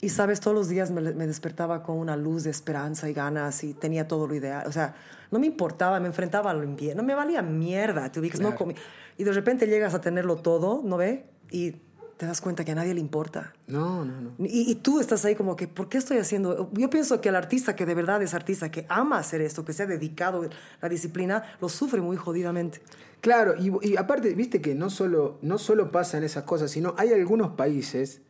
Y, 0.00 0.08
¿sabes? 0.08 0.40
Todos 0.40 0.56
los 0.56 0.68
días 0.68 0.90
me, 0.90 1.00
me 1.00 1.26
despertaba 1.26 1.82
con 1.82 1.96
una 1.96 2.16
luz 2.16 2.44
de 2.44 2.50
esperanza 2.50 3.08
y 3.08 3.12
ganas 3.12 3.62
y 3.62 3.74
tenía 3.74 4.08
todo 4.08 4.26
lo 4.26 4.34
ideal. 4.34 4.66
O 4.66 4.72
sea, 4.72 4.94
no 5.30 5.38
me 5.38 5.46
importaba, 5.46 5.98
me 6.00 6.08
enfrentaba 6.08 6.50
a 6.50 6.54
lo 6.54 6.64
invierno, 6.64 7.02
no 7.02 7.06
me 7.06 7.14
valía 7.14 7.40
mierda. 7.40 8.10
Te 8.10 8.20
ubicas, 8.20 8.40
claro. 8.40 8.52
no 8.52 8.58
comí. 8.58 8.74
Y 9.16 9.24
de 9.24 9.32
repente 9.32 9.66
llegas 9.66 9.94
a 9.94 10.00
tenerlo 10.00 10.36
todo, 10.36 10.82
¿no 10.84 10.96
ve? 10.96 11.24
Y 11.50 11.76
te 12.22 12.26
das 12.26 12.40
cuenta 12.40 12.64
que 12.64 12.72
a 12.72 12.74
nadie 12.74 12.94
le 12.94 13.00
importa. 13.00 13.52
No, 13.66 14.04
no, 14.04 14.20
no. 14.20 14.30
Y, 14.38 14.70
y, 14.70 14.74
tú 14.76 15.00
estás 15.00 15.24
ahí 15.24 15.34
como 15.34 15.56
que, 15.56 15.66
¿por 15.66 15.88
qué 15.88 15.98
estoy 15.98 16.18
haciendo? 16.18 16.70
Yo 16.72 16.88
pienso 16.88 17.20
que 17.20 17.30
el 17.30 17.34
artista 17.34 17.74
que 17.74 17.86
de 17.86 17.94
verdad 17.94 18.22
es 18.22 18.34
artista, 18.34 18.70
que 18.70 18.86
ama 18.88 19.18
hacer 19.18 19.40
esto, 19.40 19.64
que 19.64 19.72
se 19.72 19.82
ha 19.82 19.86
dedicado 19.86 20.42
a 20.42 20.48
la 20.82 20.88
disciplina, 20.88 21.42
lo 21.60 21.68
sufre 21.68 22.00
muy 22.00 22.16
jodidamente. 22.16 22.80
Claro, 23.22 23.54
y, 23.56 23.70
y, 23.88 23.96
aparte, 23.96 24.34
viste 24.34 24.60
que 24.60 24.74
no 24.74 24.90
solo, 24.90 25.38
no 25.42 25.56
solo 25.56 25.92
pasan 25.92 26.24
esas 26.24 26.42
cosas, 26.42 26.72
sino 26.72 26.94
hay 26.98 27.12
algunos 27.12 27.52
países 27.52 28.20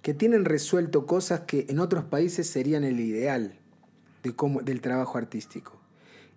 que 0.00 0.14
tienen 0.14 0.46
resuelto 0.46 1.04
cosas 1.04 1.40
que 1.40 1.66
en 1.68 1.78
otros 1.78 2.04
países 2.04 2.48
serían 2.48 2.82
el 2.82 2.98
ideal 2.98 3.58
de 4.22 4.34
cómo, 4.34 4.62
del 4.62 4.80
trabajo 4.80 5.18
artístico. 5.18 5.78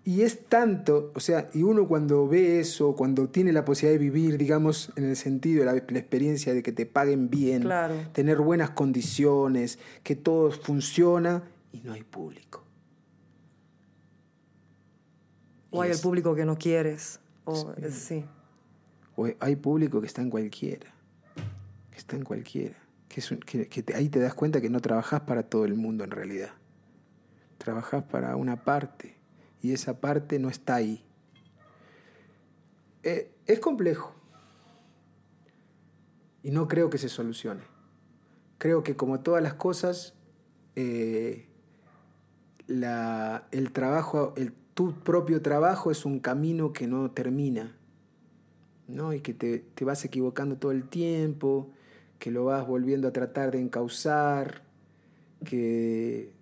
Y 0.03 0.23
es 0.23 0.43
tanto, 0.49 1.13
o 1.15 1.21
sea, 1.21 1.49
y 1.53 1.63
uno 1.63 1.87
cuando 1.87 2.27
ve 2.27 2.59
eso, 2.59 2.97
cuando 2.97 3.29
tiene 3.29 3.53
la 3.53 3.63
posibilidad 3.63 3.97
de 3.97 4.09
vivir, 4.09 4.37
digamos, 4.37 4.91
en 4.97 5.05
el 5.05 5.15
sentido 5.15 5.63
de 5.63 5.67
la, 5.67 5.73
la 5.87 5.99
experiencia 5.99 6.53
de 6.53 6.61
que 6.61 6.73
te 6.73 6.85
paguen 6.85 7.29
bien, 7.29 7.61
claro. 7.61 7.95
tener 8.11 8.39
buenas 8.39 8.71
condiciones, 8.71 9.79
que 10.03 10.17
todo 10.17 10.51
funciona 10.51 11.43
y 11.71 11.79
no 11.79 11.93
hay 11.93 12.03
público. 12.03 12.65
O 15.69 15.81
hay 15.81 15.91
es, 15.91 15.97
el 15.97 16.03
público 16.03 16.35
que 16.35 16.43
no 16.43 16.57
quieres. 16.57 17.20
O, 17.45 17.55
sí. 17.55 17.67
Es, 17.77 17.93
sí. 17.95 18.25
o 19.15 19.27
hay 19.39 19.55
público 19.55 20.01
que 20.01 20.07
está 20.07 20.21
en 20.21 20.29
cualquiera. 20.29 20.93
Que 21.91 21.97
está 21.97 22.15
en 22.15 22.23
cualquiera. 22.23 22.75
Que, 23.07 23.19
es 23.19 23.31
un, 23.31 23.39
que, 23.39 23.67
que 23.67 23.83
te, 23.83 23.95
ahí 23.95 24.09
te 24.09 24.19
das 24.19 24.33
cuenta 24.33 24.61
que 24.61 24.69
no 24.69 24.79
trabajas 24.79 25.21
para 25.21 25.43
todo 25.43 25.65
el 25.65 25.75
mundo 25.75 26.03
en 26.03 26.11
realidad. 26.11 26.51
Trabajas 27.57 28.03
para 28.03 28.35
una 28.35 28.63
parte 28.63 29.15
y 29.61 29.73
esa 29.73 29.99
parte 29.99 30.39
no 30.39 30.49
está 30.49 30.75
ahí. 30.75 31.03
Eh, 33.03 33.31
es 33.45 33.59
complejo 33.59 34.13
y 36.43 36.51
no 36.51 36.67
creo 36.67 36.89
que 36.89 36.97
se 36.97 37.09
solucione. 37.09 37.63
Creo 38.57 38.83
que 38.83 38.95
como 38.95 39.21
todas 39.21 39.41
las 39.41 39.55
cosas, 39.55 40.13
eh, 40.75 41.47
la, 42.67 43.47
el 43.51 43.71
trabajo, 43.71 44.33
el, 44.37 44.53
tu 44.81 44.95
propio 44.95 45.43
trabajo 45.43 45.91
es 45.91 46.05
un 46.05 46.19
camino 46.19 46.73
que 46.73 46.87
no 46.87 47.11
termina, 47.11 47.77
¿no? 48.87 49.13
Y 49.13 49.19
que 49.19 49.35
te, 49.35 49.85
vas 49.85 50.03
equivocando 50.05 50.57
todo 50.57 50.71
el 50.71 50.89
tiempo, 50.89 51.69
que 52.17 52.31
lo 52.31 52.45
vas 52.45 52.65
volviendo 52.65 53.07
a 53.07 53.13
tratar 53.13 53.51
de 53.51 53.59
encauzar, 53.59 54.63
que 55.45 56.33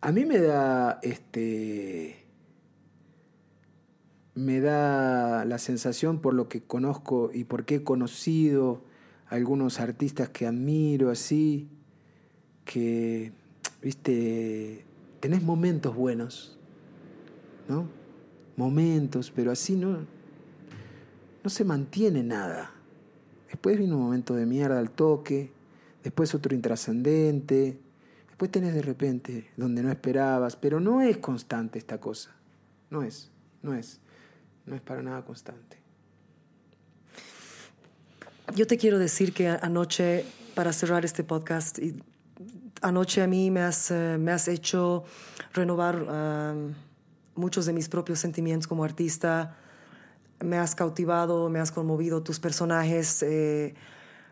a 0.00 0.10
mí 0.10 0.24
me 0.24 0.38
da 0.38 1.00
este 1.02 2.24
me 4.34 4.60
da 4.60 5.44
la 5.44 5.58
sensación 5.58 6.22
por 6.22 6.32
lo 6.32 6.48
que 6.48 6.62
conozco 6.62 7.30
y 7.30 7.44
porque 7.44 7.74
he 7.74 7.84
conocido 7.84 8.84
a 9.26 9.34
algunos 9.34 9.80
artistas 9.80 10.30
que 10.30 10.46
admiro 10.46 11.10
así 11.10 11.68
que 12.64 13.32
viste 13.82 14.83
tenés 15.24 15.42
momentos 15.42 15.96
buenos 15.96 16.58
¿no? 17.66 17.88
momentos 18.56 19.32
pero 19.34 19.50
así 19.50 19.74
no 19.74 20.00
no 21.42 21.48
se 21.48 21.64
mantiene 21.64 22.22
nada 22.22 22.72
después 23.48 23.78
viene 23.78 23.94
un 23.94 24.02
momento 24.02 24.34
de 24.34 24.44
mierda 24.44 24.78
al 24.78 24.90
toque 24.90 25.50
después 26.02 26.34
otro 26.34 26.54
intrascendente 26.54 27.78
Después 28.34 28.50
tenés 28.50 28.74
de 28.74 28.82
repente 28.82 29.48
donde 29.56 29.80
no 29.80 29.92
esperabas, 29.92 30.56
pero 30.56 30.80
no 30.80 31.00
es 31.00 31.18
constante 31.18 31.78
esta 31.78 32.00
cosa. 32.00 32.34
No 32.90 33.04
es, 33.04 33.30
no 33.62 33.74
es, 33.74 34.00
no 34.66 34.74
es 34.74 34.80
para 34.80 35.04
nada 35.04 35.24
constante. 35.24 35.78
yo 38.56 38.66
te 38.66 38.76
quiero 38.76 38.98
decir 38.98 39.32
que 39.32 39.46
anoche, 39.46 40.24
para 40.56 40.72
cerrar 40.72 41.04
este 41.04 41.22
podcast, 41.22 41.78
y 41.78 41.94
anoche 42.84 43.22
a 43.22 43.26
mí 43.26 43.50
me 43.50 43.62
has, 43.62 43.90
eh, 43.90 44.16
me 44.18 44.30
has 44.30 44.46
hecho 44.46 45.04
renovar 45.54 46.02
um, 46.02 46.74
muchos 47.34 47.64
de 47.64 47.72
mis 47.72 47.88
propios 47.88 48.18
sentimientos 48.18 48.68
como 48.68 48.84
artista. 48.84 49.56
Me 50.40 50.58
has 50.58 50.74
cautivado, 50.74 51.48
me 51.48 51.60
has 51.60 51.72
conmovido 51.72 52.22
tus 52.22 52.38
personajes, 52.38 53.22
eh, 53.22 53.74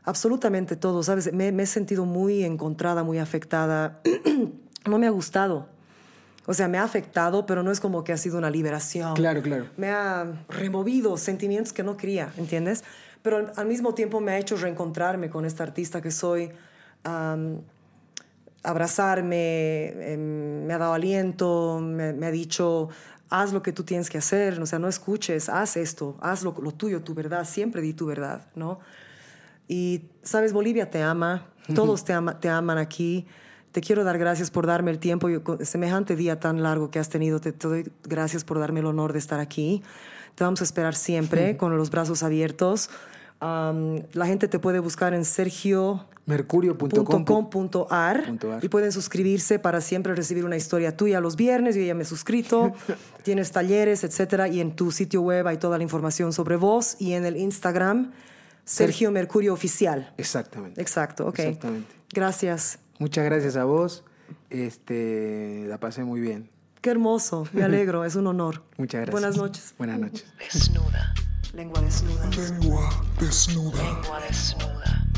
absolutamente 0.04 0.76
todo, 0.76 1.02
¿sabes? 1.02 1.32
Me, 1.32 1.50
me 1.50 1.62
he 1.62 1.66
sentido 1.66 2.04
muy 2.04 2.44
encontrada, 2.44 3.02
muy 3.02 3.18
afectada. 3.18 4.02
no 4.86 4.98
me 4.98 5.06
ha 5.06 5.10
gustado. 5.10 5.68
O 6.44 6.52
sea, 6.52 6.68
me 6.68 6.76
ha 6.76 6.82
afectado, 6.82 7.46
pero 7.46 7.62
no 7.62 7.70
es 7.70 7.80
como 7.80 8.04
que 8.04 8.12
ha 8.12 8.18
sido 8.18 8.36
una 8.36 8.50
liberación. 8.50 9.14
Claro, 9.14 9.40
claro. 9.40 9.66
Me 9.78 9.88
ha 9.88 10.44
removido 10.48 11.16
sentimientos 11.16 11.72
que 11.72 11.84
no 11.84 11.96
quería, 11.96 12.32
¿entiendes? 12.36 12.84
Pero 13.22 13.38
al, 13.38 13.52
al 13.56 13.66
mismo 13.66 13.94
tiempo 13.94 14.20
me 14.20 14.32
ha 14.32 14.38
hecho 14.38 14.56
reencontrarme 14.56 15.30
con 15.30 15.46
esta 15.46 15.62
artista 15.62 16.02
que 16.02 16.10
soy, 16.10 16.50
abrazarme, 18.62 20.12
em, 20.12 20.64
me 20.66 20.74
ha 20.74 20.78
dado 20.78 20.94
aliento, 20.94 21.80
me, 21.82 22.12
me 22.12 22.26
ha 22.26 22.30
dicho, 22.30 22.88
haz 23.30 23.52
lo 23.52 23.62
que 23.62 23.72
tú 23.72 23.82
tienes 23.84 24.08
que 24.10 24.18
hacer, 24.18 24.60
o 24.60 24.66
sea, 24.66 24.78
no 24.78 24.88
escuches, 24.88 25.48
haz 25.48 25.76
esto, 25.76 26.16
haz 26.20 26.42
lo, 26.42 26.54
lo 26.62 26.72
tuyo, 26.72 27.02
tu 27.02 27.14
verdad, 27.14 27.44
siempre 27.46 27.82
di 27.82 27.92
tu 27.94 28.06
verdad, 28.06 28.46
¿no? 28.54 28.80
Y, 29.68 30.02
sabes, 30.22 30.52
Bolivia 30.52 30.90
te 30.90 31.02
ama, 31.02 31.46
todos 31.74 32.04
te, 32.04 32.12
ama- 32.12 32.38
te 32.40 32.48
aman 32.48 32.78
aquí. 32.78 33.26
Te 33.70 33.80
quiero 33.80 34.04
dar 34.04 34.18
gracias 34.18 34.50
por 34.50 34.66
darme 34.66 34.90
el 34.90 34.98
tiempo, 34.98 35.30
y 35.30 35.40
con 35.40 35.64
semejante 35.64 36.14
día 36.14 36.38
tan 36.38 36.62
largo 36.62 36.90
que 36.90 36.98
has 36.98 37.08
tenido, 37.08 37.40
te, 37.40 37.52
te 37.52 37.68
doy 37.68 37.90
gracias 38.02 38.44
por 38.44 38.58
darme 38.58 38.80
el 38.80 38.86
honor 38.86 39.14
de 39.14 39.18
estar 39.18 39.40
aquí. 39.40 39.82
Te 40.34 40.44
vamos 40.44 40.60
a 40.60 40.64
esperar 40.64 40.94
siempre 40.94 41.56
con 41.56 41.74
los 41.78 41.90
brazos 41.90 42.22
abiertos. 42.22 42.90
La 43.42 44.26
gente 44.26 44.46
te 44.46 44.58
puede 44.58 44.78
buscar 44.78 45.14
en 45.14 45.24
sergio 45.24 46.06
Mercurio.com. 46.26 47.24
.com.ar 47.24 47.50
Punto 47.50 47.86
ar. 47.90 48.24
y 48.62 48.68
pueden 48.68 48.92
suscribirse 48.92 49.58
para 49.58 49.80
siempre 49.80 50.14
recibir 50.14 50.44
una 50.44 50.56
historia 50.56 50.96
tuya 50.96 51.20
los 51.20 51.34
viernes. 51.34 51.74
Yo 51.74 51.82
ya 51.82 51.94
me 51.94 52.02
he 52.02 52.06
suscrito. 52.06 52.72
Tienes 53.24 53.50
talleres, 53.50 54.04
etcétera. 54.04 54.46
Y 54.46 54.60
en 54.60 54.76
tu 54.76 54.92
sitio 54.92 55.22
web 55.22 55.48
hay 55.48 55.56
toda 55.56 55.76
la 55.76 55.82
información 55.82 56.32
sobre 56.32 56.54
vos 56.56 56.96
y 57.00 57.14
en 57.14 57.24
el 57.24 57.36
Instagram, 57.36 58.12
Sergio 58.64 59.10
Mercurio 59.10 59.52
Oficial. 59.52 60.12
Exactamente. 60.16 60.80
Exacto, 60.80 61.26
ok. 61.26 61.40
Exactamente. 61.40 61.92
Gracias. 62.14 62.78
Muchas 63.00 63.24
gracias 63.24 63.56
a 63.56 63.64
vos. 63.64 64.04
Este, 64.50 65.64
la 65.66 65.78
pasé 65.80 66.04
muy 66.04 66.20
bien. 66.20 66.48
Qué 66.80 66.90
hermoso. 66.90 67.48
Me 67.52 67.62
alegro. 67.64 68.04
Es 68.04 68.14
un 68.14 68.28
honor. 68.28 68.62
Muchas 68.76 69.00
gracias. 69.00 69.12
Buenas 69.12 69.36
noches. 69.36 69.74
Buenas 69.78 69.98
noches. 69.98 70.26
Desnuda, 70.52 71.14
Lengua 71.54 71.80
desnuda. 71.82 72.24
Lengua 72.36 72.88
desnuda. 73.20 73.82
lengua 73.82 74.20
desnuda. 74.20 75.11